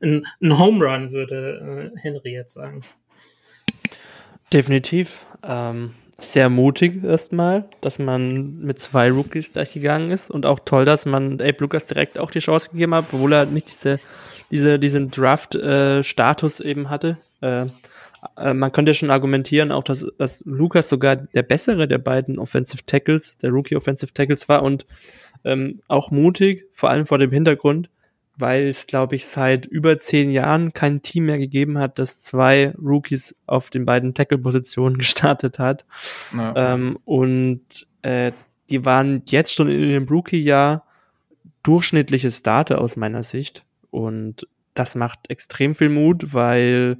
ein, 0.00 0.24
ein 0.40 0.58
Home 0.58 0.84
Run, 0.84 1.10
würde 1.10 1.92
äh, 1.94 1.98
Henry 1.98 2.32
jetzt 2.32 2.54
sagen. 2.54 2.84
Definitiv. 4.52 5.20
Ähm, 5.42 5.94
sehr 6.18 6.48
mutig 6.48 7.04
erstmal, 7.04 7.68
dass 7.80 7.98
man 7.98 8.58
mit 8.58 8.78
zwei 8.78 9.10
Rookies 9.10 9.52
gleich 9.52 9.72
gegangen 9.72 10.10
ist 10.10 10.30
und 10.30 10.46
auch 10.46 10.60
toll, 10.64 10.84
dass 10.84 11.04
man 11.04 11.34
Abe 11.34 11.56
Lucas 11.60 11.86
direkt 11.86 12.18
auch 12.18 12.30
die 12.30 12.38
Chance 12.38 12.70
gegeben 12.70 12.94
hat, 12.94 13.06
obwohl 13.12 13.34
er 13.34 13.46
nicht 13.46 13.68
diese, 13.68 14.00
diese, 14.50 14.78
diesen 14.78 15.10
Draft-Status 15.10 16.60
äh, 16.60 16.68
eben 16.68 16.88
hatte. 16.88 17.18
Äh, 17.42 17.66
äh, 18.38 18.54
man 18.54 18.72
könnte 18.72 18.94
schon 18.94 19.10
argumentieren, 19.10 19.72
auch 19.72 19.82
dass, 19.82 20.06
dass 20.16 20.42
Lucas 20.46 20.88
sogar 20.88 21.16
der 21.16 21.42
bessere 21.42 21.86
der 21.86 21.98
beiden 21.98 22.38
Offensive 22.38 22.84
Tackles, 22.86 23.36
der 23.36 23.50
Rookie 23.50 23.76
Offensive 23.76 24.14
Tackles 24.14 24.48
war 24.48 24.62
und 24.62 24.86
ähm, 25.44 25.80
auch 25.88 26.10
mutig, 26.10 26.64
vor 26.72 26.90
allem 26.90 27.06
vor 27.06 27.18
dem 27.18 27.30
Hintergrund, 27.30 27.90
weil 28.36 28.68
es, 28.68 28.86
glaube 28.86 29.16
ich, 29.16 29.26
seit 29.26 29.66
über 29.66 29.98
zehn 29.98 30.30
Jahren 30.30 30.72
kein 30.72 31.02
Team 31.02 31.26
mehr 31.26 31.38
gegeben 31.38 31.78
hat, 31.78 31.98
das 31.98 32.22
zwei 32.22 32.74
Rookies 32.78 33.34
auf 33.46 33.70
den 33.70 33.84
beiden 33.84 34.14
Tackle-Positionen 34.14 34.98
gestartet 34.98 35.58
hat. 35.58 35.84
Ja. 36.36 36.74
Ähm, 36.74 36.98
und 37.04 37.86
äh, 38.02 38.32
die 38.70 38.84
waren 38.84 39.22
jetzt 39.26 39.54
schon 39.54 39.68
in 39.68 39.90
dem 39.90 40.08
Rookie-Jahr 40.08 40.84
durchschnittliche 41.62 42.30
Starter 42.30 42.80
aus 42.80 42.96
meiner 42.96 43.22
Sicht. 43.22 43.62
Und 43.90 44.46
das 44.74 44.94
macht 44.94 45.30
extrem 45.30 45.74
viel 45.74 45.88
Mut, 45.88 46.34
weil 46.34 46.98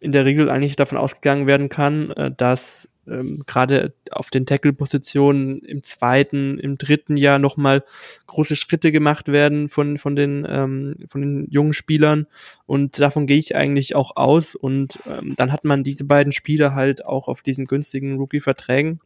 in 0.00 0.12
der 0.12 0.26
Regel 0.26 0.50
eigentlich 0.50 0.76
davon 0.76 0.98
ausgegangen 0.98 1.46
werden 1.46 1.68
kann, 1.68 2.10
äh, 2.10 2.30
dass 2.30 2.90
ähm, 3.08 3.44
gerade 3.46 3.94
auf 4.10 4.30
den 4.30 4.46
Tackle-Positionen 4.46 5.60
im 5.60 5.82
zweiten, 5.82 6.58
im 6.58 6.78
dritten 6.78 7.16
Jahr 7.16 7.38
nochmal 7.38 7.84
große 8.26 8.56
Schritte 8.56 8.92
gemacht 8.92 9.28
werden 9.28 9.68
von, 9.68 9.98
von, 9.98 10.16
den, 10.16 10.46
ähm, 10.48 10.96
von 11.08 11.20
den 11.20 11.46
jungen 11.50 11.72
Spielern. 11.72 12.26
Und 12.66 13.00
davon 13.00 13.26
gehe 13.26 13.38
ich 13.38 13.56
eigentlich 13.56 13.94
auch 13.94 14.16
aus. 14.16 14.54
Und 14.54 14.98
ähm, 15.06 15.34
dann 15.36 15.52
hat 15.52 15.64
man 15.64 15.84
diese 15.84 16.04
beiden 16.04 16.32
Spieler 16.32 16.74
halt 16.74 17.04
auch 17.04 17.28
auf 17.28 17.42
diesen 17.42 17.66
günstigen 17.66 18.16
Rookie-Verträgen. 18.16 19.00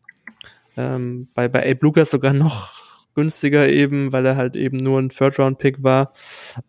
Ähm, 0.76 1.28
bei, 1.34 1.48
bei 1.48 1.68
Abe 1.68 1.80
Lucas 1.82 2.10
sogar 2.10 2.32
noch 2.32 2.88
günstiger 3.14 3.68
eben, 3.68 4.12
weil 4.12 4.24
er 4.24 4.36
halt 4.36 4.54
eben 4.54 4.76
nur 4.76 5.00
ein 5.00 5.08
Third-Round-Pick 5.08 5.82
war. 5.82 6.12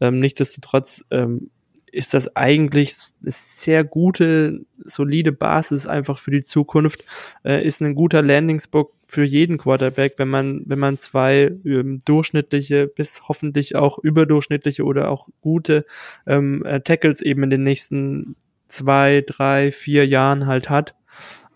Ähm, 0.02 0.20
nichtsdestotrotz 0.20 1.06
ähm, 1.12 1.52
ist 1.92 2.14
das 2.14 2.36
eigentlich 2.36 2.94
eine 3.22 3.32
sehr 3.32 3.84
gute, 3.84 4.66
solide 4.78 5.32
Basis 5.32 5.88
einfach 5.88 6.18
für 6.20 6.32
die 6.32 6.44
Zukunft. 6.44 7.04
Äh, 7.44 7.66
ist 7.66 7.82
ein 7.82 7.96
guter 7.96 8.22
Landingsbook 8.22 8.94
für 9.04 9.24
jeden 9.24 9.58
Quarterback, 9.58 10.14
wenn 10.18 10.30
man, 10.30 10.62
wenn 10.66 10.80
man 10.80 10.98
zwei 10.98 11.52
ähm, 11.66 12.00
durchschnittliche 12.06 12.88
bis 12.88 13.28
hoffentlich 13.28 13.76
auch 13.76 13.98
überdurchschnittliche 13.98 14.84
oder 14.84 15.10
auch 15.10 15.30
gute 15.42 15.86
ähm, 16.28 16.64
äh, 16.66 16.82
Tackles 16.82 17.22
eben 17.22 17.44
in 17.44 17.50
den 17.50 17.64
nächsten 17.64 18.36
zwei, 18.68 19.24
drei, 19.26 19.72
vier 19.72 20.06
Jahren 20.06 20.46
halt 20.46 20.70
hat. 20.70 20.96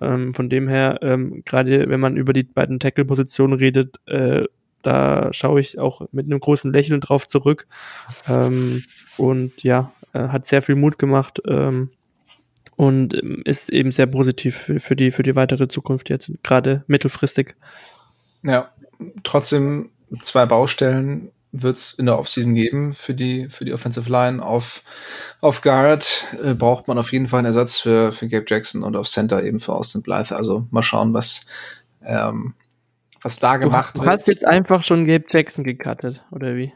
Ähm, 0.02 0.34
von 0.34 0.50
dem 0.50 0.68
her, 0.68 1.00
ähm, 1.02 1.44
gerade 1.46 1.88
wenn 1.90 2.00
man 2.00 2.18
über 2.18 2.34
die 2.34 2.44
beiden 2.44 2.80
Tackle-Positionen 2.80 3.58
redet, 3.58 4.00
äh, 4.08 4.46
da 4.82 5.32
schaue 5.32 5.60
ich 5.62 5.80
auch 5.80 6.02
mit 6.12 6.26
einem 6.26 6.40
großen 6.40 6.72
Lächeln 6.72 7.02
drauf 7.02 7.28
zurück. 7.28 7.68
Ähm, 8.28 8.84
und 9.18 9.64
ja, 9.64 9.94
äh, 10.14 10.30
hat 10.30 10.46
sehr 10.46 10.62
viel 10.62 10.76
Mut 10.76 10.98
gemacht 10.98 11.42
ähm, 11.48 11.90
und 12.76 13.14
ähm, 13.14 13.42
ist 13.46 13.70
eben 13.70 13.92
sehr 13.92 14.08
positiv 14.08 14.56
für, 14.56 14.80
für, 14.80 14.96
die, 14.96 15.12
für 15.12 15.24
die 15.24 15.36
weitere 15.36 15.68
Zukunft 15.68 16.10
jetzt, 16.10 16.32
gerade 16.44 16.84
mittelfristig. 16.88 17.56
Ja, 18.44 18.72
trotzdem 19.24 19.90
zwei 20.22 20.46
Baustellen 20.46 21.32
wird 21.54 21.78
es 21.78 21.94
in 21.94 22.08
der 22.08 22.18
Offseason 22.18 22.56
geben 22.56 22.94
für 22.94 23.14
die, 23.14 23.48
für 23.50 23.64
die 23.64 23.74
Offensive 23.74 24.10
Line. 24.10 24.44
Auf, 24.44 24.82
auf 25.40 25.62
Guard 25.62 26.28
äh, 26.44 26.56
braucht 26.56 26.88
man 26.88 26.98
auf 26.98 27.12
jeden 27.12 27.28
Fall 27.28 27.40
einen 27.40 27.48
Ersatz 27.48 27.80
für, 27.80 28.12
für 28.12 28.28
Gabe 28.28 28.46
Jackson 28.48 28.84
und 28.84 28.96
auf 28.96 29.08
Center 29.08 29.44
eben 29.44 29.60
für 29.60 29.74
Austin 29.74 30.02
Blythe. 30.02 30.36
Also 30.36 30.68
mal 30.72 30.82
schauen, 30.82 31.14
was, 31.14 31.46
ähm, 32.04 32.56
was 33.22 33.40
da 33.40 33.58
gemacht 33.58 33.96
du 33.96 34.02
wird. 34.02 34.08
Du 34.08 34.12
hast 34.12 34.28
jetzt 34.28 34.46
einfach 34.46 34.84
schon 34.84 35.06
Gabe 35.06 35.26
Jackson 35.30 35.64
gecuttet, 35.64 36.24
oder 36.32 36.56
wie? 36.56 36.74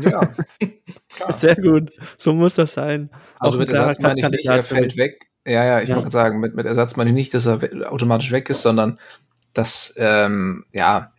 Ja. 0.00 0.20
Sehr 1.36 1.56
gut. 1.56 1.92
So 2.16 2.34
muss 2.34 2.54
das 2.54 2.74
sein. 2.74 3.10
Also 3.38 3.56
Auch 3.56 3.60
mit 3.60 3.70
Ersatz 3.70 3.98
meine 4.00 4.20
ich 4.20 4.28
nicht, 4.28 4.46
er 4.46 4.62
fällt 4.62 4.96
weg. 4.96 5.28
Ja, 5.46 5.64
ja, 5.64 5.80
ich 5.80 5.88
ja. 5.88 5.96
wollte 5.96 6.10
sagen, 6.10 6.40
mit, 6.40 6.54
mit 6.54 6.66
Ersatz 6.66 6.96
meine 6.96 7.10
ich 7.10 7.14
nicht, 7.14 7.34
dass 7.34 7.46
er 7.46 7.90
automatisch 7.90 8.32
weg 8.32 8.50
ist, 8.50 8.62
sondern 8.62 8.94
dass, 9.54 9.94
ähm, 9.98 10.64
ja, 10.72 11.12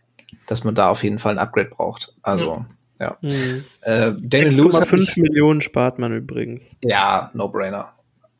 dass 0.46 0.64
man 0.64 0.74
da 0.74 0.88
auf 0.88 1.02
jeden 1.02 1.18
Fall 1.18 1.32
ein 1.32 1.38
Upgrade 1.38 1.70
braucht. 1.70 2.14
Also, 2.22 2.64
ja. 3.00 3.16
ja. 3.22 3.28
Mhm. 3.28 3.64
Äh, 3.82 4.12
Damon 4.22 4.50
Lewis. 4.52 4.78
5 4.78 5.16
Millionen 5.16 5.60
spart 5.60 5.98
man 5.98 6.14
übrigens. 6.14 6.76
Ja, 6.84 7.30
No-Brainer. 7.34 7.92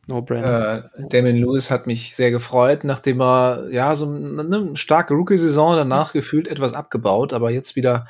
No-brainer. 0.07 0.91
Äh, 0.97 1.09
Damon 1.09 1.37
Lewis 1.37 1.71
hat 1.71 1.87
mich 1.87 2.15
sehr 2.15 2.31
gefreut, 2.31 2.85
nachdem 2.85 3.21
er 3.21 3.69
ja 3.71 3.97
so 3.97 4.07
eine 4.07 4.77
starke 4.77 5.15
Rookie-Saison 5.15 5.77
danach 5.77 6.13
gefühlt 6.13 6.49
etwas 6.49 6.75
abgebaut, 6.75 7.33
aber 7.33 7.51
jetzt 7.51 7.77
wieder 7.77 8.07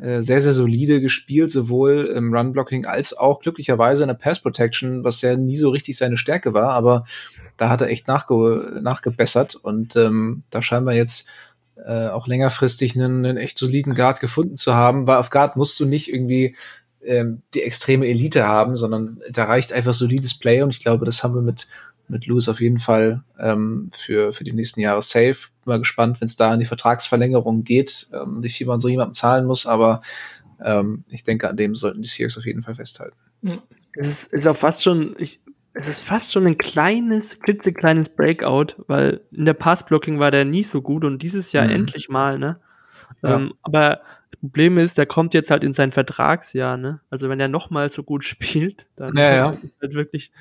äh, 0.00 0.22
sehr, 0.22 0.40
sehr 0.40 0.52
solide 0.52 1.00
gespielt, 1.00 1.50
sowohl 1.50 2.06
im 2.16 2.34
Run-Blocking 2.34 2.86
als 2.86 3.16
auch 3.16 3.40
glücklicherweise 3.40 4.02
in 4.02 4.08
der 4.08 4.14
Pass-Protection, 4.14 5.04
was 5.04 5.20
ja 5.20 5.36
nie 5.36 5.56
so 5.56 5.70
richtig 5.70 5.98
seine 5.98 6.16
Stärke 6.16 6.54
war, 6.54 6.70
aber 6.70 7.04
da 7.56 7.68
hat 7.68 7.82
er 7.82 7.88
echt 7.88 8.08
nachge 8.08 8.80
nachgebessert 8.82 9.56
und 9.56 9.96
ähm, 9.96 10.42
da 10.50 10.62
scheinen 10.62 10.86
wir 10.86 10.94
jetzt 10.94 11.28
äh, 11.76 12.08
auch 12.08 12.26
längerfristig 12.26 12.94
einen, 12.94 13.24
einen 13.24 13.36
echt 13.36 13.58
soliden 13.58 13.94
Guard 13.94 14.20
gefunden 14.20 14.56
zu 14.56 14.74
haben, 14.74 15.06
weil 15.06 15.18
auf 15.18 15.30
Guard 15.30 15.56
musst 15.56 15.78
du 15.80 15.84
nicht 15.84 16.12
irgendwie 16.12 16.56
ähm, 17.04 17.42
die 17.54 17.62
extreme 17.62 18.06
Elite 18.06 18.46
haben, 18.46 18.76
sondern 18.76 19.20
da 19.30 19.44
reicht 19.44 19.72
einfach 19.72 19.94
solides 19.94 20.38
Play 20.38 20.62
und 20.62 20.70
ich 20.70 20.80
glaube, 20.80 21.04
das 21.04 21.22
haben 21.22 21.34
wir 21.34 21.42
mit 21.42 21.68
mit 22.10 22.26
Lewis 22.26 22.48
auf 22.48 22.60
jeden 22.60 22.78
Fall 22.78 23.22
ähm, 23.38 23.90
für, 23.92 24.32
für 24.32 24.44
die 24.44 24.52
nächsten 24.52 24.80
Jahre 24.80 25.02
safe. 25.02 25.36
Mal 25.64 25.78
gespannt, 25.78 26.20
wenn 26.20 26.26
es 26.26 26.36
da 26.36 26.52
in 26.52 26.60
die 26.60 26.66
Vertragsverlängerung 26.66 27.64
geht, 27.64 28.08
ähm, 28.12 28.42
wie 28.42 28.48
viel 28.48 28.66
man 28.66 28.80
so 28.80 28.88
jemandem 28.88 29.14
zahlen 29.14 29.46
muss, 29.46 29.66
aber 29.66 30.00
ähm, 30.62 31.04
ich 31.08 31.24
denke, 31.24 31.48
an 31.48 31.56
dem 31.56 31.74
sollten 31.74 32.02
die 32.02 32.08
Seahawks 32.08 32.38
auf 32.38 32.46
jeden 32.46 32.62
Fall 32.62 32.74
festhalten. 32.74 33.16
Es 33.94 34.08
ist, 34.08 34.32
ist 34.32 34.46
auch 34.46 34.56
fast 34.56 34.82
schon, 34.82 35.14
ich, 35.18 35.40
es 35.74 35.88
ist 35.88 36.00
fast 36.00 36.32
schon 36.32 36.46
ein 36.46 36.58
kleines, 36.58 37.38
klitzekleines 37.40 38.10
Breakout, 38.10 38.82
weil 38.86 39.20
in 39.32 39.44
der 39.44 39.54
Passblocking 39.54 40.18
war 40.18 40.30
der 40.30 40.44
nie 40.44 40.62
so 40.62 40.82
gut 40.82 41.04
und 41.04 41.22
dieses 41.22 41.52
Jahr 41.52 41.66
mhm. 41.66 41.72
endlich 41.72 42.08
mal, 42.08 42.38
ne? 42.38 42.60
Ja. 43.22 43.36
Ähm, 43.36 43.54
aber 43.62 44.00
das 44.30 44.40
Problem 44.40 44.78
ist, 44.78 44.98
der 44.98 45.06
kommt 45.06 45.34
jetzt 45.34 45.50
halt 45.50 45.64
in 45.64 45.72
sein 45.72 45.92
Vertragsjahr, 45.92 46.76
ne? 46.76 47.00
Also 47.10 47.28
wenn 47.28 47.40
er 47.40 47.48
nochmal 47.48 47.90
so 47.90 48.02
gut 48.02 48.24
spielt, 48.24 48.86
dann 48.96 49.16
ja, 49.16 49.34
ja. 49.34 49.44
halt 49.80 49.94
wirklich 49.94 50.32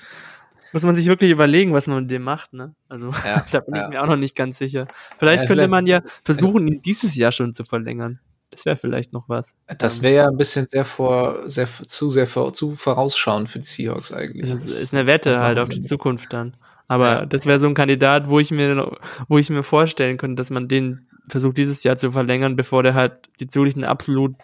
muss 0.74 0.84
man 0.84 0.96
sich 0.96 1.08
wirklich 1.08 1.32
überlegen, 1.32 1.74
was 1.74 1.88
man 1.88 2.02
mit 2.02 2.12
dem 2.12 2.24
macht, 2.24 2.54
ne? 2.54 2.76
Also 2.88 3.12
ja, 3.26 3.44
da 3.52 3.60
bin 3.62 3.76
ja. 3.76 3.84
ich 3.84 3.90
mir 3.90 4.02
auch 4.02 4.08
noch 4.08 4.16
nicht 4.16 4.36
ganz 4.36 4.58
sicher. 4.58 4.88
Vielleicht 5.18 5.44
ja, 5.44 5.48
könnte 5.48 5.64
vielleicht, 5.64 5.70
man 5.70 5.88
ja 5.88 6.02
versuchen, 6.24 6.68
ihn 6.68 6.82
dieses 6.82 7.16
Jahr 7.16 7.32
schon 7.32 7.54
zu 7.54 7.64
verlängern. 7.64 8.20
Das 8.52 8.66
wäre 8.66 8.78
vielleicht 8.78 9.14
noch 9.14 9.30
was. 9.30 9.56
Das 9.78 9.98
ähm, 9.98 10.04
wäre 10.04 10.16
ja 10.16 10.28
ein 10.28 10.38
bisschen 10.38 10.68
sehr 10.68 10.86
vor, 10.86 11.50
sehr 11.50 11.68
zu 11.88 12.10
sehr 12.10 12.28
vor, 12.28 12.52
zu 12.54 12.76
vorausschauen 12.76 13.48
für 13.48 13.60
die 13.60 13.66
Seahawks 13.66 14.12
eigentlich. 14.12 14.50
Das 14.52 14.64
ist 14.64 14.94
eine 14.94 15.08
Wette 15.08 15.40
halt 15.40 15.60
auf 15.60 15.70
die 15.70 15.82
Zukunft 15.82 16.34
dann. 16.34 16.56
Aber 16.90 17.28
das 17.28 17.46
wäre 17.46 17.60
so 17.60 17.68
ein 17.68 17.76
Kandidat, 17.76 18.30
wo 18.30 18.40
ich 18.40 18.50
mir, 18.50 18.98
wo 19.28 19.38
ich 19.38 19.50
mir 19.52 19.62
vorstellen 19.62 20.18
könnte, 20.18 20.36
dass 20.36 20.50
man 20.50 20.68
den 20.68 21.08
versucht 21.28 21.58
dieses 21.58 21.84
Jahr 21.84 21.98
zu 21.98 22.12
verlängern, 22.12 22.56
bevor 22.56 22.82
der 22.82 22.96
halt 22.96 23.30
die 23.40 23.48
Zulich 23.48 23.76
eine 23.76 23.88
absolut 23.88 24.36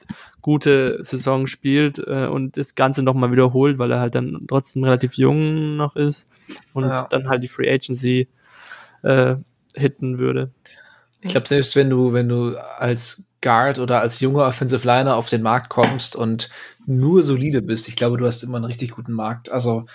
gute 0.42 1.04
Saison 1.04 1.48
spielt 1.48 1.98
äh, 1.98 2.28
und 2.28 2.56
das 2.56 2.76
Ganze 2.76 3.02
nochmal 3.02 3.32
wiederholt, 3.32 3.80
weil 3.80 3.92
er 3.92 4.00
halt 4.00 4.14
dann 4.14 4.46
trotzdem 4.48 4.84
relativ 4.84 5.16
jung 5.16 5.76
noch 5.76 5.96
ist 5.96 6.30
und 6.74 6.84
ja. 6.84 7.08
dann 7.10 7.28
halt 7.28 7.44
die 7.44 7.48
Free 7.48 7.68
Agency 7.68 8.28
äh, 9.02 9.38
hitten 9.76 10.20
würde. 10.20 10.52
Ich 11.22 11.32
glaube, 11.32 11.48
selbst 11.48 11.76
wenn 11.76 11.90
du, 11.90 12.14
wenn 12.14 12.30
du 12.30 12.56
als 12.78 13.28
Guard 13.42 13.80
oder 13.80 14.02
als 14.02 14.20
junger 14.20 14.46
Offensive 14.46 14.86
Liner 14.86 15.16
auf 15.16 15.30
den 15.30 15.42
Markt 15.42 15.70
kommst 15.70 16.16
und 16.16 16.52
nur 16.86 17.24
solide 17.24 17.64
bist, 17.64 17.88
ich 17.88 17.96
glaube, 17.96 18.18
du 18.18 18.28
hast 18.28 18.44
immer 18.44 18.58
einen 18.58 18.66
richtig 18.66 18.92
guten 18.92 19.14
Markt. 19.14 19.52
Also 19.52 19.88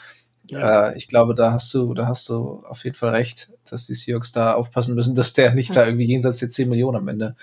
ja. 0.50 0.90
Äh, 0.90 0.96
ich 0.96 1.08
glaube, 1.08 1.34
da 1.34 1.52
hast 1.52 1.72
du, 1.74 1.94
da 1.94 2.06
hast 2.06 2.28
du 2.28 2.62
auf 2.68 2.84
jeden 2.84 2.96
Fall 2.96 3.10
recht, 3.10 3.52
dass 3.68 3.86
die 3.86 3.94
Seahawks 3.94 4.32
da 4.32 4.54
aufpassen 4.54 4.94
müssen, 4.94 5.14
dass 5.16 5.32
der 5.32 5.54
nicht 5.54 5.70
ja. 5.70 5.76
da 5.76 5.86
irgendwie 5.86 6.06
jenseits 6.06 6.38
der 6.38 6.50
10 6.50 6.68
Millionen 6.68 6.96
am 6.98 7.08
Ende 7.08 7.36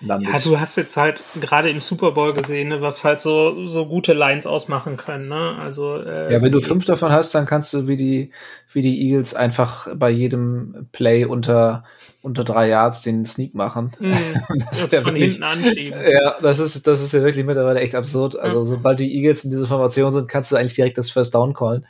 landet. 0.00 0.32
Ja, 0.32 0.38
du 0.38 0.58
hast 0.58 0.76
jetzt 0.76 0.96
halt 0.96 1.24
gerade 1.40 1.70
im 1.70 1.80
Super 1.80 2.12
Bowl 2.12 2.32
gesehen, 2.32 2.68
ne, 2.68 2.82
was 2.82 3.04
halt 3.04 3.20
so, 3.20 3.66
so 3.66 3.86
gute 3.86 4.12
Lines 4.12 4.46
ausmachen 4.46 4.96
können, 4.96 5.28
ne? 5.28 5.56
Also, 5.58 5.96
äh, 5.96 6.32
ja, 6.32 6.42
wenn 6.42 6.52
du 6.52 6.60
fünf 6.60 6.84
davon 6.84 7.12
hast, 7.12 7.34
dann 7.34 7.46
kannst 7.46 7.72
du 7.74 7.86
wie 7.86 7.96
die, 7.96 8.30
wie 8.72 8.82
die 8.82 9.06
Eagles 9.06 9.34
einfach 9.34 9.88
bei 9.94 10.10
jedem 10.10 10.88
Play 10.92 11.24
unter, 11.24 11.84
unter 12.22 12.44
drei 12.44 12.68
Yards 12.68 13.02
den 13.02 13.24
Sneak 13.24 13.54
machen. 13.54 13.92
Mm, 13.98 14.12
das 14.70 14.84
ist 14.84 14.92
ja 14.92 15.00
von 15.00 15.14
wirklich, 15.14 15.32
hinten 15.32 15.44
anschieben. 15.44 16.00
Ja, 16.10 16.36
das 16.40 16.60
ist, 16.60 16.86
das 16.86 17.02
ist 17.02 17.12
ja 17.12 17.22
wirklich 17.22 17.44
mittlerweile 17.44 17.80
echt 17.80 17.94
absurd. 17.94 18.38
Also, 18.38 18.62
sobald 18.62 19.00
die 19.00 19.14
Eagles 19.14 19.44
in 19.44 19.50
dieser 19.50 19.66
Formation 19.66 20.10
sind, 20.10 20.28
kannst 20.28 20.52
du 20.52 20.56
eigentlich 20.56 20.74
direkt 20.74 20.98
das 20.98 21.10
First 21.10 21.34
Down 21.34 21.54
callen 21.54 21.84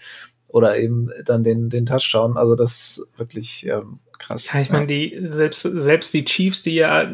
oder 0.53 0.79
eben 0.79 1.11
dann 1.25 1.45
den, 1.45 1.71
den 1.71 1.87
Touchdown. 1.87 2.37
Also 2.37 2.55
das 2.55 2.73
ist 2.73 3.09
wirklich 3.17 3.67
ähm, 3.67 4.01
krass. 4.21 4.53
Ja, 4.53 4.61
ich 4.61 4.71
meine, 4.71 4.87
die, 4.87 5.19
selbst, 5.23 5.63
selbst 5.63 6.15
die 6.15 6.25
Chiefs, 6.25 6.63
die 6.63 6.75
ja, 6.75 7.11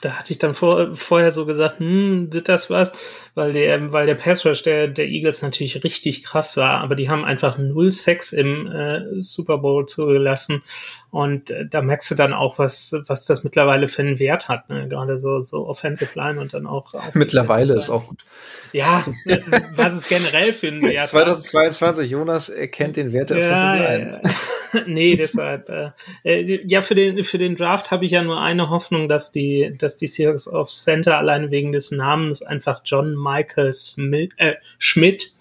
da 0.00 0.10
hatte 0.10 0.32
ich 0.32 0.38
dann 0.38 0.54
vor, 0.54 0.94
vorher 0.94 1.32
so 1.32 1.46
gesagt, 1.46 1.78
hm, 1.78 2.32
wird 2.32 2.48
das 2.48 2.68
was? 2.68 2.92
Weil 3.34 3.52
der, 3.52 3.92
weil 3.92 4.06
der 4.06 4.16
Pass 4.16 4.44
Rush 4.44 4.62
der, 4.62 4.88
der 4.88 5.06
Eagles 5.06 5.42
natürlich 5.42 5.82
richtig 5.84 6.24
krass 6.24 6.56
war, 6.56 6.80
aber 6.80 6.94
die 6.94 7.08
haben 7.08 7.24
einfach 7.24 7.56
null 7.56 7.92
Sex 7.92 8.32
im 8.32 8.66
äh, 8.66 9.20
Super 9.20 9.58
Bowl 9.58 9.86
zugelassen. 9.86 10.62
Und 11.10 11.50
äh, 11.50 11.64
da 11.66 11.80
merkst 11.80 12.10
du 12.10 12.16
dann 12.16 12.32
auch, 12.32 12.58
was, 12.58 12.94
was 13.06 13.24
das 13.24 13.44
mittlerweile 13.44 13.86
für 13.86 14.02
einen 14.02 14.18
Wert 14.18 14.48
hat, 14.48 14.68
ne? 14.68 14.88
Gerade 14.88 15.20
so, 15.20 15.40
so 15.40 15.66
Offensive 15.68 16.18
Line 16.18 16.40
und 16.40 16.54
dann 16.54 16.66
auch. 16.66 16.92
auch 16.94 17.14
mittlerweile 17.14 17.74
ist 17.74 17.88
auch 17.88 18.08
gut. 18.08 18.24
Ja, 18.72 19.04
was 19.76 19.94
ist 19.94 20.08
generell 20.08 20.52
für 20.52 20.66
einen 20.66 20.82
Wert 20.82 21.06
2022, 21.08 22.10
Jonas 22.10 22.48
erkennt 22.48 22.96
den 22.96 23.12
Wert 23.12 23.30
der 23.30 23.38
ja, 23.38 23.56
Offensive 23.56 23.82
Line. 23.82 24.20
nee, 24.86 25.16
deshalb. 25.16 25.68
Äh, 25.68 25.90
äh, 26.24 26.60
ja, 26.66 26.80
für 26.80 26.94
den, 26.94 27.22
für 27.24 27.38
den 27.38 27.56
Draft 27.56 27.90
habe 27.90 28.04
ich 28.04 28.12
ja 28.12 28.22
nur 28.22 28.40
eine 28.40 28.70
Hoffnung, 28.70 29.08
dass 29.08 29.32
die, 29.32 29.74
dass 29.78 29.96
die 29.96 30.06
Seahawks 30.06 30.48
of 30.48 30.68
Center 30.68 31.18
allein 31.18 31.50
wegen 31.50 31.72
des 31.72 31.90
Namens 31.90 32.42
einfach 32.42 32.82
John 32.84 33.14
Michael 33.16 33.72
Smith, 33.72 34.30
äh, 34.36 34.54
Schmidt 34.78 35.34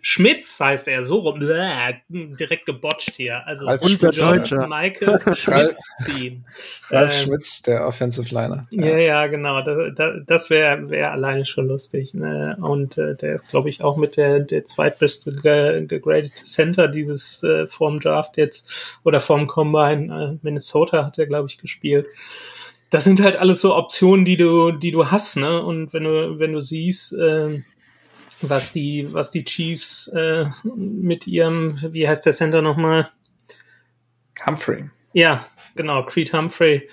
Schmitz 0.00 0.60
heißt 0.60 0.88
er, 0.88 1.02
so 1.02 1.18
rum, 1.18 1.40
direkt 1.40 2.66
gebotcht 2.66 3.12
hier. 3.16 3.46
Also 3.46 3.66
Ralf 3.66 3.82
unser 3.82 4.10
Deutscher. 4.10 4.66
Michael 4.66 5.20
Schmitz 5.34 5.82
ziehen. 6.04 6.44
Ralf 6.90 7.12
ähm, 7.12 7.26
Schmitz, 7.26 7.62
der 7.62 7.86
Offensive 7.86 8.34
Liner. 8.34 8.66
Ja, 8.70 8.86
ja, 8.86 8.98
ja 8.98 9.26
genau. 9.26 9.62
Das, 9.62 10.20
das 10.26 10.50
wäre 10.50 10.90
wär 10.90 11.12
alleine 11.12 11.44
schon 11.46 11.68
lustig. 11.68 12.14
Ne? 12.14 12.56
Und 12.60 12.98
äh, 12.98 13.16
der 13.16 13.34
ist, 13.34 13.48
glaube 13.48 13.68
ich, 13.68 13.82
auch 13.82 13.96
mit 13.96 14.16
der, 14.16 14.40
der 14.40 14.64
zweitbeste 14.64 15.32
gegradete 15.32 16.44
Center 16.44 16.88
dieses 16.88 17.42
äh, 17.42 17.66
vorm 17.66 18.00
Draft 18.00 18.36
jetzt 18.36 18.98
oder 19.04 19.20
vorm 19.20 19.46
Combine. 19.46 20.36
Äh, 20.36 20.38
Minnesota 20.42 21.04
hat 21.06 21.18
er, 21.18 21.26
glaube 21.26 21.48
ich, 21.48 21.58
gespielt 21.58 22.06
das 22.90 23.04
sind 23.04 23.20
halt 23.20 23.36
alles 23.36 23.60
so 23.60 23.74
Optionen, 23.74 24.24
die 24.24 24.36
du, 24.36 24.70
die 24.70 24.92
du 24.92 25.10
hast, 25.10 25.36
ne? 25.36 25.62
Und 25.62 25.92
wenn 25.92 26.04
du, 26.04 26.38
wenn 26.38 26.52
du 26.52 26.60
siehst, 26.60 27.12
äh, 27.14 27.62
was 28.42 28.72
die, 28.72 29.12
was 29.12 29.30
die 29.30 29.44
Chiefs 29.44 30.08
äh, 30.08 30.46
mit 30.74 31.26
ihrem, 31.26 31.78
wie 31.92 32.08
heißt 32.08 32.26
der 32.26 32.32
Center 32.32 32.62
nochmal? 32.62 33.08
Humphrey. 34.44 34.90
Ja, 35.12 35.44
genau, 35.74 36.04
Creed 36.04 36.32
Humphrey 36.32 36.88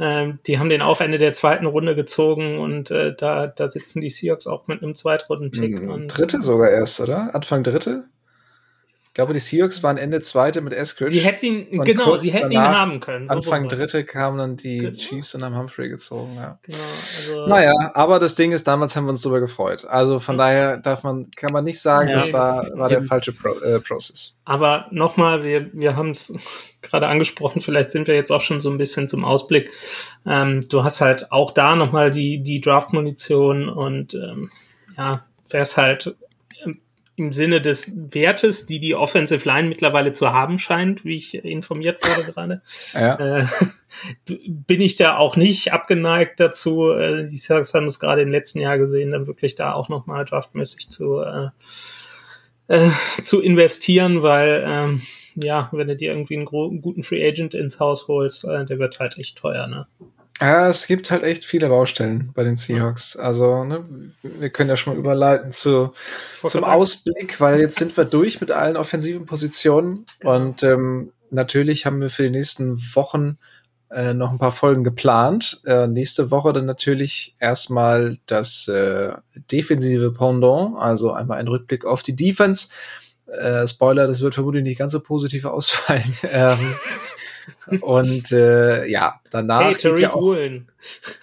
Ähm, 0.00 0.38
die 0.46 0.58
haben 0.58 0.70
den 0.70 0.80
auch 0.80 1.02
Ende 1.02 1.18
der 1.18 1.32
zweiten 1.32 1.66
Runde 1.66 1.94
gezogen 1.94 2.58
und 2.58 2.90
äh, 2.90 3.14
da, 3.14 3.46
da 3.46 3.68
sitzen 3.68 4.00
die 4.00 4.08
Seahawks 4.08 4.46
auch 4.46 4.66
mit 4.66 4.82
einem 4.82 4.94
Zweitrunden-Pick. 4.94 5.82
Mhm. 5.82 6.08
Dritte 6.08 6.40
sogar 6.40 6.70
erst, 6.70 7.00
oder? 7.00 7.34
Anfang 7.34 7.62
dritte? 7.62 8.04
Ich 9.10 9.14
glaube, 9.14 9.32
die 9.32 9.40
Seahawks 9.40 9.82
waren 9.82 9.96
Ende 9.96 10.20
zweite 10.20 10.60
mit 10.60 10.72
Eskridge. 10.72 11.10
Sie 11.10 11.18
hätten 11.18 11.44
ihn, 11.46 11.82
genau, 11.82 12.16
sie 12.16 12.32
hätten 12.32 12.52
ihn 12.52 12.60
haben 12.60 13.00
können. 13.00 13.26
So 13.26 13.34
Anfang 13.34 13.66
dritte 13.66 14.04
kamen 14.04 14.38
dann 14.38 14.56
die 14.56 14.78
genau. 14.78 14.92
Chiefs 14.92 15.34
und 15.34 15.42
haben 15.42 15.56
Humphrey 15.58 15.88
gezogen, 15.88 16.36
ja. 16.36 16.60
Genau, 16.62 16.78
also 16.78 17.46
naja, 17.48 17.72
aber 17.94 18.20
das 18.20 18.36
Ding 18.36 18.52
ist, 18.52 18.68
damals 18.68 18.94
haben 18.94 19.06
wir 19.06 19.10
uns 19.10 19.22
darüber 19.22 19.40
gefreut. 19.40 19.84
Also 19.84 20.20
von 20.20 20.36
mhm. 20.36 20.38
daher 20.38 20.76
darf 20.76 21.02
man, 21.02 21.28
kann 21.32 21.52
man 21.52 21.64
nicht 21.64 21.80
sagen, 21.80 22.06
ja, 22.06 22.14
das 22.14 22.32
war, 22.32 22.68
war 22.78 22.88
der 22.88 23.02
falsche 23.02 23.32
Pro, 23.32 23.48
äh, 23.48 23.80
Prozess. 23.80 24.40
Aber 24.44 24.86
nochmal, 24.92 25.42
wir, 25.42 25.70
wir 25.72 25.96
haben 25.96 26.10
es 26.10 26.32
gerade 26.80 27.08
angesprochen, 27.08 27.60
vielleicht 27.60 27.90
sind 27.90 28.06
wir 28.06 28.14
jetzt 28.14 28.30
auch 28.30 28.42
schon 28.42 28.60
so 28.60 28.70
ein 28.70 28.78
bisschen 28.78 29.08
zum 29.08 29.24
Ausblick. 29.24 29.72
Ähm, 30.24 30.68
du 30.68 30.84
hast 30.84 31.00
halt 31.00 31.32
auch 31.32 31.50
da 31.50 31.74
nochmal 31.74 32.12
die, 32.12 32.44
die 32.44 32.60
Draft-Munition 32.60 33.68
und 33.68 34.14
ähm, 34.14 34.50
ja, 34.96 35.24
wär's 35.50 35.76
halt 35.76 36.14
im 37.20 37.32
Sinne 37.32 37.60
des 37.60 38.14
Wertes, 38.14 38.66
die 38.66 38.80
die 38.80 38.94
Offensive 38.94 39.46
Line 39.46 39.68
mittlerweile 39.68 40.12
zu 40.12 40.32
haben 40.32 40.58
scheint, 40.58 41.04
wie 41.04 41.16
ich 41.16 41.34
informiert 41.34 42.00
wurde 42.02 42.32
gerade, 42.32 42.62
ja. 42.94 43.40
äh, 43.40 43.46
bin 44.46 44.80
ich 44.80 44.96
da 44.96 45.16
auch 45.16 45.36
nicht 45.36 45.72
abgeneigt 45.72 46.40
dazu. 46.40 46.90
Äh, 46.92 47.26
die 47.26 47.36
Seahawks 47.36 47.74
haben 47.74 47.86
es 47.86 48.00
gerade 48.00 48.22
im 48.22 48.30
letzten 48.30 48.60
Jahr 48.60 48.78
gesehen, 48.78 49.10
dann 49.10 49.26
wirklich 49.26 49.54
da 49.54 49.74
auch 49.74 49.88
nochmal 49.88 50.24
draftmäßig 50.24 50.90
zu, 50.90 51.20
äh, 51.20 51.50
äh, 52.68 52.88
zu 53.22 53.42
investieren, 53.42 54.22
weil 54.22 54.64
ähm, 54.66 55.02
ja, 55.34 55.68
wenn 55.72 55.88
du 55.88 55.96
dir 55.96 56.12
irgendwie 56.12 56.36
einen, 56.36 56.48
einen, 56.48 56.80
guten 56.80 57.02
Free 57.02 57.26
Agent 57.26 57.54
ins 57.54 57.80
Haus 57.80 58.08
holst, 58.08 58.44
äh, 58.44 58.64
der 58.64 58.78
wird 58.78 58.98
halt 58.98 59.18
echt 59.18 59.36
teuer, 59.36 59.66
ne? 59.66 59.86
Ja, 60.40 60.68
es 60.68 60.86
gibt 60.86 61.10
halt 61.10 61.22
echt 61.22 61.44
viele 61.44 61.68
Baustellen 61.68 62.30
bei 62.34 62.44
den 62.44 62.56
Seahawks. 62.56 63.14
Also, 63.16 63.64
ne, 63.64 63.84
wir 64.22 64.48
können 64.48 64.70
ja 64.70 64.76
schon 64.76 64.94
mal 64.94 64.98
überleiten 64.98 65.52
zu, 65.52 65.92
zum 66.46 66.64
Ausblick, 66.64 67.40
weil 67.40 67.60
jetzt 67.60 67.78
sind 67.78 67.94
wir 67.96 68.06
durch 68.06 68.40
mit 68.40 68.50
allen 68.50 68.78
offensiven 68.78 69.26
Positionen 69.26 70.06
und 70.24 70.62
ähm, 70.62 71.12
natürlich 71.30 71.84
haben 71.84 72.00
wir 72.00 72.08
für 72.08 72.22
die 72.22 72.30
nächsten 72.30 72.78
Wochen 72.94 73.36
äh, 73.90 74.14
noch 74.14 74.30
ein 74.30 74.38
paar 74.38 74.52
Folgen 74.52 74.82
geplant. 74.82 75.60
Äh, 75.66 75.88
nächste 75.88 76.30
Woche 76.30 76.52
dann 76.52 76.64
natürlich 76.64 77.36
erstmal 77.38 78.16
das 78.26 78.66
äh, 78.68 79.12
defensive 79.52 80.12
Pendant, 80.12 80.78
also 80.78 81.12
einmal 81.12 81.38
ein 81.38 81.48
Rückblick 81.48 81.84
auf 81.84 82.02
die 82.02 82.16
Defense. 82.16 82.68
Äh, 83.26 83.66
Spoiler, 83.66 84.06
das 84.06 84.22
wird 84.22 84.34
vermutlich 84.34 84.62
nicht 84.62 84.78
ganz 84.78 84.92
so 84.92 85.00
positiv 85.00 85.44
ausfallen. 85.46 86.12
ähm, 86.32 86.74
und 87.80 88.32
äh, 88.32 88.86
ja, 88.86 89.20
danach. 89.30 89.64
Hey, 89.64 89.74
Terry 89.74 90.02
ja, 90.02 90.12
auch, 90.12 90.36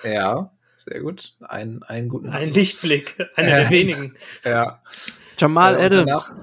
ja, 0.03 0.51
sehr 0.75 0.99
gut. 1.01 1.33
Ein, 1.41 1.83
einen 1.83 2.09
guten. 2.09 2.29
Ein 2.29 2.49
Lichtblick, 2.49 3.15
einer 3.35 3.57
der 3.57 3.69
wenigen. 3.69 4.15
Ja. 4.43 4.81
Jamal 5.37 5.75
äh, 5.75 5.85
Adams. 5.85 6.05
Danach, 6.05 6.35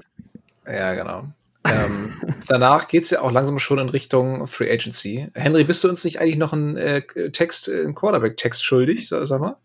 ja, 0.67 0.93
genau. 0.93 1.27
ähm, 1.65 2.13
danach 2.47 2.87
geht's 2.87 3.09
ja 3.09 3.21
auch 3.21 3.31
langsam 3.31 3.59
schon 3.59 3.79
in 3.79 3.89
Richtung 3.89 4.47
Free 4.47 4.71
Agency. 4.71 5.27
Henry, 5.33 5.63
bist 5.63 5.83
du 5.83 5.89
uns 5.89 6.03
nicht 6.05 6.19
eigentlich 6.19 6.37
noch 6.37 6.53
einen 6.53 6.77
äh, 6.77 7.01
Text, 7.31 7.69
einen 7.69 7.95
Quarterback-Text 7.95 8.63
schuldig, 8.63 9.07
sag, 9.07 9.25
sag 9.27 9.41
mal? 9.41 9.57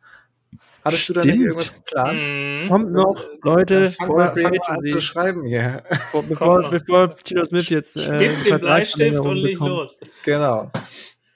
Hattest 0.85 1.03
Stimmt. 1.03 1.17
du 1.17 1.21
da 1.21 1.35
nicht 1.35 1.41
irgendwas 1.41 1.75
geplant? 1.75 2.23
Mhm. 2.23 2.69
Kommt 2.69 2.93
noch, 2.93 3.29
Leute, 3.43 3.91
vor 3.91 4.29
Free 4.31 4.47
Agency 4.47 4.93
zu 4.93 5.01
schreiben 5.01 5.45
hier. 5.45 5.83
Vor, 6.11 6.23
bevor, 6.23 6.71
bevor 6.71 7.15
Gino 7.23 7.45
Smith 7.45 7.69
jetzt 7.69 7.97
äh, 7.97 8.01
Spitz 8.01 8.45
den 8.45 8.61
Bleistift 8.61 9.19
und 9.21 9.37
leg 9.37 9.59
los. 9.59 9.99
Genau. 10.25 10.71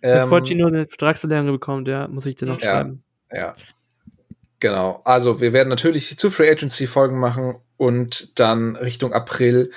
Bevor 0.00 0.38
ähm, 0.38 0.44
Gino 0.44 0.66
eine 0.66 0.86
Vertragsverlängerung 0.86 1.56
bekommt, 1.58 1.88
ja, 1.88 2.08
muss 2.08 2.26
ich 2.26 2.34
den 2.36 2.48
noch 2.48 2.60
ja, 2.60 2.72
schreiben. 2.72 3.02
Ja. 3.32 3.52
Genau. 4.60 5.02
Also 5.04 5.40
wir 5.40 5.52
werden 5.52 5.68
natürlich 5.68 6.16
zu 6.16 6.30
Free 6.30 6.50
Agency 6.50 6.86
Folgen 6.86 7.18
machen 7.18 7.56
und 7.76 8.38
dann 8.38 8.76
Richtung 8.76 9.12
April 9.12 9.72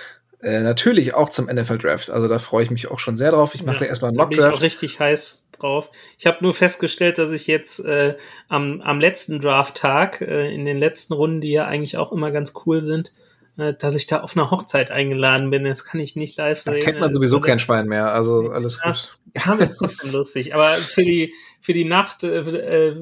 äh, 0.47 0.61
natürlich 0.61 1.13
auch 1.13 1.29
zum 1.29 1.47
NFL 1.47 1.77
Draft. 1.77 2.09
Also 2.09 2.29
da 2.29 2.39
freue 2.39 2.63
ich 2.63 2.71
mich 2.71 2.89
auch 2.89 2.99
schon 2.99 3.17
sehr 3.17 3.31
drauf. 3.31 3.53
Ich 3.53 3.63
mache 3.63 3.75
ja, 3.75 3.79
da 3.81 3.85
erstmal 3.87 4.09
einen 4.09 4.17
Mock 4.17 4.31
Draft. 4.31 4.41
Bin 4.41 4.49
ich 4.49 4.57
auch 4.57 4.61
richtig 4.61 4.99
heiß 5.01 5.43
drauf. 5.59 5.91
Ich 6.17 6.25
habe 6.25 6.37
nur 6.41 6.53
festgestellt, 6.53 7.17
dass 7.17 7.31
ich 7.31 7.47
jetzt 7.47 7.83
äh, 7.83 8.15
am, 8.47 8.79
am 8.79 9.01
letzten 9.01 9.41
Draft-Tag, 9.41 10.21
äh, 10.21 10.53
in 10.53 10.63
den 10.63 10.77
letzten 10.77 11.13
Runden, 11.13 11.41
die 11.41 11.51
ja 11.51 11.65
eigentlich 11.65 11.97
auch 11.97 12.13
immer 12.13 12.31
ganz 12.31 12.53
cool 12.65 12.79
sind, 12.79 13.11
äh, 13.57 13.73
dass 13.73 13.95
ich 13.95 14.07
da 14.07 14.21
auf 14.21 14.37
einer 14.37 14.49
Hochzeit 14.49 14.89
eingeladen 14.89 15.49
bin. 15.49 15.65
Das 15.65 15.83
kann 15.83 15.99
ich 15.99 16.15
nicht 16.15 16.37
live 16.37 16.61
sehen. 16.61 16.77
Da 16.77 16.79
kennt 16.79 17.01
man 17.01 17.11
sowieso 17.11 17.41
kein 17.41 17.59
Schwein 17.59 17.87
mehr. 17.87 18.13
Also 18.13 18.49
alles 18.49 18.79
ja, 18.81 18.91
gut. 18.91 19.17
Ja, 19.35 19.55
das 19.57 19.71
ist 19.71 19.77
trotzdem 19.79 20.19
lustig. 20.19 20.55
Aber 20.55 20.69
für 20.69 21.03
die, 21.03 21.33
für 21.59 21.73
die 21.73 21.85
Nacht 21.85 22.23
äh, 22.23 22.37
äh, 22.37 22.95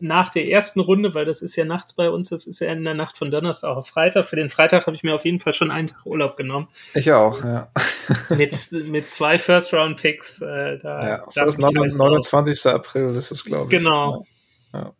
nach 0.00 0.30
der 0.30 0.48
ersten 0.48 0.80
Runde, 0.80 1.14
weil 1.14 1.24
das 1.24 1.42
ist 1.42 1.56
ja 1.56 1.64
nachts 1.64 1.92
bei 1.92 2.10
uns, 2.10 2.28
das 2.30 2.46
ist 2.46 2.60
ja 2.60 2.70
in 2.72 2.84
der 2.84 2.94
Nacht 2.94 3.18
von 3.18 3.30
Donnerstag 3.30 3.76
auf 3.76 3.88
Freitag. 3.88 4.26
Für 4.26 4.36
den 4.36 4.50
Freitag 4.50 4.86
habe 4.86 4.96
ich 4.96 5.02
mir 5.02 5.14
auf 5.14 5.24
jeden 5.24 5.38
Fall 5.38 5.52
schon 5.52 5.70
einen 5.70 5.88
Tag 5.88 6.04
Urlaub 6.04 6.36
genommen. 6.36 6.68
Ich 6.94 7.12
auch, 7.12 7.42
ja. 7.42 7.70
mit, 8.30 8.72
mit 8.86 9.10
zwei 9.10 9.38
First-Round-Picks. 9.38 10.42
Äh, 10.42 10.78
da, 10.78 11.08
ja, 11.08 11.16
da 11.34 11.44
das 11.44 11.54
ist 11.54 11.58
29. 11.58 12.66
April, 12.66 13.14
das 13.14 13.30
ist, 13.30 13.44
glaube 13.44 13.72
ich. 13.72 13.78
Genau. 13.78 14.24
Ja. 14.72 14.92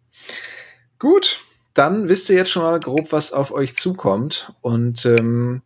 Gut, 0.98 1.40
dann 1.74 2.08
wisst 2.08 2.28
ihr 2.30 2.36
jetzt 2.36 2.50
schon 2.50 2.62
mal 2.62 2.80
grob, 2.80 3.12
was 3.12 3.32
auf 3.32 3.52
euch 3.52 3.76
zukommt. 3.76 4.52
Und 4.60 5.06
ähm, 5.06 5.62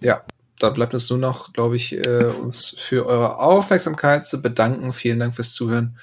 ja, 0.00 0.24
da 0.58 0.70
bleibt 0.70 0.94
es 0.94 1.08
nur 1.10 1.18
noch, 1.18 1.52
glaube 1.52 1.76
ich, 1.76 1.96
äh, 1.96 2.24
uns 2.24 2.74
für 2.78 3.06
eure 3.06 3.38
Aufmerksamkeit 3.38 4.26
zu 4.26 4.42
bedanken. 4.42 4.92
Vielen 4.92 5.20
Dank 5.20 5.34
fürs 5.34 5.54
Zuhören. 5.54 5.96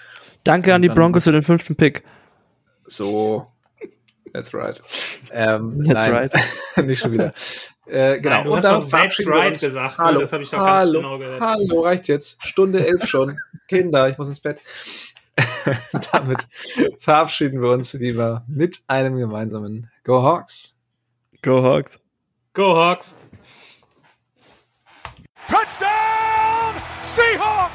Danke 0.46 0.74
an 0.74 0.82
die 0.82 0.90
Broncos 0.90 1.24
für 1.26 1.32
den 1.32 1.44
fünften 1.44 1.76
Pick. 1.76 2.04
So, 2.88 3.48
that's 4.34 4.54
right. 4.54 4.82
Ähm, 5.32 5.84
that's 5.86 6.06
nein, 6.06 6.12
right. 6.14 6.34
nicht 6.86 7.00
schon 7.00 7.12
wieder. 7.12 7.34
Äh, 7.88 8.20
genau. 8.20 8.36
Nein, 8.36 8.44
du 8.46 8.52
und 8.52 8.58
hast 8.58 8.66
doch 8.66 8.90
that's 8.90 9.28
right 9.28 9.60
gesagt. 9.60 9.98
Hallo, 9.98 10.20
das 10.22 10.34
habe 10.34 10.44
ich 10.44 10.50
doch 10.50 10.60
hallo, 10.60 10.94
ganz 10.94 11.04
genau 11.04 11.18
gehört. 11.20 11.42
Hallo, 11.42 11.82
reicht 11.82 12.08
jetzt. 12.08 12.44
Stunde 12.44 12.86
elf 12.86 13.08
schon. 13.08 13.38
Kinder, 13.68 14.10
ich 14.10 14.18
muss 14.18 14.28
ins 14.28 14.40
Bett. 14.40 14.60
Damit 16.12 16.48
verabschieden 17.00 17.62
wir 17.62 17.72
uns 17.72 18.00
wie 18.00 18.16
wir 18.16 18.44
mit 18.48 18.82
einem 18.88 19.18
gemeinsamen 19.18 19.90
Go 20.04 20.24
Hawks. 20.24 20.80
Go 21.42 21.62
Hawks. 21.62 22.00
Go 22.54 22.76
Hawks. 22.76 23.18
Touchdown 25.48 26.74
Seahawks! 27.16 27.75